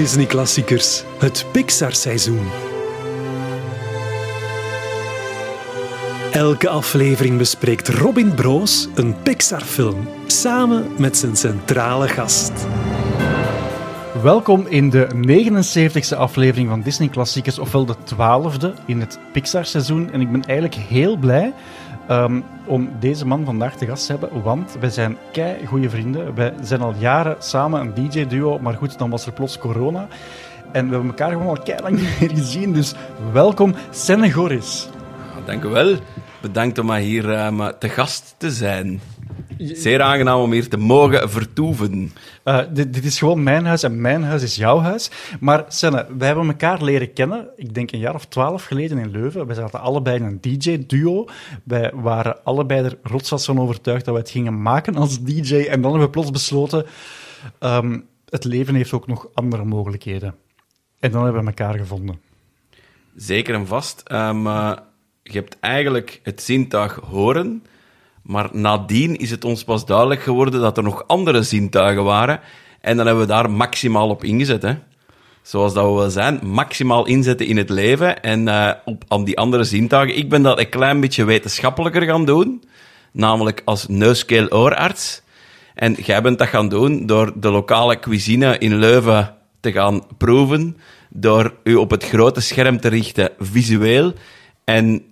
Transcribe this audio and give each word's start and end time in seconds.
Disney-klassiekers, 0.00 1.04
het 1.18 1.46
Pixar-seizoen. 1.52 2.48
Elke 6.32 6.68
aflevering 6.68 7.38
bespreekt 7.38 7.88
Robin 7.88 8.34
Broos 8.34 8.88
een 8.94 9.22
Pixar-film 9.22 10.08
samen 10.26 10.86
met 10.98 11.16
zijn 11.16 11.36
centrale 11.36 12.08
gast. 12.08 12.52
Welkom 14.22 14.66
in 14.66 14.90
de 14.90 15.08
79e 15.14 16.16
aflevering 16.16 16.68
van 16.68 16.82
Disney 16.82 17.08
Klassiekers, 17.08 17.58
ofwel 17.58 17.84
de 17.84 17.96
12e 17.96 18.84
in 18.86 19.00
het 19.00 19.18
Pixar-seizoen. 19.32 20.12
En 20.12 20.20
ik 20.20 20.32
ben 20.32 20.44
eigenlijk 20.44 20.80
heel 20.88 21.16
blij 21.16 21.52
um, 22.10 22.44
om 22.66 22.90
deze 23.00 23.26
man 23.26 23.44
vandaag 23.44 23.76
te 23.76 23.86
gast 23.86 24.06
te 24.06 24.12
hebben, 24.12 24.42
want 24.42 24.76
wij 24.80 24.90
zijn 24.90 25.16
kei 25.32 25.66
goede 25.66 25.90
vrienden. 25.90 26.34
Wij 26.34 26.54
zijn 26.62 26.80
al 26.80 26.94
jaren 26.98 27.36
samen 27.38 27.80
een 27.80 27.94
DJ-duo, 27.94 28.58
maar 28.58 28.74
goed, 28.74 28.98
dan 28.98 29.10
was 29.10 29.26
er 29.26 29.32
plots 29.32 29.58
corona. 29.58 30.08
En 30.72 30.86
we 30.86 30.92
hebben 30.92 31.10
elkaar 31.10 31.30
gewoon 31.30 31.56
al 31.56 31.62
kei 31.62 31.82
lang 31.82 31.96
niet 31.96 32.20
meer 32.20 32.30
gezien, 32.30 32.72
dus 32.72 32.94
welkom, 33.32 33.74
Senne 33.90 34.30
Goris. 34.30 34.88
Dank 35.44 35.64
u 35.64 35.68
wel. 35.68 35.96
Bedankt 36.40 36.78
om 36.78 36.92
hier 36.92 37.24
uh, 37.24 37.68
te 37.68 37.88
gast 37.88 38.34
te 38.36 38.50
zijn. 38.50 39.00
Zeer 39.62 40.02
aangenaam 40.02 40.40
om 40.40 40.52
hier 40.52 40.68
te 40.68 40.76
mogen 40.76 41.30
vertoeven. 41.30 42.12
Uh, 42.44 42.60
dit, 42.72 42.94
dit, 42.94 43.04
is 43.04 43.18
gewoon 43.18 43.42
mijn 43.42 43.66
huis 43.66 43.82
en 43.82 44.00
mijn 44.00 44.22
huis 44.22 44.42
is 44.42 44.56
jouw 44.56 44.78
huis. 44.78 45.10
Maar 45.40 45.64
Senne, 45.68 46.06
wij 46.18 46.26
hebben 46.26 46.46
elkaar 46.46 46.82
leren 46.82 47.12
kennen, 47.12 47.48
ik 47.56 47.74
denk 47.74 47.92
een 47.92 47.98
jaar 47.98 48.14
of 48.14 48.26
twaalf 48.26 48.64
geleden 48.64 48.98
in 48.98 49.10
Leuven. 49.10 49.46
We 49.46 49.54
zaten 49.54 49.80
allebei 49.80 50.16
in 50.16 50.24
een 50.24 50.40
DJ-duo. 50.40 51.24
Wij 51.64 51.92
waren 51.94 52.44
allebei 52.44 52.84
er 52.84 52.98
rotsvast 53.02 53.44
van 53.44 53.60
overtuigd 53.60 54.04
dat 54.04 54.14
we 54.14 54.20
het 54.20 54.30
gingen 54.30 54.62
maken 54.62 54.94
als 54.94 55.22
DJ. 55.22 55.54
En 55.54 55.80
dan 55.80 55.90
hebben 55.90 56.00
we 56.00 56.10
plots 56.10 56.30
besloten, 56.30 56.86
um, 57.60 58.06
het 58.28 58.44
leven 58.44 58.74
heeft 58.74 58.92
ook 58.92 59.06
nog 59.06 59.28
andere 59.34 59.64
mogelijkheden. 59.64 60.34
En 60.98 61.10
dan 61.10 61.24
hebben 61.24 61.40
we 61.40 61.48
elkaar 61.48 61.78
gevonden. 61.78 62.20
Zeker 63.16 63.54
en 63.54 63.66
vast. 63.66 64.02
Um, 64.12 64.46
uh, 64.46 64.72
je 65.22 65.38
hebt 65.38 65.56
eigenlijk 65.60 66.20
het 66.22 66.42
zintuig 66.42 66.94
horen 66.94 67.62
maar 68.22 68.48
nadien 68.52 69.16
is 69.16 69.30
het 69.30 69.44
ons 69.44 69.64
pas 69.64 69.86
duidelijk 69.86 70.22
geworden 70.22 70.60
dat 70.60 70.76
er 70.76 70.82
nog 70.82 71.04
andere 71.06 71.42
zintuigen 71.42 72.04
waren. 72.04 72.40
En 72.80 72.96
dan 72.96 73.06
hebben 73.06 73.24
we 73.24 73.32
daar 73.32 73.50
maximaal 73.50 74.08
op 74.08 74.24
ingezet. 74.24 74.62
Hè? 74.62 74.74
Zoals 75.42 75.74
dat 75.74 75.84
we 75.84 75.92
wel 75.92 76.10
zijn, 76.10 76.40
maximaal 76.42 77.06
inzetten 77.06 77.46
in 77.46 77.56
het 77.56 77.70
leven 77.70 78.22
en 78.22 78.46
uh, 78.46 78.70
op, 78.84 79.04
aan 79.08 79.24
die 79.24 79.38
andere 79.38 79.64
zintuigen. 79.64 80.16
Ik 80.16 80.28
ben 80.28 80.42
dat 80.42 80.58
een 80.58 80.68
klein 80.68 81.00
beetje 81.00 81.24
wetenschappelijker 81.24 82.02
gaan 82.02 82.24
doen, 82.24 82.62
namelijk 83.12 83.62
als 83.64 83.86
neuskeel-oorarts. 83.88 85.22
En 85.74 85.92
jij 85.92 86.22
bent 86.22 86.38
dat 86.38 86.48
gaan 86.48 86.68
doen 86.68 87.06
door 87.06 87.32
de 87.34 87.50
lokale 87.50 87.98
cuisine 87.98 88.58
in 88.58 88.76
Leuven 88.76 89.34
te 89.60 89.72
gaan 89.72 90.02
proeven, 90.18 90.76
door 91.08 91.54
u 91.64 91.74
op 91.74 91.90
het 91.90 92.04
grote 92.04 92.40
scherm 92.40 92.80
te 92.80 92.88
richten 92.88 93.30
visueel 93.38 94.12
en 94.64 95.04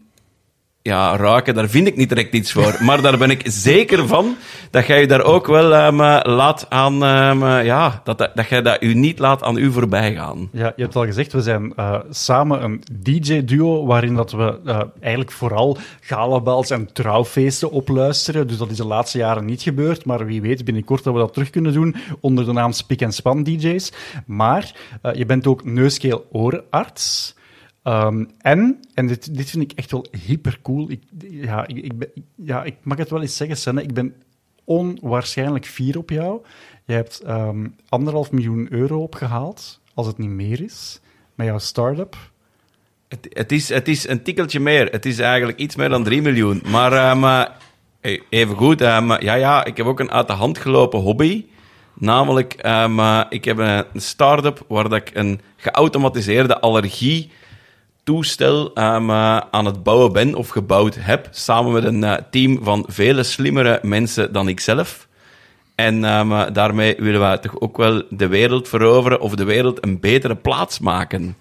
ja, 0.83 1.17
ruiken, 1.17 1.55
daar 1.55 1.69
vind 1.69 1.87
ik 1.87 1.97
niet 1.97 2.09
direct 2.09 2.35
iets 2.35 2.53
voor. 2.53 2.77
Maar 2.89 3.03
daar 3.03 3.19
ben 3.19 3.31
ik 3.31 3.43
zeker 3.45 4.07
van 4.07 4.37
dat 4.71 4.87
jij 4.87 5.01
je 5.01 5.07
daar 5.07 5.23
ook 5.23 5.47
wel 5.47 5.87
um, 5.87 5.97
laat 6.35 6.67
aan, 6.69 7.03
um, 7.03 7.65
ja, 7.65 8.01
dat, 8.05 8.19
dat, 8.19 8.49
jij 8.49 8.63
dat 8.63 8.83
u 8.83 8.95
niet 8.95 9.19
laat 9.19 9.43
aan 9.43 9.57
u 9.57 9.73
voorbij 9.73 10.15
gaan. 10.15 10.49
Ja, 10.53 10.73
je 10.77 10.83
hebt 10.83 10.97
al 10.97 11.05
gezegd, 11.05 11.33
we 11.33 11.43
zijn 11.43 11.73
uh, 11.77 11.99
samen 12.11 12.63
een 12.63 12.83
DJ-duo 12.93 13.87
waarin 13.87 14.15
dat 14.15 14.33
we 14.33 14.59
uh, 14.65 14.81
eigenlijk 15.01 15.33
vooral 15.33 15.77
galabals 16.01 16.71
en 16.71 16.93
trouwfeesten 16.93 17.71
opluisteren. 17.71 18.47
Dus 18.47 18.57
dat 18.57 18.71
is 18.71 18.77
de 18.77 18.87
laatste 18.87 19.19
jaren 19.19 19.45
niet 19.45 19.63
gebeurd, 19.63 20.05
maar 20.05 20.27
wie 20.27 20.41
weet 20.41 20.65
binnenkort 20.65 21.05
dat 21.05 21.13
we 21.13 21.19
dat 21.19 21.33
terug 21.33 21.51
kunnen 21.51 21.73
doen 21.73 21.97
onder 22.21 22.45
de 22.45 22.53
naam 22.53 22.73
Spik 22.73 23.01
en 23.01 23.13
Span 23.13 23.43
DJ's. 23.43 23.93
Maar 24.27 24.73
je 25.13 25.27
bent 25.27 25.47
ook 25.47 25.65
neuskeel-oorarts. 25.65 27.37
Um, 27.89 28.31
en, 28.39 28.81
en 28.95 29.07
dit, 29.07 29.31
vind 29.31 29.63
ik 29.71 29.73
echt 29.73 29.91
wel 29.91 30.07
hyper 30.27 30.59
cool. 30.63 30.91
Ik, 30.91 31.03
ja, 31.31 31.67
ik, 31.67 31.99
ben, 31.99 32.09
ja, 32.35 32.65
ik 32.65 32.77
mag 32.83 32.99
het 32.99 33.11
wel 33.11 33.21
eens 33.21 33.37
zeggen, 33.37 33.57
Senne. 33.57 33.83
Ik 33.83 33.95
ben 33.95 34.15
onwaarschijnlijk 34.65 35.67
fier 35.67 35.99
op 35.99 36.11
jou. 36.11 36.41
Je 36.85 36.93
hebt 36.93 37.23
um, 37.27 37.75
anderhalf 37.89 38.31
miljoen 38.31 38.67
euro 38.71 39.03
opgehaald, 39.03 39.81
als 39.95 40.07
het 40.07 40.19
niet 40.19 40.29
meer 40.29 40.63
is, 40.63 41.01
met 41.35 41.47
jouw 41.47 41.59
start-up. 41.59 42.17
Het, 43.09 43.27
het, 43.31 43.53
is, 43.53 43.69
het 43.69 43.89
is 43.89 44.09
een 44.09 44.23
tikkeltje 44.23 44.61
meer. 44.61 44.87
Het 44.87 45.07
is 45.07 45.19
eigenlijk 45.19 45.59
iets 45.59 45.77
meer 45.77 45.89
dan 45.89 46.05
3 46.05 46.23
miljoen. 46.23 46.63
Maar 46.67 47.11
um, 47.11 47.47
even 48.29 48.57
goed, 48.57 48.81
um, 48.81 49.21
ja, 49.21 49.35
ja, 49.35 49.65
ik 49.65 49.77
heb 49.77 49.87
ook 49.87 50.01
een 50.01 50.11
uit 50.11 50.27
de 50.27 50.33
hand 50.33 50.59
gelopen 50.59 51.01
hobby. 51.01 51.45
Namelijk, 51.95 52.67
um, 52.67 53.01
ik 53.29 53.45
heb 53.45 53.59
een 53.59 54.01
start-up 54.01 54.65
waar 54.69 54.93
ik 54.93 55.11
een 55.15 55.41
geautomatiseerde 55.57 56.61
allergie 56.61 57.31
toestel 58.09 58.71
um, 58.79 59.11
uh, 59.11 59.37
aan 59.51 59.65
het 59.65 59.83
bouwen 59.83 60.13
ben 60.13 60.35
of 60.35 60.49
gebouwd 60.49 60.97
heb, 61.01 61.29
samen 61.31 61.73
met 61.73 61.85
een 61.85 62.03
uh, 62.03 62.15
team 62.31 62.59
van 62.63 62.85
vele 62.89 63.23
slimmere 63.23 63.79
mensen 63.83 64.33
dan 64.33 64.49
ikzelf. 64.49 65.09
En 65.75 66.05
um, 66.05 66.33
uh, 66.33 66.47
daarmee 66.53 66.97
willen 66.99 67.31
we 67.31 67.39
toch 67.39 67.61
ook 67.61 67.77
wel 67.77 68.03
de 68.11 68.27
wereld 68.27 68.69
veroveren 68.69 69.21
of 69.21 69.35
de 69.35 69.45
wereld 69.45 69.85
een 69.85 70.01
betere 70.01 70.37
plaats 70.37 70.79
maken. 70.79 71.37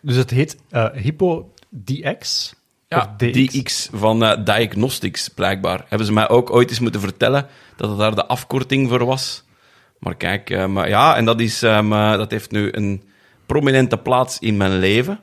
Dus 0.00 0.16
het 0.16 0.30
heet 0.30 0.56
Hippo 0.94 1.52
DX? 1.68 2.54
Ja, 2.88 3.14
DX 3.16 3.88
van 3.92 4.44
Diagnostics, 4.44 5.28
blijkbaar. 5.28 5.84
Hebben 5.88 6.06
ze 6.06 6.12
mij 6.12 6.28
ook 6.28 6.50
ooit 6.50 6.70
eens 6.70 6.80
moeten 6.80 7.00
vertellen 7.00 7.46
dat 7.76 7.88
het 7.88 7.98
daar 7.98 8.14
de 8.14 8.26
afkorting 8.26 8.88
voor 8.88 9.04
was. 9.04 9.44
Maar 9.98 10.14
kijk, 10.14 10.66
maar 10.68 10.88
ja, 10.88 11.16
en 11.16 11.24
dat, 11.24 11.40
is, 11.40 11.62
um, 11.62 11.90
dat 11.90 12.30
heeft 12.30 12.50
nu 12.50 12.68
een 12.72 13.02
prominente 13.46 13.96
plaats 13.96 14.38
in 14.38 14.56
mijn 14.56 14.78
leven. 14.78 15.20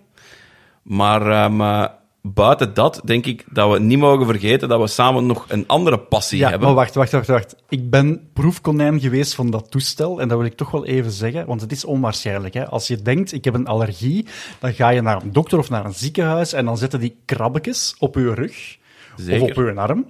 Maar 0.84 1.44
um, 1.46 1.90
buiten 2.22 2.74
dat 2.74 3.02
denk 3.04 3.26
ik 3.26 3.46
dat 3.52 3.72
we 3.72 3.80
niet 3.80 4.00
mogen 4.00 4.26
vergeten 4.26 4.70
dat 4.70 4.80
we 4.82 4.88
samen 4.88 5.26
nog 5.26 5.46
een 5.48 5.68
andere 5.68 6.00
passie 6.00 6.40
ja, 6.40 6.50
hebben. 6.50 6.68
Maar 6.68 6.78
wacht, 6.78 6.96
wacht, 6.96 7.12
wacht, 7.12 7.28
wacht. 7.28 7.56
Ik 7.70 7.90
ben 7.90 8.30
proefkonijn 8.34 9.00
geweest 9.00 9.36
van 9.36 9.50
dat 9.50 9.72
toestel 9.72 10.22
en 10.22 10.28
dat 10.28 10.38
wil 10.38 10.48
ik 10.48 10.58
toch 10.58 10.72
wel 10.72 10.86
even 10.86 11.12
zeggen, 11.12 11.46
want 11.46 11.62
het 11.62 11.72
is 11.72 11.86
onwaarschijnlijk. 11.86 12.54
Hè? 12.54 12.68
Als 12.68 12.88
je 12.88 13.02
denkt, 13.02 13.34
ik 13.34 13.44
heb 13.46 13.54
een 13.54 13.68
allergie, 13.68 14.26
dan 14.60 14.74
ga 14.74 14.90
je 14.90 15.02
naar 15.02 15.22
een 15.22 15.34
dokter 15.34 15.58
of 15.58 15.70
naar 15.70 15.86
een 15.86 15.94
ziekenhuis 15.94 16.54
en 16.54 16.66
dan 16.66 16.78
zetten 16.78 17.00
die 17.00 17.18
krabbetjes 17.26 17.96
op 18.00 18.16
je 18.16 18.34
rug 18.34 18.78
Zeker. 19.16 19.42
of 19.42 19.50
op 19.50 19.56
je 19.56 19.74
arm. 19.76 20.06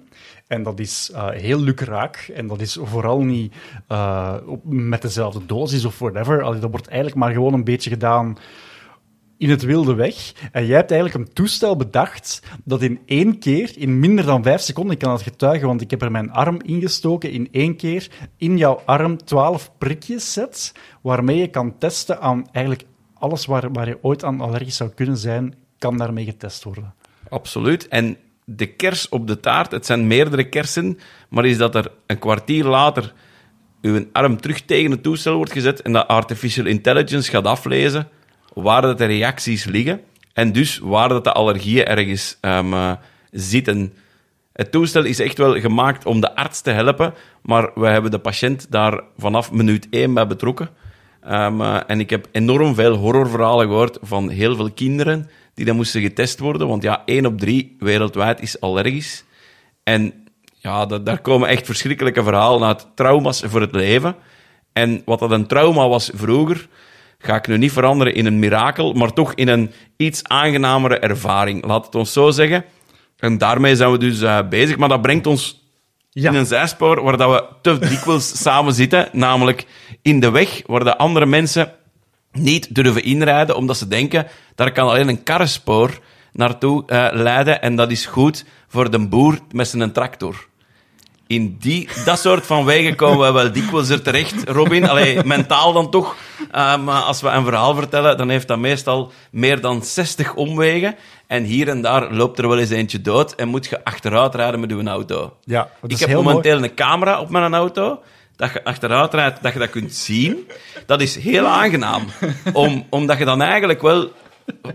En 0.47 0.63
dat 0.63 0.79
is 0.79 1.11
uh, 1.13 1.29
heel 1.29 1.59
lukraak. 1.59 2.31
En 2.35 2.47
dat 2.47 2.61
is 2.61 2.77
vooral 2.81 3.21
niet 3.21 3.53
uh, 3.89 4.33
met 4.63 5.01
dezelfde 5.01 5.45
dosis 5.45 5.85
of 5.85 5.99
whatever. 5.99 6.41
Allee, 6.43 6.59
dat 6.59 6.69
wordt 6.69 6.87
eigenlijk 6.87 7.17
maar 7.19 7.31
gewoon 7.31 7.53
een 7.53 7.63
beetje 7.63 7.89
gedaan 7.89 8.37
in 9.39 9.49
het 9.49 9.61
wilde 9.61 9.93
weg. 9.93 10.33
En 10.51 10.65
jij 10.65 10.75
hebt 10.75 10.91
eigenlijk 10.91 11.25
een 11.25 11.33
toestel 11.33 11.75
bedacht 11.75 12.41
dat 12.63 12.81
in 12.81 12.99
één 13.05 13.39
keer, 13.39 13.71
in 13.75 13.99
minder 13.99 14.25
dan 14.25 14.43
vijf 14.43 14.61
seconden, 14.61 14.93
ik 14.93 14.99
kan 14.99 15.11
dat 15.11 15.21
getuigen, 15.21 15.67
want 15.67 15.81
ik 15.81 15.89
heb 15.89 16.01
er 16.01 16.11
mijn 16.11 16.31
arm 16.31 16.59
ingestoken, 16.61 17.31
in 17.31 17.47
één 17.51 17.75
keer 17.75 18.07
in 18.37 18.57
jouw 18.57 18.81
arm 18.85 19.17
twaalf 19.17 19.71
prikjes 19.77 20.33
zet, 20.33 20.73
waarmee 21.01 21.37
je 21.37 21.47
kan 21.47 21.77
testen 21.77 22.21
aan 22.21 22.47
eigenlijk 22.51 22.87
alles 23.13 23.45
waar, 23.45 23.71
waar 23.71 23.87
je 23.87 23.97
ooit 24.01 24.23
aan 24.23 24.41
allergisch 24.41 24.75
zou 24.75 24.89
kunnen 24.89 25.17
zijn, 25.17 25.55
kan 25.77 25.97
daarmee 25.97 26.25
getest 26.25 26.63
worden. 26.63 26.93
Absoluut. 27.29 27.87
En 27.87 28.17
de 28.45 28.67
kers 28.67 29.09
op 29.09 29.27
de 29.27 29.39
taart, 29.39 29.71
het 29.71 29.85
zijn 29.85 30.07
meerdere 30.07 30.49
kersen, 30.49 30.99
maar 31.29 31.45
is 31.45 31.57
dat 31.57 31.75
er 31.75 31.91
een 32.05 32.19
kwartier 32.19 32.65
later 32.65 33.13
uw 33.81 34.05
arm 34.11 34.41
terug 34.41 34.61
tegen 34.61 34.91
het 34.91 35.03
toestel 35.03 35.35
wordt 35.35 35.51
gezet 35.51 35.81
en 35.81 35.91
dat 35.93 36.07
artificial 36.07 36.65
intelligence 36.65 37.29
gaat 37.29 37.45
aflezen 37.45 38.07
waar 38.53 38.81
dat 38.81 38.97
de 38.97 39.05
reacties 39.05 39.65
liggen 39.65 40.01
en 40.33 40.51
dus 40.51 40.77
waar 40.77 41.09
dat 41.09 41.23
de 41.23 41.31
allergieën 41.31 41.85
ergens 41.85 42.37
um, 42.41 42.73
uh, 42.73 42.91
zitten. 43.31 43.93
Het 44.53 44.71
toestel 44.71 45.03
is 45.03 45.19
echt 45.19 45.37
wel 45.37 45.59
gemaakt 45.59 46.05
om 46.05 46.21
de 46.21 46.35
arts 46.35 46.61
te 46.61 46.71
helpen, 46.71 47.13
maar 47.41 47.71
we 47.75 47.87
hebben 47.87 48.11
de 48.11 48.19
patiënt 48.19 48.71
daar 48.71 49.01
vanaf 49.17 49.51
minuut 49.51 49.87
één 49.89 50.13
bij 50.13 50.27
betrokken. 50.27 50.69
Um, 51.31 51.61
uh, 51.61 51.79
en 51.87 51.99
ik 51.99 52.09
heb 52.09 52.27
enorm 52.31 52.75
veel 52.75 52.95
horrorverhalen 52.95 53.67
gehoord 53.67 53.97
van 54.01 54.29
heel 54.29 54.55
veel 54.55 54.71
kinderen 54.71 55.29
die 55.53 55.65
dan 55.65 55.75
moesten 55.75 56.01
getest 56.01 56.39
worden, 56.39 56.67
want 56.67 56.83
ja, 56.83 57.01
één 57.05 57.25
op 57.25 57.39
drie 57.39 57.75
wereldwijd 57.79 58.41
is 58.41 58.59
allergisch. 58.59 59.23
En 59.83 60.13
ja, 60.55 60.85
daar 60.85 61.21
komen 61.21 61.49
echt 61.49 61.65
verschrikkelijke 61.65 62.23
verhalen 62.23 62.67
uit, 62.67 62.87
trauma's 62.95 63.43
voor 63.45 63.61
het 63.61 63.75
leven. 63.75 64.15
En 64.73 65.01
wat 65.05 65.19
dat 65.19 65.31
een 65.31 65.47
trauma 65.47 65.87
was 65.87 66.11
vroeger, 66.13 66.67
ga 67.19 67.35
ik 67.35 67.47
nu 67.47 67.57
niet 67.57 67.71
veranderen 67.71 68.13
in 68.13 68.25
een 68.25 68.39
mirakel, 68.39 68.93
maar 68.93 69.13
toch 69.13 69.33
in 69.33 69.47
een 69.47 69.71
iets 69.97 70.23
aangenamere 70.23 70.99
ervaring. 70.99 71.65
Laat 71.65 71.85
het 71.85 71.95
ons 71.95 72.13
zo 72.13 72.31
zeggen. 72.31 72.65
En 73.17 73.37
daarmee 73.37 73.75
zijn 73.75 73.91
we 73.91 73.97
dus 73.97 74.21
uh, 74.21 74.39
bezig. 74.49 74.77
Maar 74.77 74.89
dat 74.89 75.01
brengt 75.01 75.27
ons 75.27 75.63
ja. 76.09 76.29
in 76.29 76.35
een 76.35 76.45
zijspoor 76.45 77.03
waar 77.03 77.17
dat 77.17 77.31
we 77.31 77.43
te 77.61 77.87
dikwijls 77.87 78.37
samen 78.43 78.73
zitten. 78.73 79.09
Namelijk 79.11 79.65
in 80.01 80.19
de 80.19 80.31
weg 80.31 80.61
waar 80.65 80.83
de 80.83 80.97
andere 80.97 81.25
mensen 81.25 81.71
niet 82.31 82.75
durven 82.75 83.03
inrijden, 83.03 83.55
omdat 83.55 83.77
ze 83.77 83.87
denken, 83.87 84.27
daar 84.55 84.71
kan 84.71 84.89
alleen 84.89 85.07
een 85.07 85.23
karrenspoor 85.23 85.99
naartoe 86.33 86.83
uh, 86.87 87.07
leiden 87.11 87.61
en 87.61 87.75
dat 87.75 87.91
is 87.91 88.05
goed 88.05 88.45
voor 88.67 88.91
de 88.91 89.07
boer 89.07 89.39
met 89.51 89.67
zijn 89.67 89.91
tractor. 89.91 90.48
In 91.29 91.55
die, 91.59 91.89
dat 92.05 92.19
soort 92.19 92.45
van 92.45 92.65
wegen 92.65 92.95
komen 92.95 93.27
we 93.27 93.31
wel 93.33 93.51
dikwijls 93.51 93.89
er 93.89 94.01
terecht, 94.01 94.49
Robin. 94.49 94.89
Allee, 94.89 95.23
mentaal 95.23 95.73
dan 95.73 95.89
toch. 95.91 96.15
Uh, 96.55 96.77
maar 96.77 97.01
als 97.01 97.21
we 97.21 97.27
een 97.29 97.43
verhaal 97.43 97.75
vertellen, 97.75 98.17
dan 98.17 98.29
heeft 98.29 98.47
dat 98.47 98.57
meestal 98.57 99.11
meer 99.31 99.61
dan 99.61 99.83
60 99.83 100.33
omwegen. 100.33 100.95
En 101.27 101.43
hier 101.43 101.67
en 101.67 101.81
daar 101.81 102.13
loopt 102.13 102.39
er 102.39 102.47
wel 102.47 102.57
eens 102.59 102.69
eentje 102.69 103.01
dood 103.01 103.35
en 103.35 103.47
moet 103.47 103.65
je 103.65 103.83
achteruit 103.83 104.35
rijden 104.35 104.59
met 104.59 104.71
uw 104.71 104.83
auto. 104.87 105.33
Ja, 105.43 105.61
dat 105.81 105.89
Ik 105.89 105.91
is 105.91 105.99
heb 105.99 106.09
heel 106.09 106.23
momenteel 106.23 106.57
mooi. 106.57 106.69
een 106.69 106.75
camera 106.75 107.19
op 107.21 107.29
mijn 107.29 107.53
auto, 107.53 108.01
dat 108.35 108.53
je 108.53 108.63
achteruit 108.63 109.13
rijdt, 109.13 109.43
dat 109.43 109.53
je 109.53 109.59
dat 109.59 109.69
kunt 109.69 109.95
zien. 109.95 110.47
Dat 110.85 111.01
is 111.01 111.15
heel 111.15 111.45
aangenaam, 111.45 112.03
om, 112.53 112.85
omdat 112.89 113.17
je 113.17 113.25
dan 113.25 113.41
eigenlijk 113.41 113.81
wel 113.81 114.11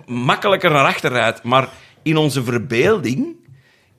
makkelijker 0.06 0.70
naar 0.70 0.86
achter 0.86 1.10
rijdt. 1.12 1.42
Maar 1.42 1.68
in 2.02 2.16
onze 2.16 2.44
verbeelding, 2.44 3.36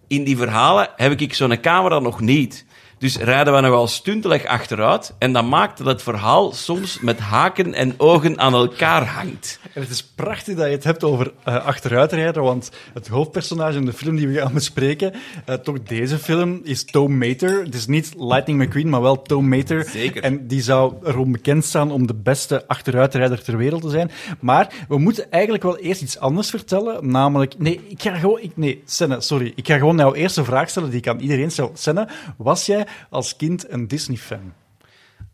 in 0.08 0.24
die 0.24 0.38
verhalen, 0.38 0.90
heb 0.96 1.20
ik 1.20 1.34
zo'n 1.34 1.60
camera 1.60 2.00
nog 2.00 2.20
niet. 2.20 2.65
Dus 2.98 3.18
rijden 3.18 3.54
we 3.54 3.60
nogal 3.60 3.88
stuntelig 3.88 4.46
achteruit 4.46 5.14
en 5.20 5.34
dat 5.34 5.46
maakt 5.46 5.78
dat 5.78 5.88
het 5.88 6.02
verhaal 6.02 6.54
soms 6.54 7.00
met 7.00 7.20
haken 7.20 7.74
en 7.74 7.94
ogen 7.98 8.40
aan 8.40 8.54
elkaar 8.54 9.06
hangt. 9.06 9.60
En 9.74 9.82
het 9.82 9.90
is 9.90 10.04
prachtig 10.04 10.56
dat 10.56 10.66
je 10.66 10.72
het 10.72 10.84
hebt 10.84 11.04
over 11.04 11.32
eh, 11.44 11.66
achteruitrijden, 11.66 12.44
want 12.44 12.72
het 12.94 13.08
hoofdpersonage 13.08 13.78
in 13.78 13.86
de 13.86 13.94
film 13.94 14.16
die 14.16 14.28
we 14.28 14.40
gaan 14.40 14.54
bespreken, 14.54 15.14
eh, 15.46 15.56
toch 15.56 15.84
deze 15.84 16.18
film, 16.18 16.60
is 16.64 16.86
Tom 16.86 17.18
Mater. 17.18 17.64
Het 17.64 17.74
is 17.74 17.88
niet 17.88 18.14
Lightning 18.18 18.64
McQueen, 18.64 18.90
maar 18.90 19.02
wel 19.02 19.22
Tom 19.22 19.48
Mater. 19.48 19.90
Zeker. 19.90 20.24
En 20.24 20.48
die 20.48 20.62
zou 20.62 20.94
erom 21.04 21.32
bekend 21.32 21.66
staan 21.66 21.92
om 21.92 22.08
de 22.08 22.14
beste 22.14 22.68
achteruitrijder 22.68 23.44
ter 23.44 23.58
wereld 23.58 23.82
te 23.82 23.90
zijn. 23.90 24.12
Maar 24.40 24.74
we 24.88 24.98
moeten 24.98 25.32
eigenlijk 25.32 25.64
wel 25.64 25.78
eerst 25.78 26.02
iets 26.02 26.20
anders 26.20 26.50
vertellen, 26.50 27.12
namelijk... 27.12 27.54
Nee, 27.58 27.82
ik 27.88 28.02
ga 28.02 28.16
gewoon... 28.16 28.40
Ik, 28.42 28.58
nee, 28.58 28.82
Senne, 28.86 29.22
sorry. 29.22 29.54
Ik 29.56 29.68
ga 29.68 29.78
gewoon 29.78 29.98
jouw 29.98 30.14
eerste 30.14 30.44
vraag 30.44 30.70
stellen, 30.70 30.90
die 30.90 31.00
ik 31.00 31.08
aan 31.08 31.20
iedereen 31.20 31.52
stel. 31.52 31.72
Senne, 31.74 32.08
was 32.38 32.66
jij 32.66 32.85
als 33.10 33.36
kind 33.36 33.72
een 33.72 33.88
Disney-fan? 33.88 34.54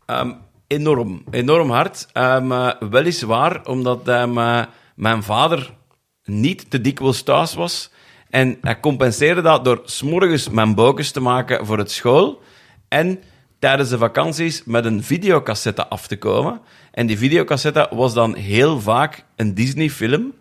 Ehm, 0.06 0.32
enorm, 0.66 1.24
enorm 1.30 1.70
hard. 1.70 2.08
Ehm, 2.12 2.52
eh, 2.52 2.70
weliswaar 2.90 3.66
omdat 3.66 4.08
ehm, 4.08 4.38
eh, 4.38 4.62
mijn 4.94 5.22
vader 5.22 5.74
niet 6.24 6.70
te 6.70 6.80
dikwijls 6.80 7.22
thuis 7.22 7.54
was. 7.54 7.90
En 8.30 8.58
hij 8.60 8.80
compenseerde 8.80 9.40
dat 9.40 9.64
door 9.64 9.80
s'morgens 9.84 10.48
mijn 10.48 10.74
boekjes 10.74 11.10
te 11.10 11.20
maken 11.20 11.66
voor 11.66 11.78
het 11.78 11.90
school. 11.90 12.42
En 12.88 13.22
tijdens 13.58 13.88
de 13.88 13.98
vakanties 13.98 14.64
met 14.64 14.84
een 14.84 15.02
videocassette 15.02 15.88
af 15.88 16.06
te 16.06 16.16
komen. 16.16 16.60
En 16.90 17.06
die 17.06 17.18
videocassette 17.18 17.88
was 17.90 18.14
dan 18.14 18.34
heel 18.34 18.80
vaak 18.80 19.24
een 19.36 19.54
Disney-film. 19.54 20.34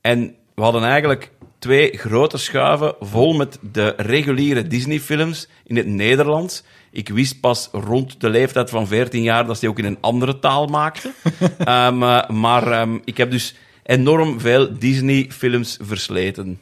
En 0.00 0.34
we 0.54 0.62
hadden 0.62 0.84
eigenlijk 0.84 1.30
twee 1.66 1.98
grote 1.98 2.38
schuiven 2.38 2.94
vol 3.00 3.32
met 3.32 3.58
de 3.72 3.94
reguliere 3.96 4.66
Disney-films 4.66 5.48
in 5.64 5.76
het 5.76 5.86
Nederlands. 5.86 6.62
Ik 6.90 7.08
wist 7.08 7.40
pas 7.40 7.68
rond 7.72 8.20
de 8.20 8.28
leeftijd 8.28 8.70
van 8.70 8.86
14 8.86 9.22
jaar 9.22 9.46
dat 9.46 9.54
ze 9.54 9.60
die 9.60 9.70
ook 9.70 9.78
in 9.78 9.84
een 9.84 10.00
andere 10.00 10.38
taal 10.38 10.66
maakten. 10.66 11.14
Ehm, 11.58 12.02
eh, 12.02 12.28
maar 12.28 12.72
ehm, 12.72 12.98
ik 13.04 13.16
heb 13.16 13.30
dus 13.30 13.54
enorm 13.82 14.40
veel 14.40 14.78
Disney-films 14.78 15.78
versleten. 15.82 16.60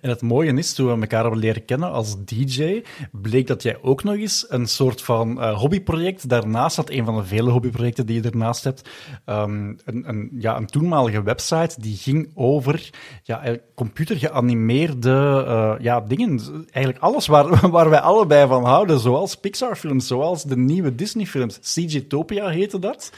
En 0.00 0.08
het 0.08 0.22
mooie 0.22 0.52
is, 0.52 0.74
toen 0.74 0.86
we 0.86 1.00
elkaar 1.00 1.22
hebben 1.22 1.40
leren 1.40 1.64
kennen 1.64 1.90
als 1.90 2.24
DJ, 2.24 2.82
bleek 3.12 3.46
dat 3.46 3.62
jij 3.62 3.78
ook 3.82 4.04
nog 4.04 4.14
eens 4.14 4.46
een 4.48 4.66
soort 4.66 5.02
van 5.02 5.40
eh, 5.40 5.58
hobbyproject 5.58 6.28
daarnaast 6.28 6.76
had, 6.76 6.90
een 6.90 7.04
van 7.04 7.16
de 7.16 7.24
vele 7.24 7.50
hobbyprojecten 7.50 8.06
die 8.06 8.22
je 8.22 8.28
ernaast 8.28 8.64
hebt, 8.64 8.88
ehm, 9.24 9.74
een, 9.84 10.08
een, 10.08 10.30
ja, 10.38 10.56
een 10.56 10.66
toenmalige 10.66 11.22
website 11.22 11.80
die 11.80 11.96
ging 11.96 12.30
over 12.34 12.90
ja, 13.22 13.42
eh, 13.42 13.58
computergeanimeerde 13.74 15.44
eh, 15.46 15.74
ja, 15.78 16.00
dingen. 16.00 16.40
Eigenlijk 16.70 17.04
alles 17.04 17.26
waar, 17.26 17.70
waar 17.70 17.90
wij 17.90 18.00
allebei 18.00 18.48
van 18.48 18.64
houden, 18.64 19.00
zoals 19.00 19.36
Pixar-films, 19.36 20.06
zoals 20.06 20.44
de 20.44 20.56
nieuwe 20.56 20.94
Disney-films. 20.94 21.58
CGtopia 21.60 22.48
heette 22.48 22.78
dat. 22.78 23.12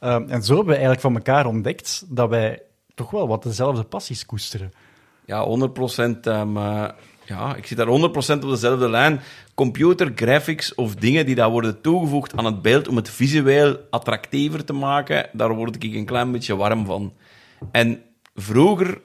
Ehm, 0.00 0.28
en 0.28 0.42
zo 0.42 0.54
hebben 0.54 0.74
we 0.74 0.80
eigenlijk 0.80 1.00
van 1.00 1.14
elkaar 1.14 1.46
ontdekt 1.46 2.04
dat 2.08 2.28
wij 2.28 2.62
toch 2.94 3.10
wel 3.10 3.28
wat 3.28 3.42
dezelfde 3.42 3.82
passies 3.82 4.26
koesteren. 4.26 4.72
Ja, 5.26 5.44
100%. 5.44 6.26
ehm, 6.26 6.56
eh, 6.56 6.88
ja, 7.24 7.54
ik 7.56 7.66
zit 7.66 7.76
daar 7.76 7.86
100% 7.86 8.44
op 8.44 8.50
dezelfde 8.50 8.88
lijn. 8.88 9.20
Computer, 9.54 10.12
graphics 10.14 10.74
of 10.74 10.94
dingen 10.94 11.26
die 11.26 11.34
daar 11.34 11.50
worden 11.50 11.80
toegevoegd 11.80 12.36
aan 12.36 12.44
het 12.44 12.62
beeld 12.62 12.88
om 12.88 12.96
het 12.96 13.10
visueel 13.10 13.76
attractiever 13.90 14.64
te 14.64 14.72
maken, 14.72 15.28
daar 15.32 15.54
word 15.54 15.84
ik 15.84 15.94
een 15.94 16.04
klein 16.04 16.32
beetje 16.32 16.56
warm 16.56 16.86
van. 16.86 17.12
En 17.70 18.02
vroeger 18.34 19.00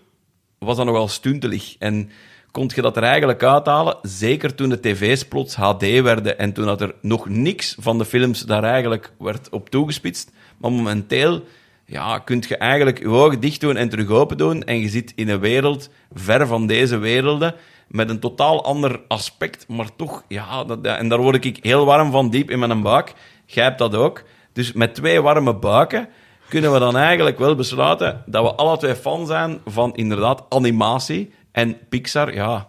was 0.57 0.77
dat 0.77 0.85
nogal 0.85 1.07
stuntelig 1.07 1.75
en 1.79 2.09
kon 2.51 2.71
je 2.75 2.81
dat 2.81 2.97
er 2.97 3.03
eigenlijk 3.03 3.43
uithalen, 3.43 3.97
zeker 4.01 4.55
toen 4.55 4.69
de 4.69 4.79
tv's 4.79 5.27
plots 5.27 5.55
HD 5.55 6.01
werden 6.01 6.39
en 6.39 6.53
toen 6.53 6.65
dat 6.65 6.81
er 6.81 6.95
nog 7.01 7.29
niks 7.29 7.75
van 7.79 7.97
de 7.97 8.05
films 8.05 8.41
daar 8.41 8.63
eigenlijk 8.63 9.11
werd 9.19 9.49
op 9.49 9.69
toegespitst. 9.69 10.31
Maar 10.57 10.71
momenteel 10.71 11.43
ja, 11.89 12.19
kun 12.19 12.43
je 12.47 12.57
eigenlijk 12.57 12.99
je 12.99 13.07
ogen 13.09 13.39
dicht 13.39 13.61
doen 13.61 13.77
en 13.77 13.89
terug 13.89 14.09
open 14.09 14.37
doen 14.37 14.63
en 14.63 14.79
je 14.79 14.89
zit 14.89 15.13
in 15.15 15.29
een 15.29 15.39
wereld 15.39 15.89
ver 16.13 16.47
van 16.47 16.67
deze 16.67 16.97
werelden 16.97 17.55
met 17.87 18.09
een 18.09 18.19
totaal 18.19 18.63
ander 18.65 19.01
aspect, 19.07 19.67
maar 19.67 19.95
toch, 19.95 20.23
ja, 20.27 20.63
dat- 20.63 20.85
en 20.85 21.09
daar 21.09 21.21
word 21.21 21.45
ik 21.45 21.59
heel 21.61 21.85
warm 21.85 22.11
van, 22.11 22.29
diep 22.29 22.49
in 22.49 22.59
mijn 22.59 22.81
buik. 22.81 23.13
Jij 23.45 23.63
hebt 23.63 23.77
dat 23.77 23.95
ook. 23.95 24.23
Dus 24.53 24.73
met 24.73 24.95
twee 24.95 25.21
warme 25.21 25.55
buiken 25.55 26.09
kunnen 26.49 26.73
we 26.73 26.79
dan 26.79 26.97
eigenlijk 26.97 27.37
wel 27.39 27.55
besluiten 27.55 28.23
dat 28.25 28.43
we 28.43 28.55
alle 28.55 28.77
twee 28.77 28.95
fan 28.95 29.25
zijn 29.25 29.59
van 29.65 29.95
inderdaad 29.95 30.43
animatie 30.49 31.31
en 31.51 31.77
Pixar. 31.89 32.33
Ja, 32.33 32.67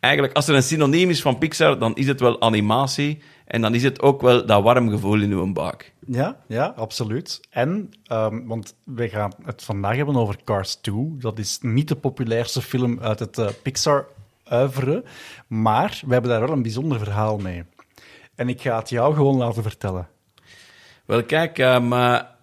eigenlijk 0.00 0.34
als 0.34 0.48
er 0.48 0.54
een 0.54 0.62
synoniem 0.62 1.10
is 1.10 1.20
van 1.20 1.38
Pixar, 1.38 1.78
dan 1.78 1.94
is 1.96 2.06
het 2.06 2.20
wel 2.20 2.40
animatie 2.40 3.22
en 3.48 3.60
dan 3.60 3.74
is 3.74 3.82
het 3.82 4.02
ook 4.02 4.20
wel 4.20 4.46
dat 4.46 4.62
warm 4.62 4.90
gevoel 4.90 5.20
in 5.20 5.30
uw 5.30 5.52
buik. 5.52 5.92
Ja, 6.06 6.36
ja, 6.46 6.72
absoluut. 6.76 7.40
En, 7.50 7.90
ehm, 8.04 8.46
want 8.46 8.74
we 8.84 9.08
gaan 9.08 9.32
het 9.44 9.62
vandaag 9.62 9.96
hebben 9.96 10.16
over 10.16 10.36
Cars 10.44 10.74
2. 10.74 11.16
Dat 11.18 11.38
is 11.38 11.58
niet 11.60 11.88
de 11.88 11.96
populairste 11.96 12.62
film 12.62 13.00
uit 13.00 13.18
het 13.18 13.38
eh, 13.38 13.48
Pixar-oeuvre, 13.62 15.04
maar 15.46 16.00
we 16.06 16.12
hebben 16.12 16.30
daar 16.30 16.40
wel 16.40 16.50
een 16.50 16.62
bijzonder 16.62 16.98
verhaal 16.98 17.38
mee. 17.38 17.64
En 18.34 18.48
ik 18.48 18.60
ga 18.60 18.78
het 18.78 18.88
jou 18.88 19.14
gewoon 19.14 19.36
laten 19.36 19.62
vertellen. 19.62 20.08
Wel, 21.04 21.22
kijk, 21.22 21.58
eh, 21.58 21.80
maar 21.80 22.36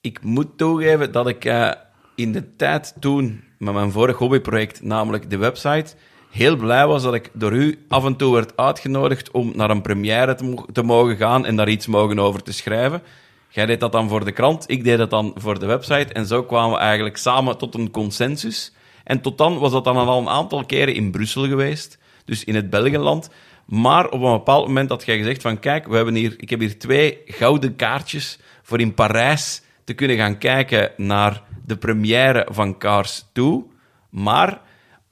ik 0.00 0.22
moet 0.22 0.58
toegeven 0.58 1.12
dat 1.12 1.28
ik 1.28 1.44
eh, 1.44 1.70
in 2.14 2.32
de 2.32 2.56
tijd 2.56 2.94
toen 3.00 3.44
met 3.58 3.74
mijn 3.74 3.92
vorig 3.92 4.16
hobbyproject, 4.16 4.82
namelijk 4.82 5.30
de 5.30 5.36
website, 5.36 5.94
heel 6.34 6.56
blij 6.56 6.86
was 6.86 7.02
dat 7.02 7.14
ik 7.14 7.30
door 7.32 7.52
u 7.52 7.84
af 7.88 8.04
en 8.04 8.16
toe 8.16 8.34
werd 8.34 8.56
uitgenodigd 8.56 9.30
om 9.30 9.52
naar 9.54 9.70
een 9.70 9.82
première 9.82 10.34
te, 10.34 10.64
te 10.72 10.82
mogen 10.82 11.16
gaan 11.16 11.46
en 11.46 11.56
daar 11.56 11.68
iets 11.68 11.86
mogen 11.86 12.18
over 12.18 12.42
te 12.42 12.52
schrijven. 12.52 13.02
Jij 13.48 13.66
deed 13.66 13.80
dat 13.80 13.92
dan 13.92 14.08
voor 14.08 14.24
de 14.24 14.32
krant, 14.32 14.64
ik 14.66 14.84
deed 14.84 14.98
dat 14.98 15.10
dan 15.10 15.32
voor 15.36 15.58
de 15.58 15.66
website 15.66 16.12
en 16.12 16.26
zo 16.26 16.42
kwamen 16.42 16.72
we 16.72 16.78
eigenlijk 16.78 17.16
samen 17.16 17.58
tot 17.58 17.74
een 17.74 17.90
consensus. 17.90 18.72
En 19.04 19.20
tot 19.20 19.38
dan 19.38 19.58
was 19.58 19.72
dat 19.72 19.84
dan 19.84 19.96
al 19.96 20.20
een 20.20 20.28
aantal 20.28 20.66
keren 20.66 20.94
in 20.94 21.10
Brussel 21.10 21.46
geweest, 21.46 21.98
dus 22.24 22.44
in 22.44 22.54
het 22.54 22.70
Belgenland. 22.70 23.30
Maar 23.64 24.04
op 24.08 24.22
een 24.22 24.32
bepaald 24.32 24.66
moment 24.66 24.90
had 24.90 25.04
jij 25.04 25.16
gezegd 25.16 25.42
van 25.42 25.58
kijk, 25.58 25.86
we 25.86 25.96
hebben 25.96 26.14
hier, 26.14 26.34
ik 26.36 26.50
heb 26.50 26.60
hier 26.60 26.78
twee 26.78 27.18
gouden 27.26 27.76
kaartjes 27.76 28.38
voor 28.62 28.80
in 28.80 28.94
Parijs 28.94 29.62
te 29.84 29.94
kunnen 29.94 30.16
gaan 30.16 30.38
kijken 30.38 30.90
naar 30.96 31.42
de 31.66 31.76
première 31.76 32.46
van 32.50 32.78
Cars 32.78 33.24
2. 33.32 33.64
Maar 34.10 34.60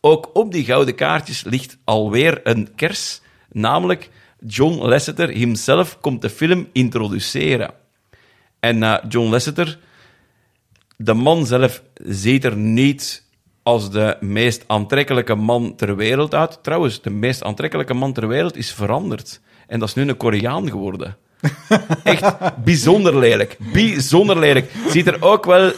ook 0.04 0.30
op 0.32 0.52
die 0.52 0.64
gouden 0.64 0.94
kaartjes 0.94 1.44
ligt 1.44 1.78
alweer 1.84 2.40
een 2.44 2.74
kers, 2.74 3.20
namelijk 3.52 4.10
John 4.46 4.88
Lasseter 4.88 5.28
himself 5.28 6.00
komt 6.00 6.22
de 6.22 6.30
film 6.30 6.68
introduceren. 6.72 7.74
En 8.60 8.82
eh, 8.82 8.98
John 9.08 9.30
Lasseter, 9.30 9.78
de 10.96 11.14
man 11.14 11.46
zelf, 11.46 11.82
ziet 11.94 12.44
er 12.44 12.56
niet 12.56 13.24
als 13.62 13.90
de 13.90 14.16
meest 14.20 14.64
aantrekkelijke 14.66 15.34
man 15.34 15.74
ter 15.76 15.96
wereld 15.96 16.34
uit. 16.34 16.58
Trouwens, 16.62 17.02
de 17.02 17.10
meest 17.10 17.42
aantrekkelijke 17.42 17.94
man 17.94 18.12
ter 18.12 18.28
wereld 18.28 18.56
is 18.56 18.72
veranderd. 18.72 19.40
En 19.66 19.78
dat 19.78 19.88
is 19.88 19.94
nu 19.94 20.08
een 20.08 20.16
Koreaan 20.16 20.70
geworden. 20.70 21.16
Echt 22.04 22.34
bijzonder 22.64 23.18
lelijk. 23.18 23.56
Bijzonder 23.72 24.38
lelijk. 24.38 24.72
Ziet 24.88 25.06
er 25.06 25.22
ook 25.22 25.44
wel 25.44 25.72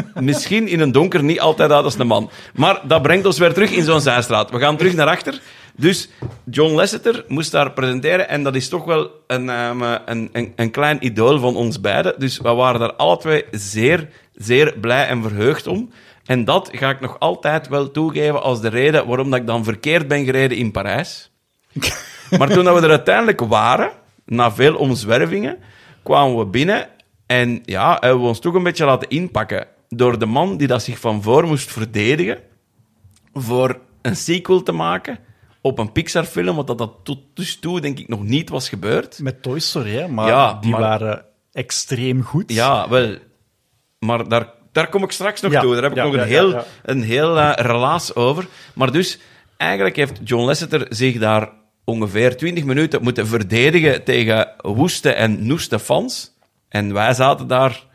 misschien 0.14 0.68
in 0.68 0.80
een 0.80 0.92
donker 0.92 1.22
niet 1.24 1.40
altijd 1.40 1.70
uit 1.70 1.84
als 1.84 1.98
een 1.98 2.06
man. 2.06 2.30
Maar 2.54 2.80
dat 2.86 3.02
brengt 3.02 3.26
ons 3.26 3.38
weer 3.38 3.52
terug 3.52 3.70
in 3.70 3.84
zo'n 3.84 4.00
zijstraat. 4.00 4.50
We 4.50 4.58
gaan 4.58 4.76
terug 4.76 4.94
naar 4.94 5.06
achter. 5.06 5.40
Dus 5.76 6.08
John 6.44 6.74
Lasseter 6.74 7.24
moest 7.28 7.50
daar 7.50 7.72
presenteren 7.72 8.28
en 8.28 8.42
dat 8.42 8.54
is 8.54 8.68
toch 8.68 8.84
wel 8.84 9.10
een, 9.26 9.50
ehm, 9.50 9.82
een, 9.82 10.28
een, 10.32 10.52
een 10.56 10.70
klein 10.70 11.04
idool 11.04 11.38
van 11.38 11.56
ons 11.56 11.80
beiden. 11.80 12.14
Dus 12.18 12.38
we 12.38 12.54
waren 12.54 12.80
daar 12.80 12.92
alle 12.92 13.16
twee 13.16 13.44
zeer, 13.50 14.08
zeer 14.34 14.74
blij 14.80 15.06
en 15.06 15.22
verheugd 15.22 15.66
om. 15.66 15.90
En 16.26 16.44
dat 16.44 16.68
ga 16.72 16.90
ik 16.90 17.00
nog 17.00 17.18
altijd 17.18 17.68
wel 17.68 17.90
toegeven 17.90 18.42
als 18.42 18.60
de 18.60 18.68
reden 18.68 19.06
waarom 19.06 19.30
dat 19.30 19.40
ik 19.40 19.46
dan 19.46 19.64
verkeerd 19.64 20.08
ben 20.08 20.24
gereden 20.24 20.56
in 20.56 20.70
Parijs. 20.70 21.30
Maar 22.38 22.48
toen 22.48 22.64
dat 22.64 22.74
we 22.78 22.82
er 22.82 22.90
uiteindelijk 22.90 23.40
waren, 23.40 23.90
na 24.24 24.52
veel 24.52 24.74
omzwervingen, 24.74 25.58
kwamen 26.02 26.38
we 26.38 26.46
binnen 26.46 26.88
en 27.26 27.62
ja, 27.64 27.96
hebben 28.00 28.20
we 28.20 28.26
ons 28.26 28.40
toch 28.40 28.54
een 28.54 28.62
beetje 28.62 28.84
laten 28.84 29.08
inpakken 29.08 29.66
door 29.96 30.18
de 30.18 30.26
man 30.26 30.56
die 30.56 30.66
dat 30.66 30.82
zich 30.82 30.98
van 30.98 31.22
voor 31.22 31.46
moest 31.46 31.72
verdedigen 31.72 32.38
voor 33.32 33.80
een 34.02 34.16
sequel 34.16 34.62
te 34.62 34.72
maken 34.72 35.18
op 35.60 35.78
een 35.78 35.92
Pixar-film, 35.92 36.54
want 36.54 36.66
dat 36.66 36.78
dat 36.78 36.94
tot 37.02 37.18
dus 37.34 37.58
toe 37.58 37.80
denk 37.80 37.98
ik 37.98 38.08
nog 38.08 38.22
niet 38.22 38.48
was 38.48 38.68
gebeurd. 38.68 39.18
Met 39.18 39.42
Toy 39.42 39.58
Story, 39.58 39.90
hè? 39.90 40.08
maar 40.08 40.28
Ja, 40.28 40.58
die 40.60 40.70
maar- 40.70 40.80
waren 40.80 41.24
extreem 41.52 42.22
goed. 42.22 42.52
Ja, 42.52 42.88
wel. 42.88 43.16
Maar 43.98 44.28
daar, 44.28 44.52
daar 44.72 44.88
kom 44.88 45.02
ik 45.02 45.10
straks 45.10 45.40
nog 45.40 45.52
Ja, 45.52 45.60
toe. 45.60 45.72
Daar 45.72 45.82
heb 45.82 45.90
ik 45.92 45.98
ja, 45.98 46.04
nog 46.04 46.14
een 46.14 46.26
heel. 46.26 46.64
Een 46.82 47.02
heel 47.02 47.38
eh, 47.38 47.52
relaas 47.56 48.14
over. 48.14 48.46
Maar 48.74 48.92
dus, 48.92 49.18
eigenlijk 49.56 49.96
heeft 49.96 50.20
John 50.24 50.44
Lasseter 50.44 50.86
zich 50.88 51.18
daar 51.18 51.50
ongeveer 51.84 52.36
20 52.36 52.64
minuten 52.64 53.02
moeten 53.02 53.26
verdedigen 53.26 54.04
tegen 54.04 54.54
woeste 54.62 55.12
en 55.12 55.46
noeste 55.46 55.78
fans. 55.78 56.36
En 56.68 56.92
wij 56.92 57.14
zaten 57.14 57.46
daar 57.46 57.90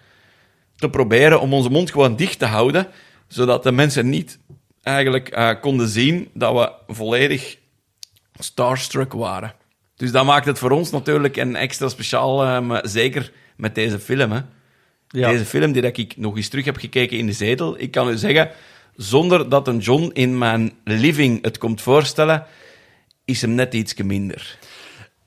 te 0.78 0.90
proberen 0.90 1.42
om 1.42 1.54
onze 1.54 1.70
mond 1.70 1.92
gewoon 1.92 2.16
dicht 2.16 2.40
te 2.40 2.46
houden, 2.46 2.88
zodat 3.28 3.64
de 3.64 3.72
mensen 3.72 4.10
niet 4.10 4.40
eigenlijk 4.84 5.30
eh, 5.30 5.50
konden 5.62 5.88
zien 5.88 6.30
dat 6.34 6.54
we 6.54 6.94
volledig 6.94 7.58
starstruck 8.40 9.14
waren. 9.14 9.54
Dus 9.96 10.12
dat 10.12 10.26
maakt 10.26 10.46
het 10.46 10.60
voor 10.60 10.72
ons 10.72 10.92
natuurlijk 10.92 11.38
een 11.38 11.56
extra 11.56 11.90
speciaal, 11.90 12.44
eh, 12.44 12.60
maar 12.60 12.88
zeker 12.88 13.32
met 13.56 13.76
deze 13.76 14.00
film. 14.00 14.32
Hè. 14.32 14.42
Ja. 15.08 15.30
Deze 15.30 15.46
film 15.46 15.72
die 15.72 15.82
dat 15.82 15.98
ik 15.98 16.18
nog 16.18 16.36
eens 16.36 16.50
terug 16.50 16.66
heb 16.66 16.78
gekeken 16.78 17.18
in 17.18 17.26
de 17.26 17.32
zetel. 17.32 17.80
Ik 17.80 17.92
kan 17.92 18.10
u 18.10 18.18
zeggen, 18.18 18.52
zonder 18.96 19.50
dat 19.50 19.68
een 19.68 19.78
John 19.78 20.10
in 20.14 20.38
mijn 20.38 20.74
living 20.84 21.44
het 21.44 21.58
komt 21.58 21.82
voorstellen, 21.82 22.46
is 23.26 23.42
hem 23.42 23.56
net 23.56 23.74
iets 23.74 23.94
minder. 23.94 24.58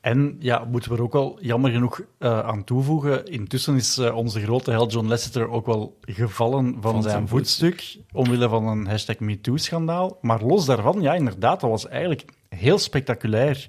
En 0.01 0.35
ja, 0.39 0.65
moeten 0.71 0.91
we 0.91 0.97
er 0.97 1.03
ook 1.03 1.13
wel 1.13 1.37
jammer 1.41 1.71
genoeg 1.71 2.01
eh, 2.17 2.39
aan 2.39 2.63
toevoegen. 2.63 3.25
Intussen 3.25 3.75
is 3.75 3.97
eh, 3.97 4.15
onze 4.15 4.41
grote 4.41 4.71
held 4.71 4.91
John 4.91 5.07
Lasseter 5.07 5.49
ook 5.49 5.65
wel 5.65 5.97
gevallen 6.01 6.71
van, 6.71 6.81
Van 6.81 7.01
zijn, 7.01 7.13
zijn 7.13 7.27
voetstuk. 7.27 7.97
Omwille 8.11 8.49
van 8.49 8.67
een 8.67 8.87
hashtag 8.87 9.19
MeToo-schandaal. 9.19 10.17
Maar 10.21 10.43
los 10.43 10.65
daarvan, 10.65 11.01
ja, 11.01 11.13
inderdaad, 11.13 11.59
dat 11.59 11.69
was 11.69 11.87
eigenlijk 11.87 12.25
heel 12.49 12.77
spectaculair 12.77 13.67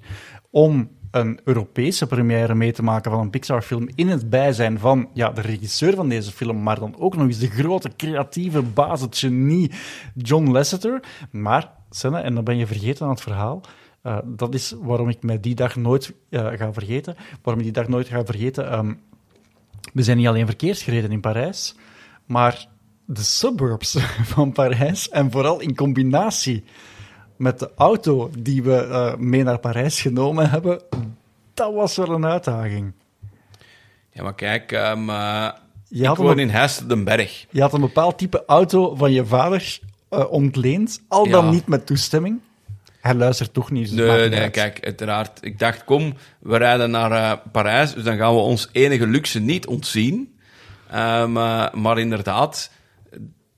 om 0.49 0.89
een 1.11 1.39
Europese 1.43 2.07
première 2.07 2.55
mee 2.55 2.71
te 2.71 2.83
maken 2.83 3.11
van 3.11 3.19
een 3.19 3.29
Pixar-film 3.29 3.87
in 3.95 4.07
het 4.07 4.29
bijzijn 4.29 4.79
van 4.79 5.09
ja, 5.13 5.29
de 5.29 5.41
regisseur 5.41 5.95
van 5.95 6.09
deze 6.09 6.31
film, 6.31 6.63
maar 6.63 6.79
dan 6.79 6.95
ook 6.99 7.15
nog 7.15 7.27
eens 7.27 7.39
de 7.39 7.49
grote 7.49 7.89
creatieve 7.97 8.61
baas, 8.61 9.01
het 9.01 9.17
genie 9.17 9.71
John 10.15 10.51
Lasseter. 10.51 11.03
Maar, 11.31 11.71
Senne, 11.89 12.19
en 12.19 12.35
dan 12.35 12.43
ben 12.43 12.57
je 12.57 12.67
vergeten 12.67 13.05
aan 13.05 13.11
het 13.11 13.21
verhaal, 13.21 13.61
eh, 14.03 14.17
dat 14.23 14.53
is 14.53 14.75
waarom 14.81 15.09
ik 15.09 15.23
mij 15.23 15.39
die 15.39 15.55
dag 15.55 15.75
nooit 15.75 16.13
eh, 16.29 16.47
ga 16.55 16.73
vergeten. 16.73 17.15
Waarom 17.41 17.63
ik 17.63 17.73
die 17.73 17.81
dag 17.81 17.87
nooit 17.91 18.07
ga 18.07 18.25
vergeten. 18.25 18.69
Ehm, 18.71 18.93
we 19.93 20.03
zijn 20.03 20.17
niet 20.17 20.27
alleen 20.27 20.45
verkeersgereden 20.45 21.11
in 21.11 21.19
Parijs, 21.21 21.75
maar 22.25 22.67
de 23.05 23.23
suburbs 23.23 23.97
van 24.33 24.51
Parijs. 24.51 25.09
En 25.09 25.31
vooral 25.31 25.59
in 25.59 25.75
combinatie 25.75 26.63
met 27.37 27.59
de 27.59 27.71
auto 27.75 28.29
die 28.39 28.63
we 28.63 28.75
eh, 28.75 29.15
mee 29.15 29.43
naar 29.43 29.59
Parijs 29.59 30.01
genomen 30.01 30.49
hebben. 30.49 30.81
Dat 31.53 31.73
was 31.73 31.95
wel 31.95 32.09
een 32.09 32.25
uitdaging. 32.25 32.93
Ja, 34.09 34.23
maar 34.23 34.35
kijk, 34.35 34.71
ehm, 34.71 35.09
eh, 35.09 35.49
Je 35.87 35.99
ik 35.99 36.05
had 36.05 36.17
woon 36.17 36.39
in 36.39 36.51
den 36.87 37.03
Berg. 37.03 37.45
Je 37.49 37.61
had 37.61 37.73
een 37.73 37.81
bepaald 37.81 38.17
type 38.17 38.43
auto 38.45 38.95
van 38.95 39.11
je 39.11 39.25
vader 39.25 39.79
ontleend, 40.29 41.03
al 41.07 41.29
dan 41.29 41.45
Ja. 41.45 41.51
niet 41.51 41.67
met 41.67 41.85
toestemming. 41.85 42.39
Hij 43.03 43.15
luistert 43.15 43.53
toch 43.53 43.71
niet. 43.71 43.89
dus 43.89 44.07
Nee, 44.07 44.29
nee, 44.29 44.39
uit. 44.39 44.51
kijk, 44.51 44.85
uiteraard. 44.85 45.37
Ik 45.41 45.59
dacht, 45.59 45.83
kom, 45.83 46.13
we 46.39 46.57
rijden 46.57 46.91
naar 46.91 47.11
eh, 47.11 47.37
Parijs, 47.51 47.93
dus 47.93 48.03
dan 48.03 48.17
gaan 48.17 48.33
we 48.33 48.39
ons 48.39 48.69
enige 48.71 49.07
luxe 49.07 49.39
niet 49.39 49.67
ontzien. 49.67 50.37
Ehm, 50.91 51.37
eh, 51.37 51.73
maar 51.73 51.99
inderdaad, 51.99 52.71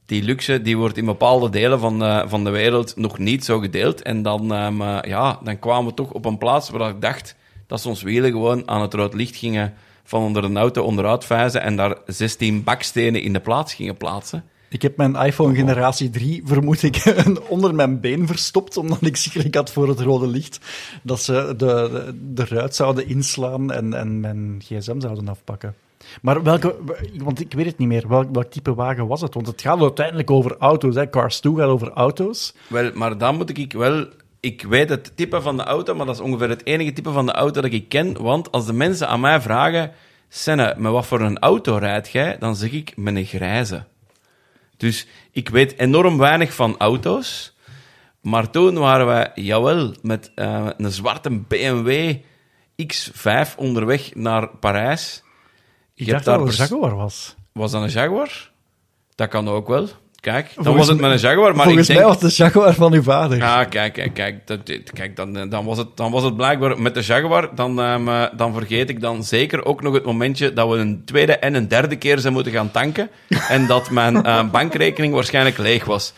die 0.05 0.23
luxe 0.23 0.61
die 0.61 0.77
wordt 0.77 0.97
in 0.97 1.05
bepaalde 1.05 1.49
delen 1.49 1.79
van 1.79 1.99
de, 1.99 2.23
van 2.27 2.43
de 2.43 2.49
wereld 2.49 2.95
nog 2.95 3.17
niet 3.17 3.45
zo 3.45 3.59
gedeeld. 3.59 4.01
En 4.01 4.21
dan, 4.21 4.53
ehm, 4.53 4.81
eh, 4.81 4.97
ja, 5.01 5.39
dan 5.43 5.59
kwamen 5.59 5.85
we 5.85 5.93
toch 5.93 6.11
op 6.11 6.25
een 6.25 6.37
plaats 6.37 6.69
waar 6.69 6.89
ik 6.89 7.01
dacht 7.01 7.35
dat 7.67 7.81
ze 7.81 7.87
ons 7.87 8.01
wielen 8.01 8.31
gewoon 8.31 8.69
aan 8.69 8.81
het 8.81 8.93
rood 8.93 9.13
licht 9.13 9.35
gingen 9.35 9.73
van 10.03 10.21
onder 10.21 10.43
een 10.43 10.57
auto 10.57 10.83
onderuit 10.83 11.25
vijzen 11.25 11.61
en 11.61 11.75
daar 11.75 11.97
16 12.05 12.63
bakstenen 12.63 13.21
in 13.21 13.33
de 13.33 13.39
plaats 13.39 13.73
gingen 13.73 13.97
plaatsen. 13.97 14.43
Ik 14.69 14.81
heb 14.81 14.97
mijn 14.97 15.15
iPhone 15.15 15.55
generatie 15.55 16.09
3, 16.09 16.41
vermoed 16.45 16.83
ik, 16.83 17.03
onder 17.47 17.75
mijn 17.75 17.99
been 17.99 18.27
verstopt, 18.27 18.77
omdat 18.77 19.01
ik 19.01 19.15
schrik 19.15 19.55
had 19.55 19.71
voor 19.71 19.87
het 19.87 19.99
rode 19.99 20.27
licht. 20.27 20.59
Dat 21.03 21.21
ze 21.21 21.53
de, 21.57 21.65
de, 21.91 22.13
de 22.33 22.45
ruit 22.45 22.75
zouden 22.75 23.07
inslaan 23.07 23.71
en, 23.71 23.93
en 23.93 24.19
mijn 24.19 24.61
gsm 24.63 24.99
zouden 24.99 25.27
afpakken. 25.27 25.75
Maar 26.21 26.43
welke, 26.43 26.75
want 27.17 27.39
ik 27.39 27.53
weet 27.53 27.65
het 27.65 27.77
niet 27.77 27.87
meer, 27.87 28.07
welk, 28.07 28.29
welk 28.31 28.51
type 28.51 28.73
wagen 28.73 29.07
was 29.07 29.21
het? 29.21 29.33
Want 29.33 29.47
het 29.47 29.61
gaat 29.61 29.81
uiteindelijk 29.81 30.31
over 30.31 30.57
auto's, 30.57 30.95
hè. 30.95 31.09
Cars 31.09 31.39
2 31.39 31.55
gaat 31.55 31.67
over 31.67 31.89
auto's. 31.89 32.53
Wel, 32.67 32.91
maar 32.93 33.17
dan 33.17 33.35
moet 33.35 33.57
ik 33.57 33.73
wel... 33.73 34.05
Ik 34.39 34.63
weet 34.63 34.89
het 34.89 35.11
type 35.15 35.41
van 35.41 35.57
de 35.57 35.63
auto, 35.63 35.95
maar 35.95 36.05
dat 36.05 36.15
is 36.15 36.21
ongeveer 36.21 36.49
het 36.49 36.65
enige 36.65 36.93
type 36.93 37.11
van 37.11 37.25
de 37.25 37.31
auto 37.31 37.61
dat 37.61 37.71
ik 37.71 37.89
ken. 37.89 38.21
Want 38.21 38.51
als 38.51 38.65
de 38.65 38.73
mensen 38.73 39.07
aan 39.07 39.19
mij 39.19 39.41
vragen... 39.41 39.91
Senne, 40.29 40.75
met 40.77 40.91
wat 40.91 41.05
voor 41.05 41.21
een 41.21 41.39
auto 41.39 41.77
rijdt 41.77 42.11
jij? 42.11 42.37
Dan 42.39 42.55
zeg 42.55 42.71
ik, 42.71 42.97
met 42.97 43.15
een 43.15 43.25
grijze. 43.25 43.83
Dus 44.77 45.07
ik 45.31 45.49
weet 45.49 45.77
enorm 45.79 46.17
weinig 46.17 46.53
van 46.53 46.77
auto's. 46.77 47.55
Maar 48.21 48.49
toen 48.49 48.77
waren 48.77 49.05
wij, 49.05 49.31
jawel, 49.35 49.93
met 50.01 50.31
eh, 50.35 50.69
een 50.77 50.91
zwarte 50.91 51.29
BMW 51.29 52.15
X5 52.93 53.55
onderweg 53.55 54.15
naar 54.15 54.47
Parijs. 54.47 55.23
Ik 55.93 56.05
Je 56.05 56.11
dacht 56.11 56.25
dat 56.25 56.39
het 56.39 56.49
een 56.49 56.55
Jaguar 56.55 56.95
was. 56.95 57.35
Was 57.51 57.71
dat 57.71 57.81
een 57.83 57.89
Jaguar? 57.89 58.51
Dat 59.15 59.29
kan 59.29 59.49
ook 59.49 59.67
wel. 59.67 59.87
Kijk, 60.25 60.51
dan 60.55 60.63
Volgens 60.63 60.87
was 60.87 60.95
het 60.95 61.01
met 61.01 61.11
een 61.11 61.29
Jaguar, 61.29 61.55
maar 61.55 61.65
Volgens 61.65 61.89
ik 61.89 61.95
denk... 61.95 61.99
mij 61.99 62.15
was 62.15 62.21
het 62.21 62.31
de 62.31 62.43
Jaguar 62.43 62.73
van 62.73 62.93
uw 62.93 63.01
vader. 63.01 63.37
Ja, 63.37 63.63
kijk, 63.63 63.93
kijk, 63.93 64.13
kijk. 64.13 64.47
Dat, 64.47 64.59
kijk 64.93 65.15
dan, 65.15 65.37
eh, 65.37 65.49
dan, 65.49 65.65
was 65.65 65.77
het, 65.77 65.87
dan 65.97 66.11
was 66.11 66.23
het 66.23 66.35
blijkbaar 66.35 66.81
met 66.81 66.93
de 66.93 67.01
Jaguar. 67.01 67.55
Dan, 67.55 67.81
ehm, 67.81 68.07
eh, 68.07 68.23
dan 68.37 68.53
vergeet 68.53 68.89
ik 68.89 69.01
dan 69.01 69.23
zeker 69.23 69.65
ook 69.65 69.81
nog 69.81 69.93
het 69.93 70.05
momentje 70.05 70.53
dat 70.53 70.69
we 70.69 70.75
een 70.77 71.01
tweede 71.05 71.37
en 71.37 71.53
een 71.53 71.67
derde 71.67 71.95
keer 71.95 72.19
zijn 72.19 72.33
moeten 72.33 72.51
gaan 72.51 72.71
tanken. 72.71 73.09
en 73.49 73.67
dat 73.67 73.89
mijn 73.89 74.23
eh, 74.23 74.49
bankrekening 74.49 75.13
waarschijnlijk 75.13 75.57
leeg 75.57 75.85
was. 75.85 76.13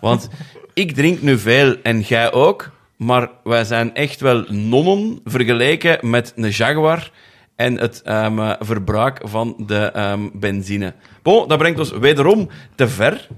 Want 0.00 0.28
ik 0.74 0.94
drink 0.94 1.22
nu 1.22 1.38
veel 1.38 1.76
en 1.82 2.00
jij 2.00 2.32
ook. 2.32 2.70
Maar 2.96 3.30
wij 3.44 3.64
zijn 3.64 3.94
echt 3.94 4.20
wel 4.20 4.44
nonnen 4.48 5.20
vergeleken 5.24 6.10
met 6.10 6.32
een 6.36 6.50
Jaguar 6.50 7.10
en 7.58 7.78
het 7.78 8.02
ehm, 8.02 8.38
eh, 8.38 8.54
verbruik 8.58 9.20
van 9.22 9.54
de 9.66 9.90
ehm, 9.94 10.28
benzine. 10.32 10.94
Bon, 11.22 11.48
dat 11.48 11.58
brengt 11.58 11.78
ons 11.78 11.90
wederom 11.90 12.48
te 12.74 12.88
ver. 12.88 13.28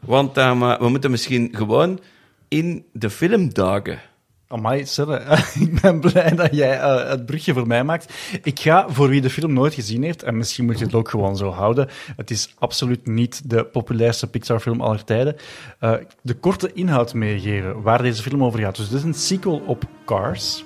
Want 0.00 0.36
eh, 0.36 0.78
we 0.78 0.88
moeten 0.88 1.10
misschien 1.10 1.48
gewoon 1.52 2.00
in 2.48 2.84
de 2.92 3.10
film 3.10 3.52
duiken. 3.52 4.00
Amai, 4.48 4.86
Senne, 4.86 5.20
ik 5.60 5.80
ben 5.80 6.00
blij 6.00 6.30
dat 6.30 6.54
jij 6.54 6.80
eh, 6.80 7.08
het 7.08 7.26
brugje 7.26 7.52
voor 7.52 7.66
mij 7.66 7.84
maakt. 7.84 8.14
Ik 8.42 8.60
ga, 8.60 8.88
voor 8.88 9.08
wie 9.08 9.20
de 9.20 9.30
film 9.30 9.52
nooit 9.52 9.74
gezien 9.74 10.02
heeft, 10.02 10.22
en 10.22 10.36
misschien 10.36 10.64
moet 10.64 10.78
je 10.78 10.84
het 10.84 10.94
ook 10.94 11.08
gewoon 11.08 11.36
zo 11.36 11.50
houden, 11.50 11.88
het 12.16 12.30
is 12.30 12.54
absoluut 12.58 13.06
niet 13.06 13.50
de 13.50 13.64
populairste 13.64 14.26
Pixar-film 14.26 14.80
aller 14.80 15.04
tijden, 15.04 15.36
eh, 15.78 15.94
de 16.22 16.34
korte 16.34 16.72
inhoud 16.72 17.14
meegeven 17.14 17.82
waar 17.82 18.02
deze 18.02 18.22
film 18.22 18.44
over 18.44 18.60
gaat. 18.60 18.76
Dus 18.76 18.88
dit 18.88 18.98
is 18.98 19.04
een 19.04 19.14
sequel 19.14 19.62
op 19.66 19.84
Cars. 20.04 20.64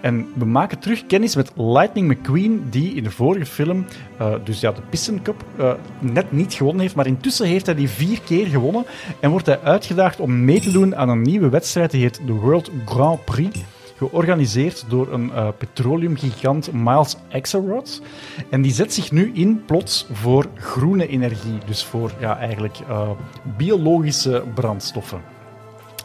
En 0.00 0.26
we 0.34 0.44
maken 0.44 0.78
terug 0.78 1.06
kennis 1.06 1.36
met 1.36 1.52
Lightning 1.56 2.08
McQueen, 2.08 2.66
die 2.70 2.94
in 2.94 3.02
de 3.02 3.10
vorige 3.10 3.46
film, 3.46 3.84
eh, 4.18 4.34
dus 4.44 4.60
ja, 4.60 4.72
de 4.72 4.80
Piston 4.90 5.22
Cup, 5.22 5.44
eh, 5.56 5.72
net 5.98 6.32
niet 6.32 6.54
gewonnen 6.54 6.80
heeft. 6.80 6.94
Maar 6.94 7.06
intussen 7.06 7.46
heeft 7.46 7.66
hij 7.66 7.74
die 7.74 7.88
vier 7.88 8.20
keer 8.20 8.46
gewonnen 8.46 8.84
en 9.20 9.30
wordt 9.30 9.46
hij 9.46 9.60
uitgedaagd 9.60 10.20
om 10.20 10.44
mee 10.44 10.60
te 10.60 10.70
doen 10.70 10.96
aan 10.96 11.08
een 11.08 11.22
nieuwe 11.22 11.48
wedstrijd. 11.48 11.90
Die 11.90 12.02
heet 12.02 12.20
de 12.26 12.32
World 12.32 12.70
Grand 12.84 13.24
Prix. 13.24 13.60
Georganiseerd 13.96 14.84
door 14.88 15.12
een 15.12 15.32
eh, 15.32 15.48
petroleumgigant 15.58 16.72
Miles 16.72 17.16
Axelrod. 17.32 18.02
En 18.50 18.62
die 18.62 18.72
zet 18.72 18.94
zich 18.94 19.12
nu 19.12 19.30
in 19.34 19.64
plots 19.64 20.06
voor 20.12 20.46
groene 20.54 21.06
energie. 21.06 21.58
Dus 21.66 21.84
voor 21.84 22.12
ja, 22.20 22.38
eigenlijk 22.38 22.78
biologische 23.56 24.44
brandstoffen. 24.54 25.37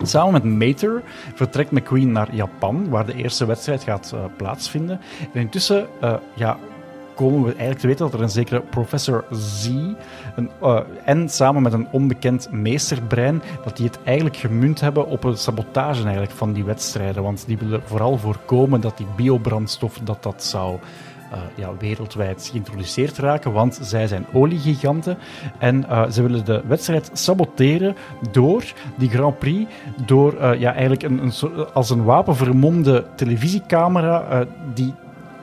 Samen 0.02 0.34
met 0.34 0.44
Mater 0.44 1.04
vertrekt 1.34 1.72
McQueen 1.72 2.12
naar 2.12 2.36
Japan, 2.36 2.90
waar 2.90 3.06
de 3.06 3.16
eerste 3.16 3.46
wedstrijd 3.46 3.84
gaat 3.84 4.12
eh, 4.14 4.20
plaatsvinden. 4.38 5.00
En 5.34 5.42
intussen 5.42 5.88
eh, 6.02 6.14
ja, 6.34 6.58
komen 7.16 7.40
we 7.40 7.50
eigenlijk 7.50 7.80
te 7.80 7.88
weten 7.88 8.06
dat 8.06 8.14
er 8.14 8.22
een 8.22 8.30
zekere 8.30 8.60
professor 8.62 9.26
Z 9.32 9.70
eh, 10.62 10.80
en 11.06 11.30
samen 11.30 11.62
met 11.62 11.74
een 11.74 11.88
onbekend 11.92 12.52
meesterbrein, 12.52 13.42
dat 13.64 13.78
die 13.78 13.86
het 13.86 14.00
eigenlijk 14.04 14.38
gemunt 14.38 14.80
hebben 14.80 15.08
op 15.08 15.24
een 15.24 15.38
sabotage 15.38 16.02
eigenlijk 16.02 16.32
van 16.32 16.54
die 16.54 16.64
wedstrijden. 16.64 17.24
Want 17.24 17.44
die 17.48 17.58
willen 17.58 17.82
vooral 17.86 18.18
voorkomen 18.18 18.82
dat 18.82 18.98
die 18.98 19.08
biobrandstof 19.16 20.00
dat 20.04 20.24
dat 20.24 20.44
zou 20.44 20.80
eh, 21.34 21.40
ja, 21.56 21.70
wereldwijd 21.80 22.50
geïntroduceerd 22.52 23.18
raken, 23.18 23.52
want 23.52 23.80
zij 23.82 24.08
zijn 24.08 24.26
oliegiganten 24.34 25.18
en 25.58 25.90
eh, 25.90 26.10
ze 26.10 26.22
willen 26.22 26.46
de 26.46 26.62
wedstrijd 26.68 27.10
saboteren 27.14 27.96
door 28.32 28.64
die 28.96 29.10
Grand 29.10 29.40
Prix, 29.40 29.72
door 30.06 30.34
eh, 30.34 30.60
ja, 30.60 30.72
eigenlijk 30.72 31.04
een, 31.04 31.24
een 31.24 31.34
als 31.74 31.90
een 31.90 32.04
wapen 32.04 32.36
vermomde 32.36 33.06
televisiecamera 33.16 34.46
die 34.74 34.94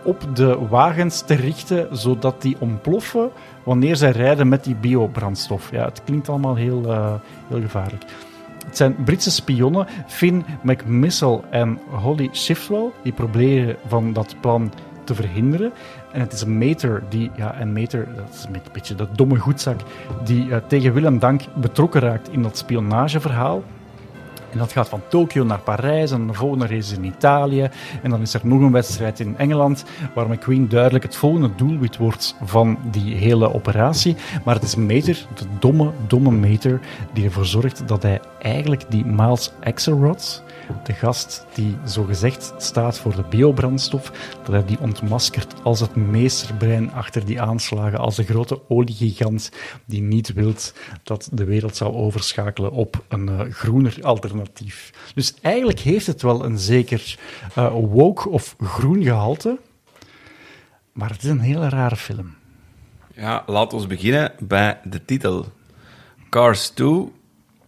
op 0.02 0.36
de 0.36 0.58
wagens 0.68 1.20
te 1.20 1.34
richten, 1.34 1.96
zodat 1.96 2.42
die 2.42 2.56
ontploffen 2.58 3.30
wanneer 3.62 3.96
zij 3.96 4.10
rijden 4.10 4.48
met 4.48 4.64
die 4.64 4.74
biobrandstof. 4.74 5.70
Ja, 5.70 5.84
het 5.84 6.02
klinkt 6.04 6.28
allemaal 6.28 6.54
heel, 6.54 6.82
heel 7.48 7.60
gevaarlijk. 7.60 8.04
Het 8.66 8.76
zijn 8.76 8.96
Britse 9.04 9.30
spionnen, 9.30 9.86
Finn 10.06 10.44
McMissile 10.62 11.40
en 11.50 11.78
Holly 11.90 12.28
Shiftwell, 12.32 12.90
die 13.02 13.12
proberen 13.12 13.76
van 13.86 14.12
dat 14.12 14.34
plan 14.40 14.72
te 15.10 15.22
verhinderen. 15.22 15.72
En 16.12 16.20
het 16.20 16.32
is 16.32 16.44
meter 16.44 17.02
die, 17.08 17.30
ja, 17.36 17.60
een 17.60 17.72
meter, 17.72 18.08
dat 18.16 18.34
is 18.34 18.44
een 18.44 18.62
beetje 18.72 18.94
dat 18.94 19.16
domme 19.16 19.38
goedzak, 19.38 19.80
die 20.24 20.54
eh, 20.54 20.58
tegen 20.66 20.92
Willem 20.92 21.18
Dank 21.18 21.42
betrokken 21.54 22.00
raakt 22.00 22.28
in 22.32 22.42
dat 22.42 22.56
spionageverhaal. 22.56 23.62
En 24.52 24.58
dat 24.58 24.72
gaat 24.72 24.88
van 24.88 25.02
Tokio 25.08 25.44
naar 25.44 25.58
Parijs 25.58 26.10
en 26.10 26.26
de 26.26 26.32
volgende 26.32 26.66
race 26.66 26.94
in 26.94 27.04
Italië. 27.04 27.68
En 28.02 28.10
dan 28.10 28.20
is 28.20 28.34
er 28.34 28.40
nog 28.42 28.60
een 28.60 28.72
wedstrijd 28.72 29.20
in 29.20 29.36
Engeland, 29.36 29.84
waar 30.14 30.28
McQueen 30.28 30.68
duidelijk 30.68 31.04
het 31.04 31.16
volgende 31.16 31.50
doelwit 31.56 31.96
wordt 31.96 32.36
van 32.44 32.78
die 32.90 33.14
hele 33.14 33.54
operatie. 33.54 34.16
Maar 34.44 34.54
het 34.54 34.64
is 34.64 34.74
Meter, 34.74 35.26
de 35.34 35.44
domme, 35.58 35.90
domme 36.06 36.30
Meter, 36.30 36.80
die 37.12 37.24
ervoor 37.24 37.46
zorgt 37.46 37.88
dat 37.88 38.02
hij 38.02 38.20
eigenlijk 38.38 38.84
die 38.88 39.04
Miles 39.04 39.52
Axelrod, 39.62 40.42
de 40.84 40.92
gast 40.92 41.46
die 41.54 41.76
zogezegd 41.84 42.52
staat 42.58 42.98
voor 42.98 43.16
de 43.16 43.22
biobrandstof, 43.22 44.12
dat 44.42 44.52
hij 44.52 44.64
die 44.64 44.80
ontmaskert 44.80 45.54
als 45.62 45.80
het 45.80 45.96
meesterbrein 45.96 46.92
achter 46.92 47.24
die 47.24 47.40
aanslagen, 47.40 47.98
als 47.98 48.16
de 48.16 48.24
grote 48.24 48.60
oliegigant 48.68 49.50
die 49.84 50.02
niet 50.02 50.32
wilt 50.32 50.74
dat 51.02 51.28
de 51.32 51.44
wereld 51.44 51.76
zou 51.76 51.94
overschakelen 51.94 52.72
op 52.72 53.04
een 53.08 53.28
uh, 53.28 53.40
groener 53.40 53.98
alternatief. 54.02 54.92
Dus 55.14 55.34
eigenlijk 55.40 55.78
heeft 55.78 56.06
het 56.06 56.22
wel 56.22 56.44
een 56.44 56.58
zeker 56.58 57.18
uh, 57.58 57.72
woke 57.72 58.28
of 58.28 58.56
groen 58.58 59.02
gehalte, 59.02 59.58
maar 60.92 61.10
het 61.10 61.22
is 61.22 61.30
een 61.30 61.40
hele 61.40 61.68
rare 61.68 61.96
film. 61.96 62.34
Ja, 63.14 63.42
laten 63.46 63.78
we 63.78 63.86
beginnen 63.86 64.32
bij 64.38 64.80
de 64.84 65.04
titel. 65.04 65.46
Cars 66.28 66.68
2, 66.68 67.12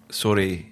sorry. 0.09 0.71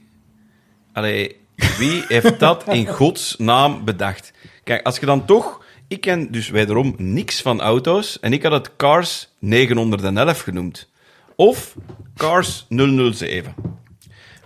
Allee, 0.92 1.37
wie 1.80 2.04
heeft 2.08 2.38
dat 2.38 2.68
in 2.68 2.87
Gods 2.87 3.34
naam 3.38 3.84
bedacht? 3.84 4.32
Kijk, 4.64 4.87
als 4.87 4.99
je 4.99 5.06
dan 5.06 5.25
toch... 5.25 5.64
Ik 5.88 6.00
ken 6.00 6.32
dus 6.32 6.49
wederom 6.49 6.94
niks 6.96 7.42
van 7.42 7.60
auto's 7.60 8.20
en 8.20 8.32
ik 8.32 8.42
had 8.42 8.52
het 8.52 8.76
Cars 8.76 9.28
911 9.38 10.40
genoemd. 10.40 10.88
Of 11.37 11.76
Cars 12.16 12.66
007. 12.68 13.54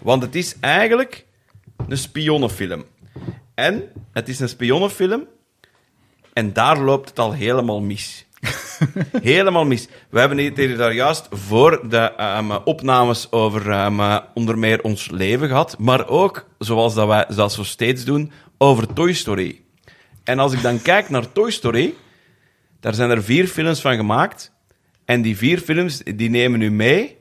Want 0.00 0.22
het 0.22 0.34
is 0.34 0.56
eigenlijk 0.60 1.24
een 1.88 1.98
spionnenfilm. 1.98 2.84
En 3.54 3.82
het 4.12 4.28
is 4.28 4.40
een 4.40 4.48
spionnenfilm 4.48 5.26
en 6.32 6.52
daar 6.52 6.78
loopt 6.78 7.08
het 7.08 7.18
al 7.18 7.32
helemaal 7.32 7.80
mis. 7.80 8.26
helemaal 9.22 9.64
mis. 9.64 9.88
We 10.10 10.18
hebben 10.20 10.38
het 10.38 10.76
daar 10.76 10.94
juist 10.94 11.28
voor 11.30 11.88
de 11.88 12.12
um, 12.38 12.50
opnames 12.50 13.32
over 13.32 13.84
um, 13.84 14.00
onder 14.34 14.58
meer 14.58 14.82
ons 14.82 15.10
leven 15.10 15.48
gehad, 15.48 15.78
maar 15.78 16.08
ook, 16.08 16.46
zoals 16.58 16.94
dat 16.94 17.06
wij 17.06 17.26
dat 17.34 17.52
zo 17.52 17.62
steeds 17.62 18.04
doen, 18.04 18.32
over 18.58 18.92
Toy 18.92 19.12
Story. 19.12 19.60
En 20.24 20.38
als 20.38 20.52
ik 20.52 20.62
dan 20.62 20.82
kijk 20.92 21.08
naar 21.10 21.32
Toy 21.32 21.50
Story, 21.50 21.94
daar 22.80 22.94
zijn 22.94 23.10
er 23.10 23.22
vier 23.22 23.46
films 23.46 23.80
van 23.80 23.96
gemaakt. 23.96 24.52
En 25.04 25.22
die 25.22 25.36
vier 25.36 25.58
films, 25.58 25.98
die 25.98 26.30
nemen 26.30 26.60
u 26.60 26.70
mee 26.70 27.16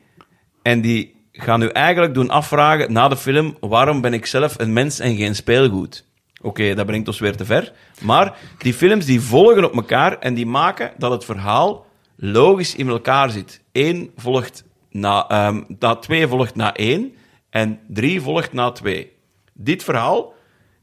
en 0.62 0.82
die 0.82 1.16
gaan 1.32 1.62
u 1.62 1.68
eigenlijk 1.68 2.14
doen 2.14 2.30
afvragen 2.30 2.94
na 2.94 3.08
de 3.08 3.18
film, 3.18 3.58
waarom 3.60 4.02
ben 4.02 4.14
ik 4.14 4.26
zelf 4.26 4.60
een 4.60 4.74
mens 4.74 5.00
en 5.00 5.16
geen 5.16 5.36
speelgoed? 5.36 6.06
Oké, 6.44 6.74
dat 6.74 6.86
brengt 6.86 7.08
ons 7.08 7.20
weer 7.20 7.36
te 7.36 7.46
ver. 7.46 7.74
Maar 8.02 8.38
die 8.58 8.74
films 8.74 9.06
die 9.06 9.22
volgen 9.22 9.64
op 9.64 9.76
elkaar 9.76 10.20
en 10.20 10.34
die 10.34 10.46
maken 10.46 10.92
dat 10.98 11.12
het 11.12 11.26
verhaal 11.26 11.86
logisch 12.16 12.76
in 12.76 12.88
elkaar 12.88 13.30
zit. 13.30 13.62
Eén 13.72 14.12
volgt 14.16 14.64
na, 14.90 15.48
um, 15.48 15.66
na 15.80 15.96
twee 15.96 16.28
volgt 16.28 16.56
na 16.56 16.74
één 16.74 17.14
en 17.50 17.80
drie 17.88 18.22
volgt 18.22 18.54
na 18.54 18.72
twee. 18.72 19.12
Dit 19.54 19.84
verhaal 19.84 20.34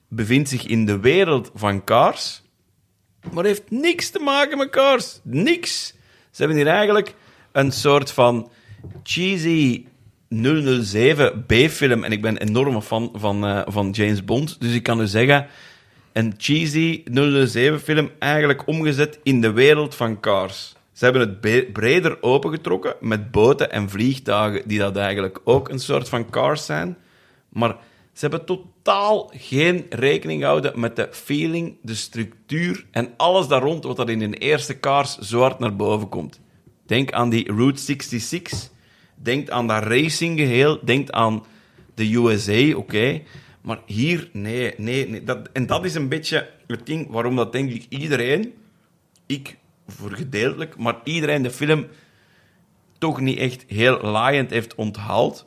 bevindt 0.08 0.48
zich 0.48 0.66
in 0.66 0.86
de 0.86 1.00
wereld 1.00 1.50
van 1.54 1.84
Cars, 1.84 2.42
maar 3.32 3.44
heeft 3.44 3.70
niks 3.70 4.10
te 4.10 4.18
maken 4.18 4.58
met 4.58 4.70
Cars. 4.70 5.20
Niks. 5.22 5.94
Ze 6.30 6.42
hebben 6.42 6.56
hier 6.56 6.66
eigenlijk 6.66 7.14
een 7.52 7.72
soort 7.72 8.12
van 8.12 8.50
cheesy 9.02 9.86
007 10.30 11.44
B-film. 11.46 12.04
En 12.04 12.12
ik 12.12 12.22
ben 12.22 12.36
enorme 12.36 12.82
fan 12.82 13.10
van, 13.14 13.44
uh, 13.44 13.62
van 13.66 13.90
James 13.90 14.24
Bond. 14.24 14.60
Dus 14.60 14.74
ik 14.74 14.82
kan 14.82 15.00
u 15.00 15.06
zeggen, 15.06 15.46
een 16.12 16.34
cheesy 16.36 17.02
007-film 17.04 18.10
eigenlijk 18.18 18.66
omgezet 18.66 19.18
in 19.22 19.40
de 19.40 19.52
wereld 19.52 19.94
van 19.94 20.20
Cars. 20.20 20.74
Ze 20.92 21.04
hebben 21.04 21.40
het 21.40 21.72
breder 21.72 22.22
opengetrokken 22.22 22.94
met 23.00 23.30
boten 23.30 23.72
en 23.72 23.90
vliegtuigen, 23.90 24.68
die 24.68 24.78
dat 24.78 24.96
eigenlijk 24.96 25.40
ook 25.44 25.68
een 25.68 25.78
soort 25.78 26.08
van 26.08 26.30
Cars 26.30 26.66
zijn. 26.66 26.96
Maar 27.48 27.76
ze 28.12 28.26
hebben 28.26 28.44
totaal 28.44 29.30
geen 29.34 29.86
rekening 29.88 30.40
gehouden 30.40 30.80
met 30.80 30.96
de 30.96 31.08
feeling, 31.10 31.76
de 31.82 31.94
structuur 31.94 32.86
en 32.90 33.08
alles 33.16 33.46
daar 33.46 33.62
rond 33.62 33.84
wat 33.84 33.98
er 33.98 34.10
in 34.10 34.30
de 34.30 34.36
eerste 34.36 34.80
Cars 34.80 35.18
zo 35.18 35.40
hard 35.40 35.58
naar 35.58 35.76
boven 35.76 36.08
komt. 36.08 36.40
Denk 36.86 37.12
aan 37.12 37.30
die 37.30 37.52
Route 37.52 37.80
66 37.80 38.70
denkt 39.22 39.50
aan 39.50 39.66
dat 39.66 39.82
racinggeheel, 39.82 40.84
denkt 40.84 41.12
aan 41.12 41.44
de 41.94 42.14
USA, 42.14 42.76
oké. 42.76 43.22
Maar 43.60 43.80
hier, 43.86 44.28
nee, 44.32 44.74
nee, 44.76 45.08
nee. 45.08 45.24
Dat, 45.24 45.48
en 45.52 45.66
dat 45.66 45.84
is 45.84 45.94
een 45.94 46.08
beetje 46.08 46.50
het 46.66 46.86
ding 46.86 47.10
waarom 47.10 47.36
dat 47.36 47.52
denk 47.52 47.70
ik 47.70 47.86
iedereen, 47.88 48.54
ik 49.26 49.56
voor 49.86 50.10
gedeeltelijk, 50.10 50.76
maar 50.76 51.00
iedereen 51.04 51.42
de 51.42 51.50
film 51.50 51.86
toch 52.98 53.20
niet 53.20 53.38
echt 53.38 53.64
heel 53.66 54.00
laaiend 54.00 54.50
heeft 54.50 54.74
onthaald. 54.74 55.46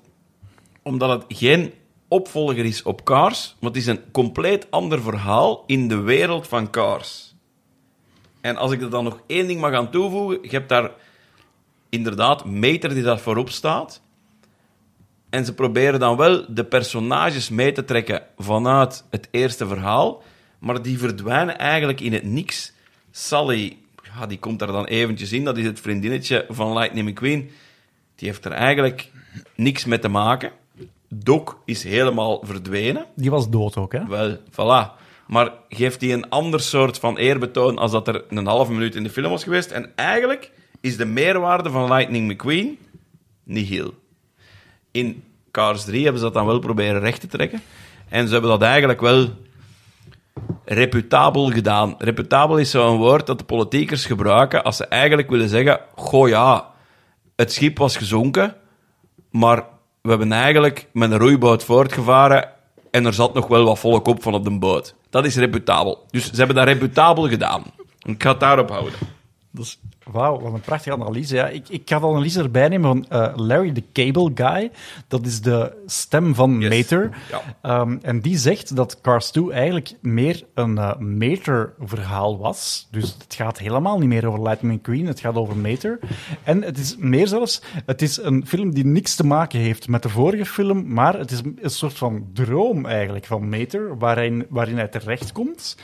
Omdat 0.81 1.09
het 1.09 1.37
geen 1.37 1.73
opvolger 2.07 2.65
is 2.65 2.83
op 2.83 3.03
Cars, 3.03 3.55
maar 3.59 3.69
het 3.69 3.79
is 3.79 3.87
een 3.87 4.11
compleet 4.11 4.71
ander 4.71 5.01
verhaal 5.01 5.63
in 5.67 5.87
de 5.87 5.99
wereld 5.99 6.47
van 6.47 6.69
Cars. 6.69 7.35
En 8.41 8.55
als 8.55 8.71
ik 8.71 8.81
er 8.81 8.89
dan 8.89 9.03
nog 9.03 9.21
één 9.27 9.47
ding 9.47 9.61
mag 9.61 9.73
aan 9.73 9.91
toevoegen, 9.91 10.39
je 10.41 10.49
hebt 10.49 10.69
daar 10.69 10.91
inderdaad 11.93 12.45
meter 12.45 12.93
die 12.93 13.03
daar 13.03 13.19
voorop 13.19 13.49
staat. 13.49 14.01
En 15.29 15.45
ze 15.45 15.53
proberen 15.53 15.99
dan 15.99 16.17
wel 16.17 16.45
de 16.53 16.63
personages 16.63 17.49
mee 17.49 17.71
te 17.71 17.85
trekken 17.85 18.21
vanuit 18.37 19.05
het 19.09 19.27
eerste 19.31 19.67
verhaal, 19.67 20.23
maar 20.59 20.81
die 20.81 20.97
verdwijnen 20.97 21.57
eigenlijk 21.57 22.01
in 22.01 22.13
het 22.13 22.23
niks. 22.23 22.73
Sally, 23.11 23.77
ja, 24.03 24.25
die 24.25 24.39
komt 24.39 24.59
daar 24.59 24.71
dan 24.71 24.85
eventjes 24.85 25.31
in, 25.31 25.43
dat 25.43 25.57
is 25.57 25.65
het 25.65 25.79
vriendinnetje 25.79 26.45
van 26.49 26.73
Lightning 26.73 27.09
McQueen. 27.09 27.49
Die 28.15 28.27
heeft 28.27 28.45
er 28.45 28.51
eigenlijk 28.51 29.11
niks 29.55 29.85
mee 29.85 29.99
te 29.99 30.09
maken. 30.09 30.51
Doc 31.09 31.53
is 31.65 31.83
helemaal 31.83 32.41
verdwenen. 32.45 33.05
Die 33.15 33.31
was 33.31 33.49
dood 33.49 33.77
ook, 33.77 33.91
hè? 33.91 34.05
Wel, 34.07 34.37
voilà. 34.37 35.01
Maar 35.27 35.51
geeft 35.69 36.01
hij 36.01 36.13
een 36.13 36.29
ander 36.29 36.59
soort 36.59 36.99
van 36.99 37.17
eerbetoon 37.17 37.77
als 37.77 37.91
dat 37.91 38.07
er 38.07 38.23
een 38.29 38.47
halve 38.47 38.71
minuut 38.71 38.95
in 38.95 39.03
de 39.03 39.09
film 39.09 39.29
was 39.29 39.43
geweest. 39.43 39.71
En 39.71 39.91
eigenlijk 39.95 40.51
is 40.83 40.97
de 40.97 41.05
meerwaarde 41.05 41.69
van 41.69 41.91
Lightning 41.91 42.31
McQueen 42.31 42.77
nihil. 43.43 43.93
In 44.91 45.23
Cars 45.51 45.83
3 45.83 46.03
hebben 46.03 46.19
ze 46.19 46.25
dat 46.25 46.33
dan 46.33 46.45
wel 46.45 46.59
proberen 46.59 46.99
recht 46.99 47.19
te 47.19 47.27
trekken. 47.27 47.61
En 48.09 48.25
ze 48.27 48.33
hebben 48.33 48.51
dat 48.51 48.61
eigenlijk 48.61 49.01
wel 49.01 49.29
reputabel 50.65 51.51
gedaan. 51.51 51.95
Reputabel 51.97 52.57
is 52.57 52.71
zo'n 52.71 52.97
woord 52.97 53.25
dat 53.25 53.37
de 53.37 53.45
politiekers 53.45 54.05
gebruiken 54.05 54.63
als 54.63 54.77
ze 54.77 54.85
eigenlijk 54.85 55.29
willen 55.29 55.49
zeggen: 55.49 55.79
Goh 55.95 56.27
ja, 56.27 56.71
het 57.35 57.51
schip 57.51 57.77
was 57.77 57.97
gezonken, 57.97 58.55
maar 59.31 59.63
we 60.01 60.09
hebben 60.09 60.31
eigenlijk 60.31 60.87
met 60.93 61.11
een 61.11 61.17
roeiboot 61.17 61.63
voortgevaren 61.63 62.49
en 62.91 63.05
er 63.05 63.13
zat 63.13 63.33
nog 63.33 63.47
wel 63.47 63.63
wat 63.63 63.79
volk 63.79 64.07
op 64.07 64.23
van 64.23 64.33
op 64.33 64.43
de 64.43 64.59
boot. 64.59 64.95
Dat 65.09 65.25
is 65.25 65.35
reputabel. 65.35 66.05
Dus 66.09 66.31
ze 66.31 66.35
hebben 66.35 66.55
dat 66.55 66.67
reputabel 66.67 67.27
gedaan. 67.27 67.63
Ik 67.99 68.23
ga 68.23 68.29
het 68.29 68.39
daarop 68.39 68.69
houden. 68.69 68.99
Dat 69.51 69.77
Wauw, 70.11 70.39
wat 70.39 70.53
een 70.53 70.61
prachtige 70.61 70.95
analyse. 70.95 71.35
Ja. 71.35 71.47
Ik, 71.47 71.69
ik 71.69 71.81
ga 71.85 71.99
de 71.99 72.05
analyse 72.05 72.41
erbij 72.41 72.67
nemen 72.67 72.89
van 72.89 73.19
uh, 73.19 73.33
Larry 73.35 73.71
the 73.71 73.83
Cable 73.93 74.31
Guy. 74.35 74.71
Dat 75.07 75.25
is 75.25 75.41
de 75.41 75.81
stem 75.85 76.35
van 76.35 76.59
yes. 76.59 76.69
Mater. 76.69 77.09
Ja. 77.61 77.79
Um, 77.79 77.99
en 78.01 78.21
die 78.21 78.37
zegt 78.37 78.75
dat 78.75 79.01
Cars 79.01 79.31
2 79.31 79.51
eigenlijk 79.51 79.93
meer 80.01 80.43
een 80.53 80.75
uh, 80.75 80.97
Mater-verhaal 80.97 82.37
was. 82.37 82.87
Dus 82.91 83.17
het 83.23 83.35
gaat 83.35 83.59
helemaal 83.59 83.99
niet 83.99 84.09
meer 84.09 84.27
over 84.27 84.41
Lightning 84.41 84.77
McQueen, 84.77 85.05
het 85.05 85.19
gaat 85.19 85.35
over 85.35 85.57
Mater. 85.57 85.99
En 86.43 86.61
het 86.61 86.77
is 86.77 86.95
meer 86.97 87.27
zelfs, 87.27 87.61
het 87.85 88.01
is 88.01 88.17
een 88.17 88.47
film 88.47 88.73
die 88.73 88.85
niks 88.85 89.15
te 89.15 89.25
maken 89.25 89.59
heeft 89.59 89.87
met 89.87 90.03
de 90.03 90.09
vorige 90.09 90.45
film, 90.45 90.93
maar 90.93 91.17
het 91.17 91.31
is 91.31 91.41
een 91.61 91.69
soort 91.69 91.97
van 91.97 92.27
droom 92.33 92.85
eigenlijk 92.85 93.25
van 93.25 93.49
Mater, 93.49 93.97
waarin, 93.97 94.45
waarin 94.49 94.77
hij 94.77 94.87
terechtkomt. 94.87 95.77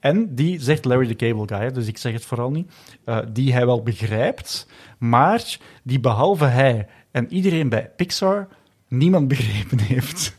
En 0.00 0.34
die 0.34 0.60
zegt 0.60 0.84
Larry 0.84 1.06
the 1.06 1.16
Cable 1.16 1.56
Guy, 1.56 1.72
dus 1.72 1.86
ik 1.86 1.98
zeg 1.98 2.12
het 2.12 2.24
vooral 2.24 2.50
niet, 2.50 2.72
uh, 3.06 3.18
die 3.32 3.52
hij 3.52 3.63
wel 3.66 3.82
begrijpt, 3.82 4.66
maar 4.98 5.58
die 5.82 6.00
behalve 6.00 6.44
hij 6.44 6.86
en 7.10 7.32
iedereen 7.32 7.68
bij 7.68 7.90
Pixar 7.96 8.48
niemand 8.88 9.28
begrepen 9.28 9.78
heeft. 9.78 10.36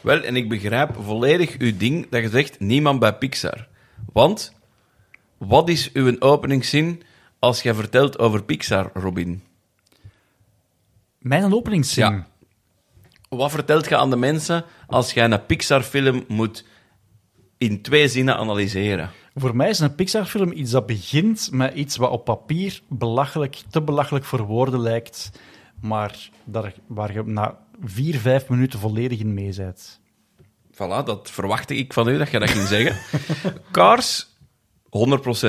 Wel, 0.00 0.22
en 0.22 0.36
ik 0.36 0.48
begrijp 0.48 0.96
volledig 1.00 1.58
uw 1.58 1.76
ding 1.76 2.08
dat 2.08 2.22
je 2.22 2.28
zegt 2.28 2.60
niemand 2.60 2.98
bij 2.98 3.14
Pixar. 3.14 3.66
Want, 4.12 4.52
wat 5.38 5.68
is 5.68 5.92
uw 5.92 6.20
openingszin 6.20 7.02
als 7.38 7.62
je 7.62 7.74
vertelt 7.74 8.18
over 8.18 8.44
Pixar, 8.44 8.90
Robin? 8.94 9.42
Mijn 11.18 11.54
openingszin? 11.54 12.04
Ja. 12.04 12.26
Wat 13.28 13.50
vertelt 13.50 13.88
je 13.88 13.96
aan 13.96 14.10
de 14.10 14.16
mensen 14.16 14.64
als 14.86 15.12
jij 15.12 15.30
een 15.30 15.46
Pixar-film 15.46 16.24
moet 16.28 16.64
in 17.58 17.82
twee 17.82 18.08
zinnen 18.08 18.36
analyseren? 18.36 19.10
Voor 19.38 19.56
mij 19.56 19.68
is 19.68 19.78
een 19.78 19.94
Pixar-film 19.94 20.52
iets 20.52 20.70
dat 20.70 20.86
begint 20.86 21.48
met 21.52 21.74
iets 21.74 21.96
wat 21.96 22.10
op 22.10 22.24
papier 22.24 22.80
belachelijk, 22.88 23.62
te 23.70 23.82
belachelijk 23.82 24.24
voor 24.24 24.42
woorden 24.42 24.80
lijkt, 24.80 25.30
maar 25.80 26.28
daar, 26.44 26.74
waar 26.86 27.12
je 27.12 27.22
na 27.24 27.58
vier, 27.84 28.18
vijf 28.18 28.48
minuten 28.48 28.78
volledig 28.78 29.18
in 29.18 29.34
mee 29.34 29.54
bent. 29.56 30.00
Voilà, 30.72 31.04
dat 31.04 31.30
verwachtte 31.30 31.76
ik 31.76 31.92
van 31.92 32.08
u, 32.08 32.18
dat 32.18 32.30
je 32.30 32.38
dat 32.38 32.50
ging 32.50 32.66
zeggen. 32.66 33.20
Cars, 33.72 34.36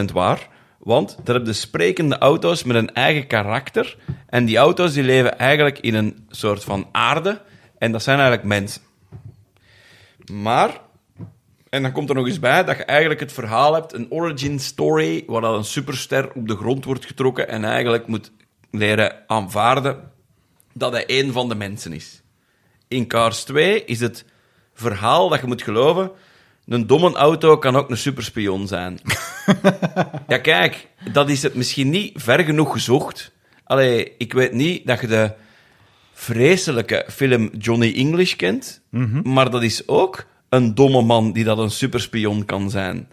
100% 0.02 0.14
waar. 0.14 0.48
Want 0.80 1.18
daar 1.24 1.36
heb 1.36 1.46
je 1.46 1.54
sprekende 1.54 2.18
auto's 2.18 2.64
met 2.64 2.76
een 2.76 2.94
eigen 2.94 3.28
karakter. 3.28 3.98
En 4.28 4.46
die 4.46 4.58
auto's 4.58 4.94
die 4.94 5.04
leven 5.04 5.38
eigenlijk 5.38 5.80
in 5.80 5.94
een 5.94 6.26
soort 6.30 6.64
van 6.64 6.88
aarde. 6.92 7.42
En 7.78 7.92
dat 7.92 8.04
zijn 8.04 8.20
eigenlijk 8.20 8.48
mensen. 8.48 8.82
Maar, 10.32 10.82
en 11.70 11.82
dan 11.82 11.92
komt 11.92 12.10
er 12.10 12.16
nog 12.16 12.28
eens 12.28 12.40
bij 12.40 12.64
dat 12.64 12.78
je 12.78 12.84
eigenlijk 12.84 13.20
het 13.20 13.34
verhaal 13.34 13.74
hebt, 13.74 13.94
een 13.94 14.12
origin 14.12 14.60
story, 14.60 15.24
waar 15.28 15.42
dan 15.42 15.56
een 15.56 15.64
superster 15.64 16.32
op 16.34 16.48
de 16.48 16.56
grond 16.56 16.86
wordt 16.86 17.06
getrokken 17.06 17.48
en 17.48 17.64
eigenlijk 17.64 18.08
moet 18.08 18.32
leren 18.72 19.24
aanvaarden 19.28 20.12
dat 20.74 20.92
hij 20.92 21.06
één 21.06 21.32
van 21.34 21.50
de 21.50 21.56
mensen 21.56 21.94
is. 21.94 22.22
In 22.88 23.08
Cars 23.08 23.44
2 23.44 23.86
is 23.86 24.00
het 24.00 24.26
verhaal 24.74 25.30
dat 25.30 25.40
je 25.40 25.48
moet 25.48 25.62
geloven. 25.62 26.12
Een 26.68 26.88
domme 26.88 27.14
auto 27.14 27.58
kan 27.58 27.76
ook 27.76 27.90
een 27.90 27.98
superspion 27.98 28.68
zijn. 28.68 29.00
ja, 30.28 30.38
kijk, 30.38 30.88
dat 31.12 31.30
is 31.30 31.44
het 31.44 31.56
misschien 31.56 31.90
niet 31.90 32.22
ver 32.22 32.44
genoeg 32.44 32.72
gezocht. 32.72 33.32
Allee, 33.64 34.14
ik 34.18 34.34
weet 34.34 34.54
niet 34.54 34.88
dat 34.88 35.02
je 35.02 35.08
de 35.08 35.32
vreselijke 36.14 37.06
film 37.10 37.50
Johnny 37.58 37.94
English 37.96 38.36
kent, 38.36 38.82
maar 39.24 39.52
dat 39.52 39.64
is 39.64 39.88
ook 39.88 40.26
een 40.50 40.76
domme 40.76 41.02
man 41.02 41.32
die 41.32 41.44
dat 41.44 41.58
een 41.58 41.72
superspion 41.72 42.46
kan 42.46 42.70
zijn. 42.70 43.08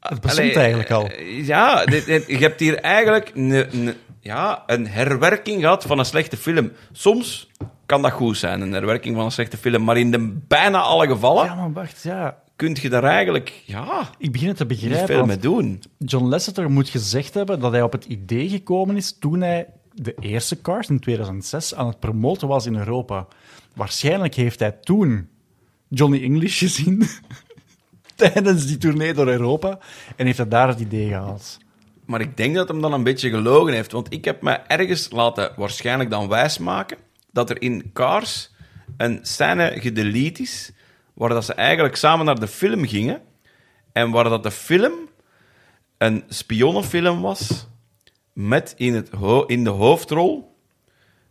Het 0.00 0.20
bestond 0.20 0.56
eigenlijk 0.56 0.90
al. 0.90 1.06
eh, 1.08 1.46
Ja, 1.46 1.84
dit- 1.84 2.06
dit- 2.06 2.26
je 2.26 2.36
hebt 2.38 2.60
hier 2.60 2.76
eigenlijk 2.78 3.30
een, 3.34 3.94
ja, 4.20 4.62
een 4.66 4.86
herwerking 4.86 5.60
gehad 5.60 5.84
van 5.84 5.98
een 5.98 6.04
slechte 6.04 6.36
film. 6.36 6.72
Soms 6.92 7.48
kan 7.86 8.02
dat 8.02 8.10
goed 8.12 8.36
zijn, 8.36 8.60
een 8.60 8.72
herwerking 8.72 9.16
van 9.16 9.24
een 9.24 9.30
slechte 9.32 9.56
film, 9.56 9.84
maar 9.84 9.98
in 9.98 10.10
de 10.10 10.38
bijna 10.48 10.78
alle 10.80 11.06
gevallen 11.06 11.44
Ja, 11.44 11.54
maar 11.54 11.72
wacht, 11.72 12.02
ja. 12.02 12.38
kun 12.56 12.76
je 12.80 12.88
daar 12.88 13.04
eigenlijk 13.04 13.62
ja, 13.66 14.10
Ik 14.18 14.32
begin 14.32 14.48
het 14.48 14.56
te 14.56 14.64
niet 14.64 14.78
begrijpen. 14.80 15.06
veel 15.06 15.16
want 15.16 15.28
mee 15.28 15.38
doen. 15.38 15.82
John 15.98 16.24
Lasseter 16.24 16.70
moet 16.70 16.88
gezegd 16.88 17.34
hebben 17.34 17.60
dat 17.60 17.72
hij 17.72 17.82
op 17.82 17.92
het 17.92 18.04
idee 18.04 18.48
gekomen 18.48 18.96
is 18.96 19.16
toen 19.18 19.40
hij 19.40 19.66
de 19.94 20.14
eerste 20.20 20.60
Cars 20.60 20.88
in 20.88 21.00
2006 21.00 21.74
aan 21.74 21.86
het 21.86 22.00
promoten 22.00 22.48
was 22.48 22.66
in 22.66 22.76
Europa. 22.76 23.26
Waarschijnlijk 23.74 24.34
heeft 24.34 24.58
hij 24.60 24.70
toen 24.72 25.28
Johnny 25.90 26.22
English 26.22 26.58
gezien 26.58 27.02
tijdens 28.14 28.66
die 28.66 28.78
tournee 28.78 29.14
door 29.14 29.28
Europa 29.28 29.78
en 30.16 30.26
heeft 30.26 30.38
hij 30.38 30.48
daar 30.48 30.68
het 30.68 30.80
idee 30.80 31.08
gehaald. 31.08 31.58
Maar 32.04 32.20
ik 32.20 32.36
denk 32.36 32.54
dat 32.54 32.68
hem 32.68 32.80
dan 32.80 32.92
een 32.92 33.02
beetje 33.02 33.30
gelogen 33.30 33.72
heeft. 33.72 33.92
Want 33.92 34.12
ik 34.12 34.24
heb 34.24 34.42
me 34.42 34.50
ergens 34.50 35.10
laten 35.10 35.52
waarschijnlijk 35.56 36.10
dan 36.10 36.28
wijsmaken 36.28 36.98
dat 37.32 37.50
er 37.50 37.62
in 37.62 37.90
Cars 37.92 38.50
een 38.96 39.18
scène 39.22 39.72
gedelete 39.80 40.42
is 40.42 40.72
waar 41.14 41.28
dat 41.28 41.44
ze 41.44 41.54
eigenlijk 41.54 41.96
samen 41.96 42.26
naar 42.26 42.40
de 42.40 42.48
film 42.48 42.86
gingen 42.86 43.22
en 43.92 44.10
waar 44.10 44.24
dat 44.24 44.42
de 44.42 44.50
film 44.50 44.92
een 45.98 46.24
spionnenfilm 46.28 47.20
was 47.20 47.68
met 48.32 48.74
in, 48.76 48.94
het 48.94 49.10
in 49.46 49.64
de 49.64 49.70
hoofdrol 49.70 50.56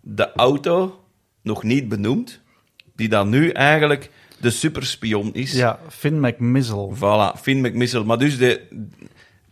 de 0.02 0.32
auto 0.32 1.04
nog 1.42 1.64
niet 1.64 1.90
benoemd, 1.90 2.42
die 2.96 3.10
dan 3.10 3.30
nu 3.30 3.50
eigenlijk 3.50 4.12
de 4.40 4.50
superspion 4.50 5.34
is. 5.34 5.54
Ja, 5.54 5.80
Finn 5.88 6.20
McMizzle. 6.20 6.90
Voilà, 6.96 7.40
Finn 7.42 7.62
McMissile. 7.62 8.04
Maar 8.04 8.18
dus 8.18 8.38
de, 8.38 8.62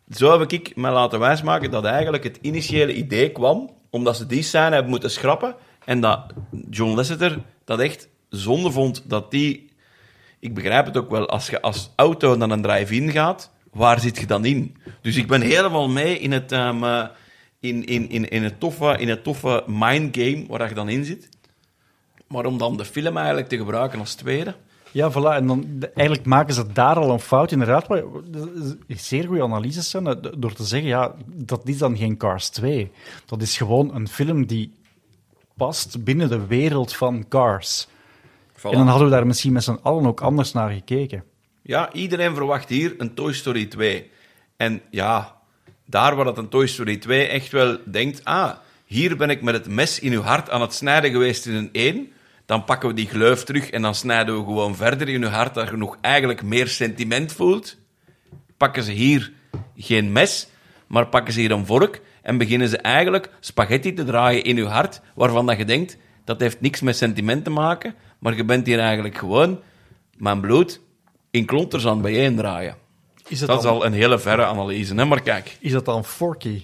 zo 0.10 0.40
heb 0.40 0.52
ik 0.52 0.76
me 0.76 0.90
laten 0.90 1.20
wijsmaken 1.20 1.72
dat 1.72 1.86
eigenlijk 1.86 2.24
het 2.24 2.40
initiële 2.42 2.94
idee 2.94 3.32
kwam, 3.32 3.70
omdat 3.90 4.18
ze 4.18 4.26
die 4.26 4.44
scène 4.44 4.74
hebben 4.74 4.90
moeten 4.90 5.12
schrappen, 5.12 5.56
en 5.86 6.02
dat 6.02 6.34
John 6.70 6.96
Lasseter 6.96 7.42
dat 7.66 7.80
echt 7.80 8.08
zonde 8.30 8.72
vond 8.72 9.04
dat 9.10 9.32
die... 9.32 9.70
Ik 10.40 10.54
begrijp 10.54 10.86
het 10.86 10.98
ook 10.98 11.10
wel, 11.10 11.30
als 11.30 11.50
je 11.50 11.62
als 11.62 11.92
auto 11.96 12.36
naar 12.36 12.50
een 12.50 12.62
drive-in 12.62 13.12
gaat, 13.12 13.52
waar 13.72 14.00
zit 14.00 14.18
je 14.18 14.26
dan 14.26 14.46
in? 14.46 14.76
Dus 15.02 15.16
ik 15.16 15.28
ben 15.28 15.42
helemaal 15.42 15.90
mee 15.90 16.20
in 16.20 16.32
het, 16.32 16.52
ehm, 16.52 16.84
eh, 16.84 17.06
in, 17.60 17.86
in, 17.86 18.10
in, 18.10 18.30
in 18.30 18.44
het 18.44 18.60
toffe, 18.60 18.98
in 18.98 19.10
het 19.10 19.24
toffe 19.24 19.64
mindgame 19.68 20.46
waar 20.48 20.70
je 20.70 20.76
dan 20.76 20.90
in 20.90 21.06
zit. 21.06 21.30
Maar 22.28 22.46
om 22.46 22.58
dan 22.58 22.78
de 22.78 22.86
film 22.86 23.18
eigenlijk 23.18 23.48
te 23.48 23.58
gebruiken 23.58 24.00
als 24.00 24.16
tweede... 24.16 24.56
Ja, 24.98 25.12
voilà. 25.12 25.36
En 25.36 25.48
dan, 25.48 25.66
de- 25.70 25.90
eigenlijk 25.90 26.28
maken 26.28 26.54
ze 26.54 26.72
daar 26.74 26.96
al 26.96 27.12
een 27.12 27.20
fout. 27.20 27.52
Inderdaad, 27.52 27.88
maar 27.88 28.04
dat 28.26 28.50
is 28.88 29.08
zeer 29.08 29.26
goede 29.26 29.44
analyses 29.44 29.90
zijn, 29.90 30.08
eh, 30.08 30.32
door 30.38 30.54
te 30.54 30.64
zeggen, 30.64 30.90
ja, 30.90 31.16
dat 31.26 31.62
is 31.68 31.78
dan 31.78 31.98
geen 31.98 32.18
Cars 32.18 32.50
2. 32.50 32.92
Dat 33.26 33.42
is 33.42 33.58
gewoon 33.58 33.96
een 33.96 34.08
film 34.08 34.46
die 34.46 34.72
past 35.56 36.04
binnen 36.04 36.30
de 36.30 36.46
wereld 36.46 36.96
van 36.96 37.26
Cars. 37.28 37.88
Voilà. 38.58 38.62
En 38.62 38.72
dan 38.72 38.88
hadden 38.88 39.08
we 39.08 39.14
daar 39.14 39.28
misschien 39.28 39.54
met 39.54 39.64
z'n 39.64 39.80
allen 39.82 40.06
ook 40.06 40.22
anders 40.22 40.52
naar 40.52 40.70
gekeken. 40.72 41.24
Ja, 41.62 41.94
iedereen 41.94 42.36
verwacht 42.36 42.70
hier 42.70 42.96
een 42.98 43.14
Toy 43.14 43.34
Story 43.34 43.66
2. 43.66 44.10
En 44.56 44.82
ja, 44.90 45.36
daar 45.86 46.16
waar 46.16 46.26
dat 46.26 46.38
een 46.38 46.50
Toy 46.50 46.68
Story 46.68 46.98
2 46.98 47.28
echt 47.28 47.52
wel 47.52 47.78
denkt... 47.86 48.24
Ah, 48.24 48.52
hier 48.86 49.18
ben 49.18 49.30
ik 49.30 49.42
met 49.42 49.54
het 49.54 49.68
mes 49.68 50.00
in 50.00 50.12
uw 50.12 50.22
hart 50.22 50.50
aan 50.50 50.62
het 50.62 50.74
snijden 50.74 51.12
geweest 51.12 51.46
in 51.46 51.54
een 51.56 51.70
1. 51.72 52.12
Dan 52.48 52.64
pakken 52.64 52.90
we 52.90 52.96
die 52.96 53.08
gleuf 53.08 53.44
terug 53.44 53.70
en 53.70 53.82
dan 53.82 53.96
snijden 53.96 54.38
we 54.38 54.44
gewoon 54.44 54.76
verder 54.76 55.10
in 55.10 55.24
uw 55.24 55.30
hart... 55.30 55.54
dat 55.54 55.70
je 55.70 55.78
nog 55.78 55.98
eigenlijk 56.02 56.44
meer 56.44 56.68
sentiment 56.68 57.34
voelt. 57.34 57.78
Pakken 58.58 58.84
ze 58.84 58.92
hier 58.92 59.32
geen 59.76 60.12
mes, 60.12 60.48
maar 60.88 61.08
pakken 61.08 61.34
ze 61.34 61.40
hier 61.40 61.52
een 61.52 61.66
vork... 61.66 62.02
en 62.22 62.38
beginnen 62.38 62.68
ze 62.68 62.78
eigenlijk 62.78 63.30
spaghetti 63.40 63.94
te 63.94 64.04
draaien 64.04 64.44
in 64.44 64.58
uw 64.58 64.66
hart... 64.66 65.02
waarvan 65.16 65.46
dat 65.46 65.58
je 65.58 65.66
denkt, 65.66 65.98
dat 66.24 66.40
heeft 66.40 66.62
niks 66.62 66.82
met 66.82 66.98
sentiment 66.98 67.44
te 67.44 67.50
maken... 67.50 67.96
maar 68.20 68.36
je 68.36 68.46
bent 68.46 68.66
hier 68.66 68.80
eigenlijk 68.80 69.18
gewoon... 69.18 69.60
Mijn 70.18 70.42
bloed 70.42 70.82
in 71.32 71.46
klonters 71.46 71.88
aan 71.88 72.02
bijeen 72.02 72.36
draaien. 72.36 72.76
Is 73.28 73.40
het, 73.40 73.50
Dat 73.50 73.64
is 73.64 73.70
al 73.70 73.86
een 73.86 73.94
hele 73.94 74.20
verre 74.20 74.46
analyse, 74.46 74.96
hè? 74.96 75.06
maar 75.06 75.22
kijk. 75.22 75.58
is 75.60 75.72
dat 75.72 75.86
dan 75.86 76.06
Forky? 76.06 76.62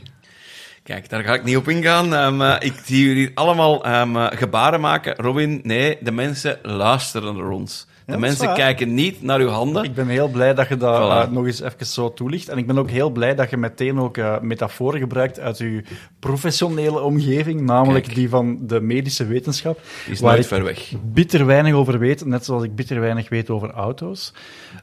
Kijk, 0.84 1.10
daar 1.10 1.24
ga 1.24 1.34
ik 1.34 1.43
niet 1.43 1.58
op 1.58 1.69
ingaan. 1.69 2.13
Ehm, 2.13 2.41
eh, 2.41 2.56
ik 2.60 2.74
zie 2.86 3.06
jullie 3.06 3.32
allemaal 3.34 3.84
ehm, 3.84 4.15
eh, 4.15 4.38
gebaren 4.38 4.82
maken. 4.82 5.15
Robin, 5.15 5.60
nee, 5.63 5.98
de 6.02 6.12
mensen 6.12 6.60
luisteren 6.62 7.36
naar 7.36 7.50
ons. 7.50 7.88
De 8.06 8.18
mensen 8.18 8.54
kijken 8.54 8.94
niet 8.94 9.22
naar 9.22 9.39
uw 9.39 9.48
handen. 9.48 9.84
Ik 9.84 9.94
ben 9.94 10.08
heel 10.08 10.28
blij 10.28 10.54
dat 10.54 10.68
je 10.68 10.78
dat 10.78 10.96
Voilà. 10.98 11.28
eh, 11.28 11.32
nog 11.34 11.46
eens 11.46 11.62
even 11.62 11.86
zo 11.86 12.13
toelicht. 12.13 12.50
En 12.50 12.58
ik 12.58 12.68
ben 12.68 12.78
ook 12.78 12.89
heel 12.89 13.10
blij 13.10 13.36
dat 13.36 13.50
je 13.50 13.58
meteen 13.58 14.00
ook 14.00 14.18
eh, 14.18 14.39
metaforen 14.39 15.00
gebruikt 15.00 15.39
uit 15.39 15.58
je 15.58 15.84
professionele 16.20 17.02
omgeving, 17.02 17.62
namelijk 17.62 18.04
Kijk. 18.06 18.16
die 18.16 18.30
van 18.30 18.58
de 18.62 18.82
medische 18.82 19.26
wetenschap. 19.26 19.80
Die 20.04 20.13
is 20.13 20.20
waar 20.20 20.34
nooit 20.34 20.48
ver 20.48 20.63
weg. 20.63 20.92
bitter 21.04 21.46
weinig 21.46 21.74
over 21.74 22.00
weet, 22.00 22.26
net 22.26 22.46
zoals 22.46 22.63
ik 22.63 22.76
bitter 22.76 23.00
weinig 23.00 23.30
weet 23.30 23.50
over 23.50 23.70
auto's. 23.72 24.34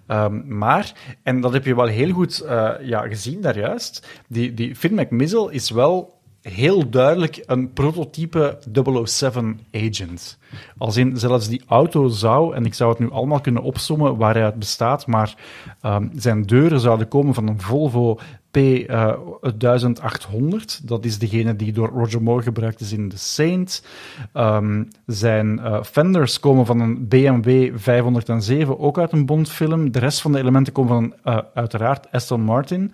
Ehm, 0.06 0.40
maar, 0.58 0.92
en 1.22 1.40
dat 1.40 1.52
heb 1.52 1.64
je 1.64 1.74
wel 1.74 1.86
heel 1.86 2.10
goed 2.12 2.40
eh, 2.40 2.70
ja, 2.82 3.00
gezien 3.08 3.40
daar 3.40 3.58
juist, 3.58 4.06
die, 4.28 4.54
die 4.54 4.76
Finn 4.76 4.94
McMizzle 4.94 5.52
is 5.52 5.70
wel 5.70 6.18
heel 6.42 6.90
duidelijk 6.90 7.42
een 7.46 7.72
prototype 7.72 8.58
007 9.04 9.60
agent. 9.72 10.38
Als 10.78 10.96
in 10.96 11.16
zelfs 11.16 11.48
die 11.48 11.62
auto 11.66 12.08
zou, 12.08 12.54
en 12.54 12.64
ik 12.64 12.74
zou 12.74 12.90
het 12.90 12.98
nu 12.98 13.10
allemaal 13.10 13.40
kunnen 13.40 13.62
opsommen 13.62 14.16
waar 14.16 14.34
hij 14.34 14.44
uit 14.44 14.58
bestaat, 14.58 15.06
maar 15.06 15.34
ehm, 15.80 16.08
zijn 16.14 16.42
deuren 16.42 16.80
zouden 16.80 17.08
komen 17.08 17.34
van 17.34 17.48
een 17.48 17.60
Volvo 17.60 18.18
P1800. 18.58 20.80
dat 20.82 21.04
is 21.04 21.18
degene 21.18 21.56
die 21.56 21.72
door 21.72 21.88
Roger 21.88 22.22
Moore 22.22 22.42
gebruikt 22.42 22.80
is 22.80 22.92
in 22.92 23.08
The 23.08 23.18
Saint. 23.18 23.84
Ehm, 24.32 24.84
zijn 25.06 25.58
eh, 25.58 25.82
fenders 25.82 26.40
komen 26.40 26.66
van 26.66 26.80
een 26.80 27.08
BMW 27.08 27.78
507, 27.78 28.78
ook 28.78 28.98
uit 28.98 29.12
een 29.12 29.26
Bondfilm. 29.26 29.92
De 29.92 29.98
rest 29.98 30.20
van 30.20 30.32
de 30.32 30.38
elementen 30.38 30.72
komen 30.72 30.92
van 30.92 31.14
eh, 31.24 31.38
uiteraard 31.54 32.10
Aston 32.10 32.40
Martin 32.40 32.92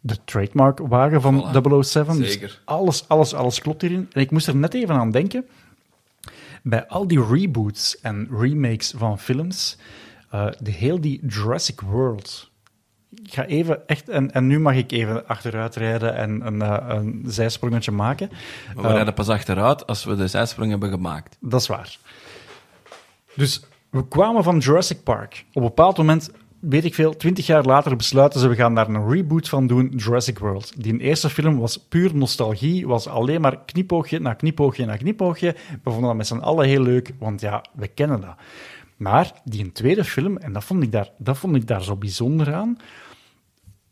de 0.00 0.16
trademarkwagen 0.24 1.20
van 1.20 1.44
Voilà. 1.46 1.80
007. 1.82 2.16
Dus 2.18 2.32
Zeker. 2.32 2.60
alles, 2.64 3.08
alles, 3.08 3.34
alles 3.34 3.60
klopt 3.60 3.80
hierin. 3.82 4.08
En 4.12 4.20
ik 4.20 4.30
moest 4.30 4.46
er 4.46 4.56
net 4.56 4.74
even 4.74 4.94
aan 4.94 5.10
denken. 5.10 5.46
Bij 6.62 6.86
al 6.86 7.06
die 7.06 7.24
reboots 7.24 8.00
en 8.00 8.28
remakes 8.30 8.92
van 8.96 9.18
films, 9.18 9.78
eh, 10.30 10.46
de 10.58 10.70
heel 10.70 11.00
die 11.00 11.26
Jurassic 11.26 11.80
World. 11.80 12.50
Ik 13.24 13.34
ga 13.34 13.44
even 13.44 13.88
echt, 13.88 14.08
en, 14.08 14.32
en 14.32 14.46
nu 14.46 14.58
mag 14.60 14.74
ik 14.74 14.90
even 14.92 15.26
achteruit 15.26 15.76
rijden 15.76 16.14
en 16.16 16.46
een, 16.46 16.62
eh, 16.62 16.84
een 16.96 17.24
zijsprongetje 17.26 17.90
maken. 17.90 18.28
Maar 18.74 18.82
we 18.82 18.88
Eh, 18.88 18.94
rijden 18.94 19.14
pas 19.14 19.28
achteruit 19.28 19.86
als 19.86 20.04
we 20.04 20.16
de 20.16 20.26
zijsprong 20.28 20.70
hebben 20.70 20.90
gemaakt. 20.90 21.36
dat 21.40 21.60
is 21.60 21.66
waar. 21.66 21.98
Dus 23.34 23.62
we 23.90 24.08
kwamen 24.08 24.44
van 24.44 24.58
Jurassic 24.58 25.02
Park. 25.02 25.44
Op 25.48 25.56
een 25.56 25.62
bepaald 25.68 25.96
moment 25.96 26.30
weet 26.60 26.84
ik 26.84 26.94
veel, 26.94 27.16
twintig 27.16 27.46
jaar 27.46 27.64
later 27.64 27.96
besluiten 27.96 28.40
ze, 28.40 28.48
we 28.48 28.54
gaan 28.54 28.74
daar 28.74 28.88
een 28.88 29.10
reboot 29.10 29.48
van 29.48 29.66
doen, 29.66 29.92
Jurassic 29.96 30.38
World. 30.38 30.82
Die 30.82 30.98
eerste 30.98 31.30
film 31.30 31.58
was 31.58 31.78
puur 31.78 32.16
nostalgie, 32.16 32.86
was 32.86 33.08
alleen 33.08 33.40
maar 33.40 33.64
knipoogje 33.64 34.18
na 34.18 34.34
knipoogje 34.34 34.86
na 34.86 34.96
knipoogje. 34.96 35.54
We 35.82 35.90
vonden 35.90 36.02
dat 36.02 36.16
met 36.16 36.26
z'n 36.26 36.36
allen 36.36 36.66
heel 36.66 36.82
leuk, 36.82 37.12
want 37.18 37.40
ja, 37.40 37.64
we 37.72 37.88
kennen 37.88 38.20
dat. 38.20 38.36
Maar 38.96 39.32
die 39.44 39.72
tweede 39.72 40.04
film, 40.04 40.36
en 40.36 40.52
dat 40.52 40.64
vond 40.64 40.82
ik 40.82 40.92
daar, 40.92 41.10
dat 41.18 41.38
vond 41.38 41.56
ik 41.56 41.66
daar 41.66 41.82
zo 41.82 41.96
bijzonder 41.96 42.54
aan, 42.54 42.76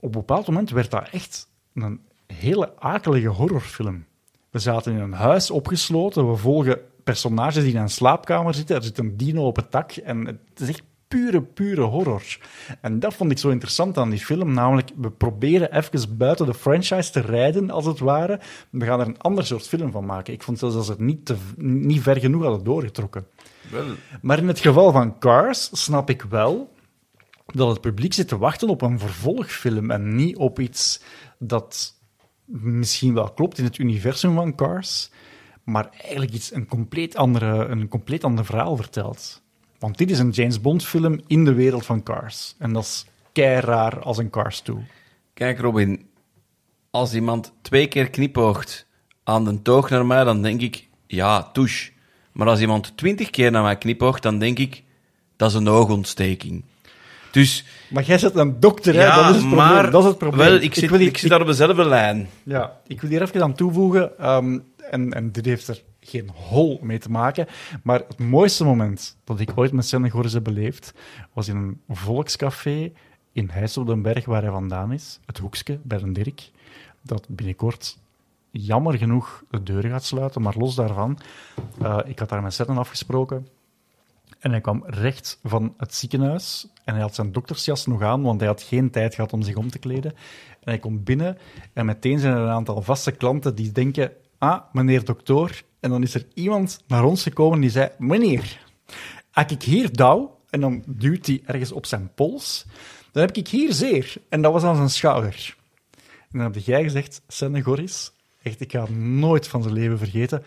op 0.00 0.14
een 0.14 0.20
bepaald 0.20 0.46
moment 0.46 0.70
werd 0.70 0.90
dat 0.90 1.08
echt 1.10 1.48
een 1.74 2.00
hele 2.26 2.80
akelige 2.80 3.28
horrorfilm. 3.28 4.04
We 4.50 4.58
zaten 4.58 4.92
in 4.92 5.00
een 5.00 5.12
huis 5.12 5.50
opgesloten, 5.50 6.30
we 6.30 6.36
volgen 6.36 6.78
personages 7.04 7.64
die 7.64 7.74
in 7.74 7.80
een 7.80 7.88
slaapkamer 7.88 8.54
zitten, 8.54 8.76
er 8.76 8.82
zit 8.82 8.98
een 8.98 9.16
dino 9.16 9.46
op 9.46 9.56
het 9.56 9.72
dak, 9.72 9.92
en 9.92 10.26
het 10.26 10.60
is 10.60 10.68
echt 10.68 10.82
pure, 11.08 11.42
pure 11.42 11.82
horror. 11.82 12.38
En 12.80 12.98
dat 12.98 13.14
vond 13.14 13.30
ik 13.30 13.38
zo 13.38 13.48
interessant 13.48 13.98
aan 13.98 14.10
die 14.10 14.18
film, 14.18 14.52
namelijk 14.52 14.90
we 14.96 15.10
proberen 15.10 15.76
even 15.76 16.16
buiten 16.16 16.46
de 16.46 16.54
franchise 16.54 17.10
te 17.10 17.20
rijden, 17.20 17.70
als 17.70 17.86
het 17.86 17.98
ware. 17.98 18.40
We 18.70 18.84
gaan 18.84 19.00
er 19.00 19.06
een 19.06 19.18
ander 19.18 19.46
soort 19.46 19.68
film 19.68 19.90
van 19.90 20.04
maken. 20.04 20.32
Ik 20.32 20.42
vond 20.42 20.58
zelfs 20.58 20.74
dat 20.74 20.84
ze 20.84 20.90
het 20.90 21.00
niet, 21.00 21.26
te, 21.26 21.36
niet 21.56 22.02
ver 22.02 22.16
genoeg 22.16 22.42
hadden 22.42 22.64
doorgetrokken. 22.64 23.26
Wel, 23.70 23.86
Maar 24.22 24.38
in 24.38 24.48
het 24.48 24.60
geval 24.60 24.92
van 24.92 25.18
Cars 25.18 25.82
snap 25.84 26.10
ik 26.10 26.22
wel 26.22 26.74
dat 27.46 27.68
het 27.68 27.80
publiek 27.80 28.12
zit 28.12 28.28
te 28.28 28.38
wachten 28.38 28.68
op 28.68 28.82
een 28.82 28.98
vervolgfilm 28.98 29.90
en 29.90 30.14
niet 30.16 30.36
op 30.36 30.60
iets 30.60 31.02
dat 31.38 31.94
misschien 32.44 33.14
wel 33.14 33.32
klopt 33.32 33.58
in 33.58 33.64
het 33.64 33.78
universum 33.78 34.34
van 34.34 34.54
Cars, 34.54 35.10
maar 35.64 35.88
eigenlijk 35.90 36.32
iets, 36.32 36.54
een, 36.54 36.66
compleet 36.66 37.16
andere, 37.16 37.66
een 37.66 37.88
compleet 37.88 38.24
ander 38.24 38.44
verhaal 38.44 38.76
vertelt. 38.76 39.42
Want 39.78 39.98
dit 39.98 40.10
is 40.10 40.18
een 40.18 40.30
James 40.30 40.60
Bond 40.60 40.84
film 40.84 41.20
in 41.26 41.44
de 41.44 41.54
wereld 41.54 41.86
van 41.86 42.02
Cars. 42.02 42.54
En 42.58 42.72
dat 42.72 42.82
is 42.82 43.06
kei 43.32 43.60
raar 43.60 44.00
als 44.00 44.18
een 44.18 44.30
Cars 44.30 44.60
2. 44.60 44.76
Kijk, 45.34 45.58
Robin. 45.58 46.06
Als 46.90 47.14
iemand 47.14 47.52
twee 47.62 47.86
keer 47.86 48.10
knipoogt 48.10 48.86
aan 49.24 49.44
de 49.44 49.62
toog 49.62 49.90
naar 49.90 50.06
mij, 50.06 50.24
dan 50.24 50.42
denk 50.42 50.60
ik, 50.60 50.88
ja, 51.06 51.42
touche. 51.42 51.90
Maar 52.32 52.46
als 52.46 52.60
iemand 52.60 52.96
twintig 52.96 53.30
keer 53.30 53.50
naar 53.50 53.62
mij 53.62 53.76
knipoogt, 53.76 54.22
dan 54.22 54.38
denk 54.38 54.58
ik, 54.58 54.82
dat 55.36 55.50
is 55.50 55.56
een 55.56 55.68
oogontsteking. 55.68 56.64
Dus, 57.30 57.64
Maar 57.90 58.04
jij 58.04 58.18
zit 58.18 58.34
een 58.34 58.60
dokter, 58.60 58.94
hè? 58.94 59.06
dat 59.06 59.34
is 59.34 59.36
het 59.36 59.48
probleem. 59.48 59.56
maar... 59.56 59.90
dat 59.90 60.02
is 60.02 60.08
het 60.08 60.18
probleem. 60.18 60.48
Wel, 60.48 60.60
ik, 60.60 60.74
zit, 60.74 60.90
wil 60.90 61.00
ik, 61.00 61.18
zit 61.18 61.30
daar 61.30 61.40
op 61.40 61.46
dezelfde 61.46 61.84
lijn. 61.84 62.28
Ja, 62.42 62.80
ik 62.86 63.00
wil 63.00 63.10
hier 63.10 63.22
even 63.22 63.42
aan 63.42 63.54
toevoegen, 63.54 64.18
ehm, 64.18 64.58
en, 64.90 65.12
en 65.12 65.32
dit 65.32 65.44
heeft 65.44 65.68
er 65.68 65.82
geen 66.08 66.30
hol 66.34 66.78
mee 66.82 66.98
te 66.98 67.10
maken, 67.10 67.46
maar 67.82 68.02
het 68.08 68.18
mooiste 68.18 68.64
moment 68.64 69.16
dat 69.24 69.40
ik 69.40 69.52
ooit 69.54 69.72
met 69.72 69.86
Sennegoris 69.86 70.32
heb 70.32 70.44
beleefd, 70.44 70.94
was 71.32 71.48
in 71.48 71.56
een 71.56 71.80
volkscafé 71.88 72.92
in 73.32 73.48
Heijs 73.52 73.76
op 73.76 73.86
den 73.86 74.02
Berg, 74.02 74.24
waar 74.24 74.42
hij 74.42 74.50
vandaan 74.50 74.92
is, 74.92 75.20
het 75.26 75.38
Hoekske, 75.38 75.78
bij 75.82 76.00
een 76.00 76.12
Dirk, 76.12 76.50
dat 77.02 77.26
binnenkort 77.28 77.98
jammer 78.50 78.98
genoeg 78.98 79.42
de 79.50 79.62
deur 79.62 79.82
gaat 79.82 80.04
sluiten, 80.04 80.42
maar 80.42 80.54
los 80.56 80.74
daarvan, 80.74 81.18
eh, 81.82 81.98
ik 82.04 82.18
had 82.18 82.28
daar 82.28 82.42
met 82.42 82.54
Sennen 82.54 82.78
afgesproken, 82.78 83.46
en 84.38 84.50
hij 84.50 84.60
kwam 84.60 84.82
recht 84.86 85.38
van 85.42 85.74
het 85.76 85.94
ziekenhuis 85.94 86.68
en 86.84 86.94
hij 86.94 87.02
had 87.02 87.14
zijn 87.14 87.32
doktersjas 87.32 87.86
nog 87.86 88.02
aan, 88.02 88.22
want 88.22 88.40
hij 88.40 88.48
had 88.48 88.62
geen 88.62 88.90
tijd 88.90 89.14
gehad 89.14 89.32
om 89.32 89.42
zich 89.42 89.56
om 89.56 89.70
te 89.70 89.78
kleden. 89.78 90.12
En 90.50 90.70
hij 90.72 90.78
komt 90.78 91.04
binnen 91.04 91.38
en 91.72 91.86
meteen 91.86 92.18
zijn 92.18 92.34
er 92.34 92.42
een 92.42 92.48
aantal 92.48 92.82
vaste 92.82 93.12
klanten 93.12 93.54
die 93.54 93.72
denken, 93.72 94.12
ah, 94.38 94.60
meneer 94.72 95.04
dokter. 95.04 95.64
En 95.86 95.92
dan 95.92 96.02
is 96.02 96.14
er 96.14 96.26
iemand 96.34 96.82
naar 96.86 97.04
ons 97.04 97.22
gekomen 97.22 97.60
die 97.60 97.70
zei, 97.70 97.90
meneer, 97.98 98.60
als 99.32 99.52
ik 99.52 99.62
hier 99.62 99.92
douw, 99.92 100.40
en 100.50 100.60
dan 100.60 100.82
duwt 100.86 101.26
hij 101.26 101.42
ergens 101.44 101.72
op 101.72 101.86
zijn 101.86 102.10
pols, 102.14 102.66
dan 103.12 103.22
heb 103.22 103.36
ik 103.36 103.48
hier 103.48 103.72
zeer. 103.72 104.14
En 104.28 104.42
dat 104.42 104.52
was 104.52 104.62
aan 104.62 104.76
zijn 104.76 104.90
schouder. 104.90 105.56
En 106.30 106.38
dan 106.38 106.52
heb 106.52 106.56
jij 106.56 106.82
gezegd, 106.82 107.22
Senne 107.28 107.62
Goris, 107.62 108.12
echt, 108.42 108.60
ik 108.60 108.72
ga 108.72 108.88
nooit 108.90 109.48
van 109.48 109.62
zijn 109.62 109.74
leven 109.74 109.98
vergeten, 109.98 110.44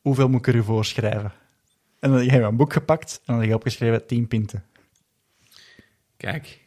hoeveel 0.00 0.28
moet 0.28 0.46
ik 0.46 0.54
u 0.54 0.62
voorschrijven? 0.62 1.32
En 2.00 2.10
dan 2.10 2.18
heb 2.18 2.30
jij 2.30 2.42
een 2.42 2.56
boek 2.56 2.72
gepakt 2.72 3.16
en 3.16 3.22
dan 3.26 3.38
heb 3.38 3.48
je 3.48 3.54
opgeschreven 3.54 4.06
10 4.06 4.28
pinten. 4.28 4.64
Kijk, 6.16 6.60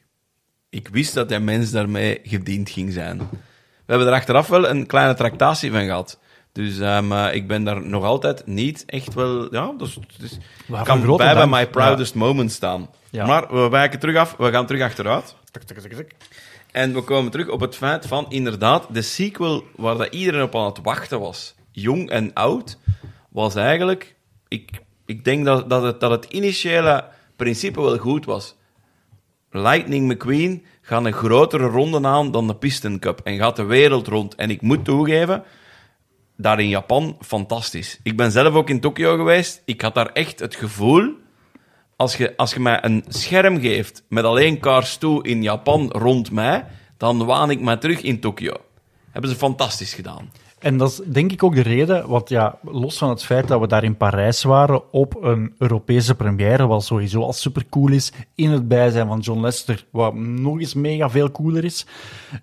ik 0.69 0.87
wist 0.87 1.13
dat 1.13 1.29
die 1.29 1.39
mens 1.39 1.71
daarmee 1.71 2.19
gediend 2.23 2.69
ging 2.69 2.93
zijn. 2.93 3.17
We 3.17 3.25
hebben 3.85 4.07
er 4.07 4.13
achteraf 4.13 4.47
wel 4.47 4.69
een 4.69 4.85
kleine 4.85 5.13
tractatie 5.13 5.71
van 5.71 5.83
gehad. 5.83 6.19
Dus 6.55 6.79
eh, 6.79 7.33
ik 7.33 7.47
ben 7.47 7.63
daar 7.63 7.85
nog 7.85 8.03
altijd 8.03 8.45
niet 8.45 8.83
echt 8.85 9.13
wel... 9.13 9.53
Ja, 9.53 9.73
dus, 9.77 9.97
dus 10.17 10.37
kan 10.83 11.17
bij 11.17 11.47
my 11.47 11.67
proudest 11.67 12.15
moment 12.15 12.51
staan. 12.51 12.89
Ja. 13.09 13.25
Maar 13.25 13.53
we 13.53 13.69
wijken 13.69 13.99
terug 13.99 14.15
af. 14.15 14.35
We 14.37 14.51
gaan 14.51 14.65
terug 14.65 14.81
achteruit. 14.81 15.35
En 16.71 16.93
we 16.93 17.01
komen 17.01 17.31
terug 17.31 17.49
op 17.49 17.59
het 17.59 17.75
feit 17.75 18.07
van, 18.07 18.25
inderdaad, 18.29 18.87
de 18.91 19.01
sequel 19.01 19.63
waar 19.75 19.97
dat 19.97 20.13
iedereen 20.13 20.41
op 20.41 20.55
aan 20.55 20.65
het 20.65 20.79
wachten 20.83 21.19
was, 21.19 21.55
jong 21.71 22.09
en 22.09 22.33
oud, 22.33 22.77
was 23.29 23.55
eigenlijk... 23.55 24.15
Ik, 24.47 24.69
ik 25.05 25.23
denk 25.23 25.45
dat, 25.45 25.69
dat, 25.69 25.83
het, 25.83 25.99
dat 25.99 26.11
het 26.11 26.25
initiële 26.25 27.05
principe 27.35 27.81
wel 27.81 27.97
goed 27.97 28.25
was. 28.25 28.55
Lightning 29.51 30.11
McQueen 30.11 30.65
gaat 30.81 31.05
een 31.05 31.13
grotere 31.13 31.67
ronde 31.67 32.07
aan 32.07 32.31
dan 32.31 32.47
de 32.47 32.55
Piston 32.55 32.99
Cup 32.99 33.19
en 33.23 33.37
gaat 33.37 33.55
de 33.55 33.63
wereld 33.63 34.07
rond. 34.07 34.35
En 34.35 34.49
ik 34.49 34.61
moet 34.61 34.85
toegeven, 34.85 35.43
daar 36.37 36.59
in 36.59 36.69
Japan, 36.69 37.17
fantastisch. 37.21 37.99
Ik 38.03 38.17
ben 38.17 38.31
zelf 38.31 38.53
ook 38.53 38.69
in 38.69 38.79
Tokio 38.79 39.15
geweest. 39.15 39.61
Ik 39.65 39.81
had 39.81 39.93
daar 39.93 40.11
echt 40.11 40.39
het 40.39 40.55
gevoel, 40.55 41.13
als 41.95 42.15
je, 42.15 42.37
als 42.37 42.53
je 42.53 42.59
mij 42.59 42.83
een 42.83 43.05
scherm 43.07 43.59
geeft 43.59 44.03
met 44.09 44.23
alleen 44.23 44.59
Cars 44.59 44.95
2 44.95 45.21
in 45.21 45.43
Japan 45.43 45.91
rond 45.91 46.31
mij, 46.31 46.65
dan 46.97 47.25
waan 47.25 47.49
ik 47.49 47.61
mij 47.61 47.77
terug 47.77 48.01
in 48.01 48.19
Tokio. 48.19 48.53
Hebben 49.11 49.29
ze 49.29 49.35
fantastisch 49.35 49.93
gedaan. 49.93 50.31
En 50.59 50.77
dat 50.77 50.89
is 50.89 51.01
denk 51.05 51.31
ik 51.31 51.43
ook 51.43 51.55
de 51.55 51.61
reden, 51.61 52.07
want 52.07 52.29
ja, 52.29 52.59
los 52.61 52.97
van 52.97 53.09
het 53.09 53.23
feit 53.23 53.47
dat 53.47 53.59
we 53.59 53.67
daar 53.67 53.83
in 53.83 53.97
Parijs 53.97 54.43
waren 54.43 54.91
op 54.93 55.23
een 55.23 55.53
Europese 55.57 56.15
première, 56.15 56.67
wat 56.67 56.83
sowieso 56.83 57.21
al 57.21 57.33
super 57.33 57.65
cool 57.69 57.91
is, 57.91 58.11
in 58.35 58.49
het 58.49 58.67
bijzijn 58.67 59.07
van 59.07 59.19
John 59.19 59.41
Lester, 59.41 59.85
wat 59.89 60.13
nog 60.13 60.59
eens 60.59 60.73
mega 60.73 61.09
veel 61.09 61.31
cooler 61.31 61.63
is. 61.63 61.85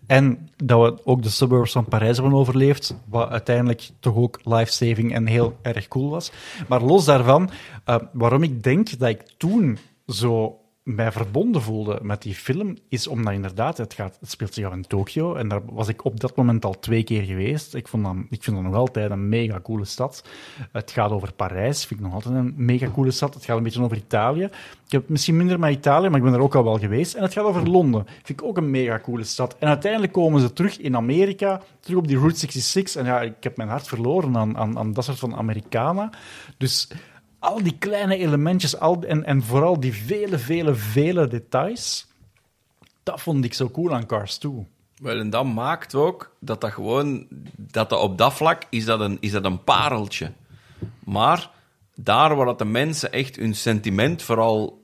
En 0.07 0.49
dat 0.57 0.81
we 0.81 1.05
ook 1.05 1.23
de 1.23 1.31
suburbs 1.31 1.73
van 1.73 1.85
Parijs 1.85 2.17
hebben 2.17 2.35
overleefd, 2.35 2.97
wat 3.09 3.31
uiteindelijk 3.31 3.91
toch 4.01 4.17
ook 4.17 4.41
life-saving 4.45 5.15
en 5.15 5.27
heel 5.27 5.57
erg 5.63 5.89
cool 5.89 6.11
was. 6.11 6.33
Maar 6.69 6.83
los 6.83 7.05
daarvan, 7.05 7.51
eh, 7.85 7.97
waarom 8.13 8.43
ik 8.43 8.63
denk 8.63 8.99
dat 8.99 9.09
ik 9.09 9.23
toen 9.37 9.79
zo 10.07 10.62
mij 10.83 11.13
verbonden 11.13 11.63
voelde 11.63 11.99
met 12.03 12.23
die 12.23 12.35
film, 12.35 12.77
is 12.89 13.07
omdat 13.07 13.33
inderdaad, 13.33 13.79
het, 13.79 13.95
gaat, 13.95 14.17
het 14.21 14.31
speelt 14.31 14.55
zich 14.55 14.65
af 14.65 14.73
in 14.73 14.87
Tokio. 14.87 15.35
En 15.35 15.49
daar 15.49 15.61
was 15.65 15.89
ik 15.89 16.05
op 16.05 16.21
dat 16.21 16.37
moment 16.37 16.65
al 16.65 16.79
twee 16.79 17.03
keer 17.03 17.23
geweest. 17.23 17.75
Ik, 17.75 17.89
vond 17.89 18.05
dat, 18.05 18.15
ik 18.31 18.43
vind 18.43 18.57
dat 18.57 18.65
nog 18.65 18.75
altijd 18.75 19.11
een 19.11 19.29
mega 19.29 19.61
coole 19.61 19.85
stad. 19.85 20.25
Het 20.73 20.91
gaat 20.91 21.11
over 21.11 21.33
Parijs, 21.33 21.85
vind 21.85 22.01
ik 22.01 22.07
nog 22.07 22.15
altijd 22.15 22.35
een 22.35 22.55
mega 22.57 22.89
coole 22.89 23.11
stad. 23.11 23.35
Het 23.35 23.45
gaat 23.45 23.57
een 23.57 23.63
beetje 23.63 23.83
over 23.83 23.97
Italië. 23.97 24.45
Ik 24.87 24.93
heb 24.93 25.09
misschien 25.09 25.37
minder 25.37 25.59
met 25.59 25.73
Italië, 25.73 26.09
maar 26.09 26.19
ik 26.19 26.25
ben 26.25 26.35
er 26.35 26.41
ook 26.41 26.55
al 26.55 26.65
wel 26.65 26.79
geweest. 26.79 27.15
En 27.15 27.23
het 27.23 27.33
gaat 27.33 27.45
over 27.45 27.69
Londen. 27.69 28.07
Vind 28.07 28.41
ik 28.41 28.43
ook 28.43 28.57
een 28.57 28.71
mega 28.71 29.01
coole 29.01 29.25
stad. 29.25 29.57
En 29.59 29.69
uiteindelijk 29.69 30.13
komen 30.13 30.41
ze 30.41 30.53
terug 30.53 30.79
in 30.79 30.97
Amerika, 30.97 31.63
terug 31.81 31.99
op 31.99 32.09
die 32.09 32.19
Route 32.19 32.39
66. 32.39 32.97
En 32.97 33.07
ja, 33.07 33.21
ik 33.21 33.35
heb 33.41 33.57
mijn 33.57 33.69
hart 33.69 33.89
verloren 33.89 34.37
aan, 34.37 34.57
aan, 34.57 34.79
aan 34.79 34.93
dat 34.93 35.05
soort 35.05 35.19
van 35.19 35.37
Americana. 35.37 36.11
Dus 36.57 36.89
al 37.43 37.63
die 37.63 37.79
kleine 37.79 38.17
elementjes 38.17 38.79
al, 38.79 39.03
en, 39.03 39.25
en 39.25 39.43
vooral 39.43 39.81
die 39.81 39.93
vele, 39.93 40.39
vele, 40.39 40.75
vele 40.75 41.29
details, 41.29 42.07
dat 43.03 43.21
vond 43.21 43.45
ik 43.45 43.55
zo 43.55 43.71
cool 43.71 43.95
aan 43.95 44.07
Cars 44.07 44.37
2. 44.37 44.67
Wel, 44.97 45.19
en 45.19 45.31
dat 45.31 45.45
maakt 45.45 45.95
ook 45.95 46.37
dat 46.41 46.61
dat 46.61 46.73
gewoon, 46.73 47.27
dat 47.57 47.91
dat 47.91 48.01
op 48.01 48.19
dat 48.19 48.33
vlak 48.33 48.63
is 48.71 48.85
dat 48.85 49.01
een, 49.01 49.17
is 49.21 49.31
dat 49.31 49.45
een 49.45 49.65
pareltje. 49.65 50.33
Maar 51.05 51.51
daar 51.95 52.37
waar 52.37 52.47
dat 52.47 52.59
de 52.59 52.65
mensen 52.65 53.13
echt 53.13 53.37
hun 53.37 53.55
sentiment 53.55 54.23
vooral 54.23 54.81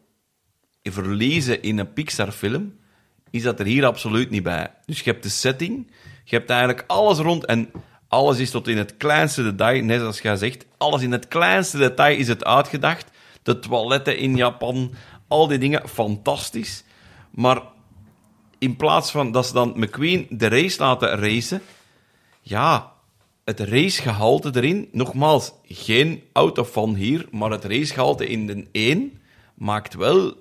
verliezen 0.83 1.63
in 1.63 1.79
een 1.79 1.93
Pixar-film, 1.93 2.77
is 3.31 3.43
dat 3.43 3.61
er 3.61 3.67
hier 3.67 3.87
absoluut 3.87 4.31
niet 4.31 4.43
bij. 4.43 4.71
Dus 4.87 5.01
je 5.01 5.11
hebt 5.11 5.23
de 5.23 5.29
setting, 5.29 5.91
je 6.25 6.37
hebt 6.37 6.51
eigenlijk 6.51 6.85
alles 6.87 7.19
rond 7.19 7.45
en 7.45 7.71
alles 8.09 8.39
is 8.39 8.51
tot 8.51 8.69
in 8.69 8.79
het 8.79 8.97
kleinste 8.97 9.43
detail, 9.43 9.83
net 9.83 10.01
zoals 10.01 10.21
jij 10.21 10.37
zegt, 10.37 10.67
alles 10.77 11.03
in 11.03 11.13
het 11.13 11.29
kleinste 11.29 11.79
detail 11.79 12.19
is 12.19 12.29
het 12.29 12.45
uitgedacht. 12.45 13.11
De 13.43 13.59
toiletten 13.59 14.19
in 14.19 14.37
Japan, 14.37 14.95
al 15.29 15.47
die 15.47 15.59
dingen, 15.59 15.89
fantastisch. 15.89 16.85
Maar 17.31 17.63
in 18.59 18.77
plaats 18.77 19.11
van 19.11 19.33
dat 19.33 19.47
ze 19.47 19.53
dan 19.53 19.73
McQueen 19.77 20.27
de 20.31 20.49
race 20.49 20.79
laten 20.79 21.09
racen, 21.09 21.63
ja, 22.41 22.93
het 23.45 23.61
racegehalte 23.61 24.51
erin, 24.55 24.89
nogmaals, 24.93 25.53
geen 25.65 26.23
autofan 26.33 26.95
hier, 26.95 27.27
maar 27.31 27.51
het 27.51 27.65
racegehalte 27.65 28.27
in 28.27 28.47
de 28.47 28.67
1 28.73 29.21
maakt 29.55 29.95
wel 29.95 30.35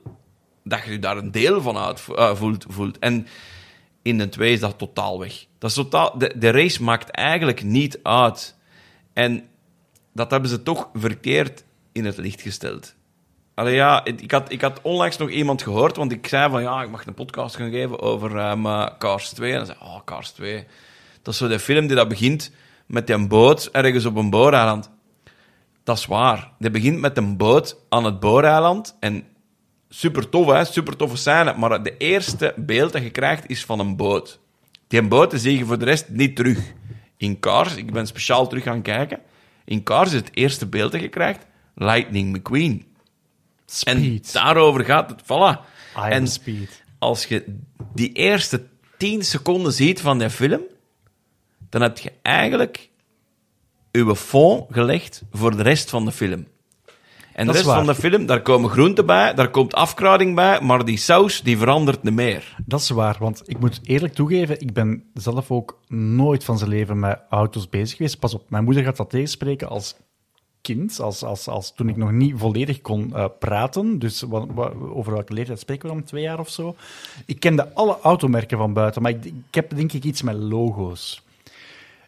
dat 0.63 0.84
je 0.86 0.99
daar 0.99 1.17
een 1.17 1.32
deel 1.32 1.62
van 1.62 1.77
uit 1.77 2.03
eh, 2.15 2.36
voelt, 2.36 2.65
voelt. 2.69 2.99
En 2.99 3.27
in 4.08 4.17
de 4.17 4.30
2 4.30 4.52
is 4.52 4.60
dat 4.60 4.78
totaal 4.78 5.20
weg. 5.20 5.46
Dat 5.58 5.70
is 5.70 5.76
totaal, 5.76 6.17
de, 6.17 6.34
de 6.38 6.52
race 6.52 6.84
maakt 6.84 7.10
eigenlijk 7.10 7.63
niet 7.63 8.00
uit. 8.04 8.56
En 9.13 9.48
dat 10.13 10.32
hebben 10.32 10.50
ze 10.50 10.63
toch 10.63 10.89
verkeerd 10.93 11.63
in 11.91 12.06
het 12.06 12.17
licht 12.17 12.41
gesteld. 12.41 12.96
Allee, 13.54 13.76
ja, 13.76 14.06
ik 14.06 14.32
had, 14.32 14.52
ik 14.52 14.62
had 14.62 14.82
onlangs 14.82 15.17
nog 15.17 15.30
iemand 15.30 15.62
gehoord, 15.62 15.96
want 15.96 16.12
ik 16.12 16.28
zei 16.28 16.50
van 16.50 16.62
ja, 16.62 16.82
ik 16.84 16.89
mag 16.89 17.06
een 17.06 17.13
podcast 17.13 17.56
gaan 17.56 17.72
geven 17.72 18.00
over 18.00 18.38
ehm, 18.38 18.65
eh, 18.65 18.88
Cars 18.98 19.30
2. 19.30 19.52
En 19.52 19.58
dan 19.58 19.65
zei 19.65 19.78
oh, 19.82 20.04
Cars 20.06 20.30
2. 20.30 20.65
Dat 21.22 21.34
is 21.34 21.39
zo 21.39 21.48
de 21.48 21.60
film 21.60 21.88
die 21.88 21.96
dat 21.96 22.08
begint 22.08 22.52
met 22.86 23.10
een 23.10 23.28
boot 23.28 23.70
ergens 23.72 24.06
op 24.06 24.15
een 24.15 24.30
booreiland. 24.30 24.91
Dat 25.84 25.98
is 25.98 26.06
waar. 26.06 26.52
Die 26.60 26.70
begint 26.70 27.00
met 27.00 27.17
een 27.17 27.38
boot 27.38 27.78
aan 27.89 28.04
het 28.04 28.20
booreiland 28.20 28.96
en 29.00 29.26
super 29.89 30.30
tof, 30.30 30.47
hè? 30.47 30.65
super 30.65 30.95
toffe 30.95 31.17
scène. 31.17 31.54
Maar 31.58 31.84
de 31.84 31.97
eerste 31.97 32.54
beeld 32.56 32.91
dat 32.93 33.04
je 33.04 33.10
krijgt 33.10 33.50
is 33.50 33.65
van 33.65 33.80
een 33.80 33.95
boot. 33.95 34.39
Die 34.88 35.08
boot 35.08 35.34
zie 35.36 35.58
je 35.58 35.65
voor 35.65 35.80
de 35.80 35.86
rest 35.86 36.10
niet 36.10 36.36
terug. 36.36 36.73
In 37.17 37.39
Cars, 37.39 37.76
ik 37.76 37.91
ben 37.91 38.08
speciaal 38.08 38.47
terug 38.47 38.63
gaan 38.63 38.82
kijken. 38.82 39.19
In 39.65 39.84
Cars 39.84 40.13
is 40.13 40.19
het 40.19 40.30
eerste 40.34 40.65
beeld 40.65 40.91
dat 40.91 41.02
je 41.02 41.10
krijgt 41.10 41.45
Lightning 41.76 42.38
McQueen. 42.38 42.86
En 43.84 44.04
Speed. 44.04 44.34
daarover 44.34 44.86
gaat 44.86 45.10
het. 45.10 45.21
Voilà. 45.23 45.60
En 46.10 46.28
Speed. 46.28 46.84
als 47.00 47.26
je 47.26 47.58
die 47.93 48.12
eerste 48.12 48.65
10 48.97 49.23
seconden 49.23 49.73
ziet 49.73 50.02
van 50.02 50.19
die 50.19 50.30
film, 50.30 50.62
dan 51.69 51.82
heb 51.82 51.97
je 51.97 52.12
eigenlijk 52.21 52.89
uw 53.91 54.15
fond 54.15 54.65
gelegd 54.73 55.21
voor 55.32 55.58
de 55.58 55.63
rest 55.63 55.89
van 55.89 56.06
de 56.06 56.12
film. 56.12 56.47
En 57.38 57.45
Dat 57.45 57.56
de 57.56 57.62
is 57.62 57.67
rest 57.67 57.78
van 57.78 57.86
de 57.88 57.95
film, 57.95 58.26
daar 58.26 58.41
komen 58.41 58.69
groenten 58.69 59.06
bij, 59.06 59.34
daar 59.34 59.50
komt 59.50 59.73
afkruiding 59.73 60.36
bij, 60.36 60.62
maar 60.62 60.86
die 60.86 60.97
saus 60.97 61.41
die 61.41 61.58
verandert 61.58 62.04
niet 62.04 62.13
meer. 62.13 62.56
Dat 62.65 62.80
is 62.80 62.89
waar, 62.89 63.15
want 63.19 63.41
ik 63.45 63.60
moet 63.60 63.80
eerlijk 63.84 64.13
toegeven, 64.13 64.60
ik 64.62 64.73
ben 64.73 65.04
zelf 65.13 65.52
ook 65.52 65.80
nooit 65.88 66.43
van 66.43 66.58
zijn 66.58 66.69
leven 66.69 67.00
met 67.00 67.19
auto's 67.30 67.69
bezig 67.69 67.97
geweest. 67.97 68.19
Pas 68.19 68.34
op, 68.34 68.50
mijn 68.50 68.63
moeder 68.63 68.84
gaat 68.84 68.97
dat 68.97 69.10
tegenspreken 69.10 69.69
als 69.69 69.95
kind, 70.62 71.00
als, 71.00 71.23
als, 71.23 71.47
als 71.47 71.73
toen 71.76 71.89
ik 71.89 71.97
nog 71.97 72.12
niet 72.12 72.34
volledig 72.38 72.82
kon 72.82 73.15
eh, 73.15 73.26
praten. 73.39 74.00
Dus 74.00 74.21
wa- 74.21 74.45
wa- 74.54 74.71
over 74.93 75.13
welke 75.13 75.34
leeftijd 75.34 75.60
spreken 75.60 75.89
we 75.89 75.95
dan? 75.95 76.04
Twee 76.04 76.21
jaar 76.23 76.39
of 76.39 76.50
zo? 76.50 76.76
Ik 77.26 77.39
kende 77.39 77.73
alle 77.73 77.97
automerken 78.02 78.58
van 78.58 78.73
buiten, 78.73 79.02
maar 79.02 79.12
ik, 79.12 79.26
ik 79.26 79.34
heb 79.52 79.76
denk 79.76 79.93
ik 79.93 80.04
iets 80.04 80.21
met 80.21 80.36
logo's. 80.36 81.21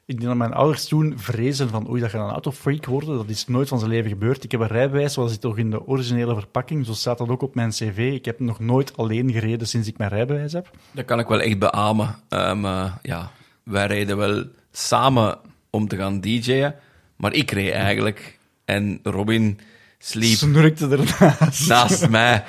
Ik 0.10 0.16
denk 0.16 0.28
dat 0.28 0.38
mijn 0.38 0.54
ouders 0.54 0.88
toen 0.88 1.14
vrezen 1.18 1.70
van 1.70 1.90
oei, 1.90 2.02
dat 2.02 2.10
gaat 2.10 2.26
een 2.26 2.32
autofreak 2.32 2.86
worden. 2.86 3.16
Dat 3.16 3.30
is 3.30 3.48
nooit 3.48 3.68
van 3.68 3.80
zijn 3.80 3.92
leven 3.92 4.10
gebeurd. 4.10 4.44
Ik 4.44 4.52
heb 4.52 4.62
een 4.62 4.68
rijbewijs, 4.68 5.14
zoals 5.14 5.32
zit 5.32 5.42
toch 5.42 5.58
in 5.58 5.70
de 5.72 5.88
originele 5.88 6.34
verpakking. 6.36 6.86
Zo 6.86 6.94
staat 6.94 7.18
dat 7.18 7.30
ook 7.30 7.42
op 7.42 7.56
mijn 7.56 7.70
cv. 7.70 8.12
Ik 8.14 8.26
heb 8.26 8.40
nog 8.40 8.60
nooit 8.60 8.98
alleen 8.98 9.32
gereden 9.32 9.68
sinds 9.68 9.88
ik 9.88 9.98
mijn 9.98 10.10
rijbewijs 10.10 10.54
heb. 10.54 10.70
Dat 10.92 11.06
kan 11.06 11.20
ik 11.20 11.28
wel 11.28 11.40
echt 11.40 11.60
beamen. 11.60 12.16
Ehm, 12.30 12.66
eh, 12.66 12.94
ja, 13.02 13.32
wij 13.64 13.88
reden 13.88 14.18
wel 14.18 14.44
samen 14.72 15.38
om 15.70 15.88
te 15.88 15.96
gaan 15.96 16.22
DJ'en, 16.22 16.76
maar 17.16 17.34
ik 17.34 17.52
reed 17.52 17.72
eigenlijk. 17.72 18.40
En 18.66 19.00
Robin 19.04 19.60
sliep 20.00 20.38
Snurkte 20.38 20.88
ernaast. 20.88 21.68
naast 21.68 22.10
mij. 22.10 22.44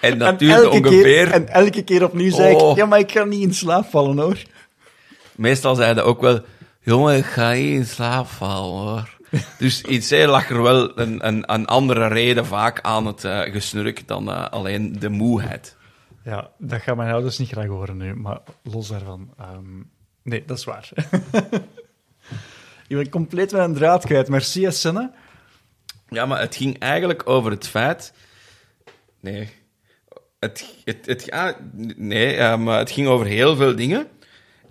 En 0.00 0.18
dat 0.18 0.28
En 0.28 0.36
duurde 0.36 0.54
elke, 0.54 0.76
ongeveer... 0.76 1.02
keer, 1.02 1.30
en 1.30 1.48
elke 1.48 1.82
keer 1.82 2.04
opnieuw 2.04 2.30
zei 2.30 2.54
Oh. 2.54 2.70
ik, 2.70 2.76
ja, 2.76 2.86
maar 2.86 2.98
ik 2.98 3.12
ga 3.12 3.24
niet 3.24 3.42
in 3.42 3.54
slaap 3.54 3.86
vallen, 3.90 4.18
hoor. 4.18 4.42
Meestal 5.36 5.74
zeiden 5.74 6.04
ook 6.04 6.20
wel, 6.20 6.40
jongen, 6.86 7.16
ik 7.16 7.24
ga 7.24 7.52
hier 7.52 7.74
in 7.74 7.86
slaap 7.86 8.26
vallen, 8.26 8.70
hoor. 8.70 9.14
Dus 9.58 9.82
iets 9.82 10.10
hè, 10.10 10.26
lag 10.26 10.50
er 10.50 10.62
wel 10.62 10.98
een, 10.98 11.26
een, 11.26 11.52
een 11.52 11.66
andere 11.66 12.06
reden 12.06 12.46
vaak 12.46 12.80
aan 12.80 13.06
het 13.06 13.24
eh, 13.24 13.40
gesnurk 13.40 14.08
dan 14.08 14.30
eh, 14.30 14.48
alleen 14.48 14.98
de 14.98 15.08
moeheid. 15.08 15.76
Ja, 16.24 16.50
dat 16.58 16.80
gaan 16.80 16.96
mijn 16.96 17.12
ouders 17.12 17.38
niet 17.38 17.48
graag 17.48 17.66
horen 17.66 17.96
nu, 17.96 18.14
maar 18.14 18.38
los 18.62 18.88
daarvan. 18.88 19.34
ehm, 19.38 19.82
nee, 20.22 20.44
dat 20.44 20.58
is 20.58 20.64
waar. 20.64 20.90
ik 22.88 22.96
ben 22.96 23.08
compleet 23.08 23.52
mijn 23.52 23.74
draad 23.74 24.04
kwijt. 24.04 24.28
Merci, 24.28 24.64
hè, 24.64 24.70
Senne. 24.70 25.12
Ja, 26.08 26.26
maar 26.26 26.40
het 26.40 26.56
ging 26.56 26.78
eigenlijk 26.78 27.28
over 27.28 27.50
het 27.50 27.68
feit... 27.68 28.12
Nee. 29.20 29.50
Het, 30.38 30.74
het, 30.84 31.06
het, 31.06 31.24
ja, 31.24 31.56
nee, 31.96 32.56
maar 32.56 32.78
het 32.78 32.90
ging 32.90 33.06
over 33.06 33.26
heel 33.26 33.56
veel 33.56 33.76
dingen. 33.76 34.08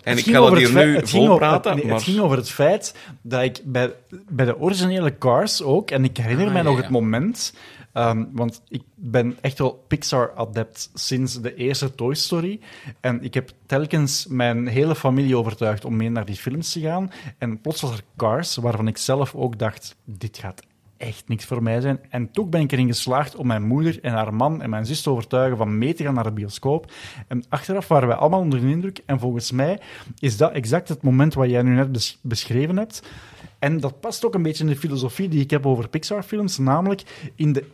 En 0.06 0.12
Het 0.16 0.18
ik 0.18 0.24
ging 0.24 0.36
ga 0.36 0.42
dat 0.50 0.58
hier 0.58 0.66
het 0.94 1.08
feit- 1.10 1.12
nu 1.12 1.20
over- 1.28 1.36
praten, 1.38 1.76
nee, 1.76 1.84
maar... 1.84 1.94
Het 1.94 2.02
ging 2.02 2.18
over 2.20 2.36
het 2.36 2.50
feit 2.50 2.94
dat 3.22 3.42
ik 3.42 3.60
bij, 3.64 3.92
bij 4.28 4.44
de 4.44 4.58
originele 4.58 5.18
Cars 5.18 5.62
ook, 5.62 5.90
en 5.90 6.04
ik 6.04 6.16
herinner 6.16 6.46
Ah, 6.46 6.52
mij 6.52 6.62
ja, 6.62 6.68
nog 6.68 6.76
ja. 6.76 6.82
het 6.82 6.90
moment, 6.90 7.54
ehm, 7.92 8.24
want 8.32 8.62
ik 8.68 8.82
ben 8.94 9.36
echt 9.40 9.58
wel 9.58 9.84
Pixar-adept 9.88 10.90
sinds 10.94 11.40
de 11.40 11.54
eerste 11.54 11.94
Toy 11.94 12.14
Story. 12.14 12.60
En 13.00 13.22
ik 13.22 13.34
heb 13.34 13.50
telkens 13.66 14.26
mijn 14.28 14.66
hele 14.66 14.94
familie 14.94 15.36
overtuigd 15.36 15.84
om 15.84 15.96
mee 15.96 16.10
naar 16.10 16.24
die 16.24 16.36
films 16.36 16.72
te 16.72 16.80
gaan. 16.80 17.10
En 17.38 17.60
plots 17.60 17.80
was 17.80 17.90
er 17.92 18.02
Cars, 18.16 18.56
waarvan 18.56 18.88
ik 18.88 18.98
zelf 18.98 19.34
ook 19.34 19.58
dacht, 19.58 19.96
dit 20.04 20.38
gaat 20.38 20.62
echt 20.96 21.28
niks 21.28 21.44
voor 21.44 21.62
mij 21.62 21.80
zijn. 21.80 21.98
En 22.10 22.30
toch 22.30 22.48
ben 22.48 22.60
ik 22.60 22.72
erin 22.72 22.86
geslaagd 22.86 23.36
om 23.36 23.46
mijn 23.46 23.62
moeder 23.62 23.98
en 24.02 24.12
haar 24.12 24.34
man 24.34 24.62
en 24.62 24.70
mijn 24.70 24.86
zus 24.86 25.02
te 25.02 25.10
overtuigen 25.10 25.56
van 25.56 25.78
mee 25.78 25.94
te 25.94 26.02
gaan 26.02 26.14
naar 26.14 26.24
de 26.24 26.32
bioscoop. 26.32 26.92
En 27.28 27.44
achteraf 27.48 27.88
waren 27.88 28.08
wij 28.08 28.16
allemaal 28.16 28.40
onder 28.40 28.60
de 28.60 28.68
indruk. 28.70 29.02
En 29.06 29.18
volgens 29.18 29.50
mij 29.52 29.80
is 30.18 30.36
dat 30.36 30.52
exact 30.52 30.88
het 30.88 31.02
moment 31.02 31.34
wat 31.34 31.50
jij 31.50 31.62
nu 31.62 31.74
net 31.74 31.92
bes- 31.92 32.18
beschreven 32.22 32.76
hebt. 32.76 33.02
En 33.58 33.80
dat 33.80 34.00
past 34.00 34.24
ook 34.24 34.34
een 34.34 34.42
beetje 34.42 34.64
in 34.64 34.70
de 34.70 34.76
filosofie 34.76 35.28
die 35.28 35.40
ik 35.40 35.50
heb 35.50 35.66
over 35.66 35.88
Pixar-films, 35.88 36.58
namelijk 36.58 37.30
in 37.34 37.52
de 37.52 37.64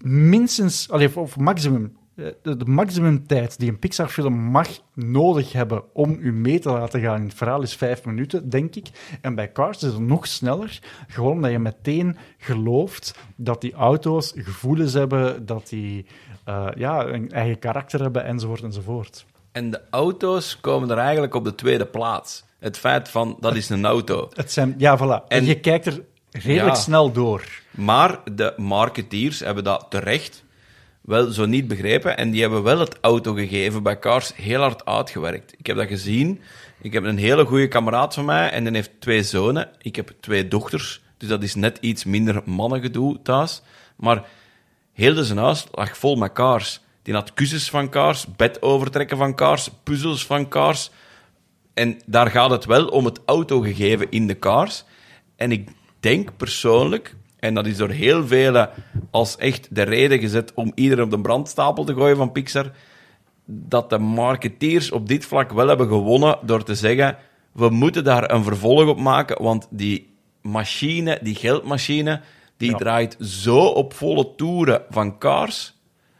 minstens, 0.00 0.90
allee, 0.90 1.16
of- 1.18 1.36
maximum, 1.36 1.96
de, 2.14 2.56
de 2.56 2.64
maximumtijd 2.64 3.58
die 3.58 3.68
een 3.70 3.78
Pixar-film 3.78 4.34
mag 4.34 4.68
nodig 4.94 5.52
hebben 5.52 5.82
om 5.92 6.16
u 6.20 6.32
mee 6.32 6.58
te 6.58 6.70
laten 6.70 7.00
gaan 7.00 7.16
in 7.20 7.26
het 7.26 7.34
verhaal 7.36 7.62
is 7.62 7.74
vijf 7.74 8.04
minuten, 8.04 8.48
denk 8.50 8.74
ik. 8.74 8.86
En 9.20 9.34
bij 9.34 9.52
Cars 9.52 9.82
is 9.82 9.92
het 9.92 10.00
nog 10.00 10.26
sneller, 10.26 10.78
gewoon 11.08 11.32
omdat 11.32 11.50
je 11.50 11.58
meteen 11.58 12.16
gelooft 12.38 13.18
dat 13.36 13.60
die 13.60 13.72
auto's 13.74 14.32
gevoelens 14.36 14.92
hebben, 14.92 15.46
dat 15.46 15.68
die 15.68 16.06
eh, 16.44 16.66
ja, 16.76 17.06
een 17.06 17.30
eigen 17.30 17.58
karakter 17.58 18.00
hebben, 18.00 18.24
enzovoort, 18.24 18.62
enzovoort. 18.62 19.24
En 19.52 19.70
de 19.70 19.80
auto's 19.90 20.60
komen 20.60 20.90
er 20.90 20.98
eigenlijk 20.98 21.34
op 21.34 21.44
de 21.44 21.54
tweede 21.54 21.86
plaats. 21.86 22.44
Het 22.58 22.78
feit 22.78 23.08
van, 23.08 23.36
dat 23.40 23.54
is 23.56 23.68
een 23.68 23.84
auto. 23.86 24.28
Het 24.32 24.52
zijn, 24.52 24.74
ja, 24.78 24.98
voilà. 24.98 25.26
En 25.28 25.38
En- 25.38 25.44
je 25.44 25.60
kijkt 25.60 25.86
er 25.86 26.00
redelijk 26.30 26.74
Ja. 26.76 26.82
snel 26.82 27.12
door. 27.12 27.44
Maar 27.70 28.18
de 28.34 28.54
marketeers 28.56 29.40
hebben 29.40 29.64
dat 29.64 29.86
terecht 29.88 30.43
wel 31.04 31.30
zo 31.30 31.46
niet 31.46 31.68
begrepen. 31.68 32.16
En 32.16 32.30
die 32.30 32.40
hebben 32.40 32.62
wel 32.62 32.78
het 32.78 32.98
autogegeven 33.00 33.82
bij 33.82 33.98
Cars 33.98 34.34
heel 34.34 34.60
hard 34.60 34.84
uitgewerkt. 34.84 35.54
Ik 35.58 35.66
heb 35.66 35.76
dat 35.76 35.86
gezien. 35.86 36.40
Ik 36.80 36.92
heb 36.92 37.04
een 37.04 37.18
hele 37.18 37.44
goede 37.44 37.68
kameraad 37.68 38.14
van 38.14 38.24
mij 38.24 38.50
en 38.50 38.64
die 38.64 38.72
heeft 38.74 39.00
twee 39.00 39.22
zonen. 39.22 39.70
Ik 39.78 39.96
heb 39.96 40.12
twee 40.20 40.48
dochters. 40.48 41.02
Dus 41.16 41.28
dat 41.28 41.42
is 41.42 41.54
net 41.54 41.78
iets 41.80 42.04
minder 42.04 42.42
mannengedoe 42.44 43.22
thuis. 43.22 43.62
Maar 43.96 44.24
heel 44.92 45.24
zijn 45.24 45.38
huis 45.38 45.66
lag 45.72 45.96
vol 45.96 46.16
met 46.16 46.32
Cars. 46.32 46.80
Die 47.02 47.14
had 47.14 47.34
kussens 47.34 47.70
van 47.70 47.90
Cars, 47.90 48.26
bed 48.36 48.62
overtrekken 48.62 49.16
van 49.16 49.34
Cars, 49.34 49.70
puzzels 49.82 50.26
van 50.26 50.48
Cars. 50.48 50.90
En 51.74 52.00
daar 52.06 52.30
gaat 52.30 52.50
het 52.50 52.64
wel 52.64 52.86
om 52.86 53.04
het 53.04 53.20
autogegeven 53.26 54.10
in 54.10 54.26
de 54.26 54.38
cars. 54.38 54.84
En 55.36 55.52
ik 55.52 55.68
denk 56.00 56.36
persoonlijk, 56.36 57.16
en 57.44 57.54
dat 57.54 57.66
is 57.66 57.76
door 57.76 57.90
heel 57.90 58.26
velen 58.26 58.70
als 59.10 59.36
echt 59.36 59.68
de 59.70 59.82
reden 59.82 60.18
gezet 60.18 60.52
om 60.54 60.72
iedereen 60.74 61.04
op 61.04 61.10
de 61.10 61.20
brandstapel 61.20 61.84
te 61.84 61.94
gooien 61.94 62.16
van 62.16 62.32
Pixar, 62.32 62.70
dat 63.44 63.90
de 63.90 63.98
marketeers 63.98 64.90
op 64.90 65.08
dit 65.08 65.24
vlak 65.24 65.52
wel 65.52 65.68
hebben 65.68 65.88
gewonnen 65.88 66.38
door 66.42 66.62
te 66.62 66.74
zeggen, 66.74 67.16
we 67.52 67.68
moeten 67.68 68.04
daar 68.04 68.30
een 68.30 68.44
vervolg 68.44 68.88
op 68.88 68.98
maken, 68.98 69.42
want 69.42 69.66
die 69.70 70.14
machine, 70.42 71.18
die 71.22 71.34
geldmachine, 71.34 72.20
die 72.56 72.70
Ja. 72.70 72.76
draait 72.76 73.16
zo 73.20 73.58
op 73.58 73.92
volle 73.94 74.34
toeren 74.36 74.82
van 74.90 75.18
cars. 75.18 75.74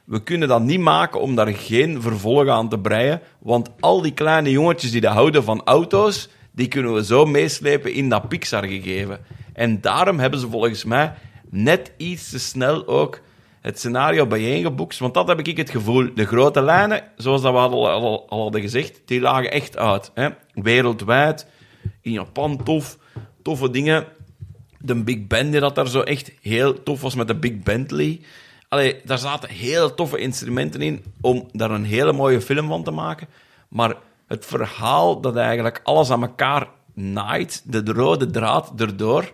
We 0.05 0.23
kunnen 0.23 0.49
dat 0.49 0.63
niet 0.63 0.81
maken 0.81 1.21
om 1.21 1.35
daar 1.35 1.55
geen 1.55 2.03
vervolg 2.03 2.49
aan 2.49 2.69
te 2.69 2.79
breien, 2.79 3.21
want 3.39 3.71
al 3.81 4.03
die 4.03 4.13
kleine 4.13 4.51
jongetjes 4.51 4.91
die 4.91 5.01
dat 5.01 5.13
houden 5.13 5.45
van 5.45 5.63
auto's, 5.65 6.29
die 6.55 6.69
kunnen 6.69 6.95
we 6.95 7.05
zo 7.05 7.25
meeslepen 7.25 7.93
in 7.93 8.09
dat 8.09 8.29
Pixar-gegeven. 8.29 9.21
En 9.53 9.81
daarom 9.81 10.19
hebben 10.19 10.41
ze 10.41 10.49
volgens 10.49 10.85
mij 10.85 11.13
net 11.51 11.93
iets 11.97 12.31
te 12.31 12.39
snel 12.39 12.87
ook 12.87 13.21
het 13.61 13.79
scenario 13.79 14.27
bijeengeboekt, 14.27 14.99
want 14.99 15.15
dat 15.15 15.29
heb 15.29 15.39
ik 15.39 15.57
het 15.57 15.71
gevoel. 15.71 16.15
De 16.15 16.27
grote 16.27 16.63
lijnen, 16.63 17.03
zoals 17.17 17.43
dat 17.43 17.53
we 17.53 17.59
al, 17.59 17.91
al, 17.91 18.29
al 18.29 18.43
hadden 18.43 18.61
gezegd, 18.61 19.01
die 19.05 19.21
lagen 19.21 19.51
echt 19.51 19.77
uit. 19.77 20.11
Hè? 20.15 20.29
Wereldwijd, 20.53 21.47
in 22.01 22.13
Japan 22.13 22.63
tof, 22.65 22.99
toffe 23.43 23.71
dingen. 23.71 24.05
De 24.79 25.03
Big 25.03 25.27
Band 25.27 25.51
die 25.53 25.61
dat 25.61 25.75
daar 25.75 25.89
zo 25.89 26.01
echt 26.01 26.33
heel 26.41 26.83
tof 26.83 27.01
was 27.01 27.15
met 27.15 27.29
de 27.29 27.35
Big 27.35 27.63
Bentley. 27.63 28.21
Allee, 28.69 29.01
daar 29.05 29.19
zaten 29.19 29.51
heel 29.51 29.95
toffe 29.95 30.19
instrumenten 30.19 30.83
in 30.83 31.05
om 31.21 31.49
daar 31.53 31.71
een 31.71 31.85
hele 31.85 32.13
mooie 32.13 32.41
film 32.41 32.69
van 32.69 32.85
te 32.85 32.91
maken. 32.91 33.29
Maar 33.69 33.95
het 34.27 34.47
verhaal 34.47 35.21
dat 35.21 35.37
eigenlijk 35.37 35.81
alles 35.85 36.11
aan 36.11 36.23
elkaar 36.23 36.69
naait, 36.95 37.63
de 37.65 37.93
rode 37.93 38.31
draad 38.31 38.73
erdoor, 38.77 39.33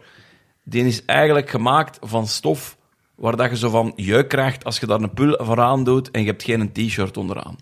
die 0.64 0.86
is 0.86 1.04
eigenlijk 1.04 1.50
gemaakt 1.50 1.98
van 2.02 2.26
stof 2.26 2.76
waar 3.14 3.36
dat 3.36 3.50
je 3.50 3.56
zo 3.56 3.70
van 3.70 3.92
jeuk 3.96 4.28
krijgt 4.28 4.64
als 4.64 4.78
je 4.78 4.86
daar 4.86 5.00
een 5.00 5.14
pul 5.14 5.36
vooraan 5.38 5.84
doet 5.84 6.10
en 6.10 6.20
je 6.20 6.26
hebt 6.26 6.42
geen 6.42 6.72
t-shirt 6.72 7.16
onderaan. 7.16 7.56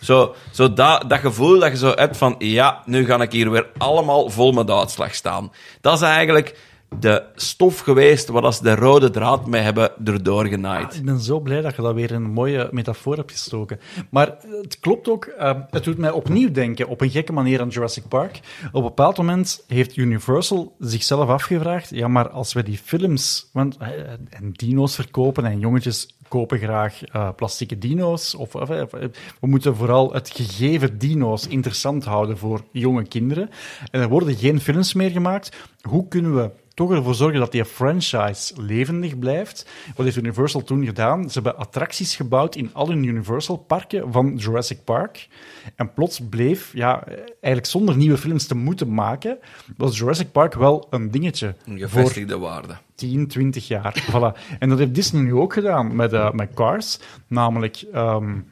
Zo, 0.00 0.34
zo 0.52 0.72
dat, 0.72 1.10
dat 1.10 1.18
gevoel 1.18 1.58
dat 1.58 1.70
je 1.70 1.76
zo 1.76 1.92
hebt 1.94 2.16
van, 2.16 2.34
ja, 2.38 2.82
nu 2.84 3.04
ga 3.04 3.20
ik 3.20 3.32
hier 3.32 3.50
weer 3.50 3.70
allemaal 3.78 4.30
vol 4.30 4.52
met 4.52 4.70
uitslag 4.70 5.14
staan. 5.14 5.52
Dat 5.80 5.94
is 5.94 6.00
eigenlijk 6.00 6.58
de 7.00 7.22
stof 7.34 7.78
geweest 7.78 8.28
waar 8.28 8.52
ze 8.52 8.62
de 8.62 8.74
rode 8.74 9.10
draad 9.10 9.46
mee 9.46 9.62
hebben 9.62 9.90
erdoor 10.04 10.46
genaaid. 10.46 10.94
Ik 10.94 11.04
ben 11.04 11.20
zo 11.20 11.40
blij 11.40 11.60
dat 11.60 11.76
je 11.76 11.82
dat 11.82 11.94
weer 11.94 12.12
een 12.12 12.30
mooie 12.30 12.68
metafoor 12.70 13.16
hebt 13.16 13.30
gestoken. 13.30 13.80
Maar 14.10 14.36
het 14.62 14.80
klopt 14.80 15.08
ook, 15.08 15.26
uh, 15.38 15.52
het 15.70 15.84
doet 15.84 15.98
mij 15.98 16.10
opnieuw 16.10 16.50
denken 16.50 16.88
op 16.88 17.00
een 17.00 17.10
gekke 17.10 17.32
manier 17.32 17.60
aan 17.60 17.68
Jurassic 17.68 18.08
Park. 18.08 18.40
Op 18.66 18.74
een 18.74 18.82
bepaald 18.82 19.16
moment 19.16 19.64
heeft 19.66 19.96
Universal 19.96 20.74
zichzelf 20.78 21.28
afgevraagd, 21.28 21.90
ja, 21.90 22.08
maar 22.08 22.28
als 22.30 22.52
we 22.52 22.62
die 22.62 22.78
films 22.78 23.48
want, 23.52 23.76
uh, 23.80 23.88
en 24.30 24.52
dino's 24.52 24.94
verkopen 24.94 25.44
en 25.44 25.58
jongetjes 25.58 26.08
kopen 26.28 26.58
graag 26.58 27.14
uh, 27.14 27.28
plastieke 27.36 27.78
dino's, 27.78 28.34
of, 28.34 28.52
we 28.52 29.10
moeten 29.40 29.76
vooral 29.76 30.12
het 30.12 30.30
gegeven 30.30 30.98
dino's 30.98 31.46
interessant 31.46 32.04
houden 32.04 32.38
voor 32.38 32.60
jonge 32.70 33.06
kinderen. 33.06 33.50
En 33.90 34.00
er 34.00 34.08
worden 34.08 34.36
geen 34.36 34.60
films 34.60 34.94
meer 34.94 35.10
gemaakt. 35.10 35.56
Hoe 35.80 36.08
kunnen 36.08 36.34
we 36.34 36.50
toch 36.74 36.92
ervoor 36.92 37.14
zorgen 37.14 37.40
dat 37.40 37.52
die 37.52 37.64
franchise 37.64 38.62
levendig 38.62 39.18
blijft. 39.18 39.66
Wat 39.96 40.04
heeft 40.04 40.16
Universal 40.16 40.62
toen 40.62 40.84
gedaan? 40.84 41.30
Ze 41.30 41.32
hebben 41.32 41.56
attracties 41.56 42.16
gebouwd 42.16 42.56
in 42.56 42.70
al 42.72 42.88
hun 42.88 43.04
Universal-parken 43.04 44.12
van 44.12 44.36
Jurassic 44.36 44.84
Park. 44.84 45.28
En 45.76 45.92
plots 45.92 46.20
bleef, 46.30 46.70
ja, 46.74 47.04
eigenlijk 47.30 47.66
zonder 47.66 47.96
nieuwe 47.96 48.18
films 48.18 48.46
te 48.46 48.54
moeten 48.54 48.94
maken, 48.94 49.38
was 49.76 49.98
Jurassic 49.98 50.32
Park 50.32 50.54
wel 50.54 50.86
een 50.90 51.10
dingetje. 51.10 51.54
Een 51.66 51.78
gevestigde 51.78 52.38
waarde. 52.38 52.76
10, 52.94 53.26
20 53.26 53.68
jaar. 53.68 54.04
voilà. 54.10 54.58
En 54.58 54.68
dat 54.68 54.78
heeft 54.78 54.94
Disney 54.94 55.22
nu 55.22 55.34
ook 55.34 55.52
gedaan 55.52 55.96
met, 55.96 56.12
uh, 56.12 56.32
met 56.32 56.54
Cars. 56.54 56.98
Namelijk... 57.26 57.84
Um, 57.94 58.46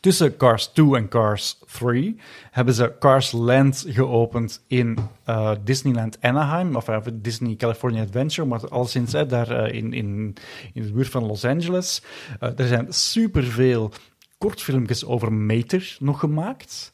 Tussen 0.00 0.36
Cars 0.36 0.66
2 0.66 0.96
en 0.96 1.08
Cars 1.08 1.58
3 1.66 2.16
hebben 2.50 2.74
ze 2.74 2.94
Cars 2.98 3.32
Land 3.32 3.84
geopend 3.88 4.64
in 4.66 4.98
uh, 5.28 5.52
Disneyland 5.64 6.18
Anaheim, 6.20 6.76
of 6.76 6.88
uh, 6.88 6.98
Disney 7.12 7.56
California 7.56 8.02
Adventure, 8.02 8.48
maar 8.48 8.68
al 8.68 8.86
sinds 8.86 9.12
daar 9.12 9.50
uh, 9.50 9.74
in, 9.74 9.92
in, 9.92 10.34
in 10.72 10.82
de 10.82 10.92
buurt 10.92 11.08
van 11.08 11.26
Los 11.26 11.44
Angeles. 11.44 12.02
er 12.40 12.66
zijn 12.66 12.86
superveel 12.92 13.92
kortfilmpjes 14.38 15.04
over 15.04 15.32
Mater 15.32 15.96
nog 15.98 16.20
gemaakt. 16.20 16.92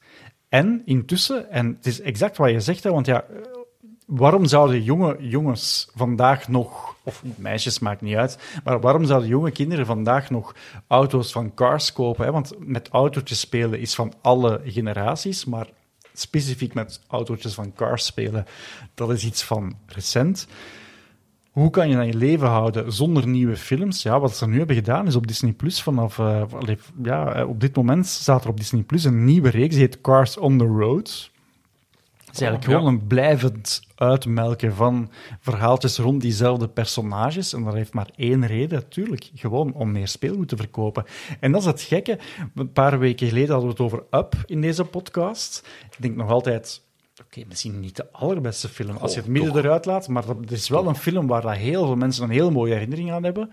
En 0.49 0.83
intussen, 0.85 1.51
en 1.51 1.67
het 1.67 1.87
is 1.87 2.01
exact 2.01 2.37
wat 2.37 2.51
je 2.51 2.61
zegt, 2.61 2.85
hè, 2.85 2.91
want 2.91 3.07
ja, 3.07 3.25
waarom 4.07 4.45
zouden 4.45 4.83
jonge 4.83 5.17
jongens 5.21 5.89
vandaag 5.95 6.49
nog, 6.49 6.95
of 7.03 7.23
meisjes 7.37 7.79
maakt 7.79 8.01
niet 8.01 8.17
uit, 8.17 8.61
maar 8.65 8.81
waarom 8.81 9.05
zouden 9.05 9.29
jonge 9.29 9.51
kinderen 9.51 9.87
vandaag 9.87 10.31
nog 10.31 10.55
auto's 10.87 11.33
van 11.33 11.55
Cars 11.55 11.93
kopen? 11.93 12.25
Hè? 12.25 12.33
Want 12.33 12.53
met 12.59 12.89
autootjes 12.89 13.41
spelen 13.41 13.81
is 13.81 13.95
van 13.95 14.13
alle 14.21 14.61
generaties, 14.65 15.45
maar 15.45 15.67
specifiek 16.13 16.75
met 16.75 17.01
autootjes 17.09 17.55
van 17.55 17.73
Cars 17.75 18.07
spelen, 18.07 18.47
dat 18.95 19.11
is 19.11 19.25
iets 19.25 19.45
van 19.45 19.77
recent. 19.87 20.47
Hoe 21.51 21.71
kan 21.71 21.89
je 21.89 21.97
dan 21.97 22.07
je 22.07 22.15
leven 22.15 22.49
houden 22.49 22.93
zonder 22.93 23.29
nieuwe 23.29 23.57
films? 23.57 24.03
Ja, 24.03 24.21
wat 24.21 24.37
ze 24.37 24.49
nu 24.49 24.59
hebben 24.59 24.77
gedaan 24.77 25.07
is 25.07 25.17
op 25.17 25.27
Disney 25.27 25.53
Plus 25.53 25.83
vanaf. 25.83 26.19
Uh, 26.19 26.43
ja, 27.03 27.47
op 27.47 27.61
dit 27.61 27.77
moment 27.77 28.07
staat 28.07 28.45
er 28.45 28.51
op 28.51 28.57
Disney 28.57 28.83
Plus 28.83 29.05
een 29.05 29.25
nieuwe 29.25 29.49
reeks, 29.49 29.75
die 29.75 29.85
heet 29.85 30.01
Cars 30.01 30.37
on 30.37 30.59
the 30.59 30.65
Road 30.65 31.31
is 32.37 32.43
eigenlijk 32.43 32.78
gewoon 32.78 32.95
een 32.95 33.07
blijvend 33.07 33.82
uitmelken 33.95 34.74
van 34.74 35.11
verhaaltjes 35.41 35.99
rond 35.99 36.20
diezelfde 36.20 36.68
personages. 36.68 37.53
En 37.53 37.64
dat 37.64 37.74
heeft 37.74 37.95
maar 37.95 38.09
één 38.16 38.47
reden, 38.47 38.78
natuurlijk. 38.78 39.30
Gewoon 39.34 39.72
om 39.72 39.93
meer 39.93 40.09
speelgoed 40.09 40.49
te 40.49 40.57
verkopen. 40.57 41.05
En 41.41 41.53
dat 41.53 41.61
is 41.61 41.66
het 41.66 41.80
gekke. 41.80 42.18
Een 42.55 42.72
paar 42.72 42.99
weken 42.99 43.28
geleden 43.28 43.51
hadden 43.51 43.76
we 43.76 43.82
het 43.82 43.93
over 43.93 44.03
Up 44.11 44.34
in 44.47 44.61
deze 44.61 44.84
podcast. 44.84 45.68
Ik 45.91 46.03
denk 46.03 46.16
nog 46.16 46.30
altijd... 46.30 46.84
Oké, 47.24 47.43
misschien 47.49 47.80
niet 47.80 47.97
de 47.97 48.12
allerbeste 48.12 48.68
film 48.68 48.97
als 48.97 49.14
je 49.14 49.20
het 49.20 49.28
midden 49.28 49.57
eruit 49.57 49.84
laat, 49.84 50.09
maar 50.09 50.24
het 50.41 50.51
is 50.51 50.68
wel 50.68 50.87
een 50.87 50.97
film 50.97 51.26
waar 51.26 51.55
heel 51.55 51.87
veel 51.87 51.97
mensen 51.97 52.24
een 52.24 52.30
heel 52.30 52.51
mooie 52.51 52.72
herinnering 52.72 53.12
aan 53.12 53.24
hebben. 53.24 53.51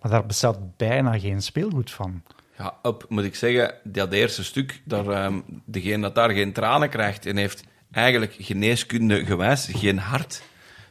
Maar 0.00 0.10
daar 0.10 0.26
bestaat 0.26 0.76
bijna 0.76 1.18
geen 1.18 1.42
speelgoed 1.42 1.90
van. 1.90 2.22
Ja, 2.58 2.74
Up, 2.82 3.06
moet 3.08 3.24
ik 3.24 3.34
zeggen, 3.34 3.74
dat 3.84 4.12
eerste 4.12 4.44
stuk, 4.44 4.82
daar, 4.84 5.24
um, 5.24 5.44
degene 5.64 6.02
dat 6.02 6.14
daar 6.14 6.30
geen 6.30 6.52
tranen 6.52 6.88
krijgt 6.88 7.26
en 7.26 7.36
heeft 7.36 7.64
eigenlijk 7.92 8.34
geneeskunde 8.38 9.24
gewijs 9.24 9.68
geen 9.72 9.98
hart. 9.98 10.42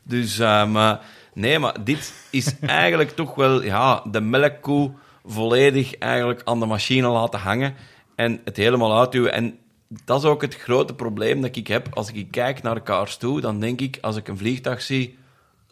Dus, 0.03 0.39
uh, 0.39 0.71
maar, 0.71 0.99
nee, 1.33 1.59
maar 1.59 1.83
dit 1.83 2.13
is 2.29 2.59
eigenlijk 2.65 3.11
toch 3.11 3.35
wel 3.35 3.63
ja, 3.63 4.03
de 4.11 4.21
melkkoe 4.21 4.91
volledig 5.25 5.95
eigenlijk 5.97 6.41
aan 6.43 6.59
de 6.59 6.65
machine 6.65 7.07
laten 7.07 7.39
hangen 7.39 7.75
en 8.15 8.41
het 8.43 8.57
helemaal 8.57 8.99
uitduwen. 8.99 9.33
En 9.33 9.57
dat 10.05 10.19
is 10.23 10.29
ook 10.29 10.41
het 10.41 10.55
grote 10.55 10.93
probleem 10.93 11.41
dat 11.41 11.55
ik 11.55 11.67
heb. 11.67 11.87
Als 11.95 12.11
ik 12.11 12.31
kijk 12.31 12.61
naar 12.61 12.83
Cars 12.83 13.17
toe, 13.17 13.41
dan 13.41 13.59
denk 13.59 13.81
ik, 13.81 13.97
als 14.01 14.15
ik 14.15 14.27
een 14.27 14.37
vliegtuig 14.37 14.81
zie, 14.81 15.17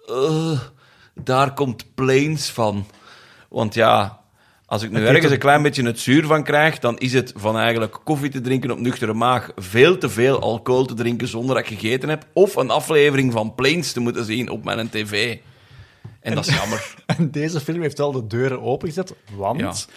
uh, 0.09 0.59
daar 1.13 1.53
komt 1.53 1.95
planes 1.95 2.49
van. 2.49 2.85
Want 3.49 3.73
ja, 3.73 4.18
als 4.69 4.83
ik 4.83 4.91
nu 4.91 5.05
ergens 5.05 5.31
een 5.31 5.39
klein 5.39 5.61
beetje 5.61 5.83
het 5.83 5.99
zuur 5.99 6.25
van 6.25 6.43
krijg, 6.43 6.79
dan 6.79 6.97
is 6.97 7.13
het 7.13 7.33
van 7.35 7.57
eigenlijk 7.57 7.99
koffie 8.03 8.29
te 8.29 8.41
drinken 8.41 8.71
op 8.71 8.79
nuchtere 8.79 9.13
maag, 9.13 9.51
veel 9.55 9.97
te 9.97 10.09
veel 10.09 10.39
alcohol 10.39 10.85
te 10.85 10.93
drinken 10.93 11.27
zonder 11.27 11.55
dat 11.55 11.63
ik 11.63 11.79
gegeten 11.79 12.09
heb, 12.09 12.25
of 12.33 12.55
een 12.55 12.69
aflevering 12.69 13.31
van 13.31 13.55
Planes 13.55 13.91
te 13.91 13.99
moeten 13.99 14.25
zien 14.25 14.49
op 14.49 14.63
mijn 14.63 14.89
tv. 14.89 15.37
En, 16.21 16.35
dat 16.35 16.47
is 16.47 16.55
jammer. 16.55 16.95
En 17.05 17.31
deze 17.31 17.59
film 17.59 17.81
heeft 17.81 17.97
wel 17.97 18.11
de 18.11 18.27
deuren 18.27 18.61
opengezet, 18.61 19.15
want 19.35 19.89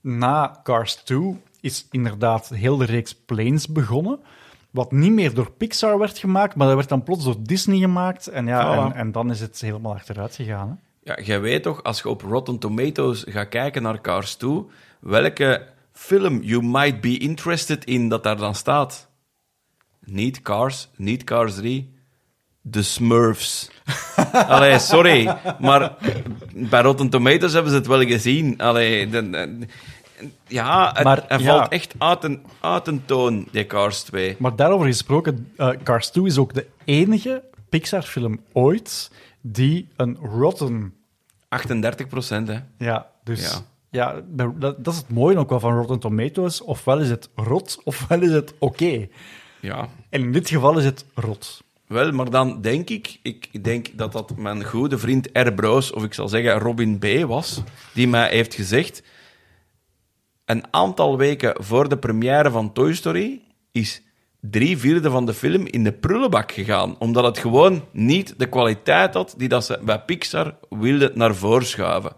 na 0.00 0.60
Cars 0.62 0.94
2 0.94 1.40
is 1.60 1.86
inderdaad 1.90 2.48
heel 2.48 2.76
de 2.76 2.84
reeks 2.84 3.14
Planes 3.14 3.68
begonnen. 3.68 4.18
Wat 4.70 4.92
niet 4.92 5.12
meer 5.12 5.34
door 5.34 5.50
Pixar 5.50 5.98
werd 5.98 6.18
gemaakt, 6.18 6.54
maar 6.54 6.66
dat 6.66 6.76
werd 6.76 6.88
dan 6.88 7.02
plots 7.02 7.24
door 7.24 7.36
Disney 7.38 7.78
gemaakt. 7.78 8.26
En, 8.26 8.46
ja, 8.46 8.84
en, 8.84 8.94
en, 8.94 9.12
dan 9.12 9.30
is 9.30 9.40
het 9.40 9.60
helemaal 9.60 9.94
achteruit 9.94 10.34
gegaan. 10.34 10.68
Hè? 10.68 10.83
Ja, 11.04 11.18
jij 11.22 11.40
weet 11.40 11.62
toch, 11.62 11.82
als 11.82 12.02
je 12.02 12.08
op 12.08 12.22
Rotten 12.22 12.58
Tomatoes 12.58 13.24
gaat 13.28 13.48
kijken 13.48 13.82
naar 13.82 14.00
Cars 14.00 14.34
2, 14.34 14.64
welke 15.00 15.66
film 15.92 16.42
you 16.42 16.62
might 16.62 17.00
be 17.00 17.18
interested 17.18 17.84
in 17.84 18.08
dat 18.08 18.22
daar 18.22 18.36
dan 18.36 18.54
staat? 18.54 19.08
Niet 20.04 20.42
Cars, 20.42 20.88
niet 20.96 21.24
Cars 21.24 21.54
3, 21.54 21.94
The 22.70 22.82
Smurfs. 22.82 23.70
Allee, 24.32 24.78
sorry, 24.78 25.36
maar 25.60 25.96
bij 26.52 26.82
Rotten 26.82 27.10
Tomatoes 27.10 27.52
hebben 27.52 27.70
ze 27.70 27.76
het 27.78 27.86
wel 27.86 28.02
gezien. 28.06 28.60
Allee, 28.60 29.08
de, 29.08 29.58
ja, 30.46 30.92
het, 30.94 31.04
maar, 31.04 31.24
hij 31.28 31.40
valt 31.40 31.68
echt 31.68 31.94
uit 31.98 32.24
een, 32.24 32.42
uit 32.60 32.86
een 32.86 33.04
toon, 33.04 33.48
die 33.50 33.66
Cars 33.66 34.02
2. 34.02 34.36
Maar 34.38 34.56
daarover 34.56 34.86
gesproken, 34.86 35.52
uh, 35.56 35.70
Cars 35.82 36.08
2 36.08 36.26
is 36.26 36.38
ook 36.38 36.54
de 36.54 36.66
enige 36.84 37.42
Pixar-film 37.68 38.40
ooit 38.52 39.10
die 39.46 39.88
een 39.96 40.16
rotten... 40.16 40.94
38 41.48 42.06
procent, 42.06 42.48
hè? 42.48 42.58
Ja, 42.78 43.10
dus... 43.24 43.62
Ja. 43.90 44.22
dat, 44.56 44.86
is 44.86 44.96
het 44.96 45.08
mooie 45.08 45.38
ook 45.38 45.50
wel 45.50 45.60
van 45.60 45.76
Rotten 45.76 45.98
Tomatoes. 45.98 46.60
Ofwel 46.60 47.00
is 47.00 47.10
het 47.10 47.28
rot, 47.34 47.80
ofwel 47.84 48.22
is 48.22 48.32
het 48.32 48.54
oké. 48.58 49.08
Ja. 49.60 49.88
En 50.08 50.20
in 50.20 50.32
dit 50.32 50.48
geval 50.48 50.78
is 50.78 50.84
het 50.84 51.04
rot. 51.14 51.62
Wel, 51.86 52.12
maar 52.12 52.30
dan 52.30 52.60
denk 52.60 52.90
ik, 52.90 53.18
ik 53.22 53.64
denk 53.64 53.98
dat 53.98 54.12
dat 54.12 54.36
mijn 54.36 54.64
goede 54.64 54.98
vriend 54.98 55.28
R. 55.32 55.52
Broos, 55.52 55.92
of 55.92 56.04
ik 56.04 56.14
zal 56.14 56.28
zeggen 56.28 56.58
Robin 56.58 56.98
B. 56.98 57.04
was, 57.26 57.62
die 57.92 58.08
mij 58.08 58.30
heeft 58.30 58.54
gezegd, 58.54 59.02
een 60.44 60.64
aantal 60.70 61.16
weken 61.18 61.64
voor 61.64 61.88
de 61.88 61.98
première 61.98 62.50
van 62.50 62.72
Toy 62.72 62.94
Story 62.94 63.42
is 63.72 64.02
drie 64.50 64.78
vierde 64.78 65.10
van 65.10 65.26
de 65.26 65.34
film 65.34 65.66
in 65.66 65.84
de 65.84 65.92
prullenbak 65.92 66.52
gegaan. 66.52 66.98
Omdat 66.98 67.24
het 67.24 67.38
gewoon 67.38 67.84
niet 67.90 68.34
de 68.36 68.48
kwaliteit 68.48 69.14
had 69.14 69.34
die 69.36 69.48
dat 69.48 69.64
ze 69.64 69.78
bij 69.82 70.00
Pixar 70.00 70.54
wilden 70.68 71.10
naar 71.14 71.34
voren 71.34 71.66
schuiven. 71.66 72.12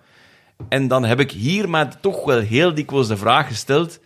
En 0.68 0.89
dan 0.89 1.05
heb 1.05 1.20
ik 1.20 1.31
hier 1.31 1.68
mij 1.68 1.89
toch 2.01 2.24
wel 2.24 2.41
heel 2.41 2.74
dikwijls 2.74 3.09
de 3.09 3.16
vraag 3.16 3.47
gesteld: 3.47 4.01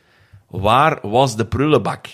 waar 0.48 0.98
was 1.02 1.36
de 1.36 1.46
prullenbak? 1.46 2.06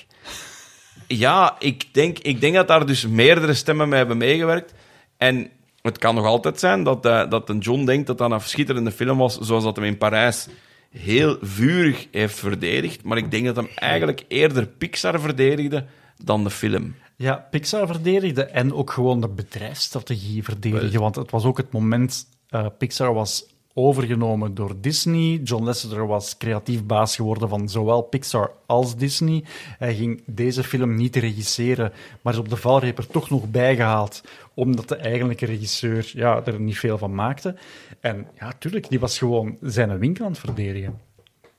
Ja, 1.07 1.57
ik 1.59 1.94
denk, 1.94 2.18
ik 2.18 2.40
denk 2.40 2.54
dat 2.54 2.68
daar 2.68 2.86
dus 2.86 3.07
meerdere 3.07 3.54
stemmen 3.54 3.88
mee 3.88 3.98
hebben 3.98 4.16
meegewerkt. 4.16 4.74
En 5.16 5.50
het 5.82 5.98
kan 5.98 6.14
nog 6.14 6.24
altijd 6.24 6.61
zijn 6.61 6.82
dat, 6.82 7.07
uh, 7.07 7.30
dat 7.30 7.48
een 7.48 7.59
John 7.59 7.84
denkt 7.84 8.07
dat 8.07 8.18
dat 8.18 8.30
een 8.30 8.40
schitterende 8.40 8.90
film 8.90 9.18
was, 9.18 9.38
zoals 9.38 9.64
dat 9.64 9.76
hem 9.76 9.84
in 9.84 9.98
Parijs 9.98 10.48
heel 10.91 11.39
vurig 11.41 12.09
heeft 12.11 12.39
verdedigd. 12.39 13.05
Maar 13.05 13.16
ik 13.16 13.30
denk 13.30 13.47
dat 13.47 13.57
hem 13.57 13.68
eigenlijk 13.74 14.24
eerder 14.28 14.66
Pixar 14.66 15.20
verdedigde 15.20 15.84
dan 16.24 16.45
de 16.45 16.51
film. 16.51 16.95
Ja, 17.16 17.47
Pixar 17.51 17.87
verdedigde 17.87 18.45
en 18.45 18.72
ook 18.72 18.91
gewoon 18.91 19.20
de 19.20 19.28
bedrijfsstrategie 19.28 20.45
verdedigen. 20.45 21.01
Want 21.01 21.16
het 21.16 21.30
was 21.30 21.45
ook 21.45 21.57
het 21.57 21.72
moment... 21.72 22.28
Uh, 22.51 22.66
Pixar 22.78 23.14
was 23.14 23.47
overgenomen 23.79 24.55
door 24.55 24.74
Disney. 24.81 25.41
John 25.45 25.64
Lasseter 25.64 26.07
was 26.07 26.37
creatief 26.37 26.85
baas 26.85 27.16
geworden 27.16 27.49
van 27.49 27.68
zowel 27.68 28.03
Pixar 28.03 28.51
als 28.66 28.97
Disney. 28.97 29.45
Hij 29.79 29.95
ging 29.95 30.22
deze 30.27 30.64
film 30.64 30.95
niet 30.95 31.16
regisseren, 31.16 31.93
maar 32.22 32.33
is 32.33 32.39
op 32.39 32.49
de 32.49 32.57
valreper 32.57 33.07
toch 33.07 33.31
nog 33.31 33.51
bijgehaald, 33.51 34.22
omdat 34.55 34.89
de 34.89 34.97
eigenlijke 34.97 35.47
regisseur 35.47 36.11
ja, 36.14 36.43
er 36.45 36.61
niet 36.61 36.79
veel 36.79 36.99
van 36.99 37.14
maakte. 37.14 37.55
En 38.01 38.27
ja, 38.39 38.53
tuurlijk, 38.59 38.89
die 38.89 39.01
was 39.01 39.18
gewoon 39.18 39.57
zijn 39.61 39.99
winkel 39.99 40.24
aan 40.24 40.31
het 40.31 40.41
verdedigen. 40.41 41.01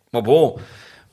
Maar 0.10 0.22
bon, 0.22 0.54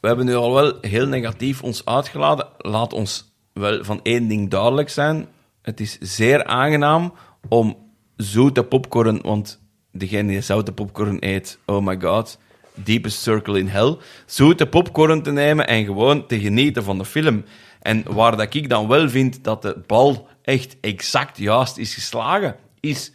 we 0.01 0.07
hebben 0.07 0.27
nu 0.27 0.35
al 0.35 0.55
wel 0.55 0.79
heel 0.81 1.07
negatief 1.07 1.63
ons 1.63 1.85
uitgeladen. 1.85 2.49
Laat 2.59 2.93
ons 2.93 3.33
wel 3.53 3.85
van 3.85 4.01
één 4.03 4.29
ding 4.29 4.51
duidelijk 4.51 4.89
zijn. 4.89 5.27
Het 5.63 5.81
is 5.81 5.99
zeer 6.01 6.45
aangenaam 6.45 7.13
om 7.49 7.77
zoete 8.17 8.63
popcorn, 8.63 9.21
want 9.23 9.63
degene 9.95 10.29
die 10.29 10.41
zoute 10.41 10.73
popcorn 10.73 11.17
eet, 11.21 11.59
oh 11.67 11.81
my 11.83 11.97
god, 12.01 12.39
deepest 12.75 13.23
circle 13.23 13.59
in 13.59 13.69
hell, 13.69 13.97
zoete 14.27 14.67
popcorn 14.67 15.23
te 15.23 15.33
nemen 15.33 15.67
en 15.67 15.85
gewoon 15.85 16.27
te 16.27 16.41
genieten 16.41 16.85
van 16.85 16.99
de 16.99 17.05
film. 17.05 17.45
En 17.81 18.03
waar 18.09 18.37
dat 18.37 18.55
ik 18.55 18.69
dan 18.69 18.89
wel 18.89 19.09
vind 19.09 19.45
dat 19.45 19.63
de 19.63 19.77
bal 19.87 20.29
echt 20.43 20.77
exact 20.81 21.39
juist 21.39 21.77
is 21.79 21.95
geslagen, 21.95 22.57
is 22.81 23.13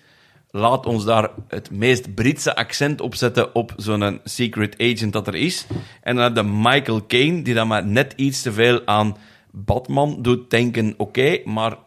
laat 0.51 0.85
ons 0.85 1.05
daar 1.05 1.29
het 1.47 1.71
meest 1.71 2.15
Britse 2.15 2.55
accent 2.55 3.01
op 3.01 3.15
zetten 3.15 3.55
op 3.55 3.73
zo'n 3.77 4.19
secret 4.23 4.75
agent 4.77 5.13
dat 5.13 5.27
er 5.27 5.35
is. 5.35 5.65
En 6.01 6.15
dan 6.15 6.33
de 6.33 6.43
Michael 6.43 7.05
Caine, 7.07 7.41
die 7.41 7.53
dan 7.53 7.67
maar 7.67 7.85
net 7.85 8.13
iets 8.15 8.41
te 8.41 8.53
veel 8.53 8.81
aan 8.85 9.17
Batman 9.51 10.21
doet 10.21 10.49
denken, 10.49 10.93
oké, 10.97 11.39
maar 11.45 11.77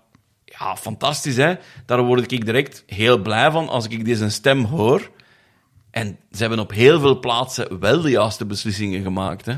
ja, 0.63 0.77
fantastisch 0.77 1.37
hè. 1.37 1.55
Daar 1.87 2.03
word 2.03 2.33
ik 2.33 2.45
direct 2.45 2.83
heel 2.87 3.19
blij 3.19 3.51
van 3.51 3.69
als 3.69 3.87
ik 3.89 4.05
deze 4.05 4.31
stem 4.31 4.65
hoor. 4.65 5.11
En 5.91 6.19
ze 6.31 6.41
hebben 6.41 6.59
op 6.59 6.71
heel 6.71 7.01
veel 7.01 7.19
plaatsen 7.19 7.81
wel 7.81 8.01
de 8.01 8.11
juiste 8.11 8.45
beslissingen 8.45 9.03
gemaakt 9.03 9.47
hè. 9.47 9.55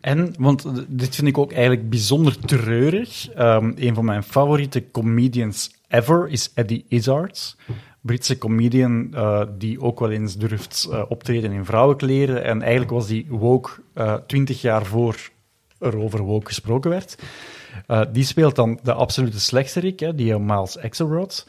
En, 0.00 0.34
want 0.38 0.64
dit 0.88 1.14
vind 1.14 1.28
ik 1.28 1.38
ook 1.38 1.52
eigenlijk 1.52 1.90
bijzonder 1.90 2.38
treurig. 2.38 3.28
Um, 3.38 3.72
een 3.76 3.94
van 3.94 4.04
mijn 4.04 4.22
favoriete 4.22 4.90
comedians 4.90 5.70
ever 5.88 6.28
is 6.28 6.50
Eddie 6.54 6.84
Izzard. 6.88 7.56
Britse 8.00 8.38
comedian 8.38 9.08
uh, 9.14 9.42
die 9.58 9.80
ook 9.80 10.00
wel 10.00 10.10
eens 10.10 10.36
durft 10.36 10.86
uh, 10.90 11.02
optreden 11.08 11.52
in 11.52 11.64
vrouwenkleren. 11.64 12.44
En 12.44 12.62
eigenlijk 12.62 12.90
was 12.90 13.06
die 13.06 13.26
woke 13.28 13.70
uh, 13.94 14.14
twintig 14.14 14.60
jaar 14.60 14.86
voor 14.86 15.30
er 15.78 15.98
over 15.98 16.20
woke 16.20 16.46
gesproken 16.46 16.90
werd. 16.90 17.18
Die 18.12 18.24
speelt 18.24 18.56
dan 18.56 18.78
de 18.82 18.92
absolute 18.92 19.40
slechterik, 19.40 20.00
hè, 20.00 20.14
die 20.14 20.38
Miles 20.38 20.78
Axelrod. 20.78 21.48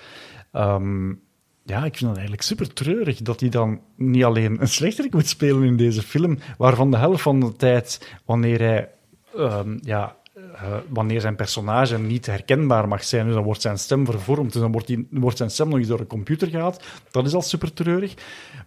Um, 0.54 1.22
ja, 1.64 1.86
ik 1.86 1.98
vind 1.98 2.10
het 2.10 2.18
eigenlijk 2.18 2.42
super 2.42 2.74
treurig 2.74 3.18
dat 3.18 3.40
hij 3.40 3.50
dan 3.50 3.82
niet 3.96 4.24
alleen 4.24 4.62
een 4.62 4.68
slechterik 4.68 5.14
moet 5.14 5.28
spelen 5.28 5.64
in 5.64 5.78
deze 5.78 6.02
film, 6.02 6.38
waarvan 6.58 6.92
de 6.92 6.98
helft 6.98 7.22
van 7.22 7.40
de 7.40 7.56
tijd, 7.56 8.18
wanneer 8.26 8.60
hij 8.60 8.90
um, 9.38 9.80
ja, 9.82 10.16
uh, 10.36 10.78
wanneer 10.90 11.22
zijn 11.22 11.36
personage 11.36 12.00
niet 12.00 12.26
herkenbaar 12.26 12.88
mag 12.88 13.04
zijn, 13.04 13.26
dus 13.26 13.34
dan 13.34 13.44
wordt 13.44 13.62
zijn 13.62 13.78
stem 13.78 14.06
vervormd, 14.06 14.54
dus 14.54 14.62
dan 14.62 14.72
wordt, 14.72 14.94
wordt 15.10 15.38
zijn 15.38 15.50
stem 15.50 15.70
nog 15.70 15.78
eens 15.78 15.88
door 15.88 16.00
een 16.00 16.08
computer 16.08 16.48
gehaald. 16.48 16.84
Dat 17.12 17.26
is 17.26 17.34
al 17.34 17.42
super 17.42 17.74
treurig. 17.74 18.14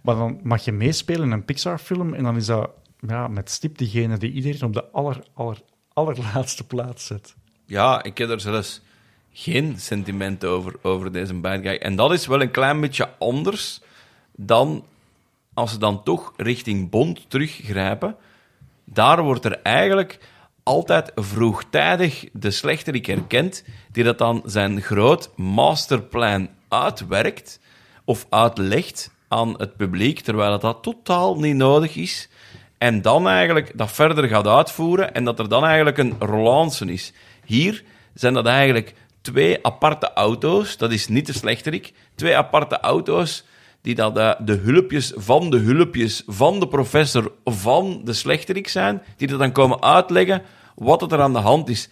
Maar 0.00 0.14
dan 0.14 0.40
mag 0.42 0.64
je 0.64 0.72
meespelen 0.72 1.22
in 1.22 1.30
een 1.30 1.44
Pixar-film 1.44 2.14
en 2.14 2.22
dan 2.22 2.36
is 2.36 2.46
dat 2.46 2.70
ja, 3.06 3.28
met 3.28 3.50
stip 3.50 3.78
diegene 3.78 4.18
die 4.18 4.32
iedereen 4.32 4.62
op 4.62 4.72
de 4.72 4.84
aller, 4.84 5.22
aller, 5.34 5.62
allerlaatste 5.92 6.66
plaats 6.66 7.06
zet. 7.06 7.34
Ja, 7.72 8.02
ik 8.02 8.18
heb 8.18 8.30
er 8.30 8.40
zelfs 8.40 8.80
geen 9.32 9.74
sentiment 9.78 10.44
over, 10.44 10.74
over 10.82 11.12
deze 11.12 11.34
bad 11.34 11.60
guy. 11.62 11.74
En 11.74 11.96
dat 11.96 12.12
is 12.12 12.26
wel 12.26 12.40
een 12.40 12.50
klein 12.50 12.80
beetje 12.80 13.08
anders 13.18 13.80
dan 14.36 14.84
als 15.54 15.70
ze 15.70 15.78
dan 15.78 16.02
toch 16.02 16.32
richting 16.36 16.90
Bond 16.90 17.30
teruggrijpen. 17.30 18.16
Daar 18.84 19.22
wordt 19.22 19.44
er 19.44 19.60
eigenlijk 19.62 20.18
altijd 20.62 21.12
vroegtijdig 21.14 22.24
de 22.32 22.50
slechterik 22.50 23.06
herkent, 23.06 23.64
die 23.92 24.04
dat 24.04 24.18
dan 24.18 24.42
zijn 24.44 24.82
groot 24.82 25.30
masterplan 25.36 26.48
uitwerkt 26.68 27.60
of 28.04 28.26
uitlegt 28.30 29.10
aan 29.28 29.54
het 29.56 29.76
publiek, 29.76 30.20
terwijl 30.20 30.58
dat 30.58 30.82
totaal 30.82 31.36
niet 31.38 31.56
nodig 31.56 31.96
is. 31.96 32.28
En 32.78 33.02
dan 33.02 33.28
eigenlijk 33.28 33.72
dat 33.74 33.92
verder 33.92 34.28
gaat 34.28 34.46
uitvoeren 34.46 35.14
en 35.14 35.24
dat 35.24 35.38
er 35.38 35.48
dan 35.48 35.64
eigenlijk 35.64 35.98
een 35.98 36.16
relance 36.18 36.92
is. 36.92 37.12
Hier 37.44 37.84
zijn 38.14 38.34
dat 38.34 38.46
eigenlijk 38.46 38.94
twee 39.20 39.66
aparte 39.66 40.12
auto's, 40.12 40.76
dat 40.76 40.92
is 40.92 41.08
niet 41.08 41.26
de 41.26 41.32
slechterik, 41.32 41.92
twee 42.14 42.36
aparte 42.36 42.80
auto's 42.80 43.44
die 43.82 43.94
dat 43.94 44.14
de, 44.14 44.36
de 44.44 44.54
hulpjes 44.54 45.12
van 45.16 45.50
de 45.50 45.58
hulpjes 45.58 46.22
van 46.26 46.60
de 46.60 46.68
professor 46.68 47.32
van 47.44 48.00
de 48.04 48.12
slechterik 48.12 48.68
zijn, 48.68 49.02
die 49.16 49.28
dat 49.28 49.38
dan 49.38 49.52
komen 49.52 49.82
uitleggen 49.82 50.42
wat 50.74 51.12
er 51.12 51.20
aan 51.20 51.32
de 51.32 51.38
hand 51.38 51.68
is. 51.68 51.88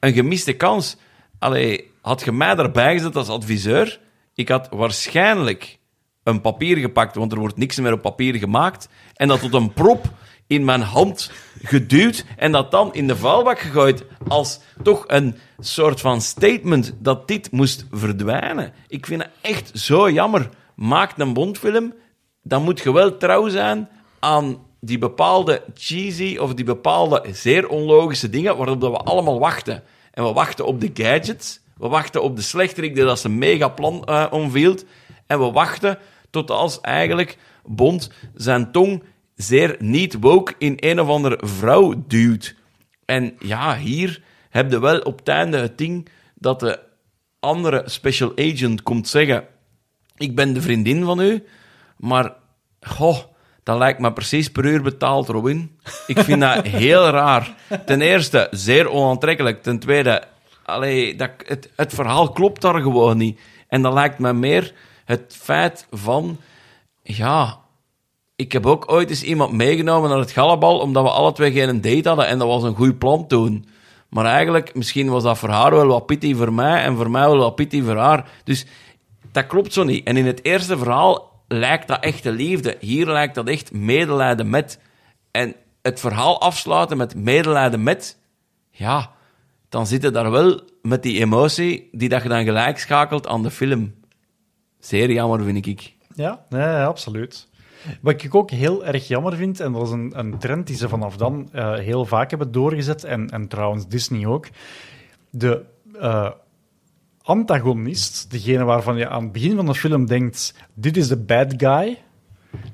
Een 0.00 0.12
gemiste 0.12 0.52
kans. 0.52 0.96
Allee, 1.38 1.90
had 2.00 2.24
je 2.24 2.32
mij 2.32 2.54
daarbij 2.54 2.92
gezet 2.92 3.16
als 3.16 3.28
adviseur, 3.28 4.00
ik 4.34 4.48
had 4.48 4.68
waarschijnlijk 4.70 5.78
een 6.22 6.40
papier 6.40 6.76
gepakt, 6.76 7.14
want 7.14 7.32
er 7.32 7.38
wordt 7.38 7.56
niks 7.56 7.78
meer 7.78 7.92
op 7.92 8.02
papier 8.02 8.34
gemaakt, 8.34 8.88
en 9.14 9.28
dat 9.28 9.40
tot 9.40 9.54
een 9.54 9.72
prop 9.72 10.12
in 10.46 10.64
mijn 10.64 10.80
hand 10.80 11.30
geduwd 11.62 12.24
en 12.36 12.52
dat 12.52 12.70
dan 12.70 12.94
in 12.94 13.06
de 13.06 13.16
vuilbak 13.16 13.58
gegooid 13.58 14.04
als 14.28 14.60
toch 14.82 15.04
een 15.06 15.36
soort 15.58 16.00
van 16.00 16.20
statement 16.20 16.94
dat 16.98 17.28
dit 17.28 17.50
moest 17.50 17.86
verdwijnen. 17.90 18.72
Ik 18.88 19.06
vind 19.06 19.22
het 19.22 19.30
echt 19.40 19.78
zo 19.78 20.10
jammer. 20.10 20.48
Maak 20.74 21.18
een 21.18 21.32
Bondfilm, 21.32 21.94
dan 22.42 22.62
moet 22.62 22.80
je 22.80 22.92
wel 22.92 23.16
trouw 23.16 23.48
zijn 23.48 23.88
aan 24.18 24.58
die 24.80 24.98
bepaalde 24.98 25.62
cheesy 25.74 26.36
of 26.36 26.54
die 26.54 26.64
bepaalde 26.64 27.24
zeer 27.32 27.68
onlogische 27.68 28.30
dingen 28.30 28.56
waarop 28.56 28.80
we 28.80 28.96
allemaal 28.96 29.38
wachten. 29.38 29.82
En 30.12 30.24
we 30.24 30.32
wachten 30.32 30.66
op 30.66 30.80
de 30.80 30.90
gadgets, 30.94 31.60
we 31.76 31.88
wachten 31.88 32.22
op 32.22 32.36
de 32.36 32.42
slechterik 32.42 32.94
die 32.94 33.04
dat 33.04 33.18
zijn 33.18 33.38
mega 33.38 33.68
plan 33.68 34.06
uh, 34.08 34.76
en 35.26 35.38
we 35.38 35.50
wachten 35.52 35.98
tot 36.30 36.50
als 36.50 36.80
eigenlijk 36.80 37.38
Bond 37.64 38.10
zijn 38.34 38.72
tong 38.72 39.02
zeer 39.34 39.76
niet 39.78 40.16
woke 40.20 40.54
in 40.58 40.74
een 40.76 41.00
of 41.00 41.08
andere 41.08 41.38
vrouw 41.40 42.04
duwt. 42.06 42.54
En 43.04 43.36
ja, 43.38 43.76
hier 43.76 44.22
heb 44.50 44.70
je 44.70 44.80
wel 44.80 44.98
op 44.98 45.18
het 45.18 45.28
einde 45.28 45.58
het 45.58 45.78
ding 45.78 46.08
dat 46.34 46.60
de 46.60 46.80
andere 47.40 47.82
special 47.86 48.32
agent 48.36 48.82
komt 48.82 49.08
zeggen: 49.08 49.44
Ik 50.16 50.34
ben 50.34 50.52
de 50.52 50.60
vriendin 50.60 51.04
van 51.04 51.20
u, 51.20 51.44
maar 51.96 52.34
goh, 52.80 53.18
dat 53.62 53.78
lijkt 53.78 53.98
me 53.98 54.12
precies 54.12 54.50
per 54.50 54.64
uur 54.64 54.82
betaald, 54.82 55.28
Robin. 55.28 55.78
Ik 56.06 56.18
vind 56.18 56.40
dat 56.40 56.66
heel 56.82 57.08
raar. 57.08 57.54
Ten 57.86 58.00
eerste, 58.00 58.48
zeer 58.50 58.90
onaantrekkelijk. 58.90 59.62
Ten 59.62 59.78
tweede, 59.78 60.22
allee, 60.64 61.16
dat, 61.16 61.30
het, 61.46 61.70
het 61.76 61.94
verhaal 61.94 62.30
klopt 62.30 62.60
daar 62.60 62.80
gewoon 62.80 63.16
niet. 63.16 63.40
En 63.68 63.82
dat 63.82 63.92
lijkt 63.92 64.18
me 64.18 64.32
meer 64.32 64.74
het 65.04 65.36
feit 65.40 65.86
van, 65.90 66.40
ja, 67.02 67.61
ik 68.42 68.52
heb 68.52 68.66
ook 68.66 68.92
ooit 68.92 69.10
eens 69.10 69.22
iemand 69.22 69.52
meegenomen 69.52 70.10
naar 70.10 70.18
het 70.18 70.30
Gallabal, 70.30 70.78
omdat 70.78 71.02
we 71.02 71.10
alle 71.10 71.32
twee 71.32 71.52
geen 71.52 71.80
date 71.80 72.08
hadden 72.08 72.26
en 72.26 72.38
dat 72.38 72.48
was 72.48 72.62
een 72.62 72.74
goed 72.74 72.98
plan 72.98 73.26
toen. 73.26 73.66
Maar 74.08 74.24
eigenlijk, 74.24 74.74
misschien 74.74 75.08
was 75.08 75.22
dat 75.22 75.38
voor 75.38 75.48
haar 75.48 75.70
wel 75.70 75.86
wat 75.86 76.06
pity 76.06 76.34
voor 76.34 76.52
mij 76.52 76.82
en 76.82 76.96
voor 76.96 77.10
mij 77.10 77.26
wel 77.26 77.38
wat 77.38 77.54
pity 77.54 77.82
voor 77.82 77.96
haar. 77.96 78.30
Dus 78.44 78.66
dat 79.32 79.46
klopt 79.46 79.72
zo 79.72 79.84
niet. 79.84 80.06
En 80.06 80.16
in 80.16 80.26
het 80.26 80.44
eerste 80.44 80.78
verhaal 80.78 81.42
lijkt 81.48 81.88
dat 81.88 82.04
echte 82.04 82.32
liefde. 82.32 82.76
Hier 82.80 83.06
lijkt 83.06 83.34
dat 83.34 83.48
echt 83.48 83.72
medelijden 83.72 84.50
met. 84.50 84.78
En 85.30 85.54
het 85.82 86.00
verhaal 86.00 86.40
afsluiten 86.40 86.96
met 86.96 87.14
medelijden 87.14 87.82
met, 87.82 88.18
ja, 88.70 89.10
dan 89.68 89.86
zit 89.86 90.02
het 90.02 90.14
daar 90.14 90.30
wel 90.30 90.60
met 90.82 91.02
die 91.02 91.20
emotie 91.20 91.88
die 91.92 92.08
dat 92.08 92.22
je 92.22 92.28
dan 92.28 92.44
gelijk 92.44 92.78
schakelt 92.78 93.26
aan 93.26 93.42
de 93.42 93.50
film. 93.50 93.94
Zeer 94.78 95.12
jammer, 95.12 95.44
vind 95.44 95.66
ik. 95.66 95.92
Ja, 96.14 96.44
nee, 96.48 96.84
absoluut. 96.84 97.48
Wat 98.00 98.22
ik 98.22 98.34
ook 98.34 98.50
heel 98.50 98.84
erg 98.84 99.08
jammer 99.08 99.36
vind, 99.36 99.60
en 99.60 99.72
dat 99.72 99.82
is 99.82 99.90
een, 99.90 100.12
een 100.18 100.38
trend 100.38 100.66
die 100.66 100.76
ze 100.76 100.88
vanaf 100.88 101.16
dan 101.16 101.48
uh, 101.54 101.74
heel 101.74 102.04
vaak 102.04 102.30
hebben 102.30 102.52
doorgezet, 102.52 103.04
en, 103.04 103.28
en 103.28 103.48
trouwens 103.48 103.88
Disney 103.88 104.26
ook, 104.26 104.46
de 105.30 105.64
uh, 105.94 106.30
antagonist, 107.22 108.30
degene 108.30 108.64
waarvan 108.64 108.96
je 108.96 109.08
aan 109.08 109.22
het 109.22 109.32
begin 109.32 109.56
van 109.56 109.66
de 109.66 109.74
film 109.74 110.06
denkt, 110.06 110.54
dit 110.74 110.96
is 110.96 111.08
de 111.08 111.16
bad 111.16 111.54
guy, 111.56 111.98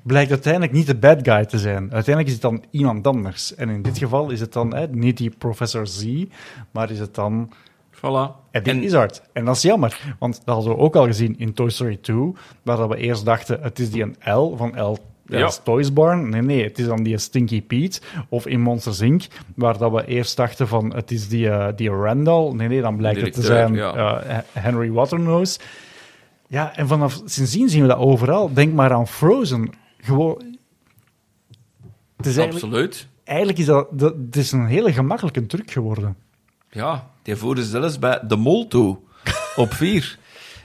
blijkt 0.03 0.31
uiteindelijk 0.31 0.73
niet 0.73 0.87
de 0.87 0.97
bad 0.97 1.19
guy 1.23 1.45
te 1.45 1.59
zijn. 1.59 1.93
Uiteindelijk 1.93 2.27
is 2.27 2.33
het 2.33 2.43
dan 2.43 2.65
iemand 2.71 3.07
anders. 3.07 3.55
En 3.55 3.69
in 3.69 3.83
dit 3.83 3.99
geval 3.99 4.31
is 4.31 4.41
het 4.41 4.53
dan 4.53 4.89
niet 4.91 5.17
die 5.17 5.31
Professor 5.39 5.87
Z, 5.87 6.25
maar 6.71 6.91
is 6.91 6.99
het 6.99 7.15
dan 7.15 7.53
Voilà. 7.99 8.51
En... 8.51 8.83
Izzard. 8.83 9.23
En 9.33 9.45
dat 9.45 9.57
is 9.57 9.63
jammer, 9.63 10.17
want 10.19 10.41
dat 10.45 10.55
hadden 10.55 10.75
we 10.75 10.79
ook 10.79 10.97
al 10.97 11.07
gezien 11.07 11.39
in 11.39 11.53
Toy 11.53 11.71
Story 11.71 11.97
2, 11.97 12.33
waar 12.63 12.89
we 12.89 12.97
eerst 12.97 13.25
dachten, 13.25 13.59
het 13.63 13.79
is 13.79 13.91
die 13.91 14.03
een 14.03 14.17
L 14.35 14.57
van 14.57 14.83
L 14.83 14.97
ja. 15.29 15.51
Toys 15.63 15.93
Barn. 15.93 16.29
Nee, 16.29 16.43
nee, 16.43 16.65
het 16.65 16.79
is 16.79 16.87
dan 16.87 17.03
die 17.03 17.19
Stinky 17.19 17.63
Pete. 17.63 18.01
Of 18.29 18.47
in 18.47 18.61
Monsters 18.61 19.01
Inc., 19.01 19.27
waar 19.55 19.79
dat 19.79 19.93
we 19.93 20.07
eerst 20.07 20.37
dachten 20.37 20.69
van, 20.69 20.95
het 20.95 21.11
is 21.11 21.29
die, 21.29 21.47
uh, 21.47 21.69
die 21.77 21.91
Randall. 21.91 22.53
Nee, 22.53 22.69
nee, 22.69 22.81
dan 22.81 22.97
blijkt 22.97 23.21
het 23.21 23.33
te 23.33 23.43
zijn 23.43 23.75
ja. 23.75 24.25
uh, 24.25 24.39
Henry 24.53 24.91
Waternoose. 24.91 25.59
Ja, 26.47 26.77
en 26.77 26.89
vanaf 26.89 27.21
sindsdien 27.25 27.69
zien 27.69 27.83
we 27.83 27.89
dat 27.89 27.99
overal. 27.99 28.53
Denk 28.53 28.73
maar 28.73 28.93
aan 28.93 29.09
Frozen. 29.09 29.71
Gewoon... 30.01 30.57
Het 32.17 32.27
is 32.27 32.39
Absoluut. 32.39 33.09
Eigenlijk 33.25 33.59
is 33.59 33.67
dat, 33.67 33.89
dat 33.91 34.15
het 34.15 34.37
is 34.37 34.53
een 34.53 34.67
hele 34.67 34.93
gemakkelijke 34.93 35.47
truc 35.47 35.71
geworden. 35.71 36.17
Ja, 36.71 37.11
die 37.29 37.37
voeren 37.37 37.65
zelfs 37.65 37.99
bij 37.99 38.21
de 38.23 38.37
mol 38.37 38.69
toe. 38.69 38.99
Op 39.57 39.73
vier. 39.73 40.19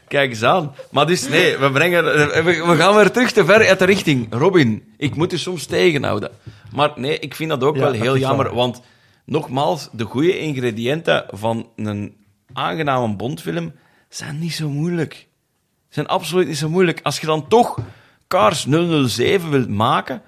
Kijk 0.08 0.30
eens 0.30 0.44
aan. 0.44 0.76
Maar 0.92 1.08
dus, 1.08 1.28
nee, 1.28 1.58
we, 1.58 1.72
brengen, 1.72 2.04
we, 2.46 2.76
gaan 2.76 2.96
weer 2.96 3.12
terug 3.12 3.32
te 3.32 3.46
ver 3.46 3.68
uit 3.68 3.80
de 3.80 3.86
richting. 3.86 4.28
Robin, 4.30 4.94
ik 4.98 5.16
moet 5.16 5.32
je 5.32 5.38
soms 5.38 5.66
tegenhouden. 5.66 6.32
Maar 6.72 6.92
nee, 6.96 7.20
ik 7.20 7.36
vind 7.36 7.50
dat 7.50 7.64
ook 7.64 7.78
wel 7.78 7.92
heel 7.92 8.18
jammer. 8.18 8.56
Want 8.56 8.82
nogmaals, 9.26 9.90
de 9.92 10.04
goede 10.04 10.40
ingrediënten 10.40 11.26
van 11.30 11.70
een 11.76 12.16
aangename 12.54 13.16
Bondfilm 13.16 13.74
zijn 14.10 14.40
niet 14.40 14.54
zo 14.54 14.70
moeilijk. 14.70 15.28
zijn 15.90 16.08
absoluut 16.08 16.48
niet 16.48 16.58
zo 16.58 16.70
moeilijk. 16.70 17.00
Als 17.04 17.20
je 17.20 17.26
dan 17.26 17.48
toch 17.48 17.80
Cars 18.28 18.66
007 19.06 19.50
wilt 19.50 19.70
maken, 19.70 20.22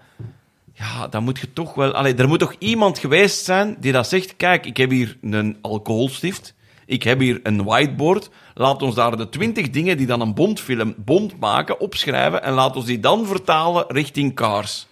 ja, 0.78 1.08
dan 1.08 1.24
moet 1.24 1.40
je 1.40 1.54
toch 1.54 1.74
wel... 1.74 1.94
Allee, 1.94 2.16
er 2.16 2.28
moet 2.28 2.40
toch 2.40 2.56
iemand 2.60 3.00
geweest 3.00 3.46
zijn 3.46 3.76
die 3.80 3.92
dat 3.92 4.08
zegt, 4.08 4.36
kijk, 4.36 4.66
ik 4.66 4.78
heb 4.78 4.90
hier 4.90 5.18
een 5.22 5.58
alcoholstift, 5.62 6.54
ik 6.86 7.04
heb 7.04 7.20
hier 7.20 7.40
een 7.44 7.64
whiteboard, 7.64 8.30
laat 8.54 8.82
ons 8.82 8.96
daar 8.96 9.18
de 9.18 9.30
twintig 9.30 9.70
dingen 9.70 9.98
die 9.98 10.08
dan 10.08 10.22
een 10.22 10.34
Bondfilm 10.34 10.94
Bond 10.98 11.40
maken, 11.40 11.80
opschrijven 11.80 12.44
en 12.44 12.54
laat 12.54 12.76
ons 12.76 12.86
die 12.86 13.00
dan 13.00 13.26
vertalen 13.26 13.86
richting 13.88 14.36
Cars. 14.36 14.88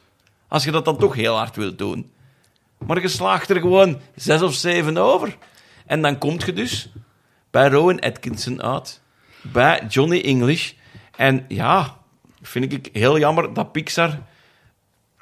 Als 0.47 0.63
je 0.63 0.71
dat 0.71 0.85
dan 0.85 0.97
toch 0.97 1.15
heel 1.15 1.35
hard 1.35 1.55
wilt 1.55 1.77
doen. 1.77 2.11
Maar 2.85 3.01
je 3.01 3.07
slaagt 3.07 3.49
er 3.49 3.59
gewoon 3.59 3.99
zes 4.15 4.41
of 4.41 4.53
zeven 4.53 4.97
over. 4.97 5.37
En 5.85 6.01
dan 6.01 6.17
kom 6.17 6.37
je 6.45 6.53
dus 6.53 6.89
bij 7.51 7.69
Rowan 7.69 7.99
Atkinson 7.99 8.63
uit, 8.63 9.01
bij 9.41 9.85
Johnny 9.89 10.21
English. 10.21 10.71
En 11.15 11.45
ja, 11.47 11.97
vind 12.41 12.73
ik 12.73 12.89
heel 12.93 13.19
jammer 13.19 13.53
dat 13.53 13.71
Pixar 13.71 14.19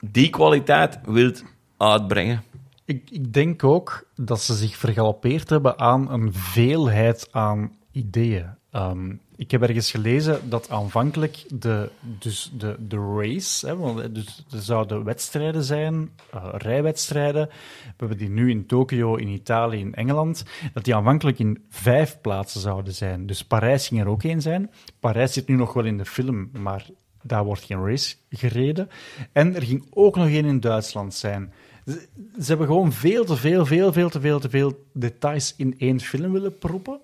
die 0.02 0.30
kwaliteit 0.30 1.00
wilt 1.06 1.44
uitbrengen. 1.78 2.44
Ik, 2.86 3.10
ik 3.10 3.34
denk 3.34 3.64
ook 3.64 4.08
dat 4.16 4.42
ze 4.42 4.54
zich 4.54 4.78
vergalopeerd 4.78 5.50
hebben 5.50 5.80
aan 5.80 6.12
een 6.12 6.34
veelheid 6.34 7.28
aan 7.32 7.76
ideeën. 7.92 8.50
Um, 8.76 9.20
ik 9.42 9.52
heb 9.52 9.62
ergens 9.62 9.92
gelezen 9.92 10.50
dat 10.50 10.70
aanvankelijk 10.70 11.46
de, 11.50 11.90
dus 12.02 12.52
de, 12.58 12.76
de 12.88 13.16
race, 13.18 13.68
hè, 13.68 13.78
want 13.78 14.16
dus 14.16 14.46
er 14.52 14.62
zouden 14.62 15.04
wedstrijden 15.04 15.64
zijn, 15.64 16.10
uh, 16.36 16.46
rijwedstrijden. 16.52 17.48
We 17.84 17.94
hebben 17.98 18.18
die 18.18 18.30
nu 18.30 18.50
in 18.50 18.66
Tokio, 18.66 19.16
in 19.16 19.28
Italië, 19.28 19.80
in 19.80 19.94
Engeland. 19.94 20.44
Dat 20.74 20.84
die 20.84 20.96
aanvankelijk 20.96 21.40
in 21.40 21.64
vijf 21.70 22.22
plaatsen 22.22 22.62
zouden 22.62 22.94
zijn. 22.94 23.26
Dus 23.26 23.44
Parijs 23.44 23.88
ging 23.88 24.02
er 24.02 24.08
ook 24.08 24.24
één 24.24 24.42
zijn. 24.42 24.72
Parijs 25.00 25.34
zit 25.34 25.48
nu 25.48 25.56
nog 25.56 25.74
wel 25.74 25.86
in 25.86 25.98
de 25.98 26.06
film, 26.06 26.50
maar 26.60 26.86
daar 27.22 27.44
wordt 27.44 27.64
geen 27.64 27.86
race 27.86 28.16
gereden. 28.30 28.90
En 29.32 29.56
er 29.56 29.64
ging 29.64 29.88
ook 29.90 30.16
nog 30.16 30.28
één 30.28 30.46
in 30.46 30.60
Duitsland 30.60 31.14
zijn. 31.14 31.54
Ze, 31.86 32.08
hebben 32.46 32.68
gewoon 32.68 32.92
veel 32.92 33.26
te 33.26 33.36
veel, 33.36 33.66
veel, 33.66 33.94
veel 33.94 34.10
te 34.10 34.20
veel, 34.20 34.40
te 34.40 34.50
veel 34.50 34.86
details 34.94 35.54
in 35.58 35.76
één 35.78 36.00
film 36.00 36.32
willen 36.32 36.58
proppen. 36.58 37.00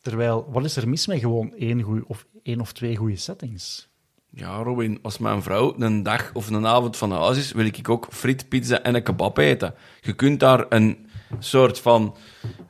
Terwijl, 0.00 0.46
wat 0.50 0.64
is 0.64 0.76
er 0.76 0.88
mis 0.88 1.06
met 1.06 1.18
gewoon 1.18 1.52
één, 1.54 1.82
goeie, 1.82 2.08
of 2.08 2.26
één 2.42 2.60
of 2.60 2.72
twee 2.72 2.96
goede 2.96 3.16
settings? 3.16 3.88
Ja, 4.30 4.62
Robin, 4.62 4.98
als 5.02 5.18
mijn 5.18 5.42
vrouw 5.42 5.74
een 5.78 6.02
dag 6.02 6.30
of 6.34 6.50
een 6.50 6.66
avond 6.66 6.96
van 6.96 7.12
huis 7.12 7.38
is, 7.38 7.52
wil 7.52 7.64
ik 7.64 7.88
ook 7.88 8.06
friet, 8.10 8.48
pizza 8.48 8.82
en 8.82 8.94
een 8.94 9.02
kebab 9.02 9.38
eten. 9.38 9.74
Je 10.00 10.12
kunt 10.12 10.40
daar 10.40 10.66
een 10.68 11.06
soort 11.38 11.80
van 11.80 12.16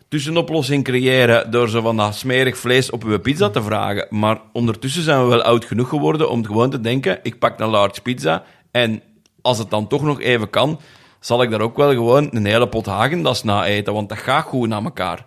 tussenoplossing 0.08 0.84
creëren 0.84 1.50
door 1.50 1.68
zo 1.68 1.80
van 1.80 1.96
dat 1.96 2.14
smerig 2.14 2.58
vlees 2.58 2.90
op 2.90 3.04
uw 3.04 3.18
pizza 3.18 3.50
te 3.50 3.62
vragen. 3.62 4.06
Maar 4.10 4.40
ondertussen 4.52 5.02
zijn 5.02 5.22
we 5.22 5.28
wel 5.28 5.42
oud 5.42 5.64
genoeg 5.64 5.88
geworden 5.88 6.30
om 6.30 6.46
gewoon 6.46 6.70
te 6.70 6.80
denken, 6.80 7.18
ik 7.22 7.38
pak 7.38 7.60
een 7.60 7.68
large 7.68 8.02
pizza 8.02 8.44
en 8.70 9.02
als 9.42 9.58
het 9.58 9.70
dan 9.70 9.88
toch 9.88 10.02
nog 10.02 10.20
even 10.20 10.50
kan, 10.50 10.80
zal 11.20 11.42
ik 11.42 11.50
daar 11.50 11.60
ook 11.60 11.76
wel 11.76 11.90
gewoon 11.90 12.28
een 12.30 12.46
hele 12.46 12.68
pot 12.68 12.86
Hagendas 12.86 13.42
na 13.42 13.66
eten, 13.66 13.92
want 13.92 14.08
dat 14.08 14.18
gaat 14.18 14.44
goed 14.44 14.68
naar 14.68 14.84
elkaar. 14.84 15.24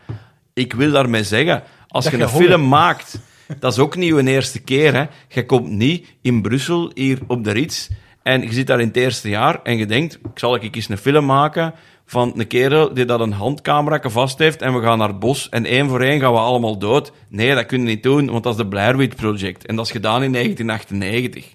Ik 0.54 0.74
wil 0.74 0.92
daarmee 0.92 1.24
zeggen, 1.24 1.64
als 1.88 2.10
je 2.10 2.22
een 2.22 2.30
film 2.30 2.68
maakt, 2.68 3.20
dat 3.60 3.72
is 3.72 3.80
ook 3.80 3.96
niet 3.96 4.14
een 4.14 4.28
eerste 4.28 4.60
keer. 4.60 4.94
Hè. 4.94 5.06
Je 5.28 5.46
komt 5.46 5.70
niet 5.70 6.08
in 6.22 6.42
Brussel, 6.42 6.92
hier 6.94 7.20
op 7.28 7.44
de 7.44 7.52
Rits, 7.52 7.90
en 8.24 8.42
je 8.42 8.54
zit 8.54 8.68
daar 8.68 8.80
in 8.80 8.88
het 8.88 8.98
eerste 8.98 9.30
jaar 9.30 9.60
en 9.64 9.78
je 9.78 9.86
denkt, 9.86 10.14
ik 10.14 10.40
zal 10.40 10.56
ik 10.56 10.76
eens 10.76 10.90
een 10.90 10.98
film 10.98 11.26
maken 11.26 11.74
van 12.12 12.34
een 12.36 12.47
kerel 12.47 12.93
die 12.93 13.05
dat 13.05 13.20
een 13.20 13.32
handcamera 13.32 14.09
vast 14.09 14.38
heeft 14.38 14.62
en 14.62 14.74
we 14.74 14.82
gaan 14.82 14.97
naar 14.97 15.07
het 15.07 15.20
bos 15.20 15.49
en 15.49 15.66
één 15.66 15.89
voor 15.89 16.01
één 16.01 16.20
gaan 16.20 16.34
we 16.34 16.39
allemaal 16.39 16.78
dood. 16.78 17.12
Nee, 17.28 17.55
dat 17.55 17.66
kun 17.66 17.80
je 17.80 17.86
niet 17.86 18.03
doen, 18.03 18.30
want 18.32 18.43
dat 18.43 18.51
is 18.51 18.57
de 18.57 18.68
Blair 18.68 18.97
Witch 18.97 19.16
Project. 19.16 19.66
En 19.66 19.76
dat 19.76 19.86
is 19.86 19.91
gedaan 19.91 20.24
in 20.24 20.32
1998. 20.32 21.53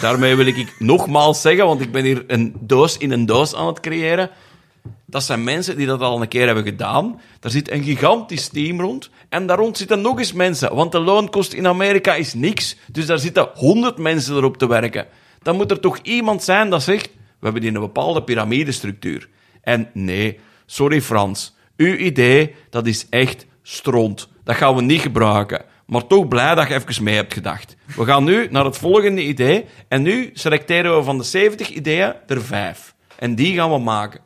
Daarmee 0.00 0.36
wil 0.36 0.46
ik 0.46 0.74
nogmaals 0.78 1.40
zeggen, 1.40 1.66
want 1.66 1.80
ik 1.80 1.92
ben 1.92 2.04
hier 2.04 2.24
een 2.26 2.54
doos 2.60 2.96
in 2.96 3.10
een 3.10 3.26
doos 3.26 3.54
aan 3.54 3.66
het 3.66 3.80
creëren. 3.80 4.30
Dat 5.06 5.22
zijn 5.22 5.44
mensen 5.44 5.76
die 5.76 5.86
dat 5.86 6.00
al 6.00 6.22
een 6.22 6.28
keer 6.28 6.46
hebben 6.46 6.64
gedaan. 6.64 7.20
Daar 7.40 7.50
zit 7.50 7.70
een 7.70 7.82
gigantisch 7.82 8.48
team 8.48 8.80
rond. 8.80 9.10
En 9.28 9.46
daar 9.46 9.58
rond 9.58 9.76
zitten 9.76 10.00
nog 10.00 10.18
eens 10.18 10.32
mensen. 10.32 10.74
Want 10.74 10.92
de 10.92 11.00
loonkost 11.00 11.52
in 11.52 11.66
Amerika 11.66 12.14
is 12.14 12.34
niks. 12.34 12.76
Dus 12.92 13.06
daar 13.06 13.18
zitten 13.18 13.48
honderd 13.54 13.98
mensen 13.98 14.36
erop 14.36 14.56
te 14.56 14.68
werken. 14.68 15.06
Dan 15.42 15.56
moet 15.56 15.70
er 15.70 15.80
toch 15.80 15.98
iemand 16.02 16.42
zijn 16.42 16.70
dat 16.70 16.82
zegt... 16.82 17.06
We 17.38 17.44
hebben 17.44 17.62
die 17.62 17.74
een 17.74 17.80
bepaalde 17.80 18.22
piramidestructuur. 18.22 19.28
En 19.62 19.90
nee, 19.92 20.38
sorry 20.66 21.02
Frans. 21.02 21.56
Uw 21.76 21.94
idee, 21.94 22.54
dat 22.70 22.86
is 22.86 23.08
echt 23.08 23.46
stront. 23.62 24.28
Dat 24.44 24.56
gaan 24.56 24.74
we 24.74 24.82
niet 24.82 25.00
gebruiken. 25.00 25.64
Maar 25.86 26.06
toch 26.06 26.28
blij 26.28 26.54
dat 26.54 26.68
je 26.68 26.74
even 26.74 27.04
mee 27.04 27.14
hebt 27.14 27.32
gedacht. 27.32 27.76
We 27.96 28.04
gaan 28.04 28.24
nu 28.24 28.48
naar 28.50 28.64
het 28.64 28.78
volgende 28.78 29.22
idee. 29.22 29.64
En 29.88 30.02
nu 30.02 30.30
selecteren 30.32 30.96
we 30.96 31.02
van 31.02 31.18
de 31.18 31.24
70 31.24 31.68
ideeën 31.68 32.14
er 32.26 32.42
vijf. 32.42 32.94
En 33.18 33.34
die 33.34 33.54
gaan 33.54 33.70
we 33.70 33.78
maken. 33.78 34.20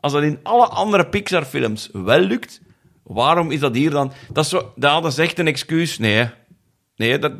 Als 0.00 0.12
dat 0.12 0.22
in 0.22 0.40
alle 0.42 0.66
andere 0.66 1.06
Pixar-films 1.06 1.88
wel 1.92 2.20
lukt, 2.20 2.60
waarom 3.02 3.50
is 3.50 3.60
dat 3.60 3.74
hier 3.74 3.90
dan... 3.90 4.12
Dat 4.32 4.44
is, 4.44 4.50
zo, 4.50 4.72
dat 4.76 5.18
echt 5.18 5.38
een 5.38 5.46
excuus. 5.46 5.98
Nee, 5.98 6.28
nee 6.96 7.18
dat, 7.18 7.32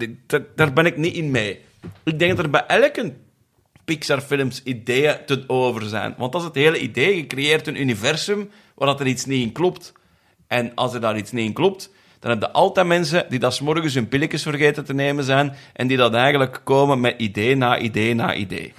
daar 0.57 0.73
ben 0.73 0.87
ik 0.87 0.97
niet 0.97 1.15
in 1.15 1.31
mee. 1.31 1.61
Ik 2.05 2.19
denk 2.19 2.37
dat 2.37 2.45
er 2.45 2.51
bij 2.51 2.67
elke 2.67 3.15
Pixar-films 3.89 4.63
ideeën 4.63 5.17
te 5.27 5.45
over 5.47 5.83
zijn. 5.83 6.15
Want 6.19 6.33
dat 6.33 6.41
is 6.41 6.47
het 6.47 6.57
hele 6.57 6.79
idee. 6.79 7.17
Je 7.17 7.27
creëert 7.27 7.67
een 7.67 7.81
universum 7.81 8.51
waar 8.75 8.89
dat 8.89 9.01
er 9.01 9.07
iets 9.07 9.25
niet 9.25 9.43
in 9.43 9.53
klopt. 9.53 9.93
En 10.47 10.75
als 10.75 10.95
er 10.95 11.01
daar 11.01 11.17
iets 11.17 11.33
niet 11.33 11.47
in 11.47 11.53
klopt, 11.53 11.93
dan 12.19 12.31
heb 12.31 12.41
je 12.41 12.51
altijd 12.51 12.87
mensen 12.87 13.27
die 13.29 13.39
dat 13.39 13.61
morgens 13.61 13.95
hun 13.95 14.09
pilletjes 14.09 14.43
vergeten 14.43 14.85
te 14.85 14.95
nemen 14.95 15.25
zijn 15.25 15.55
en 15.73 15.87
die 15.87 15.97
dat 15.97 16.15
eigenlijk 16.15 16.61
komen 16.65 17.01
met 17.01 17.15
idee 17.19 17.57
na 17.57 17.79
idee 17.79 18.15
na 18.15 18.35
idee. 18.35 18.73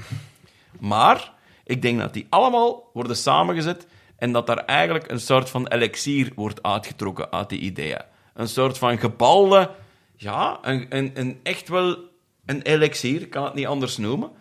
Maar 0.80 1.34
ik 1.64 1.82
denk 1.82 2.00
dat 2.00 2.14
die 2.14 2.28
allemaal 2.30 2.90
worden 2.94 3.16
samengezet 3.16 3.88
en 4.18 4.32
dat 4.32 4.48
daar 4.48 4.66
eigenlijk 4.66 5.12
een 5.12 5.20
soort 5.20 5.50
van 5.50 5.68
elixier 5.68 6.32
wordt 6.36 6.64
uitgetrokken 6.64 7.32
uit 7.32 7.50
die 7.50 7.60
ideeën. 7.60 8.02
Een 8.34 8.48
soort 8.48 8.78
van 8.78 8.98
gebalde, 8.98 9.70
ja, 10.16 10.60
een, 10.62 10.86
een, 10.90 11.12
een 11.14 11.40
echt 11.44 11.70
wel 11.70 11.98
een 12.46 12.62
elixier, 12.62 13.28
kan 13.28 13.44
het 13.44 13.54
niet 13.54 13.68
anders 13.68 13.98
noemen. 13.98 14.32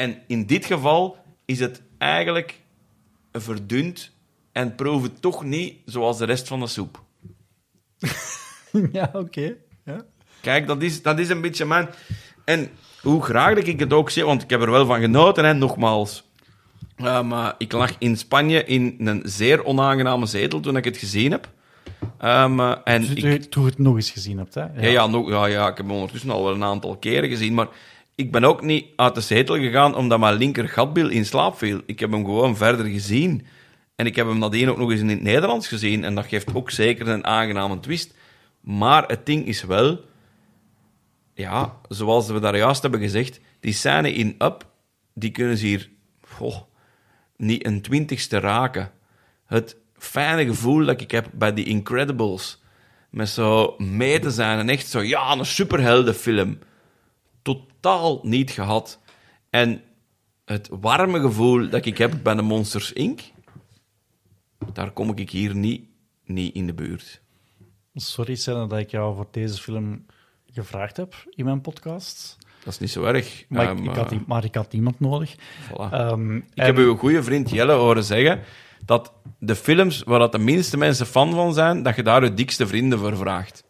En 0.00 0.18
in 0.26 0.46
dit 0.46 0.64
geval 0.64 1.16
is 1.44 1.60
het 1.60 1.82
eigenlijk 1.98 2.60
verdund 3.32 4.10
en 4.52 4.74
proef 4.74 5.02
het 5.02 5.20
toch 5.20 5.44
niet 5.44 5.74
zoals 5.84 6.18
de 6.18 6.24
rest 6.24 6.48
van 6.48 6.60
de 6.60 6.66
soep. 6.66 7.02
ja, 8.92 9.10
oké. 9.12 9.54
Ja. 9.84 10.04
Kijk, 10.40 10.66
dat 10.66 10.82
is, 10.82 11.02
dat 11.02 11.18
is 11.18 11.28
een 11.28 11.40
beetje 11.40 11.64
mijn... 11.64 11.88
En 12.44 12.70
hoe 13.02 13.22
graag 13.22 13.54
dat 13.54 13.66
ik 13.66 13.80
het 13.80 13.92
ook 13.92 14.10
zie, 14.10 14.24
want 14.24 14.42
ik 14.42 14.50
heb 14.50 14.62
er 14.62 14.70
wel 14.70 14.86
van 14.86 15.00
genoten, 15.00 15.44
en 15.44 15.58
nogmaals. 15.58 16.24
Ik 17.58 17.72
lag 17.72 17.94
in 17.98 18.16
Spanje 18.16 18.64
in 18.64 18.96
een 18.98 19.22
zeer 19.24 19.64
onaangename 19.64 20.26
zetel 20.26 20.60
toen 20.60 20.76
ik 20.76 20.84
het 20.84 20.96
gezien 20.96 21.30
heb. 21.30 21.48
Um, 22.24 22.60
en 22.60 23.00
dus, 23.00 23.10
ik, 23.10 23.44
toen 23.44 23.64
je 23.64 23.68
het 23.68 23.78
nog 23.78 23.96
eens 23.96 24.10
gezien 24.10 24.38
hebt, 24.38 24.54
hè? 24.54 24.60
Ja, 24.60 24.70
ja, 24.74 24.88
ja, 24.88 25.06
nog, 25.06 25.28
ja, 25.28 25.46
ja, 25.46 25.68
ik 25.68 25.76
heb 25.76 25.86
hem 25.86 25.94
ondertussen 25.94 26.30
al 26.30 26.44
wel 26.44 26.54
een 26.54 26.64
aantal 26.64 26.96
keren 26.96 27.28
gezien, 27.28 27.54
maar 27.54 27.68
ik 28.20 28.32
ben 28.32 28.44
ook 28.44 28.62
niet 28.62 28.86
uit 28.96 29.14
de 29.14 29.20
zetel 29.20 29.56
gegaan 29.56 29.94
omdat 29.94 30.18
mijn 30.18 30.34
linker 30.34 30.68
gatbil 30.68 31.08
in 31.08 31.26
slaap 31.26 31.58
viel. 31.58 31.80
Ik 31.86 32.00
heb 32.00 32.10
hem 32.10 32.24
gewoon 32.24 32.56
verder 32.56 32.86
gezien. 32.86 33.46
En 33.96 34.06
ik 34.06 34.16
heb 34.16 34.26
hem 34.26 34.38
nadien 34.38 34.70
ook 34.70 34.78
nog 34.78 34.90
eens 34.90 35.00
in 35.00 35.08
het 35.08 35.22
Nederlands 35.22 35.68
gezien. 35.68 36.04
En 36.04 36.14
dat 36.14 36.26
geeft 36.26 36.54
ook 36.54 36.70
zeker 36.70 37.08
een 37.08 37.24
aangename 37.24 37.80
twist. 37.80 38.14
Maar 38.60 39.06
het 39.06 39.26
ding 39.26 39.46
is 39.46 39.62
wel... 39.62 40.04
Ja, 41.34 41.76
zoals 41.88 42.28
we 42.28 42.40
daar 42.40 42.56
juist 42.56 42.82
hebben 42.82 43.00
gezegd... 43.00 43.40
Die 43.60 43.72
scène 43.72 44.12
in 44.12 44.34
Up, 44.38 44.66
die 45.14 45.30
kunnen 45.30 45.56
ze 45.56 45.66
hier... 45.66 45.90
Oh, 46.38 46.56
niet 47.36 47.66
een 47.66 47.82
twintigste 47.82 48.38
raken. 48.38 48.90
Het 49.46 49.76
fijne 49.96 50.44
gevoel 50.46 50.84
dat 50.84 51.00
ik 51.00 51.10
heb 51.10 51.30
bij 51.32 51.54
die 51.54 51.64
Incredibles... 51.64 52.58
Met 53.10 53.28
zo 53.28 53.74
mee 53.78 54.18
te 54.18 54.30
zijn 54.30 54.58
en 54.58 54.68
echt 54.68 54.88
zo... 54.88 55.02
Ja, 55.02 55.32
een 55.32 55.46
superheldenfilm. 55.46 56.58
Totaal 57.80 58.20
niet 58.22 58.50
gehad. 58.50 59.00
En 59.50 59.82
het 60.44 60.68
warme 60.80 61.20
gevoel 61.20 61.68
dat 61.68 61.84
ik 61.84 61.98
heb 61.98 62.12
bij 62.22 62.34
de 62.34 62.42
Monsters 62.42 62.92
Inc 62.92 63.20
daar 64.72 64.90
kom 64.90 65.12
ik 65.14 65.30
hier 65.30 65.54
niet, 65.54 65.84
niet 66.24 66.54
in 66.54 66.66
de 66.66 66.74
buurt. 66.74 67.20
Sorry, 67.94 68.34
Senne, 68.34 68.66
dat 68.66 68.78
ik 68.78 68.90
jou 68.90 69.16
voor 69.16 69.28
deze 69.30 69.62
film 69.62 70.06
gevraagd 70.46 70.96
heb 70.96 71.14
in 71.30 71.44
mijn 71.44 71.60
podcast. 71.60 72.38
Dat 72.64 72.72
is 72.72 72.78
niet 72.78 72.90
zo 72.90 73.04
erg. 73.04 73.44
Maar, 73.48 73.72
ik, 73.72 73.84
ik 73.84 73.94
had, 73.94 74.12
um, 74.12 74.24
maar 74.26 74.44
ik 74.44 74.54
had 74.54 74.72
iemand 74.72 75.00
nodig. 75.00 75.34
Voilà. 75.36 75.92
Um, 75.92 76.36
ik 76.36 76.44
en... 76.54 76.66
heb 76.66 76.76
uw 76.76 76.96
goede 76.96 77.22
vriend 77.22 77.50
Jelle 77.50 77.72
horen 77.72 78.04
zeggen 78.04 78.40
dat 78.84 79.12
de 79.38 79.54
films 79.56 80.02
waar 80.02 80.18
dat 80.18 80.32
de 80.32 80.38
minste 80.38 80.76
mensen 80.76 81.06
fan 81.06 81.32
van 81.32 81.54
zijn, 81.54 81.82
dat 81.82 81.96
je 81.96 82.02
daar 82.02 82.24
je 82.24 82.34
dikste 82.34 82.66
vrienden 82.66 82.98
voor 82.98 83.16
vraagt. 83.16 83.64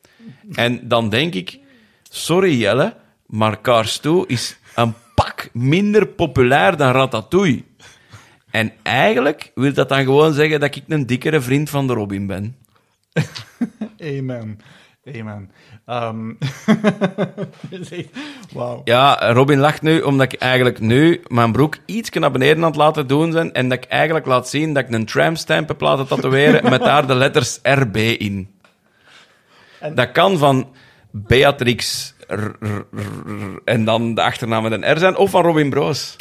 En 0.53 0.89
dan 0.89 1.09
denk 1.09 1.35
ik, 1.35 1.59
sorry 2.03 2.59
Jelle, 2.59 2.97
maar 3.31 3.61
Cars 3.61 3.99
2 3.99 4.25
is 4.27 4.59
een 4.75 4.95
pak 5.15 5.49
minder 5.53 6.07
populair 6.07 6.77
dan 6.77 6.93
Ratatouille. 6.93 7.65
En 8.51 8.73
eigenlijk 8.83 9.51
wil 9.55 9.73
dat 9.73 9.89
dan 9.89 10.05
gewoon 10.05 10.33
zeggen 10.33 10.61
dat 10.61 10.75
ik 10.75 10.83
een 10.89 11.07
dikkere 11.07 11.41
vriend 11.41 11.71
van 11.71 11.87
de 11.87 11.93
Robin 11.93 12.27
ben. 12.27 12.57
Amen. 14.19 14.59
Amen. 15.17 15.51
Ehm 15.87 16.33
Wauw. 18.55 18.81
Ja, 18.85 19.33
Robin 19.33 19.59
lacht 19.59 19.83
nu 19.83 20.01
omdat 20.01 20.33
ik 20.33 20.41
eigenlijk 20.41 20.81
nu 20.81 21.21
mijn 21.27 21.53
broek 21.53 21.77
iets 21.87 22.11
naar 22.11 22.31
beneden 22.31 22.57
aan 22.57 22.71
het 22.71 22.77
laten 22.77 23.07
doen 23.07 23.31
ben 23.31 23.53
en 23.53 23.69
dat 23.69 23.85
ik 23.85 23.91
eigenlijk 23.91 24.27
laat 24.27 24.49
zien 24.49 24.75
dat 24.75 24.85
ik 24.85 24.93
een 24.93 25.07
tramstamp 25.07 25.69
heb 25.69 25.81
laten 25.81 26.07
tatoeëren 26.07 26.71
met 26.71 26.81
daar 26.81 27.07
de 27.07 27.15
letters 27.15 27.59
RB 27.63 27.97
in. 27.97 28.51
Dat 29.95 30.13
kan 30.13 30.39
van 30.39 30.69
Beatrix 31.11 32.15
en 33.65 33.85
dan 33.85 34.15
de 34.15 34.23
achternaam 34.23 34.63
met 34.63 34.73
een 34.73 34.93
R 34.93 34.99
zijn, 34.99 35.17
of 35.17 35.31
van 35.31 35.43
Robin 35.43 35.71
Broos. 35.71 36.17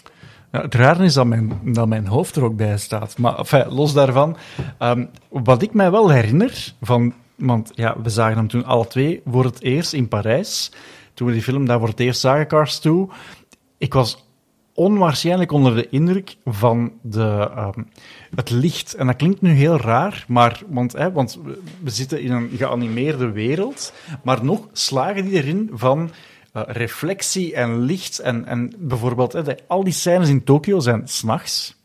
Het 0.51 0.75
rare 0.75 1.03
is 1.03 1.13
dat 1.13 1.25
mijn, 1.25 1.59
dat 1.63 1.87
mijn 1.87 2.07
hoofd 2.07 2.35
er 2.35 2.43
ook 2.43 2.55
bij 2.55 2.77
staat. 2.77 3.17
Maar 3.17 3.37
enfin, 3.37 3.65
los 3.69 3.93
daarvan, 3.93 4.37
ehm, 4.77 5.05
wat 5.29 5.61
ik 5.61 5.73
mij 5.73 5.91
wel 5.91 6.09
herinner 6.09 6.73
van. 6.81 7.13
Want 7.35 7.71
ja, 7.75 7.95
we 8.01 8.09
zagen 8.09 8.37
hem 8.37 8.47
toen 8.47 8.65
alle 8.65 8.87
twee 8.87 9.21
voor 9.25 9.43
het 9.43 9.61
eerst 9.61 9.93
in 9.93 10.07
Parijs. 10.07 10.71
Toen 11.13 11.27
we 11.27 11.33
die 11.33 11.43
film 11.43 11.65
daar 11.65 11.79
voor 11.79 11.87
het 11.87 11.99
eerst 11.99 12.19
zagen, 12.19 12.47
Cars 12.47 12.79
2. 12.79 13.07
Ik 13.77 13.93
was 13.93 14.28
onwaarschijnlijk 14.79 15.51
onder 15.51 15.75
de 15.75 15.89
indruk 15.89 16.35
van 16.45 16.91
de, 17.01 17.49
ehm, 17.55 17.81
het 18.35 18.49
licht. 18.49 18.93
En 18.93 19.07
dat 19.07 19.15
klinkt 19.15 19.41
nu 19.41 19.51
heel 19.51 19.77
raar, 19.77 20.25
maar, 20.27 20.61
want, 20.67 20.93
hè, 20.93 21.11
want 21.11 21.39
we- 21.43 21.89
zitten 21.89 22.21
in 22.21 22.31
een 22.31 22.49
geanimeerde 22.57 23.31
wereld. 23.31 23.93
Maar 24.23 24.43
nog 24.45 24.67
slagen 24.71 25.25
die 25.25 25.33
erin 25.33 25.69
van 25.73 26.09
eh, 26.53 26.61
reflectie 26.67 27.53
en 27.53 27.79
licht. 27.79 28.19
En, 28.19 28.45
en 28.45 28.73
bijvoorbeeld, 28.77 29.33
hè, 29.33 29.43
de- 29.43 29.57
al 29.67 29.83
die 29.83 29.93
scènes 29.93 30.29
in 30.29 30.43
Tokio 30.43 30.79
zijn 30.79 31.01
s'nachts. 31.07 31.77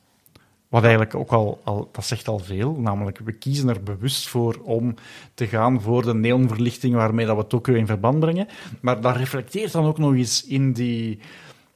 Wat 0.69 0.83
eigenlijk 0.83 1.15
ook 1.15 1.31
al, 1.33 1.61
al, 1.65 1.89
dat 1.93 2.05
zegt 2.05 2.29
al 2.29 2.39
veel. 2.39 2.73
Namelijk, 2.79 3.19
we 3.25 3.33
kiezen 3.33 3.69
er 3.69 3.83
bewust 3.83 4.29
voor 4.29 4.59
om 4.63 4.95
te 5.35 5.47
gaan 5.47 5.81
voor 5.81 6.03
de 6.03 6.15
neonverlichting 6.15 6.95
waarmee 6.95 7.27
dat 7.27 7.37
we 7.37 7.47
Tokio 7.47 7.75
in 7.75 7.87
verband 7.87 8.21
brengen. 8.21 8.49
Maar 8.81 9.01
dat 9.01 9.17
reflecteert 9.17 9.73
dan 9.73 9.85
ook 9.87 9.99
nog 9.99 10.15
eens 10.15 10.45
in 10.47 10.73
die, 10.73 11.19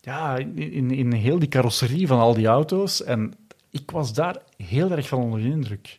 ja, 0.08 0.36
in, 0.54 0.90
in 0.90 1.12
heel 1.12 1.38
die 1.38 1.48
carrosserie 1.48 2.06
van 2.06 2.18
al 2.18 2.34
die 2.34 2.46
auto's. 2.46 3.04
En 3.04 3.34
ik 3.70 3.90
was 3.90 4.12
daar 4.12 4.36
heel 4.56 4.90
erg 4.90 5.08
van 5.08 5.22
onder 5.22 5.40
de 5.40 5.48
indruk. 5.48 5.98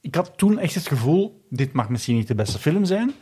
Ik 0.00 0.14
had 0.14 0.32
toen 0.36 0.58
echt 0.58 0.74
het 0.74 0.88
gevoel, 0.88 1.44
dit 1.50 1.72
mag 1.72 1.88
misschien 1.88 2.16
niet 2.16 2.28
de 2.28 2.34
beste 2.34 2.58
film 2.58 2.84
zijn, 2.84 3.12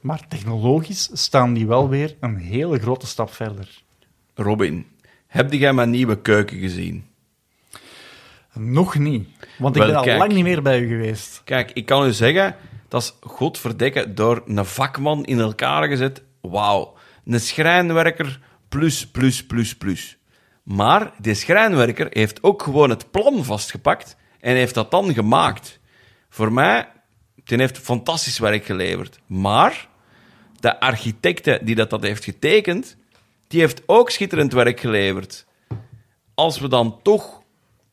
maar 0.00 0.28
technologisch 0.28 1.10
staan 1.12 1.54
die 1.54 1.66
wel 1.66 1.88
weer 1.88 2.16
een 2.20 2.36
hele 2.36 2.78
grote 2.78 3.06
stap 3.06 3.32
verder. 3.32 3.82
Robin, 4.34 4.86
heb 5.26 5.52
jij 5.52 5.72
mijn 5.72 5.90
nieuwe 5.90 6.20
keuken 6.20 6.58
gezien? 6.58 7.04
Nog 8.54 8.98
niet, 8.98 9.28
want 9.58 9.76
ik 9.76 9.82
Wel, 9.82 10.02
ben 10.02 10.12
al 10.12 10.18
lang 10.18 10.32
niet 10.32 10.44
meer 10.44 10.62
bij 10.62 10.80
u 10.80 10.88
geweest. 10.88 11.40
Kijk, 11.44 11.70
ik 11.70 11.86
kan 11.86 12.06
u 12.06 12.12
zeggen, 12.12 12.56
dat 12.88 13.02
is 13.02 13.14
godverdekken 13.20 14.14
door 14.14 14.42
een 14.46 14.64
vakman 14.64 15.24
in 15.24 15.40
elkaar 15.40 15.88
gezet. 15.88 16.22
Wauw. 16.40 16.94
Een 17.24 17.40
schrijnwerker 17.40 18.40
plus, 18.72 19.06
plus, 19.06 19.46
plus, 19.46 19.76
plus. 19.76 20.16
Maar 20.62 21.12
die 21.18 21.34
schrijnwerker 21.34 22.06
heeft 22.10 22.42
ook 22.42 22.62
gewoon 22.62 22.90
het 22.90 23.10
plan 23.10 23.44
vastgepakt 23.44 24.16
en 24.40 24.54
heeft 24.54 24.74
dat 24.74 24.90
dan 24.90 25.14
gemaakt. 25.14 25.80
Voor 26.28 26.52
mij, 26.52 26.88
die 27.44 27.58
heeft 27.58 27.78
fantastisch 27.78 28.38
werk 28.38 28.64
geleverd. 28.64 29.18
Maar 29.26 29.88
de 30.60 30.80
architecte 30.80 31.60
die 31.62 31.74
dat, 31.74 31.90
dat 31.90 32.02
heeft 32.02 32.24
getekend, 32.24 32.96
die 33.48 33.60
heeft 33.60 33.82
ook 33.86 34.10
schitterend 34.10 34.52
werk 34.52 34.80
geleverd. 34.80 35.46
Als 36.34 36.58
we 36.58 36.68
dan 36.68 37.02
toch 37.02 37.42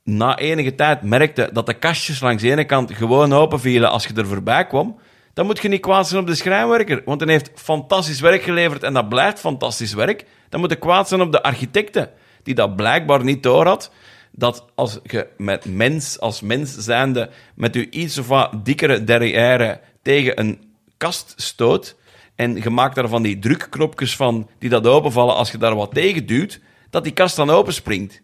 na 0.03 0.37
enige 0.37 0.75
tijd 0.75 1.01
merkten 1.01 1.53
dat 1.53 1.65
de 1.65 1.73
kastjes 1.73 2.19
langs 2.19 2.41
de 2.41 2.51
ene 2.51 2.65
kant 2.65 2.93
gewoon 2.93 3.33
open 3.33 3.59
vielen 3.59 3.89
als 3.89 4.05
je 4.05 4.13
er 4.13 4.27
voorbij 4.27 4.67
kwam, 4.67 4.99
dan 5.33 5.45
moet 5.45 5.61
je 5.61 5.67
niet 5.67 5.81
kwaad 5.81 6.07
zijn 6.07 6.21
op 6.21 6.27
de 6.27 6.35
schrijnwerker, 6.35 7.01
want 7.05 7.21
hij 7.21 7.31
heeft 7.31 7.51
fantastisch 7.55 8.19
werk 8.19 8.41
geleverd 8.41 8.83
en 8.83 8.93
dat 8.93 9.09
blijft 9.09 9.39
fantastisch 9.39 9.93
werk. 9.93 10.25
Dan 10.49 10.59
moet 10.59 10.69
je 10.69 10.75
kwaad 10.75 11.07
zijn 11.07 11.21
op 11.21 11.31
de 11.31 11.43
architecten, 11.43 12.09
die 12.43 12.55
dat 12.55 12.75
blijkbaar 12.75 13.23
niet 13.23 13.43
door 13.43 13.65
had, 13.65 13.91
dat 14.31 14.65
als 14.75 14.99
je 15.03 15.27
met 15.37 15.65
mens, 15.65 16.19
als 16.19 16.41
mens 16.41 16.77
zijnde, 16.77 17.29
met 17.55 17.73
je 17.73 17.89
iets 17.89 18.17
of 18.17 18.27
wat 18.27 18.65
dikkere 18.65 19.03
derrière 19.03 19.79
tegen 20.01 20.39
een 20.39 20.61
kast 20.97 21.33
stoot, 21.35 21.95
en 22.35 22.55
je 22.55 22.69
maakt 22.69 22.95
daar 22.95 23.07
van 23.07 23.23
die 23.23 23.39
drukknopjes 23.39 24.15
van, 24.15 24.49
die 24.59 24.69
dat 24.69 24.87
openvallen 24.87 25.35
als 25.35 25.51
je 25.51 25.57
daar 25.57 25.75
wat 25.75 25.93
tegen 25.93 26.25
duwt, 26.25 26.59
dat 26.89 27.03
die 27.03 27.13
kast 27.13 27.35
dan 27.35 27.49
openspringt. 27.49 28.21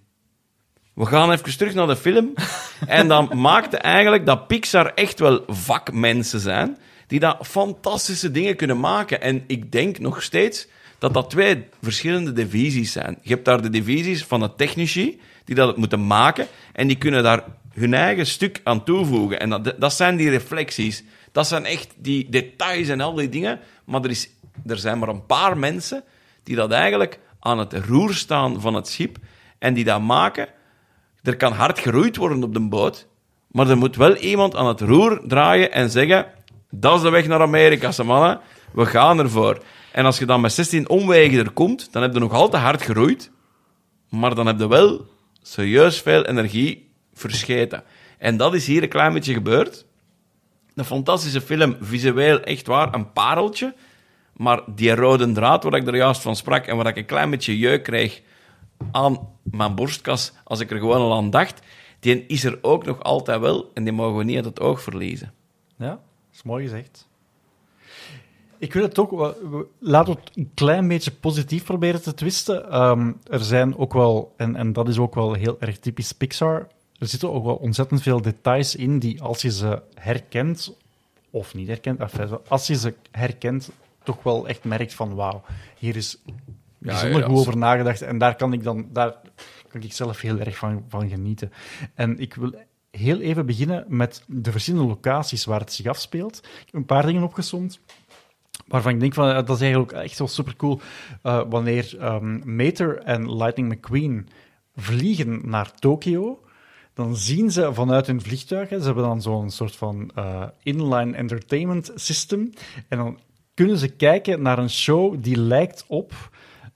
We 0.93 1.05
gaan 1.05 1.31
even 1.31 1.57
terug 1.57 1.73
naar 1.73 1.87
de 1.87 1.95
film. 1.95 2.33
En 2.87 3.07
dan 3.07 3.31
maakte 3.33 3.77
eigenlijk 3.77 4.25
dat 4.25 4.47
Pixar 4.47 4.93
echt 4.93 5.19
wel 5.19 5.43
vakmensen 5.47 6.39
zijn, 6.39 6.77
die 7.07 7.19
dat 7.19 7.47
fantastische 7.47 8.31
dingen 8.31 8.55
kunnen 8.55 8.79
maken. 8.79 9.21
En 9.21 9.43
ik 9.47 9.71
denk 9.71 9.99
nog 9.99 10.23
steeds 10.23 10.67
dat 10.97 11.13
dat 11.13 11.29
twee 11.29 11.67
verschillende 11.81 12.33
divisies 12.33 12.91
zijn. 12.91 13.17
Je 13.21 13.33
hebt 13.33 13.45
daar 13.45 13.61
de 13.61 13.69
divisies 13.69 14.23
van 14.23 14.39
de 14.39 14.55
technici, 14.55 15.21
die 15.43 15.55
dat 15.55 15.77
moeten 15.77 16.07
maken, 16.07 16.47
en 16.73 16.87
die 16.87 16.97
kunnen 16.97 17.23
daar 17.23 17.43
hun 17.73 17.93
eigen 17.93 18.25
stuk 18.25 18.61
aan 18.63 18.83
toevoegen. 18.83 19.39
En 19.39 19.49
dat, 19.49 19.75
dat 19.79 19.93
zijn 19.93 20.15
die 20.15 20.29
reflecties. 20.29 21.03
Dat 21.31 21.47
zijn 21.47 21.65
echt 21.65 21.93
die 21.97 22.29
details 22.29 22.87
en 22.87 23.01
al 23.01 23.13
die 23.13 23.29
dingen. 23.29 23.59
Maar 23.85 24.03
er, 24.03 24.09
is, 24.09 24.29
er 24.65 24.77
zijn 24.77 24.99
maar 24.99 25.09
een 25.09 25.25
paar 25.25 25.57
mensen 25.57 26.03
die 26.43 26.55
dat 26.55 26.71
eigenlijk 26.71 27.19
aan 27.39 27.59
het 27.59 27.73
roer 27.73 28.13
staan 28.13 28.61
van 28.61 28.73
het 28.73 28.87
schip 28.87 29.17
en 29.59 29.73
die 29.73 29.83
dat 29.83 30.01
maken. 30.01 30.47
Er 31.23 31.37
kan 31.37 31.51
hard 31.51 31.79
geroeid 31.79 32.15
worden 32.15 32.43
op 32.43 32.53
de 32.53 32.67
boot, 32.67 33.07
maar 33.47 33.69
er 33.69 33.77
moet 33.77 33.95
wel 33.95 34.15
iemand 34.15 34.55
aan 34.55 34.67
het 34.67 34.81
roer 34.81 35.21
draaien 35.27 35.71
en 35.71 35.89
zeggen: 35.89 36.25
Dat 36.79 36.95
is 36.95 37.01
de 37.01 37.09
weg 37.09 37.27
naar 37.27 37.41
Amerika, 37.41 37.91
ze 37.91 38.03
mannen. 38.03 38.39
We 38.73 38.85
gaan 38.85 39.19
ervoor. 39.19 39.63
En 39.91 40.05
als 40.05 40.17
je 40.17 40.25
dan 40.25 40.41
met 40.41 40.53
16 40.53 40.89
omwegen 40.89 41.39
er 41.39 41.51
komt, 41.51 41.93
dan 41.93 42.01
heb 42.01 42.13
je 42.13 42.19
nog 42.19 42.33
altijd 42.33 42.63
hard 42.63 42.81
geroeid, 42.81 43.31
maar 44.09 44.35
dan 44.35 44.47
heb 44.47 44.59
je 44.59 44.67
wel 44.67 45.05
serieus 45.41 46.01
veel 46.01 46.25
energie 46.25 46.91
verscheten. 47.13 47.83
En 48.17 48.37
dat 48.37 48.53
is 48.53 48.67
hier 48.67 48.83
een 48.83 48.89
klein 48.89 49.13
beetje 49.13 49.33
gebeurd. 49.33 49.85
Een 50.75 50.85
fantastische 50.85 51.41
film, 51.41 51.77
visueel 51.81 52.39
echt 52.39 52.67
waar, 52.67 52.93
een 52.93 53.11
pareltje. 53.11 53.75
Maar 54.33 54.61
die 54.75 54.95
rode 54.95 55.31
draad 55.31 55.63
waar 55.63 55.73
ik 55.73 55.87
er 55.87 55.95
juist 55.95 56.21
van 56.21 56.35
sprak 56.35 56.65
en 56.65 56.75
waar 56.75 56.87
ik 56.87 56.97
een 56.97 57.05
klein 57.05 57.29
beetje 57.29 57.57
jeuk 57.57 57.83
kreeg 57.83 58.21
aan 58.91 59.29
mijn 59.43 59.75
borstkas 59.75 60.33
als 60.43 60.59
ik 60.59 60.71
er 60.71 60.77
gewoon 60.77 61.01
al 61.01 61.15
aan 61.15 61.29
dacht, 61.29 61.61
die 61.99 62.25
is 62.25 62.43
er 62.43 62.59
ook 62.61 62.85
nog 62.85 63.03
altijd 63.03 63.39
wel 63.39 63.71
en 63.73 63.83
die 63.83 63.93
mogen 63.93 64.17
we 64.17 64.23
niet 64.23 64.35
uit 64.35 64.45
het 64.45 64.59
oog 64.59 64.81
verliezen. 64.81 65.33
Ja, 65.77 65.99
is 66.35 66.43
mooi 66.43 66.63
gezegd. 66.63 67.07
Ik 68.57 68.73
wil 68.73 68.83
het 68.83 68.99
ook... 68.99 69.11
Laten 69.79 70.13
we 70.13 70.19
het 70.19 70.37
een 70.37 70.51
klein 70.53 70.87
beetje 70.87 71.11
positief 71.11 71.63
proberen 71.63 72.01
te 72.01 72.13
twisten. 72.13 72.71
Ehm, 72.71 73.11
er 73.23 73.43
zijn 73.43 73.77
ook 73.77 73.93
wel, 73.93 74.33
en, 74.37 74.55
en 74.55 74.73
dat 74.73 74.87
is 74.87 74.97
ook 74.97 75.15
wel 75.15 75.33
heel 75.33 75.57
erg 75.59 75.79
typisch 75.79 76.11
Pixar, 76.11 76.67
er 76.99 77.07
zitten 77.07 77.31
ook 77.31 77.43
wel 77.43 77.55
ontzettend 77.55 78.01
veel 78.01 78.21
details 78.21 78.75
in 78.75 78.99
die 78.99 79.21
als 79.21 79.41
je 79.41 79.51
ze 79.51 79.81
herkent, 79.93 80.77
of 81.29 81.53
niet 81.53 81.67
herkent, 81.67 81.99
als 82.47 82.67
je 82.67 82.75
ze 82.75 82.93
herkent, 83.11 83.71
toch 84.03 84.23
wel 84.23 84.47
echt 84.47 84.63
merkt 84.63 84.93
van 84.93 85.15
wauw, 85.15 85.43
hier 85.77 85.95
is 85.95 86.17
bijzonder 86.77 87.19
ja, 87.19 87.25
goed 87.25 87.35
ja. 87.35 87.39
over 87.39 87.57
nagedacht. 87.57 88.01
En 88.01 88.17
daar 88.17 88.35
kan 88.35 88.53
ik 88.53 88.63
dan... 88.63 88.87
Daar 88.93 89.15
kan 89.67 89.81
ik 89.81 89.93
zelf 89.93 90.21
heel 90.21 90.39
erg 90.39 90.57
van, 90.57 90.85
van 90.87 91.09
genieten. 91.09 91.51
En 91.93 92.19
ik 92.19 92.33
wil 92.33 92.53
heel 92.97 93.19
even 93.19 93.45
beginnen 93.45 93.85
met 93.87 94.23
de 94.27 94.51
verschillende 94.51 94.87
locaties 94.87 95.45
waar 95.45 95.59
het 95.59 95.73
zich 95.73 95.85
afspeelt. 95.85 96.37
Ik 96.37 96.65
heb 96.65 96.73
een 96.73 96.85
paar 96.85 97.05
dingen 97.05 97.23
opgesomd. 97.23 97.79
Waarvan 98.67 98.91
ik 98.91 98.99
denk 98.99 99.13
van, 99.13 99.29
eh, 99.29 99.35
dat 99.35 99.55
is 99.55 99.61
eigenlijk 99.61 99.93
ook 99.93 100.01
echt 100.01 100.17
wel 100.17 100.27
super 100.27 100.55
cool. 100.55 100.79
wanneer 101.49 101.97
ehm, 101.99 102.55
Mater 102.55 102.97
en 102.97 103.35
Lightning 103.35 103.73
McQueen 103.73 104.27
vliegen 104.75 105.41
naar 105.49 105.71
Tokio, 105.71 106.39
dan 106.93 107.15
zien 107.15 107.51
ze 107.51 107.73
vanuit 107.73 108.07
hun 108.07 108.21
vliegtuig, 108.21 108.69
hè, 108.69 108.79
ze 108.79 108.85
hebben 108.85 109.03
dan 109.03 109.21
zo'n 109.21 109.49
soort 109.49 109.75
van 109.75 110.11
eh, 110.15 110.43
inline 110.63 111.15
entertainment 111.15 111.91
system, 111.95 112.53
en 112.87 112.97
dan 112.97 113.19
kunnen 113.53 113.77
ze 113.77 113.87
kijken 113.87 114.41
naar 114.41 114.57
een 114.57 114.69
show 114.69 115.23
die 115.23 115.37
lijkt 115.37 115.85
op... 115.87 116.13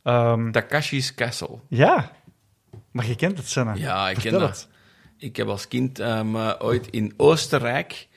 ehm, 0.04 0.52
Takashi's 0.52 1.16
Castle. 1.16 1.60
ja, 1.68 2.12
maar 2.92 3.08
je 3.08 3.16
kent 3.16 3.38
het, 3.38 3.48
Senna. 3.48 3.74
Ja, 3.74 4.10
ik 4.10 4.14
ken 4.14 4.22
Vertel 4.22 4.40
dat. 4.40 4.68
Ik 5.22 5.36
heb 5.36 5.48
als 5.48 5.68
kind 5.68 6.00
ehm, 6.00 6.36
eh, 6.36 6.52
ooit 6.60 6.88
in 6.88 7.14
Oostenrijk 7.18 8.08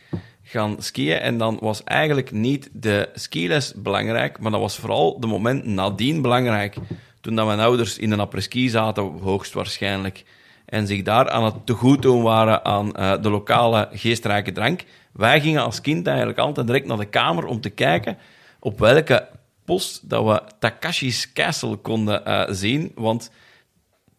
gaan 0.42 0.82
skiën 0.82 1.18
en 1.18 1.38
dan 1.38 1.58
was 1.60 1.84
eigenlijk 1.84 2.30
niet 2.30 2.68
de 2.72 3.08
skiles 3.14 3.74
belangrijk, 3.74 4.38
maar 4.38 4.50
dat 4.50 4.60
was 4.60 4.76
vooral 4.76 5.20
de 5.20 5.26
moment 5.26 5.64
nadien 5.64 6.22
belangrijk. 6.22 6.76
Toen 7.20 7.34
dat 7.34 7.46
mijn 7.46 7.60
ouders 7.60 7.98
in 7.98 8.10
een 8.10 8.20
apres-ski 8.20 8.68
zaten, 8.68 9.02
hoogstwaarschijnlijk, 9.02 10.24
en 10.64 10.86
zich 10.86 11.02
daar 11.02 11.30
aan 11.30 11.44
het 11.44 11.66
tegoed 11.66 12.02
doen 12.02 12.22
waren 12.22 12.64
aan 12.64 12.96
eh, 12.96 13.22
de 13.22 13.30
lokale 13.30 13.88
geestrijke 13.92 14.52
drank. 14.52 14.84
Wij 15.12 15.40
gingen 15.40 15.62
als 15.62 15.80
kind 15.80 16.06
eigenlijk 16.06 16.38
altijd 16.38 16.66
direct 16.66 16.86
naar 16.86 16.96
de 16.96 17.04
kamer 17.04 17.44
om 17.46 17.60
te 17.60 17.70
kijken 17.70 18.18
op 18.60 18.78
welke 18.78 19.28
post 19.64 20.08
dat 20.08 20.24
we 20.24 20.42
Takashi's 20.58 21.32
Castle 21.32 21.76
konden 21.76 22.24
eh, 22.24 22.54
zien, 22.54 22.92
want 22.94 23.30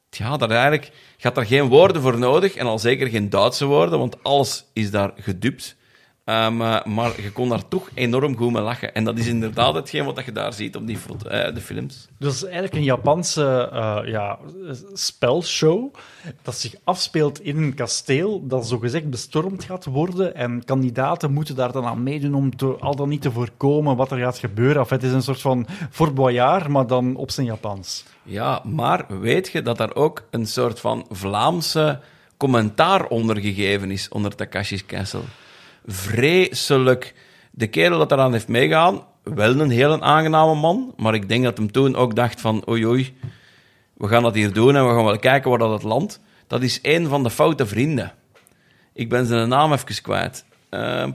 ja, 0.10 0.38
daar 0.38 0.50
eigenlijk 0.50 0.92
gaat 1.24 1.38
er 1.38 1.46
geen 1.46 1.68
woorden 1.68 2.02
voor 2.02 2.20
nodig 2.20 2.56
en 2.56 2.66
al 2.66 2.80
zeker 2.80 3.08
geen 3.08 3.30
Duitse 3.30 3.66
woorden, 3.66 4.00
want 4.00 4.24
alles 4.24 4.66
is 4.74 4.92
daar 4.92 5.14
gedubt. 5.16 5.76
Ehm, 6.24 6.62
eh, 6.62 6.86
maar 6.86 7.22
je 7.22 7.32
kon 7.32 7.50
daar 7.50 7.68
toch 7.68 7.90
enorm 7.94 8.38
goed 8.38 8.52
mee 8.52 8.62
lachen. 8.62 8.94
En 8.94 9.04
dat 9.04 9.18
is 9.18 9.28
inderdaad 9.28 9.74
hetgeen 9.74 10.06
wat 10.06 10.26
je 10.26 10.32
daar 10.32 10.54
ziet 10.54 10.76
op 10.76 10.88
die 10.88 10.98
eh, 11.28 11.54
de 11.54 11.62
films. 11.62 12.08
Dat 12.18 12.34
is 12.34 12.44
eigenlijk 12.44 12.74
een 12.74 12.84
Japanse 12.84 13.70
eh, 13.74 14.00
ja, 14.06 14.40
spelshow 14.94 15.94
dat 16.42 16.56
zich 16.56 16.76
afspeelt 16.84 17.42
in 17.42 17.58
een 17.58 17.74
kasteel 17.74 18.48
dat 18.48 18.68
zogezegd 18.68 19.10
bestormd 19.10 19.64
gaat 19.64 19.86
worden 19.86 20.36
en 20.36 20.64
kandidaten 20.66 21.34
moeten 21.34 21.56
daar 21.56 21.72
dan 21.72 21.86
aan 21.86 22.04
meedoen 22.04 22.34
om 22.34 22.56
te, 22.56 22.66
al 22.66 22.96
dan 22.96 23.10
niet 23.10 23.22
te 23.22 23.32
voorkomen 23.32 23.96
wat 23.96 24.12
er 24.12 24.18
gaat 24.18 24.38
gebeuren. 24.38 24.82
Of 24.82 24.90
het 24.90 25.04
is 25.04 25.12
een 25.12 25.24
soort 25.24 25.42
van 25.42 25.68
Fort 25.92 26.14
Boyard, 26.16 26.68
maar 26.68 26.88
dan 26.88 27.16
op 27.16 27.32
zijn 27.32 27.46
Japans. 27.46 28.06
Ja, 28.24 28.62
maar 28.64 29.20
weet 29.20 29.50
je 29.50 29.62
dat 29.62 29.78
daar 29.78 29.96
ook 29.96 30.28
een 30.30 30.46
soort 30.46 30.80
van 30.80 31.06
Vlaamse 31.10 32.00
commentaar 32.38 33.06
onder 33.06 33.40
gegeven 33.40 33.92
is, 33.92 34.10
onder 34.10 34.36
Takashi's 34.36 34.86
Castle? 34.86 35.24
Vreselijk. 35.86 37.14
De 37.52 37.68
kerel 37.68 37.98
dat 37.98 38.12
eraan 38.12 38.32
heeft 38.32 38.48
meegaan, 38.48 39.04
wel 39.24 39.60
een 39.60 39.70
heel 39.70 40.02
aangename 40.02 40.56
man, 40.56 40.94
maar 40.98 41.14
ik 41.14 41.30
denk 41.30 41.44
dat 41.44 41.58
hem 41.58 41.72
toen 41.72 41.96
ook 41.96 42.16
dacht 42.16 42.42
van 42.42 42.70
oei 42.70 42.86
oei, 42.86 43.18
we 43.94 44.08
gaan 44.08 44.24
dat 44.24 44.36
hier 44.36 44.54
doen 44.54 44.76
en 44.76 44.88
we 44.88 44.94
gaan 44.94 45.06
wel 45.06 45.20
kijken 45.20 45.50
waar 45.50 45.60
dat 45.60 45.72
het 45.72 45.84
landt. 45.84 46.20
Dat 46.48 46.62
is 46.62 46.80
een 46.82 47.08
van 47.08 47.24
de 47.24 47.30
foute 47.30 47.66
vrienden. 47.66 48.14
Ik 48.94 49.10
ben 49.10 49.26
zijn 49.26 49.50
naam 49.50 49.72
even 49.72 50.02
kwijt. 50.02 50.46
Uh. 50.70 51.08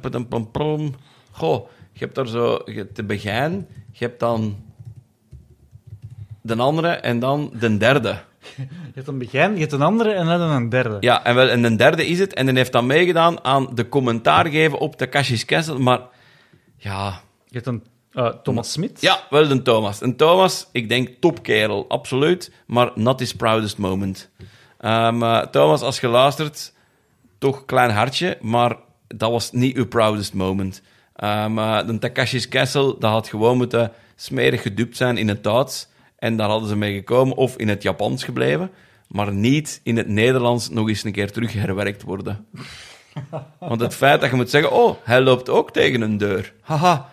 Goh, 1.30 1.68
je 1.92 1.98
hebt 1.98 2.14
daar 2.14 2.26
zo 2.26 2.62
je 2.64 2.74
hebt 2.74 2.96
de 2.96 3.04
begin, 3.04 3.66
je 3.92 4.04
hebt 4.04 4.20
dan 4.20 4.56
de 6.42 6.56
andere 6.56 6.88
en 6.88 7.18
dan 7.18 7.50
de 7.58 7.76
derde. 7.76 8.20
Je 8.56 8.94
hebt 8.94 9.08
een 9.08 9.18
begin, 9.18 9.54
je 9.54 9.60
hebt 9.60 9.72
een 9.72 9.82
andere 9.82 10.12
en 10.12 10.26
dan 10.26 10.40
een 10.40 10.68
derde. 10.68 10.96
Ja, 11.00 11.24
en, 11.24 11.34
wel, 11.34 11.48
en 11.48 11.62
de 11.62 11.76
derde 11.76 12.06
is 12.06 12.18
het. 12.18 12.34
En 12.34 12.46
dan 12.46 12.56
heeft 12.56 12.72
dan 12.72 12.86
meegedaan 12.86 13.44
aan 13.44 13.74
de 13.74 13.88
commentaar 13.88 14.46
geven 14.46 14.78
op 14.78 14.96
Takashi's 14.96 15.44
Castle. 15.44 15.78
Maar 15.78 16.00
ja, 16.76 17.20
Je 17.46 17.54
hebt 17.54 17.66
een 17.66 17.82
eh, 18.12 18.28
Thomas 18.42 18.72
Smit. 18.72 19.00
ja, 19.00 19.20
wel 19.30 19.50
een 19.50 19.62
Thomas. 19.62 20.00
Een 20.00 20.16
Thomas, 20.16 20.68
ik 20.72 20.88
denk 20.88 21.08
topkerel, 21.20 21.84
absoluut. 21.88 22.52
Maar 22.66 22.90
not 22.94 23.18
his 23.18 23.34
proudest 23.34 23.78
moment. 23.78 24.30
Ehm, 24.78 25.22
eh, 25.22 25.38
Thomas, 25.40 25.80
als 25.80 26.00
je 26.00 26.08
luistert, 26.08 26.72
toch 27.38 27.64
klein 27.64 27.90
hartje, 27.90 28.38
maar 28.40 28.76
dat 29.06 29.30
was 29.30 29.52
niet 29.52 29.76
uw 29.76 29.86
proudest 29.86 30.34
moment. 30.34 30.82
Eh, 31.14 31.86
de 31.86 31.98
Takashi's 31.98 32.48
Castle, 32.48 32.96
dat 32.98 33.10
had 33.10 33.28
gewoon 33.28 33.56
moeten 33.56 33.92
smerig 34.16 34.62
gedupt 34.62 34.96
zijn 34.96 35.16
in 35.16 35.28
het 35.28 35.44
Duits. 35.44 35.88
En 36.18 36.36
daar 36.36 36.48
hadden 36.48 36.68
ze 36.68 36.76
mee 36.76 36.94
gekomen, 36.94 37.36
of 37.36 37.56
in 37.56 37.68
het 37.68 37.82
Japans 37.82 38.24
gebleven. 38.24 38.70
Maar 39.08 39.32
niet 39.32 39.80
in 39.82 39.96
het 39.96 40.08
Nederlands 40.08 40.68
nog 40.70 40.88
eens 40.88 41.04
een 41.04 41.12
keer 41.12 41.32
terug 41.32 41.52
herwerkt 41.52 42.02
worden. 42.02 42.46
Want 43.58 43.80
het 43.80 43.94
feit 43.94 44.20
dat 44.20 44.30
je 44.30 44.36
moet 44.36 44.50
zeggen, 44.50 44.72
oh, 44.72 44.96
hij 45.04 45.20
loopt 45.20 45.48
ook 45.48 45.70
tegen 45.72 46.00
een 46.00 46.18
deur. 46.18 46.52
Haha. 46.60 47.08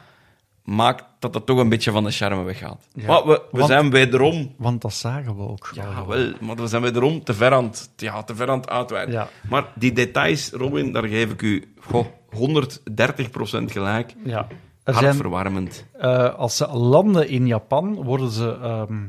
Maakt 0.63 1.03
dat 1.19 1.33
dat 1.33 1.45
toch 1.45 1.57
een 1.59 1.69
beetje 1.69 1.91
van 1.91 2.03
de 2.03 2.11
charme 2.11 2.43
weggaat. 2.43 2.87
Ja, 2.93 3.07
maar 3.07 3.25
we, 3.25 3.31
we 3.51 3.57
want- 3.57 3.69
zijn 3.69 3.89
wederom 3.89 4.53
Want 4.57 4.81
dat 4.81 4.93
zagen 4.93 5.35
we 5.37 5.41
ook. 5.41 5.69
ja, 5.73 6.05
wel, 6.05 6.31
maar 6.39 6.55
we 6.55 6.67
zijn 6.67 6.81
wederom 6.81 7.23
te 7.23 7.33
ver 7.33 7.51
aan 7.53 7.63
het, 7.63 7.89
ja, 7.95 8.23
te 8.23 8.35
ver 8.35 8.49
aan 8.49 8.59
het 8.59 8.69
uitweiden. 8.69 9.13
Ja. 9.15 9.29
Maar 9.49 9.65
die 9.75 9.91
details, 9.93 10.49
Robin, 10.51 10.91
daar 10.91 11.03
geef 11.07 11.31
ik 11.31 11.41
u 11.41 11.73
goh, 11.79 12.05
130% 12.33 13.71
gelijk. 13.71 14.15
Ja. 14.23 14.47
Er 14.85 14.93
Hartverwarmend. 14.93 15.85
eh, 15.97 16.35
als 16.35 16.57
ze 16.57 16.67
landen 16.67 17.29
in 17.29 17.47
Japan, 17.47 18.03
worden 18.03 18.29
ze 18.29 18.57
ehm 18.61 19.07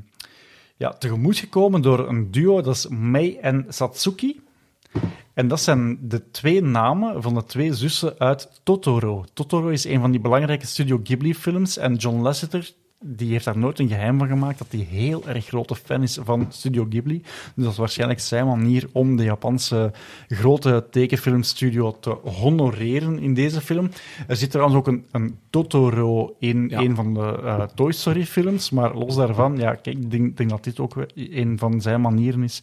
ja, 0.76 0.92
tegemoet 0.92 1.36
gekomen 1.36 1.82
door 1.82 2.08
een 2.08 2.30
duo, 2.30 2.60
dat 2.60 2.74
is 2.74 2.86
Mei 2.88 3.36
en 3.36 3.66
Satsuki. 3.68 4.40
En 5.34 5.48
dat 5.48 5.60
zijn 5.60 5.98
de 6.00 6.30
twee 6.30 6.62
namen 6.62 7.22
van 7.22 7.34
de 7.34 7.44
twee 7.44 7.74
zussen 7.74 8.14
uit 8.18 8.60
Totoro. 8.62 9.24
Totoro 9.32 9.68
is 9.68 9.84
een 9.84 10.00
van 10.00 10.10
die 10.10 10.20
belangrijke 10.20 10.66
Studio 10.66 11.00
Ghibli-films. 11.02 11.76
En 11.76 11.94
John 11.94 12.20
Lasseter 12.22 12.72
die 13.00 13.30
heeft 13.30 13.44
daar 13.44 13.58
nooit 13.58 13.78
een 13.78 13.88
geheim 13.88 14.18
van 14.18 14.28
gemaakt 14.28 14.58
dat 14.58 14.66
hij 14.70 14.80
heel 14.80 15.28
erg 15.28 15.46
grote 15.46 15.74
fan 15.76 16.02
is 16.02 16.18
van 16.22 16.46
Studio 16.48 16.86
Ghibli. 16.88 17.22
Dus 17.54 17.64
dat 17.64 17.72
is 17.72 17.78
waarschijnlijk 17.78 18.20
zijn 18.20 18.46
manier 18.46 18.88
om 18.92 19.16
de 19.16 19.22
Japanse 19.24 19.92
grote 20.28 20.86
tekenfilmstudio 20.90 21.96
te 22.00 22.10
honoreren 22.24 23.18
in 23.18 23.34
deze 23.34 23.60
film. 23.60 23.90
Er 24.28 24.36
zit 24.36 24.50
trouwens 24.50 24.78
ook 24.78 24.86
een, 24.86 25.06
een 25.10 25.38
Totoro 25.50 26.36
in 26.38 26.68
Ja. 26.68 26.80
een 26.80 26.94
van 26.94 27.14
de 27.14 27.40
eh, 27.44 27.62
Toy 27.62 27.92
Story-films. 27.92 28.70
Maar 28.70 28.94
los 28.94 29.14
daarvan, 29.16 29.56
ja, 29.56 29.74
kijk, 29.74 29.96
ik 29.96 30.10
denk, 30.10 30.36
denk 30.36 30.50
dat 30.50 30.64
dit 30.64 30.80
ook 30.80 31.06
een 31.14 31.58
van 31.58 31.80
zijn 31.80 32.00
manieren 32.00 32.42
is 32.42 32.62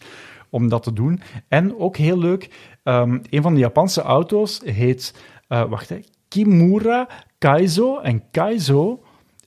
om 0.49 0.69
dat 0.69 0.83
te 0.83 0.93
doen. 0.93 1.21
En 1.47 1.77
ook 1.77 1.97
heel 1.97 2.17
leuk, 2.17 2.49
ehm, 2.83 3.19
een 3.29 3.41
van 3.41 3.53
de 3.53 3.59
Japanse 3.59 4.01
auto's 4.01 4.61
heet, 4.65 5.13
eh, 5.47 5.63
wacht 5.69 5.89
hè, 5.89 5.99
Kimura 6.27 7.07
Kaizo. 7.37 7.99
En 7.99 8.23
Kaizo 8.31 9.02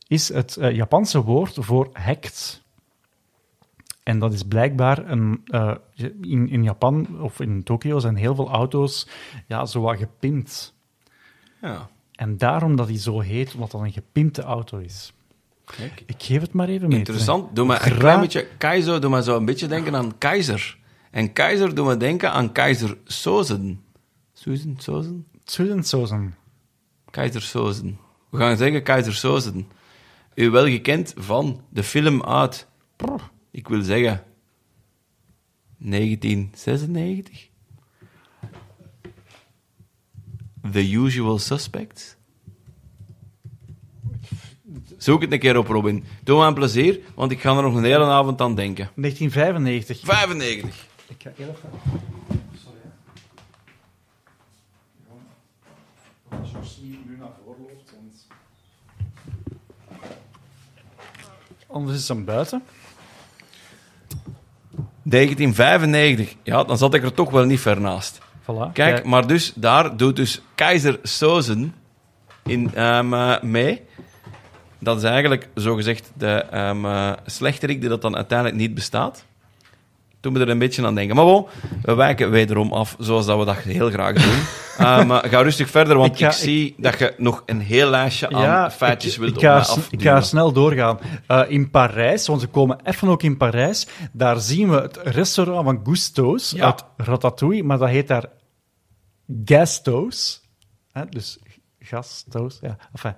is 0.06 0.28
het 0.28 0.56
eh, 0.56 0.74
Japanse 0.74 1.22
woord 1.22 1.56
voor 1.60 1.88
hekt. 1.92 2.64
En 4.02 4.18
dat 4.18 4.32
is 4.32 4.42
blijkbaar 4.42 5.10
een. 5.10 5.40
eh, 5.46 5.74
in, 6.20 6.48
in 6.48 6.62
Japan 6.62 7.20
of 7.20 7.40
in 7.40 7.62
Tokio 7.62 7.98
zijn 7.98 8.16
heel 8.16 8.34
veel 8.34 8.50
auto's 8.50 9.08
ja, 9.46 9.66
zo 9.66 9.80
wat 9.80 9.96
gepimpt. 9.98 10.74
Ja, 11.62 11.88
En 12.12 12.36
daarom 12.38 12.76
dat 12.76 12.88
hij 12.88 12.98
zo 12.98 13.20
heet, 13.20 13.54
omdat 13.54 13.70
dat 13.70 13.80
een 13.80 13.92
gepimpte 13.92 14.42
auto 14.42 14.78
is. 14.78 15.12
kijk. 15.64 16.02
Ik 16.06 16.22
geef 16.22 16.40
het 16.40 16.52
maar 16.52 16.68
even 16.68 16.88
mee. 16.88 16.98
Interessant. 16.98 17.56
Doe 17.56 17.66
me 17.66 17.72
een 17.84 17.96
klein 17.98 18.20
beetje... 18.20 18.46
Keizer 18.58 19.00
doe 19.00 19.10
me 19.10 19.22
zo 19.22 19.36
een 19.36 19.44
beetje 19.44 19.66
denken 19.66 19.94
aan 19.96 20.18
keizer. 20.18 20.78
En 21.10 21.32
keizer 21.32 21.74
doe 21.74 21.86
me 21.86 21.96
denken 21.96 22.32
aan 22.32 22.52
keizer 22.52 22.96
Sozen. 23.04 23.84
Susan, 24.32 24.74
Sozen? 24.78 25.26
Tsudensozen. 25.44 26.34
Keizer 27.10 27.42
Sozen. 27.42 27.98
We 28.30 28.38
gaan 28.38 28.56
zeggen 28.56 28.82
keizer 28.82 29.14
Sozen. 29.14 29.68
U 30.36 30.50
wel 30.50 30.66
gekend 30.66 31.14
van 31.16 31.60
de 31.68 31.82
film 31.82 32.22
uit... 32.22 32.66
Ik 33.50 33.68
wil 33.68 33.82
zeggen... 33.82 34.24
1996? 35.78 37.48
The 40.72 40.90
Usual 40.92 41.38
Suspects? 41.38 42.16
Zoek 44.96 45.20
het 45.20 45.32
een 45.32 45.38
keer 45.38 45.56
op, 45.56 45.66
Robin. 45.66 46.04
Doe 46.22 46.40
me 46.40 46.46
een 46.46 46.54
plezier, 46.54 47.00
want 47.14 47.30
ik 47.30 47.40
ga 47.40 47.56
er 47.56 47.62
nog 47.62 47.74
een 47.74 47.84
hele 47.84 48.04
avond 48.04 48.40
aan 48.40 48.54
denken. 48.54 48.90
1995. 48.94 50.00
95. 50.04 50.86
Ik 51.08 51.22
ga 51.22 51.30
heel 51.36 51.48
even... 51.48 51.70
Sorry, 52.64 52.78
hè. 52.82 52.88
Gewoon... 55.06 55.22
Als 56.56 56.78
je 56.80 56.98
nu 57.06 57.16
naar 57.16 57.28
voren 57.44 57.60
loopt, 57.60 57.92
want... 57.94 58.26
Anders 61.76 61.96
is 61.98 62.08
hem 62.08 62.24
buiten. 62.24 62.62
1995. 65.02 66.34
Ja, 66.42 66.64
dan 66.64 66.78
zat 66.78 66.94
ik 66.94 67.02
er 67.02 67.12
toch 67.12 67.30
wel 67.30 67.44
niet 67.44 67.60
ver 67.60 67.80
naast. 67.80 68.18
Voilà. 68.42 68.72
Kijk, 68.72 69.04
maar 69.04 69.26
dus 69.26 69.52
daar 69.54 69.96
doet 69.96 70.16
dus 70.16 70.42
keizer 70.54 70.98
Sozen 71.02 71.74
in, 72.42 72.74
eh, 72.74 73.40
mee. 73.40 73.82
Dat 74.78 74.96
is 74.96 75.02
eigenlijk 75.02 75.48
zogezegd 75.54 76.10
de 76.14 76.34
ehm 76.50 76.84
eh, 76.84 77.12
slechterik 77.26 77.80
die 77.80 77.88
dat 77.88 78.02
dan 78.02 78.16
uiteindelijk 78.16 78.58
niet 78.58 78.74
bestaat. 78.74 79.24
Toen 80.26 80.34
we 80.34 80.40
er 80.40 80.48
een 80.48 80.58
beetje 80.58 80.86
aan 80.86 80.94
denken. 80.94 81.16
Maar 81.16 81.24
bon, 81.24 81.46
we 81.82 81.94
wijken 81.94 82.30
wederom 82.30 82.72
af, 82.72 82.96
zoals 82.98 83.26
dat 83.26 83.38
we 83.38 83.44
dat 83.44 83.56
heel 83.56 83.90
graag 83.90 84.14
doen. 84.14 84.38
Eh, 84.76 85.18
ga 85.22 85.40
rustig 85.42 85.70
verder, 85.70 85.96
want 85.96 86.20
Ik 86.20 86.30
zie 86.32 86.74
dat 86.78 86.98
je 86.98 87.14
nog 87.16 87.42
een 87.46 87.60
heel 87.60 87.90
lijstje 87.90 88.30
aan 88.30 88.70
feitjes 88.70 89.12
ik, 89.14 89.20
wilt 89.20 89.34
ik 89.34 89.40
ga, 89.40 89.66
ik 89.90 90.02
ga 90.02 90.20
snel 90.20 90.52
doorgaan. 90.52 90.98
Eh, 91.26 91.42
in 91.48 91.70
Parijs, 91.70 92.26
want 92.26 92.40
we 92.40 92.46
komen 92.46 92.78
even 92.84 93.08
ook 93.08 93.22
in 93.22 93.36
Parijs, 93.36 93.86
daar 94.12 94.40
zien 94.40 94.70
we 94.70 94.76
het 94.76 94.96
restaurant 95.02 95.64
van 95.64 95.80
Gusto's 95.84 96.50
Ja. 96.50 96.64
uit 96.64 96.84
Ratatouille, 96.96 97.62
maar 97.62 97.78
dat 97.78 97.88
heet 97.88 98.08
daar 98.08 98.24
Gasto's. 99.44 100.42
Hè, 100.92 101.06
dus 101.06 101.38
gasto's, 101.86 102.58
ja. 102.60 102.76
Enfin, 102.92 103.14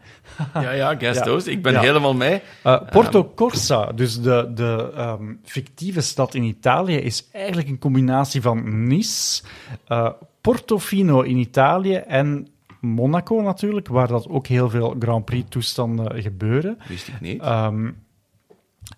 Ja, 0.64 0.70
ja, 0.70 1.24
host. 1.24 1.46
Ik 1.46 1.62
ben 1.62 1.72
Ja. 1.72 1.80
helemaal 1.80 2.14
mee. 2.14 2.40
Uh, 2.64 2.80
Porto 2.90 3.32
Corsa, 3.34 3.92
dus 3.92 4.20
de, 4.20 4.50
de 4.54 4.92
ehm, 4.96 5.34
fictieve 5.44 6.00
stad 6.00 6.34
in 6.34 6.42
Italië, 6.42 6.96
is 6.96 7.28
eigenlijk 7.32 7.68
een 7.68 7.78
combinatie 7.78 8.42
van 8.42 8.86
Nice, 8.86 9.42
uh, 9.88 10.10
Portofino 10.40 11.20
in 11.20 11.36
Italië 11.36 11.94
en 11.94 12.48
Monaco 12.80 13.40
natuurlijk, 13.40 13.88
waar 13.88 14.08
dat 14.08 14.28
ook 14.28 14.46
heel 14.46 14.70
veel 14.70 14.96
Grand 14.98 15.24
Prix-toestanden 15.24 16.22
gebeuren. 16.22 16.78
Wist 16.88 17.08
ik 17.08 17.20
niet. 17.20 17.42
Ehm, 17.42 17.90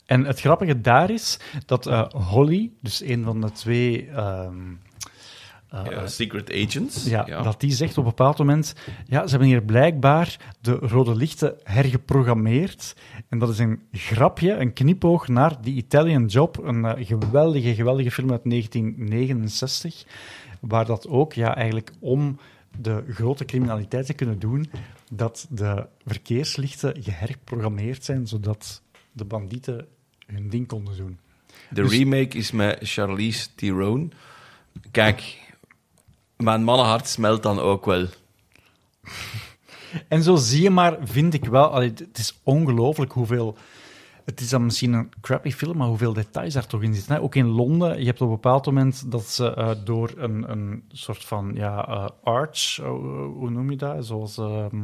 en 0.06 0.24
het 0.24 0.40
grappige 0.40 0.80
daar 0.80 1.10
is 1.10 1.38
dat 1.66 1.86
eh, 1.86 2.08
Holly, 2.08 2.70
dus 2.80 3.02
een 3.02 3.24
van 3.24 3.40
de 3.40 3.52
twee... 3.52 4.08
ehm, 4.08 4.54
eh, 5.70 5.84
Ja, 5.90 6.06
Secret 6.06 6.52
Agents. 6.52 7.04
ja, 7.04 7.42
dat 7.42 7.60
die 7.60 7.72
zegt 7.72 7.90
op 7.98 8.04
een 8.04 8.10
bepaald 8.10 8.38
moment... 8.38 8.74
Ja, 9.06 9.22
ze 9.24 9.30
hebben 9.30 9.48
hier 9.48 9.62
blijkbaar 9.62 10.54
de 10.60 10.72
rode 10.72 11.14
lichten 11.16 11.54
hergeprogrammeerd. 11.62 12.96
En 13.28 13.38
dat 13.38 13.48
is 13.48 13.58
een 13.58 13.80
grapje, 13.92 14.52
een 14.52 14.72
knipoog 14.72 15.28
naar 15.28 15.60
The 15.60 15.70
Italian 15.70 16.26
Job. 16.26 16.58
Een 16.64 16.84
eh, 16.84 17.06
geweldige, 17.06 17.74
geweldige 17.74 18.10
film 18.10 18.30
uit 18.30 18.42
1969. 18.44 20.04
Waar 20.60 20.86
dat 20.86 21.08
ook 21.08 21.32
ja, 21.32 21.56
eigenlijk 21.56 21.90
om 21.98 22.38
de 22.80 23.04
grote 23.10 23.44
criminaliteit 23.44 24.14
kunnen 24.14 24.38
doen, 24.38 24.70
dat 25.12 25.46
de 25.50 25.86
verkeerslichten 26.06 27.02
geherprogrammeerd 27.02 28.04
zijn, 28.04 28.26
zodat 28.26 28.82
de 29.12 29.24
bandieten 29.24 29.86
hun 30.26 30.48
ding 30.48 30.66
konden 30.66 30.96
doen. 30.96 31.18
De 31.68 31.82
Dus- 31.82 31.90
remake 31.92 32.36
is 32.36 32.50
met 32.50 32.78
Charlize 32.82 33.46
Theron. 33.54 34.12
Kijk, 34.90 35.38
mijn 36.40 36.64
mannenhart 36.64 37.08
smelt 37.08 37.42
dan 37.42 37.58
ook 37.58 37.84
wel. 37.84 38.06
En 40.08 40.22
zo 40.22 40.36
zie 40.36 40.62
je 40.62 40.70
maar, 40.70 40.96
vind 41.02 41.34
ik 41.34 41.44
wel, 41.44 41.68
allee, 41.68 41.88
het 41.88 42.18
is 42.18 42.40
ongelooflijk 42.42 43.12
hoeveel. 43.12 43.56
Het 44.24 44.40
is 44.40 44.48
dan 44.48 44.64
misschien 44.64 44.92
een 44.92 45.12
crappy 45.20 45.50
film, 45.50 45.76
maar 45.76 45.86
hoeveel 45.86 46.12
details 46.12 46.54
daar 46.54 46.66
toch 46.66 46.82
in 46.82 46.94
zitten. 46.94 47.22
Ook 47.22 47.34
in 47.34 47.46
Londen, 47.46 47.98
je 47.98 48.04
hebt 48.06 48.20
op 48.20 48.28
een 48.28 48.34
bepaald 48.34 48.66
moment 48.66 49.10
dat 49.10 49.24
ze 49.24 49.54
eh, 49.54 49.70
door 49.84 50.12
een, 50.16 50.50
een 50.50 50.84
soort 50.88 51.24
van 51.24 51.50
ja, 51.54 51.88
eh, 51.88 52.08
arch, 52.22 52.78
eh, 52.80 52.88
hoe 53.34 53.50
noem 53.50 53.70
je 53.70 53.76
dat? 53.76 54.06
Zoals. 54.06 54.38
ehm, 54.38 54.82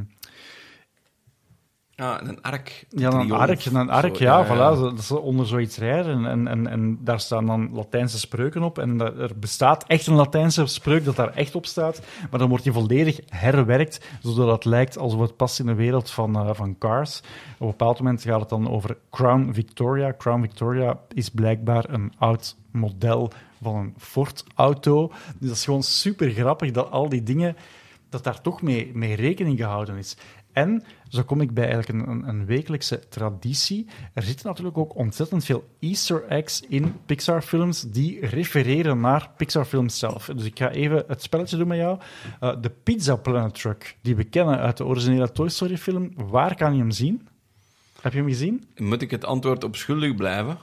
Ja, 1.96 2.22
een 2.22 2.42
ark. 2.42 2.86
Ja, 2.88 3.12
een 3.12 3.32
ark, 3.32 3.64
een 3.64 3.90
ark 3.90 4.16
Zo, 4.16 4.24
ja, 4.24 4.46
voilà, 4.46 4.80
dat 4.94 5.04
ze 5.04 5.20
onder 5.20 5.46
zoiets 5.46 5.78
rijden. 5.78 6.26
En, 6.26 6.46
en, 6.46 6.66
en 6.66 6.98
daar 7.04 7.20
staan 7.20 7.46
dan 7.46 7.70
Latijnse 7.72 8.18
spreuken 8.18 8.62
op. 8.62 8.78
En 8.78 9.00
er 9.00 9.38
bestaat 9.38 9.84
echt 9.86 10.06
een 10.06 10.14
Latijnse 10.14 10.66
spreuk 10.66 11.04
dat 11.04 11.16
daar 11.16 11.32
echt 11.34 11.54
op 11.54 11.66
staat. 11.66 12.00
Maar 12.30 12.38
dan 12.38 12.48
wordt 12.48 12.64
die 12.64 12.72
volledig 12.72 13.20
herwerkt, 13.28 14.06
zodat 14.22 14.54
het 14.54 14.64
lijkt 14.64 14.98
alsof 14.98 15.20
het 15.20 15.36
past 15.36 15.58
in 15.58 15.66
de 15.66 15.74
wereld 15.74 16.10
van, 16.10 16.36
eh, 16.36 16.50
van 16.52 16.78
Cars. 16.78 17.18
Op 17.54 17.60
een 17.60 17.66
bepaald 17.66 17.98
moment 17.98 18.22
gaat 18.22 18.40
het 18.40 18.48
dan 18.48 18.70
over 18.70 18.96
Crown 19.10 19.52
Victoria. 19.52 20.14
Crown 20.18 20.40
Victoria 20.40 20.98
is 21.14 21.28
blijkbaar 21.28 21.84
een 21.88 22.12
oud 22.18 22.56
model 22.70 23.30
van 23.62 23.76
een 23.76 23.94
Ford-auto. 23.98 25.08
Dus 25.38 25.48
dat 25.48 25.56
is 25.56 25.64
gewoon 25.64 25.82
super 25.82 26.30
grappig 26.30 26.70
dat 26.70 26.90
al 26.90 27.08
die 27.08 27.22
dingen, 27.22 27.56
dat 28.08 28.24
daar 28.24 28.40
toch 28.40 28.62
mee, 28.62 28.90
mee 28.94 29.14
rekening 29.14 29.58
gehouden 29.58 29.96
is. 29.96 30.16
En 30.56 30.84
zo 31.08 31.22
kom 31.22 31.40
ik 31.40 31.54
bij 31.54 31.68
eigenlijk 31.70 32.08
een, 32.08 32.28
een, 32.28 32.46
wekelijkse 32.46 33.08
traditie. 33.08 33.86
Er 34.12 34.22
zitten 34.22 34.46
natuurlijk 34.46 34.78
ook 34.78 34.96
ontzettend 34.96 35.44
veel 35.44 35.68
Easter 35.80 36.24
eggs 36.28 36.60
in 36.68 36.94
Pixar-films 37.06 37.80
die 37.80 38.26
refereren 38.26 39.00
naar 39.00 39.30
Pixar-films 39.36 39.98
zelf. 39.98 40.30
Dus 40.34 40.44
ik 40.44 40.58
ga 40.58 40.70
even 40.70 41.04
het 41.06 41.22
spelletje 41.22 41.56
doen 41.56 41.68
met 41.68 41.78
jou. 41.78 41.98
Eh, 42.40 42.54
de 42.60 42.70
Pizza 42.70 43.16
Planet 43.16 43.54
Truck, 43.54 43.96
die 44.00 44.16
we 44.16 44.24
kennen 44.24 44.58
uit 44.58 44.76
de 44.76 44.84
originele 44.84 45.32
Toy 45.32 45.48
Story-film, 45.48 46.12
waar 46.14 46.56
kan 46.56 46.72
je 46.72 46.78
hem 46.78 46.90
zien? 46.90 47.28
Heb 48.00 48.12
je 48.12 48.18
hem 48.18 48.28
gezien? 48.28 48.64
Moet 48.76 49.02
ik 49.02 49.10
het 49.10 49.24
antwoord 49.24 49.64
op 49.64 49.76
schuldig 49.76 50.14
blijven? 50.14 50.58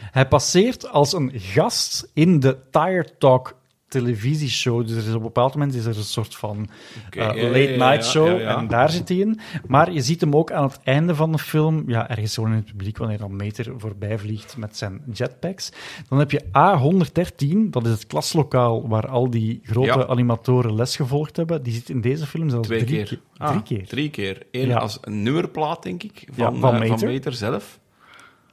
Hij 0.00 0.28
passeert 0.28 0.88
als 0.88 1.12
een 1.12 1.32
gast 1.34 2.10
in 2.12 2.40
de 2.40 2.58
Tire 2.70 3.08
Talk 3.18 3.56
televisieshow. 3.88 4.86
Dus 4.86 4.96
er 4.96 5.02
is 5.02 5.08
op 5.08 5.14
een 5.14 5.22
bepaald 5.22 5.54
moment 5.54 5.74
is 5.74 5.84
er 5.84 5.96
een 5.96 6.04
soort 6.04 6.34
van 6.34 6.68
eh, 7.10 7.26
late 7.26 7.74
night 7.78 8.04
show 8.04 8.26
ja, 8.26 8.38
ja. 8.38 8.58
en 8.58 8.66
daar 8.66 8.90
zit 8.90 9.08
hij 9.08 9.18
in. 9.18 9.40
Maar 9.66 9.92
je 9.92 10.00
ziet 10.00 10.20
hem 10.20 10.36
ook 10.36 10.52
aan 10.52 10.64
het 10.64 10.78
einde 10.84 11.14
van 11.14 11.32
de 11.32 11.38
film, 11.38 11.84
ja, 11.86 12.08
ergens 12.08 12.34
gewoon 12.34 12.50
in 12.50 12.56
het 12.56 12.66
publiek, 12.66 12.98
wanneer 12.98 13.18
dan 13.18 13.36
Meter 13.36 13.74
voorbij 13.76 14.18
vliegt 14.18 14.56
met 14.56 14.76
zijn 14.76 15.02
jetpacks. 15.12 15.72
Dan 16.08 16.18
heb 16.18 16.30
je 16.30 16.42
A113, 16.44 17.70
dat 17.70 17.84
is 17.84 17.90
het 17.90 18.06
klaslokaal 18.06 18.88
waar 18.88 19.08
al 19.08 19.30
die 19.30 19.60
grote 19.62 20.08
animatoren 20.08 20.74
les 20.74 20.96
gevolgd 20.96 21.36
hebben. 21.36 21.62
Die 21.62 21.72
zit 21.72 21.88
in 21.88 22.00
deze 22.00 22.26
film 22.26 22.50
zelfs 22.50 22.68
Twee 22.68 22.84
drie 22.84 23.04
keer. 23.04 23.20
Ah, 23.36 23.48
drie 23.48 23.62
keer. 23.62 23.86
Drie 23.86 24.10
keer. 24.10 24.42
Eén 24.50 24.68
Ja. 24.68 24.76
als 24.76 24.98
een 25.00 25.22
nummerplaat, 25.22 25.82
denk 25.82 26.02
ik, 26.02 26.28
van, 26.32 26.60
van 26.60 26.82
eh, 26.82 26.88
van 26.88 27.08
Meter 27.08 27.32
zelf. 27.32 27.78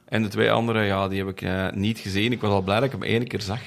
En 0.04 0.22
de 0.22 0.28
twee 0.28 0.50
andere, 0.50 0.82
ja, 0.82 1.08
die 1.08 1.18
heb 1.18 1.28
ik 1.28 1.42
eh, 1.42 1.70
niet 1.72 1.98
gezien. 1.98 2.32
Ik 2.32 2.40
was 2.40 2.50
al 2.50 2.62
blij 2.62 2.76
dat 2.76 2.84
ik 2.84 2.92
hem 2.92 3.02
één 3.02 3.26
keer 3.26 3.40
zag. 3.40 3.60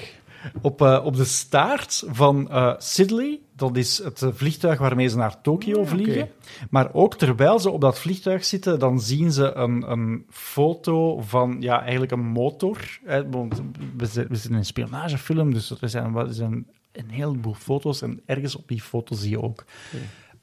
Op, 0.62 0.82
eh, 0.82 1.00
op 1.04 1.16
de 1.16 1.24
staart 1.24 2.04
van 2.06 2.50
eh 2.50 2.74
Sidley, 2.78 3.40
dat 3.56 3.76
is 3.76 3.98
het 4.04 4.26
vliegtuig 4.32 4.78
waarmee 4.78 5.08
ze 5.08 5.16
naar 5.16 5.40
Tokio 5.40 5.84
vliegen. 5.84 6.28
Maar 6.70 6.94
ook 6.94 7.14
terwijl 7.14 7.58
ze 7.58 7.70
op 7.70 7.80
dat 7.80 7.98
vliegtuig 7.98 8.44
zitten, 8.44 8.78
dan 8.78 9.00
zien 9.00 9.32
ze 9.32 9.52
een, 9.54 9.90
een 9.90 10.24
foto 10.30 11.20
van 11.20 11.56
ja, 11.60 11.80
eigenlijk 11.82 12.12
een 12.12 12.26
motor. 12.26 12.98
Want 13.30 13.62
we, 13.96 14.06
zi- 14.06 14.26
we 14.28 14.34
zitten 14.34 14.50
in 14.50 14.56
een 14.56 14.64
spionagefilm, 14.64 15.52
dus 15.54 15.70
er 15.80 15.88
zijn, 15.88 16.14
er 16.16 16.32
zijn 16.34 16.66
een 16.92 17.10
heleboel 17.10 17.54
foto's. 17.54 18.02
En 18.02 18.20
ergens 18.26 18.56
op 18.56 18.68
die 18.68 18.80
foto 18.82 19.14
zie 19.14 19.30
je 19.30 19.42
ook 19.42 19.64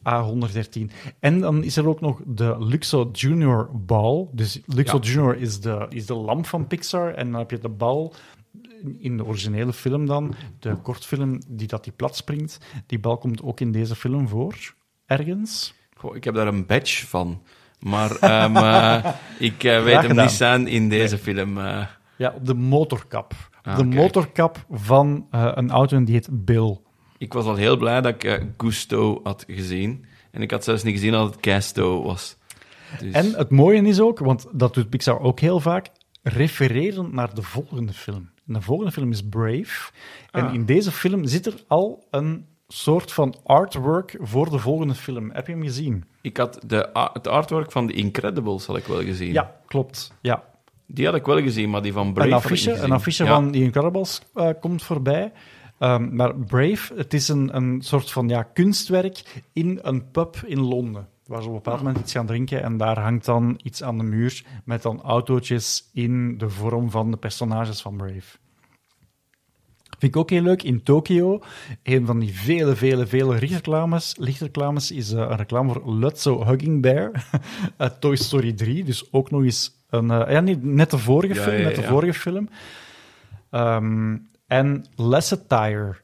A113. 0.09 0.81
En 1.19 1.39
dan 1.39 1.63
is 1.63 1.77
er 1.77 1.87
ook 1.87 2.01
nog 2.01 2.21
de 2.25 2.55
Luxo 2.59 3.09
Junior 3.11 3.69
bal. 3.73 4.29
Dus 4.33 4.59
Luxo 4.65 4.97
Ja. 5.01 5.09
Junior 5.09 5.35
is 5.35 5.59
de, 5.59 5.85
is 5.89 6.05
de 6.05 6.13
lamp 6.13 6.45
van 6.45 6.67
Pixar. 6.67 7.13
En 7.13 7.31
dan 7.31 7.39
heb 7.39 7.51
je 7.51 7.59
de 7.59 7.69
bal 7.69 8.13
in 8.99 9.17
de 9.17 9.25
originele 9.25 9.73
film 9.73 10.05
dan, 10.05 10.33
de 10.59 10.75
kortfilm 10.75 11.39
die 11.47 11.67
dat 11.67 11.83
die 11.83 11.93
plat 11.93 12.15
springt. 12.15 12.57
Die 12.85 12.99
bal 12.99 13.17
komt 13.17 13.41
ook 13.43 13.59
in 13.59 13.71
deze 13.71 13.95
film 13.95 14.27
voor, 14.27 14.55
ergens. 15.05 15.73
Goh, 15.97 16.15
ik 16.15 16.23
heb 16.23 16.33
daar 16.35 16.47
een 16.47 16.65
badge 16.65 17.07
van. 17.07 17.41
Maar 17.79 18.15
ehm, 18.19 18.55
eh, 18.57 19.05
ik 19.39 19.63
eh, 19.63 19.83
weet 19.83 20.01
hem 20.01 20.15
niet 20.17 20.31
zijn 20.31 20.67
in 20.67 20.89
deze 20.89 21.17
film. 21.17 21.57
eh. 21.57 21.85
Ja, 22.17 22.33
op 22.35 22.45
de 22.45 22.53
motorkap. 22.53 23.33
Ah, 23.63 23.77
de 23.77 23.81
kijk. 23.83 23.93
motorkap 23.95 24.65
van 24.71 25.27
een 25.29 25.69
auto 25.69 25.97
en 25.97 26.05
die 26.05 26.13
heet 26.15 26.45
Bill. 26.45 26.77
ik 27.17 27.33
was 27.33 27.45
al 27.45 27.55
heel 27.55 27.77
blij 27.77 28.01
dat 28.01 28.23
ik 28.23 28.45
Gusto 28.57 29.19
had 29.23 29.43
gezien. 29.47 30.05
En 30.31 30.41
ik 30.41 30.51
had 30.51 30.63
zelfs 30.63 30.83
niet 30.83 30.93
gezien 30.93 31.11
dat 31.11 31.31
het 31.31 31.39
Casto 31.39 32.03
was. 32.03 32.37
Dus, 32.99 33.13
En 33.13 33.33
het 33.33 33.49
mooie 33.49 33.81
is 33.81 33.99
ook, 33.99 34.19
want 34.19 34.45
dat 34.51 34.73
doet 34.73 34.89
Pixar 34.89 35.19
ook 35.19 35.39
heel 35.39 35.59
vaak, 35.59 35.87
refereren 36.23 37.15
naar 37.15 37.33
de 37.35 37.41
volgende 37.41 37.93
film. 37.93 38.29
En 38.47 38.53
de 38.53 38.61
volgende 38.61 38.91
film 38.91 39.11
is 39.11 39.23
Brave. 39.29 39.91
En 40.31 40.45
Ah. 40.47 40.53
in 40.53 40.65
deze 40.65 40.91
film 40.91 41.25
zit 41.25 41.45
er 41.45 41.63
al 41.67 42.07
een 42.11 42.45
soort 42.67 43.11
van 43.11 43.35
artwork 43.43 44.17
voor 44.21 44.49
de 44.49 44.59
volgende 44.59 44.93
film. 44.95 45.31
Heb 45.31 45.47
je 45.47 45.53
hem 45.53 45.63
gezien? 45.63 46.03
ik 46.21 46.37
had 46.37 46.59
de, 46.67 46.89
het 47.13 47.27
artwork 47.27 47.71
van 47.71 47.87
The 47.87 47.93
Incredibles 47.93 48.65
had 48.65 48.77
ik 48.77 48.85
wel 48.85 49.01
gezien. 49.03 49.33
Ja, 49.33 49.55
klopt. 49.67 50.13
Ja. 50.21 50.43
Die 50.87 51.05
had 51.05 51.15
ik 51.15 51.25
wel 51.25 51.41
gezien, 51.41 51.69
maar 51.69 51.81
die 51.81 51.93
van 51.93 52.13
Brave 52.13 52.29
een 52.29 52.35
affiche, 52.35 52.71
een 52.73 52.91
affiche 52.91 53.23
Ja. 53.23 53.33
van 53.33 53.51
The 53.51 53.57
Incredibles 53.59 54.21
eh, 54.33 54.49
komt 54.59 54.83
voorbij. 54.83 55.31
Ehm, 55.79 56.15
maar 56.15 56.35
Brave, 56.35 56.93
het 56.95 57.13
is 57.13 57.27
een, 57.27 57.55
een 57.55 57.81
soort 57.81 58.11
van 58.11 58.27
ja, 58.29 58.43
kunstwerk 58.43 59.43
in 59.53 59.79
een 59.81 60.11
pub 60.11 60.35
in 60.45 60.59
Londen. 60.59 61.07
Waar 61.25 61.41
ze 61.41 61.47
op 61.47 61.53
een 61.55 61.61
bepaald 61.61 61.81
moment 61.81 61.99
iets 61.99 62.11
gaan 62.11 62.25
drinken 62.25 62.63
en 62.63 62.77
daar 62.77 62.99
hangt 62.99 63.25
dan 63.25 63.59
iets 63.63 63.83
aan 63.83 63.97
de 63.97 64.03
muur 64.03 64.43
met 64.63 64.81
dan 64.81 65.01
autootjes 65.01 65.89
in 65.93 66.37
de 66.37 66.49
vorm 66.49 66.91
van 66.91 67.11
de 67.11 67.17
personages 67.17 67.81
van 67.81 67.97
Brave. 67.97 68.37
Vind 69.99 70.15
ik 70.15 70.15
ook 70.15 70.29
heel 70.29 70.41
leuk. 70.41 70.63
In 70.63 70.83
Tokio, 70.83 71.41
een 71.83 72.05
van 72.05 72.19
die 72.19 72.33
vele, 72.33 72.75
vele, 72.75 73.07
vele 73.07 73.39
lichtreclames, 73.39 74.15
lichtreclames 74.17 74.91
is 74.91 75.11
eh, 75.11 75.19
een 75.19 75.35
reclame 75.35 75.73
voor 75.73 75.93
Lutzo 75.95 76.45
Hugging 76.45 76.81
Bear 76.81 77.11
uit 77.77 78.01
Toy 78.01 78.15
Story 78.15 78.53
3. 78.53 78.83
Dus 78.83 79.11
ook 79.11 79.31
nog 79.31 79.43
eens 79.43 79.71
een... 79.89 80.11
eh, 80.11 80.31
ja, 80.31 80.39
niet, 80.39 80.63
net 80.63 80.91
de 80.91 80.97
vorige 80.97 81.33
Ja, 81.33 81.41
film, 81.41 81.57
ja, 81.57 81.63
net 81.63 81.75
de 81.75 81.83
vorige 81.83 82.19
film. 82.19 82.49
Ehm, 83.49 84.17
en 84.47 84.85
Lasseter. 84.95 86.01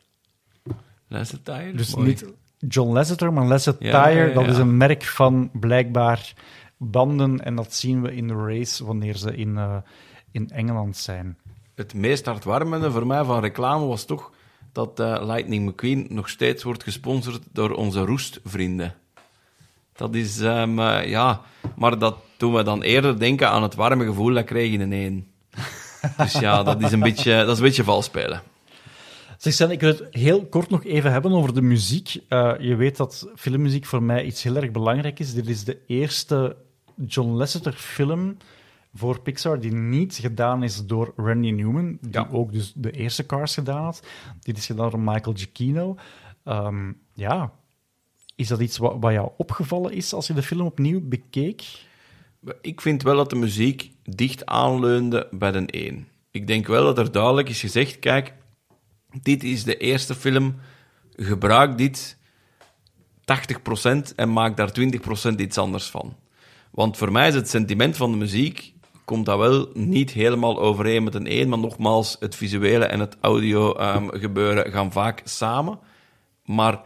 Lasseter? 1.08 1.78
Dus 1.78 1.96
Mooi. 1.96 2.08
niet 2.08 2.26
John 2.68 2.94
Lasseter, 2.94 3.34
maar 3.34 3.46
Lasseter. 3.46 3.86
Ja, 3.86 4.08
ja, 4.08 4.24
ja. 4.26 4.34
Dat 4.34 4.48
is 4.48 4.58
een 4.58 4.78
merk 4.78 5.04
van 5.04 5.50
blijkbaar 5.54 6.34
banden. 6.78 7.44
En 7.44 7.56
dat 7.56 7.74
zien 7.74 8.02
we 8.02 8.16
in 8.16 8.28
de 8.28 8.34
race 8.34 8.86
wanneer 8.86 9.16
ze 9.16 9.36
in, 9.36 9.58
eh, 9.58 9.76
in 10.32 10.50
Engeland 10.50 10.98
zijn. 10.98 11.38
Het 11.76 11.94
meest 11.94 12.26
hartwarmende 12.26 12.92
voor 12.92 13.08
mij 13.08 13.24
van 13.24 13.40
reclame 13.40 13.86
was 13.86 14.06
toch 14.06 14.32
dat 14.72 15.00
eh, 15.00 15.22
Lightning 15.22 15.70
McQueen 15.70 16.08
nog 16.10 16.30
steeds 16.30 16.64
wordt 16.64 16.84
gesponsord 16.84 17.42
door 17.52 17.72
onze 17.72 18.06
roestvrienden. 18.06 18.94
Dat 19.96 20.16
is, 20.16 20.40
ehm, 20.40 20.80
eh, 20.80 21.08
ja, 21.08 21.42
maar 21.76 21.98
dat 22.00 22.16
doen 22.38 22.54
we 22.54 22.64
dan 22.64 22.82
eerder 22.82 23.20
denken 23.20 23.50
aan 23.50 23.64
het 23.64 23.76
warme 23.76 24.06
gevoel 24.06 24.34
dat 24.34 24.46
kreeg 24.46 24.72
in 24.72 24.82
een 24.82 24.94
één. 24.94 25.28
Dus 26.18 26.34
ja, 26.34 26.64
dat 26.64 26.82
is 26.82 26.92
een 26.92 27.00
beetje, 27.00 27.38
dat 27.38 27.50
is 27.50 27.58
een 27.58 27.64
beetje 27.64 27.84
vals 27.84 28.06
spelen. 28.06 28.42
Zeg, 29.42 29.70
ik 29.70 29.80
wil 29.80 29.90
het 29.90 30.08
heel 30.10 30.46
kort 30.46 30.70
nog 30.70 30.84
even 30.86 31.12
hebben 31.12 31.32
over 31.32 31.54
de 31.54 31.62
muziek. 31.62 32.16
Eh, 32.28 32.54
je 32.60 32.76
weet 32.76 32.98
dat 32.98 33.30
filmmuziek 33.36 33.86
voor 33.86 34.04
mij 34.04 34.26
iets 34.26 34.44
heel 34.44 34.56
erg 34.56 34.72
belangrijk 34.72 35.20
is. 35.20 35.34
Dit 35.34 35.48
is 35.48 35.64
de 35.64 35.78
eerste 35.88 36.56
John 37.06 37.30
Lasseter 37.30 37.74
film 37.74 38.38
voor 38.94 39.20
Pixar 39.22 39.60
die 39.60 39.72
niet 39.74 40.16
gedaan 40.16 40.64
is 40.64 40.86
door 40.86 41.14
Randy 41.16 41.50
Newman, 41.50 41.98
die 42.02 42.12
Ja. 42.12 42.28
ook 42.32 42.52
dus 42.52 42.74
de 42.76 42.92
eerste 42.92 43.26
Cars 43.26 43.54
gedaan 43.54 43.84
had. 43.84 44.04
Dit 44.40 44.58
is 44.58 44.66
gedaan 44.66 44.90
door 44.90 45.00
Michael 45.00 45.36
Giacchino. 45.36 45.96
Ehm, 46.44 46.92
ja, 47.14 47.52
is 48.36 48.48
dat 48.48 48.60
iets 48.60 48.78
wat, 48.78 48.96
wat 49.00 49.12
jou 49.12 49.32
opgevallen 49.38 49.92
is 49.94 50.14
als 50.14 50.28
je 50.28 50.34
de 50.34 50.44
film 50.44 50.66
opnieuw 50.66 51.02
bekeek? 51.04 51.64
Ik 52.62 52.82
vind 52.82 53.04
wel 53.04 53.16
dat 53.16 53.30
de 53.30 53.36
muziek 53.36 53.92
dicht 54.04 54.46
aanleunde 54.46 55.28
bij 55.32 55.52
de 55.52 55.66
één. 55.66 56.08
Ik 56.32 56.48
denk 56.48 56.68
wel 56.68 56.84
dat 56.84 56.98
er 56.98 57.12
duidelijk 57.12 57.50
is 57.50 57.60
gezegd, 57.60 58.00
kijk, 58.00 58.34
dit 59.22 59.44
is 59.44 59.64
de 59.64 59.78
eerste 59.78 60.16
film, 60.16 60.56
gebruik 61.16 61.78
dit 61.78 62.18
80% 63.22 64.16
en 64.16 64.34
maak 64.34 64.58
daar 64.58 64.72
20% 65.32 65.36
iets 65.36 65.58
anders 65.58 65.90
van. 65.90 66.16
Want 66.72 66.98
voor 66.98 67.12
mij 67.12 67.28
is 67.28 67.36
het 67.36 67.50
sentiment 67.50 67.98
van 67.98 68.12
de 68.12 68.18
muziek, 68.18 68.74
komt 69.06 69.26
dat 69.26 69.38
wel 69.38 69.70
niet 69.74 70.12
helemaal 70.12 70.60
overeen 70.60 71.04
met 71.04 71.16
een 71.16 71.28
één, 71.28 71.50
maar 71.50 71.60
nogmaals, 71.60 72.16
het 72.20 72.36
visuele 72.36 72.86
en 72.86 73.00
het 73.00 73.18
audio 73.20 73.74
ehm, 73.74 74.08
gebeuren 74.08 74.72
gaan 74.72 74.92
vaak 74.92 75.22
samen. 75.24 75.80
Maar 76.46 76.82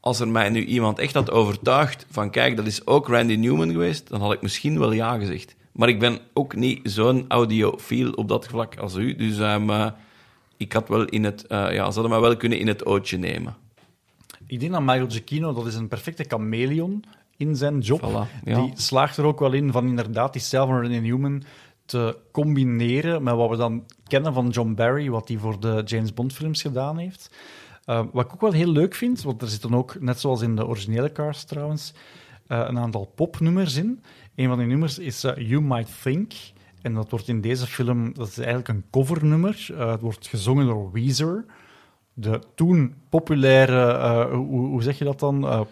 als 0.00 0.20
er 0.20 0.28
mij 0.28 0.48
nu 0.48 0.64
iemand 0.64 0.98
echt 0.98 1.14
had 1.14 1.30
overtuigd 1.30 2.06
van 2.10 2.30
kijk, 2.30 2.56
dat 2.56 2.66
is 2.66 2.86
ook 2.86 3.08
Randy 3.08 3.34
Newman 3.34 3.70
geweest, 3.70 4.08
dan 4.08 4.20
had 4.20 4.32
ik 4.32 4.42
misschien 4.42 4.78
wel 4.78 4.92
ja 4.92 5.18
gezegd. 5.18 5.56
Maar 5.72 5.88
ik 5.88 5.98
ben 5.98 6.18
ook 6.32 6.54
niet 6.54 6.80
zo'n 6.82 7.24
audiofiel 7.28 8.12
op 8.12 8.28
dat 8.28 8.46
vlak 8.46 8.76
als 8.76 8.94
u. 8.94 9.16
Dus 9.16 9.38
ehm, 9.38 9.70
eh, 9.70 9.86
ik 10.56 10.72
had 10.72 10.88
wel 10.88 11.04
in 11.04 11.24
het, 11.24 11.46
eh, 11.46 11.58
ja, 11.58 11.90
ze 11.90 12.00
hadden 12.00 12.10
mij 12.10 12.20
wel 12.20 12.36
kunnen 12.36 12.58
in 12.58 12.66
het 12.66 12.86
ootje 12.86 13.18
nemen. 13.18 13.56
Ik 14.46 14.60
denk 14.60 14.72
dat 14.72 14.80
Michael 14.80 15.10
Giacchino, 15.10 15.52
dat 15.52 15.66
is 15.66 15.74
een 15.74 15.88
perfecte 15.88 16.24
chameleon 16.28 17.04
in 17.36 17.56
zijn 17.56 17.78
job. 17.78 18.00
Voilà, 18.02 18.44
ja. 18.44 18.60
Die 18.60 18.72
slaagt 18.74 19.16
er 19.16 19.24
ook 19.24 19.40
wel 19.40 19.52
in 19.52 19.72
van 19.72 19.86
inderdaad 19.86 20.32
die 20.32 20.42
stijl 20.42 20.66
van 20.66 20.90
Newman 20.90 21.42
te 21.84 22.18
combineren 22.30 23.22
met 23.22 23.34
wat 23.34 23.50
we 23.50 23.56
dan 23.56 23.84
kennen 24.06 24.32
van 24.32 24.48
John 24.48 24.74
Barry, 24.74 25.10
wat 25.10 25.28
hij 25.28 25.36
voor 25.36 25.60
de 25.60 25.82
James 25.84 26.14
Bond 26.14 26.32
films 26.32 26.62
gedaan 26.62 26.98
heeft. 26.98 27.30
Uh, 27.86 28.02
wat 28.12 28.24
ik 28.24 28.32
ook 28.32 28.40
wel 28.40 28.52
heel 28.52 28.70
leuk 28.70 28.94
vind, 28.94 29.22
want 29.22 29.42
er 29.42 29.48
zitten 29.48 29.74
ook, 29.74 30.00
net 30.00 30.20
zoals 30.20 30.40
in 30.40 30.56
de 30.56 30.66
originele 30.66 31.12
Cars 31.12 31.44
trouwens, 31.44 31.92
uh, 32.48 32.64
een 32.68 32.78
aantal 32.78 33.12
popnummers 33.14 33.76
in. 33.76 34.02
Een 34.34 34.48
van 34.48 34.58
die 34.58 34.66
nummers 34.66 34.98
is 34.98 35.24
uh, 35.24 35.36
You 35.36 35.62
Might 35.62 36.02
Think. 36.02 36.32
En 36.86 36.94
dat 36.94 37.10
wordt 37.10 37.28
in 37.28 37.40
deze 37.40 37.66
film, 37.66 38.14
dat 38.14 38.28
is 38.28 38.38
eigenlijk 38.38 38.68
een 38.68 38.84
covernummer. 38.90 39.68
het 39.76 40.00
wordt 40.00 40.26
gezongen 40.26 40.66
door 40.66 40.92
Weezer. 40.92 41.44
De 42.14 42.40
toen 42.54 42.94
populaire, 43.08 44.34
hoe, 44.34 44.66
hoe, 44.66 44.82
zeg 44.82 44.98
je 44.98 45.04
dat 45.04 45.20
dan? 45.20 45.66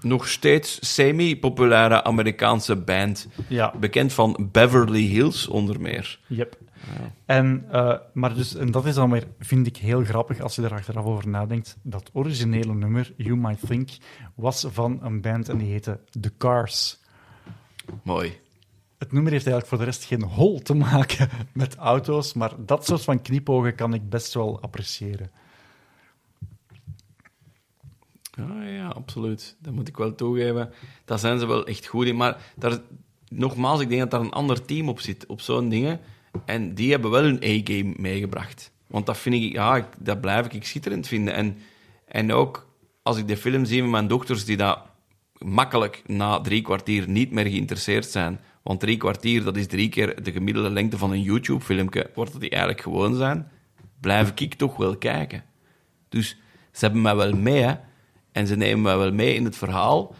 Nog 0.00 0.28
steeds 0.28 0.94
semi-populaire 0.94 2.04
Amerikaanse 2.04 2.76
band. 2.76 3.28
Ja. 3.48 3.74
Bekend 3.80 4.12
van 4.12 4.48
Beverly 4.52 5.02
Hills 5.06 5.48
onder 5.48 5.80
meer. 5.80 6.20
Yep. 6.26 6.58
Ja. 6.80 7.12
En, 7.26 7.66
uh, 7.72 7.96
maar 8.12 8.34
dus, 8.34 8.54
en 8.54 8.70
dat 8.70 8.86
is 8.86 8.94
dan 8.94 9.10
weer, 9.10 9.26
vind 9.38 9.66
ik 9.66 9.76
heel 9.76 10.04
grappig 10.04 10.40
als 10.40 10.54
je 10.54 10.62
er 10.62 10.72
achteraf 10.72 11.04
over 11.04 11.28
nadenkt. 11.28 11.76
Dat 11.82 12.10
originele 12.12 12.74
nummer, 12.74 13.12
You 13.16 13.36
Might 13.36 13.66
Think, 13.66 13.90
was 14.34 14.66
van 14.70 14.98
een 15.02 15.20
band 15.20 15.48
en 15.48 15.58
die 15.58 15.70
heette 15.70 16.00
The 16.20 16.32
Cars. 16.38 16.98
Mooi. 18.02 18.38
Het 19.00 19.12
nummer 19.12 19.32
heeft 19.32 19.46
eigenlijk 19.46 19.66
voor 19.66 19.78
de 19.78 19.90
rest 19.90 20.04
geen 20.04 20.22
hol 20.22 20.60
te 20.60 20.74
maken 20.74 21.28
met 21.52 21.76
auto's, 21.76 22.32
maar 22.32 22.52
dat 22.58 22.86
soort 22.86 23.02
van 23.02 23.22
knipogen 23.22 23.74
kan 23.74 23.94
ik 23.94 24.08
best 24.08 24.34
wel 24.34 24.60
appreciëren. 24.60 25.30
Ja, 28.30 28.62
ja, 28.62 28.88
absoluut. 28.88 29.56
Dat 29.58 29.72
moet 29.72 29.88
ik 29.88 29.96
wel 29.96 30.14
toegeven. 30.14 30.72
Daar 31.04 31.18
zijn 31.18 31.38
ze 31.38 31.46
wel 31.46 31.66
echt 31.66 31.86
goed 31.86 32.06
in. 32.06 32.16
Maar 32.16 32.52
daar, 32.56 32.78
nogmaals, 33.28 33.80
ik 33.80 33.88
denk 33.88 34.00
dat 34.00 34.10
daar 34.10 34.20
een 34.20 34.32
ander 34.32 34.64
team 34.64 34.88
op 34.88 35.00
zit, 35.00 35.26
op 35.26 35.40
zo'n 35.40 35.68
dingen. 35.68 36.00
En 36.44 36.74
die 36.74 36.90
hebben 36.90 37.10
wel 37.10 37.22
hun 37.22 37.42
A-game 37.44 37.94
meegebracht. 37.96 38.72
Want 38.86 39.06
dat 39.06 39.18
vind 39.18 39.34
ik, 39.34 39.52
ja, 39.52 39.88
dat 39.98 40.20
blijf 40.20 40.46
ik 40.46 40.64
schitterend 40.64 41.06
vinden. 41.06 41.34
En, 41.34 41.58
en 42.04 42.32
ook 42.32 42.68
als 43.02 43.16
ik 43.16 43.28
de 43.28 43.36
film 43.36 43.64
zie 43.64 43.82
met 43.82 43.90
mijn 43.90 44.08
dochters 44.08 44.44
die 44.44 44.56
dat 44.56 44.78
makkelijk 45.38 46.02
na 46.06 46.40
drie 46.40 46.62
kwartier 46.62 47.08
niet 47.08 47.30
meer 47.30 47.46
geïnteresseerd 47.46 48.06
zijn. 48.06 48.40
Want 48.70 48.82
drie 48.82 48.96
kwartier, 48.96 49.44
dat 49.44 49.56
is 49.56 49.66
drie 49.66 49.88
keer 49.88 50.22
de 50.22 50.32
gemiddelde 50.32 50.70
lengte 50.70 50.98
van 50.98 51.10
een 51.10 51.22
YouTube-filmpje, 51.22 52.10
wordt 52.14 52.32
dat 52.32 52.40
die 52.40 52.50
eigenlijk 52.50 52.82
gewoon 52.82 53.14
zijn, 53.14 53.50
blijf 54.00 54.32
ik 54.34 54.54
toch 54.54 54.76
wel 54.76 54.96
kijken. 54.96 55.44
Dus 56.08 56.28
ze 56.72 56.84
hebben 56.84 57.02
mij 57.02 57.16
wel 57.16 57.32
mee. 57.32 57.76
En 58.32 58.46
ze 58.46 58.56
nemen 58.56 58.82
mij 58.82 58.96
wel 58.96 59.12
mee 59.12 59.34
in 59.34 59.44
het 59.44 59.56
verhaal. 59.56 60.14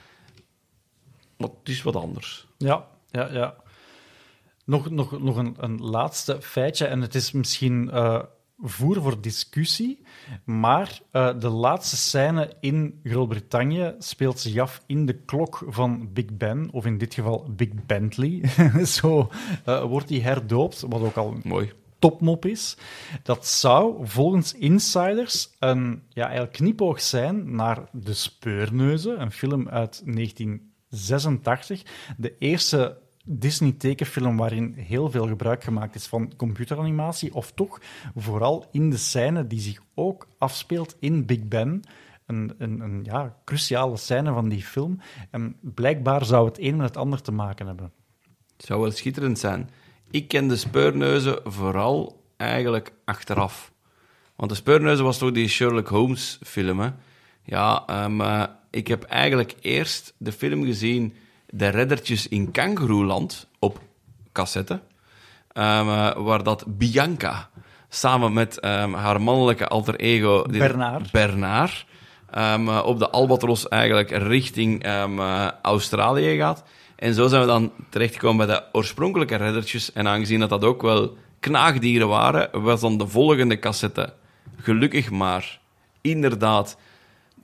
Maar 1.37 1.49
het 1.49 1.69
is 1.69 1.83
wat 1.83 1.97
anders. 1.97 2.47
Ja, 2.57 2.87
ja, 3.11 3.33
ja. 3.33 3.55
Nog, 4.65 4.91
nog, 4.91 5.21
nog 5.21 5.37
een, 5.37 5.55
een 5.59 5.81
laatste 5.81 6.43
feitje, 6.43 6.87
en 6.87 7.01
het 7.01 7.15
is 7.15 7.33
misschien 7.33 7.91
uh, 7.93 8.23
voer 8.63 9.03
voor 9.03 9.21
discussie, 9.21 10.03
maar 10.45 11.01
uh, 11.13 11.39
de 11.39 11.49
laatste 11.49 11.97
scène 11.97 12.53
in 12.61 13.01
Groot-Brittannië 13.05 13.95
speelt 13.99 14.39
zich 14.41 14.59
af 14.59 14.83
in 14.87 15.07
de 15.07 15.15
klok 15.15 15.65
van 15.69 16.13
Big 16.13 16.37
Ben, 16.37 16.69
of 16.73 16.87
in 16.87 16.99
dit 16.99 17.15
geval 17.15 17.47
Big 17.57 17.69
Bentley. 17.87 18.43
Zo 18.85 19.31
uh, 19.67 19.83
wordt 19.83 20.09
die 20.09 20.23
herdoopt, 20.23 20.85
wat 20.89 21.01
ook 21.01 21.17
al 21.17 21.37
Mooi 21.43 21.73
topmop 22.01 22.45
is. 22.45 22.77
Dat 23.23 23.47
zou 23.47 24.07
volgens 24.07 24.55
insiders 24.55 25.51
een 25.59 26.03
ja, 26.09 26.25
eigenlijk 26.25 26.53
knipoog 26.53 27.01
zijn 27.01 27.55
naar 27.55 27.89
De 27.93 28.15
Speurneuzen, 28.15 29.21
een 29.21 29.31
film 29.31 29.69
uit 29.69 30.03
1986. 30.05 31.83
De 32.17 32.35
eerste 32.39 32.99
Disney-tekenfilm 33.33 34.37
waarin 34.37 34.75
heel 34.77 35.11
veel 35.11 35.27
gebruik 35.27 35.65
gemaakt 35.65 35.95
is 35.95 36.07
van 36.07 36.33
computeranimatie, 36.37 37.35
of 37.35 37.53
toch 37.53 37.81
vooral 38.17 38.69
in 38.73 38.91
de 38.91 38.97
scène 38.97 39.47
die 39.47 39.61
zich 39.61 39.81
ook 39.95 40.27
afspeelt 40.39 40.97
in 41.01 41.27
Big 41.27 41.49
Ben. 41.49 41.83
Een, 42.27 42.55
een, 42.59 42.81
een 42.81 43.01
ja, 43.05 43.37
cruciale 43.45 43.97
scène 43.97 44.33
van 44.33 44.49
die 44.49 44.63
film. 44.63 45.01
En 45.31 45.57
blijkbaar 45.61 46.25
zou 46.25 46.49
het 46.49 46.59
een 46.59 46.77
met 46.77 46.87
het 46.87 46.97
ander 46.97 47.23
te 47.23 47.33
maken 47.33 47.67
hebben. 47.67 47.93
Het 48.57 48.67
zou 48.67 48.81
wel 48.81 48.91
schitterend 48.91 49.39
zijn. 49.39 49.71
Ik 50.11 50.29
ken 50.29 50.49
de 50.49 50.57
speurneuzen 50.57 51.41
vooral 51.45 52.25
eigenlijk 52.37 52.93
achteraf. 53.05 53.73
Want 54.37 54.51
de 54.51 54.57
speurneuzen 54.57 55.05
was 55.05 55.19
toch 55.19 55.33
die 55.33 55.49
Sherlock 55.49 55.89
Holmes 55.89 56.39
film, 56.43 56.81
hè? 56.81 56.91
Ja, 57.45 58.05
um, 58.05 58.49
ik 58.71 58.89
heb 58.89 59.03
eigenlijk 59.03 59.55
eerst 59.61 60.15
de 60.19 60.33
film 60.33 60.65
gezien 60.65 61.15
De 61.51 61.69
Reddertjes 61.69 62.29
in 62.29 62.51
Kangaroeland 62.51 63.49
op 63.59 63.81
cassette. 64.33 64.73
Um, 64.73 64.81
uh, 65.89 66.17
waar 66.17 66.43
dat 66.43 66.65
Bianca 66.67 67.49
samen 67.89 68.33
met 68.33 68.65
um, 68.65 68.95
haar 68.95 69.21
mannelijke 69.21 69.69
alter 69.69 69.97
ego... 69.97 70.45
Bernard. 70.51 71.11
Bernard 71.11 71.87
uh, 72.35 72.83
op 72.85 72.99
de 72.99 73.11
Albatros 73.11 73.69
eigenlijk 73.69 74.11
richting 74.11 74.85
Australië 75.63 76.37
gaat. 76.37 76.65
En 76.97 77.15
zo 77.15 77.29
zijn 77.29 77.41
we 77.41 77.47
dan 77.47 77.73
terechtgekomen 77.89 78.47
bij 78.47 78.57
de 78.57 78.63
oorspronkelijke 78.73 79.37
reddertjes. 79.37 79.93
En 79.93 80.09
aangezien 80.09 80.41
dat 80.41 80.49
dat 80.49 80.65
ook 80.65 80.83
wel 80.83 81.17
knaagdieren 81.41 82.09
waren, 82.09 82.63
was 82.63 82.81
dan 82.81 82.99
de 82.99 83.07
volgende 83.07 83.59
cassette 83.59 84.13
gelukkig 84.57 85.11
maar 85.11 85.61
inderdaad 86.01 86.77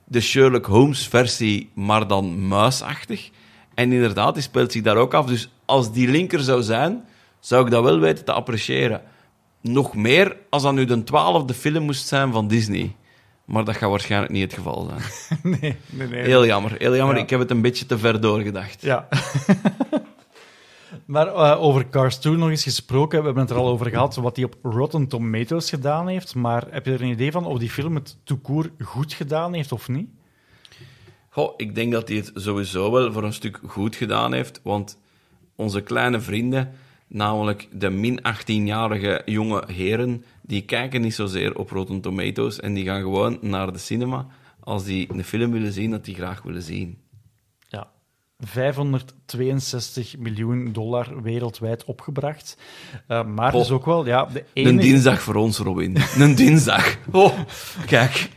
de 0.05 0.21
Sherlock 0.21 0.65
Holmes 0.65 1.07
versie, 1.07 1.69
maar 1.73 2.07
dan 2.07 2.47
muisachtig. 2.47 3.29
En 3.77 3.91
inderdaad, 3.91 4.33
die 4.33 4.43
speelt 4.43 4.71
zich 4.71 4.81
daar 4.81 4.95
ook 4.95 5.13
af. 5.13 5.25
Dus 5.25 5.49
als 5.65 5.91
die 5.91 6.07
linker 6.07 6.39
zou 6.39 6.61
zijn, 6.61 7.05
zou 7.39 7.65
ik 7.65 7.71
dat 7.71 7.83
wel 7.83 7.99
weten 7.99 8.25
te 8.25 8.31
appreciëren. 8.31 9.01
Nog 9.61 9.95
meer 9.95 10.35
als 10.49 10.63
dat 10.63 10.73
nu 10.73 10.85
de 10.85 11.03
twaalfde 11.03 11.53
film 11.53 11.83
moest 11.83 12.07
zijn 12.07 12.31
van 12.31 12.47
Disney. 12.47 12.95
Maar 13.45 13.63
dat 13.63 13.75
gaat 13.75 13.89
waarschijnlijk 13.89 14.31
niet 14.31 14.43
het 14.43 14.53
geval 14.53 14.89
zijn. 14.89 15.01
nee, 15.61 15.75
nee, 15.89 16.07
nee. 16.07 16.23
Heel 16.23 16.45
jammer, 16.45 16.75
heel 16.77 16.95
jammer. 16.95 17.15
Ja. 17.15 17.21
Ik 17.21 17.29
heb 17.29 17.39
het 17.39 17.51
een 17.51 17.61
beetje 17.61 17.85
te 17.85 17.97
ver 17.97 18.21
doorgedacht. 18.21 18.81
Ja. 18.81 19.07
maar 21.05 21.27
uh, 21.27 21.61
over 21.61 21.89
Cars 21.89 22.17
2 22.17 22.35
nog 22.35 22.49
eens 22.49 22.63
gesproken. 22.63 23.19
We 23.19 23.25
hebben 23.25 23.43
het 23.43 23.51
er 23.51 23.57
al 23.57 23.67
over 23.67 23.89
gehad, 23.89 24.15
wat 24.15 24.35
hij 24.35 24.45
op 24.45 24.55
Rotten 24.61 25.07
Tomatoes 25.07 25.69
gedaan 25.69 26.07
heeft. 26.07 26.35
Maar 26.35 26.67
heb 26.69 26.85
je 26.85 26.91
er 26.91 27.01
een 27.01 27.09
idee 27.09 27.31
van 27.31 27.45
of 27.45 27.57
die 27.57 27.69
film 27.69 27.95
het 27.95 28.17
toekoor 28.23 28.69
goed 28.83 29.13
gedaan 29.13 29.53
heeft 29.53 29.71
of 29.71 29.87
niet? 29.87 30.09
Goh, 31.37 31.53
ik 31.57 31.75
denk 31.75 31.91
dat 31.91 32.07
hij 32.07 32.17
het 32.17 32.31
sowieso 32.35 32.91
wel 32.91 33.11
voor 33.11 33.23
een 33.23 33.33
stuk 33.33 33.59
goed 33.67 33.95
gedaan 33.95 34.33
heeft. 34.33 34.59
Want 34.63 34.97
onze 35.55 35.81
kleine 35.81 36.19
vrienden, 36.19 36.71
namelijk 37.07 37.67
de 37.71 37.89
min 37.89 38.19
18-jarige 38.19 39.21
jonge 39.25 39.63
heren, 39.71 40.23
die 40.41 40.61
kijken 40.61 41.01
niet 41.01 41.13
zozeer 41.15 41.57
op 41.57 41.69
Rotten 41.69 42.01
Tomatoes 42.01 42.59
en 42.59 42.73
die 42.73 42.85
gaan 42.85 43.01
gewoon 43.01 43.37
naar 43.41 43.71
de 43.71 43.77
cinema 43.77 44.27
als 44.59 44.83
die 44.83 45.07
een 45.11 45.23
film 45.23 45.51
willen 45.51 45.71
zien 45.71 45.91
dat 45.91 46.05
die 46.05 46.15
graag 46.15 46.41
willen 46.41 46.61
zien. 46.61 46.97
Ja, 47.67 47.87
562 48.39 50.17
miljoen 50.17 50.71
dollar 50.71 51.21
wereldwijd 51.21 51.85
opgebracht. 51.85 52.57
Uh, 53.07 53.25
maar 53.25 53.53
oh, 53.53 53.59
dus 53.59 53.71
ook 53.71 53.85
wel, 53.85 54.05
ja, 54.05 54.25
de 54.25 54.43
enige... 54.53 54.75
Een 54.75 54.81
dinsdag 54.81 55.21
voor 55.21 55.35
ons, 55.35 55.57
Robin. 55.57 55.97
een 56.19 56.35
dinsdag. 56.35 56.97
Oh, 57.11 57.39
kijk. 57.85 58.29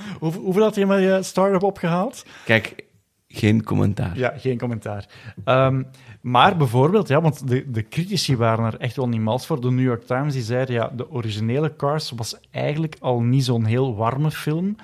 Hoe, 0.20 0.32
hoeveel 0.32 0.62
had 0.62 0.74
je 0.74 0.86
met 0.86 1.00
je 1.00 1.18
start-up 1.22 1.62
opgehaald? 1.62 2.24
Kijk, 2.44 2.84
geen 3.28 3.64
commentaar. 3.64 4.18
Ja, 4.18 4.34
geen 4.36 4.58
commentaar. 4.58 5.08
Um, 5.44 5.86
maar 6.20 6.56
bijvoorbeeld, 6.56 7.08
ja, 7.08 7.20
want 7.20 7.48
de, 7.48 7.70
de 7.70 7.88
critici 7.88 8.36
waren 8.36 8.64
er 8.64 8.78
echt 8.78 8.96
wel 8.96 9.08
niet 9.08 9.20
mals 9.20 9.46
voor. 9.46 9.60
De 9.60 9.70
New 9.70 9.84
York 9.84 10.02
Times 10.02 10.32
die 10.32 10.42
zeiden, 10.42 10.74
ja, 10.74 10.88
de 10.88 11.10
originele 11.10 11.76
Cars 11.76 12.10
was 12.10 12.36
eigenlijk 12.50 12.96
al 13.00 13.20
niet 13.20 13.44
zo'n 13.44 13.64
heel 13.64 13.96
warme 13.96 14.30
film, 14.30 14.76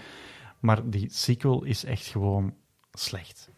maar 0.59 0.80
die 0.85 1.06
sequel 1.10 1.64
is 1.64 1.85
echt 1.85 2.06
gewoon 2.06 2.55
slecht. 2.93 3.48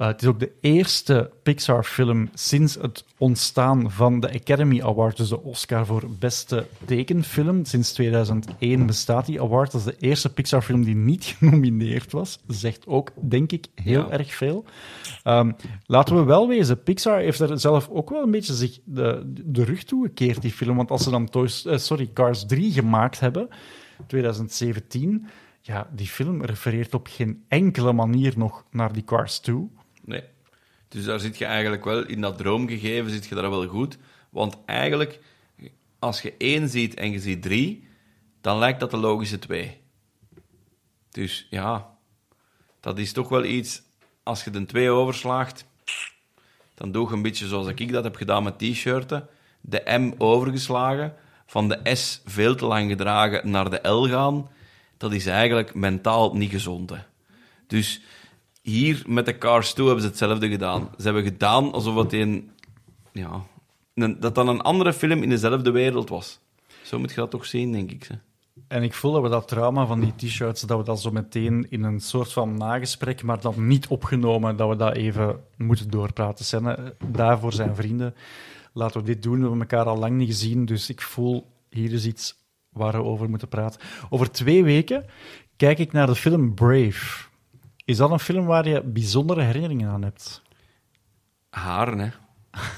Uh, 0.00 0.06
het 0.06 0.22
is 0.22 0.28
ook 0.28 0.40
de 0.40 0.52
eerste 0.60 1.30
Pixar-film 1.42 2.28
sinds 2.34 2.74
het 2.74 3.04
ontstaan 3.18 3.90
van 3.90 4.20
de 4.20 4.32
Academy 4.32 4.82
Award, 4.82 5.16
dus 5.16 5.28
de 5.28 5.42
Oscar 5.42 5.86
voor 5.86 6.04
beste 6.18 6.66
tekenfilm. 6.84 7.64
Sinds 7.64 7.92
2001 7.92 8.86
bestaat 8.86 9.26
die 9.26 9.40
award. 9.40 9.72
Dat 9.72 9.80
is 9.80 9.86
de 9.86 10.06
eerste 10.06 10.32
Pixar-film 10.32 10.84
die 10.84 10.94
niet 10.94 11.24
genomineerd 11.38 12.12
was. 12.12 12.38
Zegt 12.46 12.86
ook, 12.86 13.10
denk 13.20 13.52
ik, 13.52 13.66
heel 13.74 14.06
ja. 14.06 14.10
erg 14.10 14.34
veel. 14.34 14.64
Um, 15.24 15.56
laten 15.86 16.16
we 16.16 16.22
wel 16.22 16.48
wezen, 16.48 16.82
Pixar 16.82 17.18
heeft 17.18 17.40
er 17.40 17.60
zelf 17.60 17.88
ook 17.88 18.10
wel 18.10 18.22
een 18.22 18.30
beetje 18.30 18.54
zich 18.54 18.78
de, 18.84 19.32
de 19.46 19.64
rug 19.64 19.84
toegekeerd, 19.84 20.42
die 20.42 20.52
film. 20.52 20.76
Want 20.76 20.90
als 20.90 21.02
ze 21.02 21.10
dan 21.10 21.28
Toys, 21.28 21.66
uh, 21.66 21.76
sorry, 21.76 22.10
Cars 22.12 22.46
3 22.46 22.72
gemaakt 22.72 23.20
hebben, 23.20 23.48
2017 24.06 25.26
ja, 25.60 25.88
die 25.94 26.06
film 26.06 26.44
refereert 26.44 26.94
op 26.94 27.06
geen 27.10 27.44
enkele 27.48 27.92
manier 27.92 28.32
nog 28.36 28.64
naar 28.70 28.92
die 28.92 29.04
Cars 29.04 29.38
2. 29.38 29.70
Nee. 30.04 30.22
Dus 30.88 31.04
daar 31.04 31.20
zit 31.20 31.38
je 31.38 31.44
eigenlijk 31.44 31.84
wel, 31.84 32.06
in 32.06 32.20
dat 32.20 32.38
droomgegeven 32.38 33.10
zit 33.10 33.26
je 33.26 33.34
daar 33.34 33.50
wel 33.50 33.66
goed. 33.66 33.98
Want 34.30 34.56
eigenlijk, 34.66 35.20
als 35.98 36.22
je 36.22 36.34
één 36.38 36.68
ziet 36.68 36.94
en 36.94 37.10
je 37.10 37.20
ziet 37.20 37.42
drie, 37.42 37.88
dan 38.40 38.58
lijkt 38.58 38.80
dat 38.80 38.90
de 38.90 38.96
logische 38.96 39.38
twee. 39.38 39.80
Dus 41.10 41.46
ja, 41.50 41.96
dat 42.80 42.98
is 42.98 43.12
toch 43.12 43.28
wel 43.28 43.44
iets, 43.44 43.82
als 44.22 44.44
je 44.44 44.50
de 44.50 44.64
twee 44.64 44.90
overslaagt, 44.90 45.64
dan 46.74 46.92
doe 46.92 47.08
je 47.08 47.14
een 47.14 47.22
beetje 47.22 47.46
zoals 47.46 47.66
ik 47.66 47.92
dat 47.92 48.04
heb 48.04 48.16
gedaan 48.16 48.42
met 48.42 48.58
t-shirten. 48.58 49.28
De 49.60 49.82
M 49.86 50.12
overgeslagen, 50.18 51.14
van 51.46 51.68
de 51.68 51.80
S 51.96 52.22
veel 52.24 52.54
te 52.54 52.66
lang 52.66 52.90
gedragen 52.90 53.50
naar 53.50 53.70
de 53.70 53.88
L 53.88 54.08
gaan. 54.08 54.50
Dat 54.96 55.12
is 55.12 55.26
eigenlijk 55.26 55.74
mentaal 55.74 56.36
niet 56.36 56.50
gezond. 56.50 56.92
Dus 57.66 58.00
hier 58.70 59.02
met 59.06 59.26
de 59.26 59.38
Cars 59.38 59.72
2 59.72 59.86
hebben 59.86 60.04
ze 60.04 60.10
hetzelfde 60.10 60.48
gedaan. 60.48 60.90
Ze 60.96 61.02
hebben 61.02 61.22
gedaan 61.22 61.72
alsof 61.72 61.96
het 61.96 62.12
een, 62.12 62.50
ja, 63.12 63.42
dat 64.18 64.34
dan 64.34 64.48
een 64.48 64.60
andere 64.60 64.92
film 64.92 65.22
in 65.22 65.28
dezelfde 65.28 65.70
wereld 65.70 66.08
was. 66.08 66.40
Zo 66.82 66.98
moet 66.98 67.10
je 67.10 67.16
dat 67.16 67.30
toch 67.30 67.46
zien, 67.46 67.72
denk 67.72 67.90
ik. 67.90 68.08
En 68.68 68.82
ik 68.82 68.94
voel 68.94 69.12
dat 69.12 69.22
we 69.22 69.28
dat 69.28 69.48
trauma 69.48 69.86
van 69.86 70.00
die 70.00 70.14
t-shirts, 70.16 70.60
dat 70.60 70.78
we 70.78 70.84
dat 70.84 71.00
zo 71.00 71.10
meteen 71.10 71.66
in 71.70 71.82
een 71.82 72.00
soort 72.00 72.32
van 72.32 72.56
nagesprek, 72.56 73.22
maar 73.22 73.40
dan 73.40 73.66
niet 73.66 73.86
opgenomen, 73.86 74.56
dat 74.56 74.68
we 74.68 74.76
dat 74.76 74.96
even 74.96 75.40
moeten 75.56 75.90
doorpraten. 75.90 76.44
Senne, 76.44 76.94
daarvoor 77.06 77.52
zijn 77.52 77.74
vrienden. 77.74 78.14
Laten 78.72 79.00
we 79.00 79.06
dit 79.06 79.22
doen. 79.22 79.34
We 79.34 79.40
hebben 79.40 79.60
elkaar 79.60 79.84
al 79.84 79.98
lang 79.98 80.16
niet 80.16 80.28
gezien, 80.28 80.64
dus 80.64 80.90
ik 80.90 81.00
voel 81.00 81.46
hier 81.70 81.92
is 81.92 82.06
iets 82.06 82.34
waar 82.68 82.92
we 82.92 83.02
over 83.02 83.30
moeten 83.30 83.48
praten. 83.48 83.80
Over 84.10 84.30
twee 84.30 84.64
weken 84.64 85.04
kijk 85.56 85.78
ik 85.78 85.92
naar 85.92 86.06
de 86.06 86.14
film 86.14 86.54
Brave. 86.54 87.28
Is 87.90 87.96
dat 87.96 88.10
een 88.10 88.18
film 88.18 88.46
waar 88.46 88.68
je 88.68 88.82
bijzondere 88.82 89.42
herinneringen 89.42 89.90
aan 89.90 90.02
hebt? 90.02 90.42
Haren, 91.50 91.98
hè. 91.98 92.08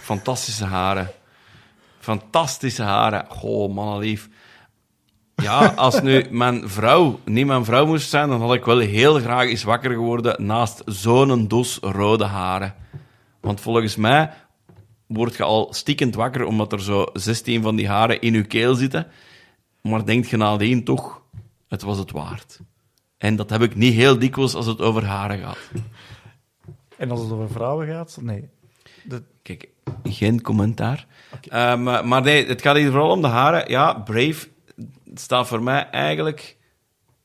Fantastische 0.03 0.65
haren. 0.65 1.11
Fantastische 1.99 2.83
haren. 2.83 3.27
Goh, 3.29 3.75
mannenlief. 3.75 4.29
Ja, 5.35 5.67
als 5.67 6.03
nu 6.03 6.27
mijn 6.31 6.69
vrouw 6.69 7.19
niet 7.25 7.47
mijn 7.47 7.65
vrouw 7.65 7.87
moest 7.87 8.09
zijn, 8.09 8.29
dan 8.29 8.41
had 8.41 8.55
ik 8.55 8.65
wel 8.65 8.79
heel 8.79 9.21
graag 9.21 9.49
eens 9.49 9.63
wakker 9.63 9.91
geworden 9.91 10.47
naast 10.47 10.83
zo'n 10.87 11.49
dos 11.49 11.79
rode 11.81 12.25
haren. 12.25 12.75
Want 13.41 13.61
volgens 13.61 13.97
mij 13.97 14.33
word 15.07 15.37
je 15.37 15.43
al 15.43 15.73
stiekend 15.73 16.15
wakker 16.15 16.45
omdat 16.45 16.73
er 16.73 16.83
zo 16.83 17.07
16 17.13 17.63
van 17.63 17.77
die 17.77 17.89
haren 17.89 18.21
in 18.21 18.33
je 18.33 18.45
keel 18.45 18.75
zitten. 18.75 19.07
Maar 19.83 20.05
denkt 20.05 20.29
je 20.29 20.37
nadien 20.37 20.85
toch, 20.85 21.23
het 21.69 21.83
was 21.83 21.99
het 21.99 22.11
waard. 22.11 22.61
En 23.23 23.37
dat 23.37 23.51
heb 23.51 23.63
ik 23.63 23.75
niet 23.75 23.95
heel 23.95 24.19
dikwijls 24.19 24.55
als 24.55 24.67
het 24.67 24.81
over 24.81 25.05
haren 25.05 25.39
gaat. 25.39 25.71
En 26.97 27.11
als 27.11 27.21
het 27.21 27.31
over 27.31 27.51
vrouwen 27.51 27.87
gaat? 27.87 28.19
Nee. 28.21 28.49
Kijk, 29.43 29.69
geen 30.03 30.41
commentaar. 30.41 31.07
Okay. 31.35 31.75
Uh, 31.75 31.83
maar, 31.83 32.07
maar, 32.09 32.23
nee, 32.23 32.47
het 32.47 32.63
gaat 32.63 32.77
hier 32.77 32.91
vooral 32.91 33.11
om 33.11 33.23
de 33.23 33.29
haren. 33.29 33.71
Ja, 33.71 33.93
Brave 33.93 34.49
staat 35.15 35.47
voor 35.47 35.63
mij 35.63 35.91
eigenlijk 35.91 36.57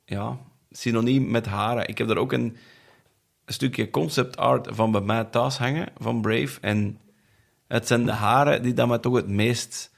ja, 0.06 0.38
synoniem 0.72 1.32
met 1.32 1.46
haren. 1.46 1.88
Ik 1.88 1.98
heb 1.98 2.10
er 2.10 2.18
ook 2.18 2.32
een, 2.32 2.58
een 3.46 3.54
stukje 3.54 3.90
concept 3.90 4.38
art 4.38 4.68
van 4.72 4.92
bij 4.92 5.02
mij 5.02 5.24
thuis 5.24 5.58
hangen, 5.58 5.90
van 5.98 6.22
Brave. 6.22 6.60
En 6.62 7.00
het 7.68 7.88
zijn 7.88 8.06
de 8.06 8.12
haren 8.12 8.62
die 8.64 8.74
dat 8.74 8.88
mij 8.88 9.00
toch 9.00 9.16
het 9.16 9.30
meest... 9.30 9.96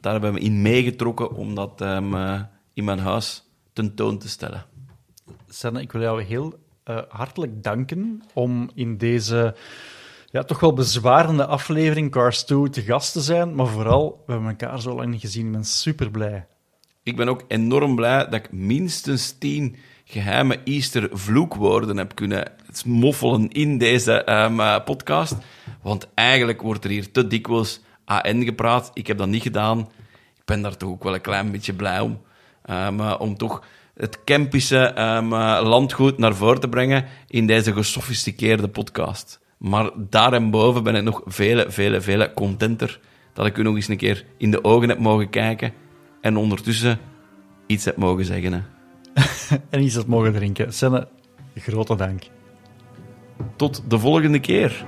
Daar 0.00 0.12
hebben 0.12 0.32
we 0.32 0.40
in 0.40 0.62
meegetrokken 0.62 1.32
om 1.34 1.54
dat 1.54 1.80
um, 1.80 2.14
uh, 2.14 2.40
in 2.74 2.84
mijn 2.84 2.98
huis 2.98 3.44
tentoon 3.72 4.18
te 4.18 4.28
stellen. 4.28 4.70
Sanne, 5.52 5.80
ik 5.80 5.92
wil 5.92 6.00
jou 6.00 6.22
heel 6.22 6.58
uh, 6.90 6.98
hartelijk 7.08 7.62
danken 7.62 8.22
om 8.34 8.70
in 8.74 8.96
deze 8.96 9.54
ja, 10.30 10.42
toch 10.42 10.60
wel 10.60 10.72
bezwarende 10.72 11.46
aflevering 11.46 12.10
Cars 12.10 12.44
2 12.44 12.70
te 12.70 12.82
gast 12.82 13.12
te 13.12 13.20
zijn. 13.20 13.54
Maar 13.54 13.66
vooral, 13.66 14.22
we 14.26 14.32
hebben 14.32 14.50
elkaar 14.50 14.80
zo 14.80 14.94
lang 14.94 15.10
niet 15.10 15.20
gezien. 15.20 15.46
Ik 15.46 15.52
ben 15.52 15.64
super 15.64 16.10
blij. 16.10 16.46
Ik 17.02 17.16
ben 17.16 17.28
ook 17.28 17.44
enorm 17.48 17.94
blij 17.94 18.24
dat 18.24 18.34
ik 18.34 18.52
minstens 18.52 19.38
tien 19.38 19.76
geheime 20.04 20.60
Easter 20.64 21.08
vloekwoorden 21.12 21.96
heb 21.96 22.14
kunnen 22.14 22.52
moffelen 22.84 23.48
in 23.48 23.78
deze 23.78 24.32
um, 24.32 24.60
uh, 24.60 24.84
podcast. 24.84 25.36
Want 25.82 26.08
eigenlijk 26.14 26.62
wordt 26.62 26.84
er 26.84 26.90
hier 26.90 27.12
te 27.12 27.26
dikwijls 27.26 27.80
AN 28.04 28.44
gepraat. 28.44 28.90
Ik 28.94 29.06
heb 29.06 29.18
dat 29.18 29.28
niet 29.28 29.42
gedaan. 29.42 29.78
Ik 30.34 30.44
ben 30.44 30.62
daar 30.62 30.76
toch 30.76 30.90
ook 30.90 31.02
wel 31.02 31.14
een 31.14 31.20
klein 31.20 31.50
beetje 31.50 31.74
blij 31.74 32.00
om. 32.00 32.20
Um, 32.70 33.00
om 33.00 33.36
toch 33.36 33.62
het 34.02 34.24
Kempische 34.24 35.00
um, 35.00 35.32
uh, 35.32 35.60
landgoed 35.62 36.18
naar 36.18 36.34
voren 36.34 36.60
te 36.60 36.68
brengen 36.68 37.04
in 37.28 37.46
deze 37.46 37.72
gesofisticeerde 37.72 38.68
podcast. 38.68 39.40
Maar 39.58 39.90
daarboven 39.96 40.82
ben 40.82 40.94
ik 40.94 41.02
nog 41.02 41.22
vele, 41.26 41.66
vele, 41.68 42.00
vele 42.00 42.32
contenter 42.34 43.00
dat 43.32 43.46
ik 43.46 43.56
u 43.56 43.62
nog 43.62 43.74
eens 43.74 43.88
een 43.88 43.96
keer 43.96 44.24
in 44.36 44.50
de 44.50 44.64
ogen 44.64 44.88
heb 44.88 44.98
mogen 44.98 45.30
kijken 45.30 45.72
en 46.20 46.36
ondertussen 46.36 46.98
iets 47.66 47.84
heb 47.84 47.96
mogen 47.96 48.24
zeggen. 48.24 48.52
Hè. 48.52 48.60
en 49.70 49.82
iets 49.82 49.94
heb 49.94 50.06
mogen 50.06 50.32
drinken. 50.32 50.72
Senne, 50.72 51.08
grote 51.54 51.96
dank. 51.96 52.22
Tot 53.56 53.82
de 53.88 53.98
volgende 53.98 54.40
keer. 54.40 54.84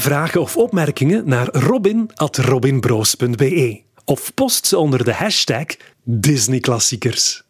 Vragen 0.00 0.40
of 0.40 0.56
opmerkingen 0.56 1.28
naar 1.28 1.48
robin.robinbroos.be 1.52 3.82
of 4.04 4.34
post 4.34 4.66
ze 4.66 4.78
onder 4.78 5.04
de 5.04 5.12
hashtag 5.12 5.66
Disneyklassiekers. 6.04 7.49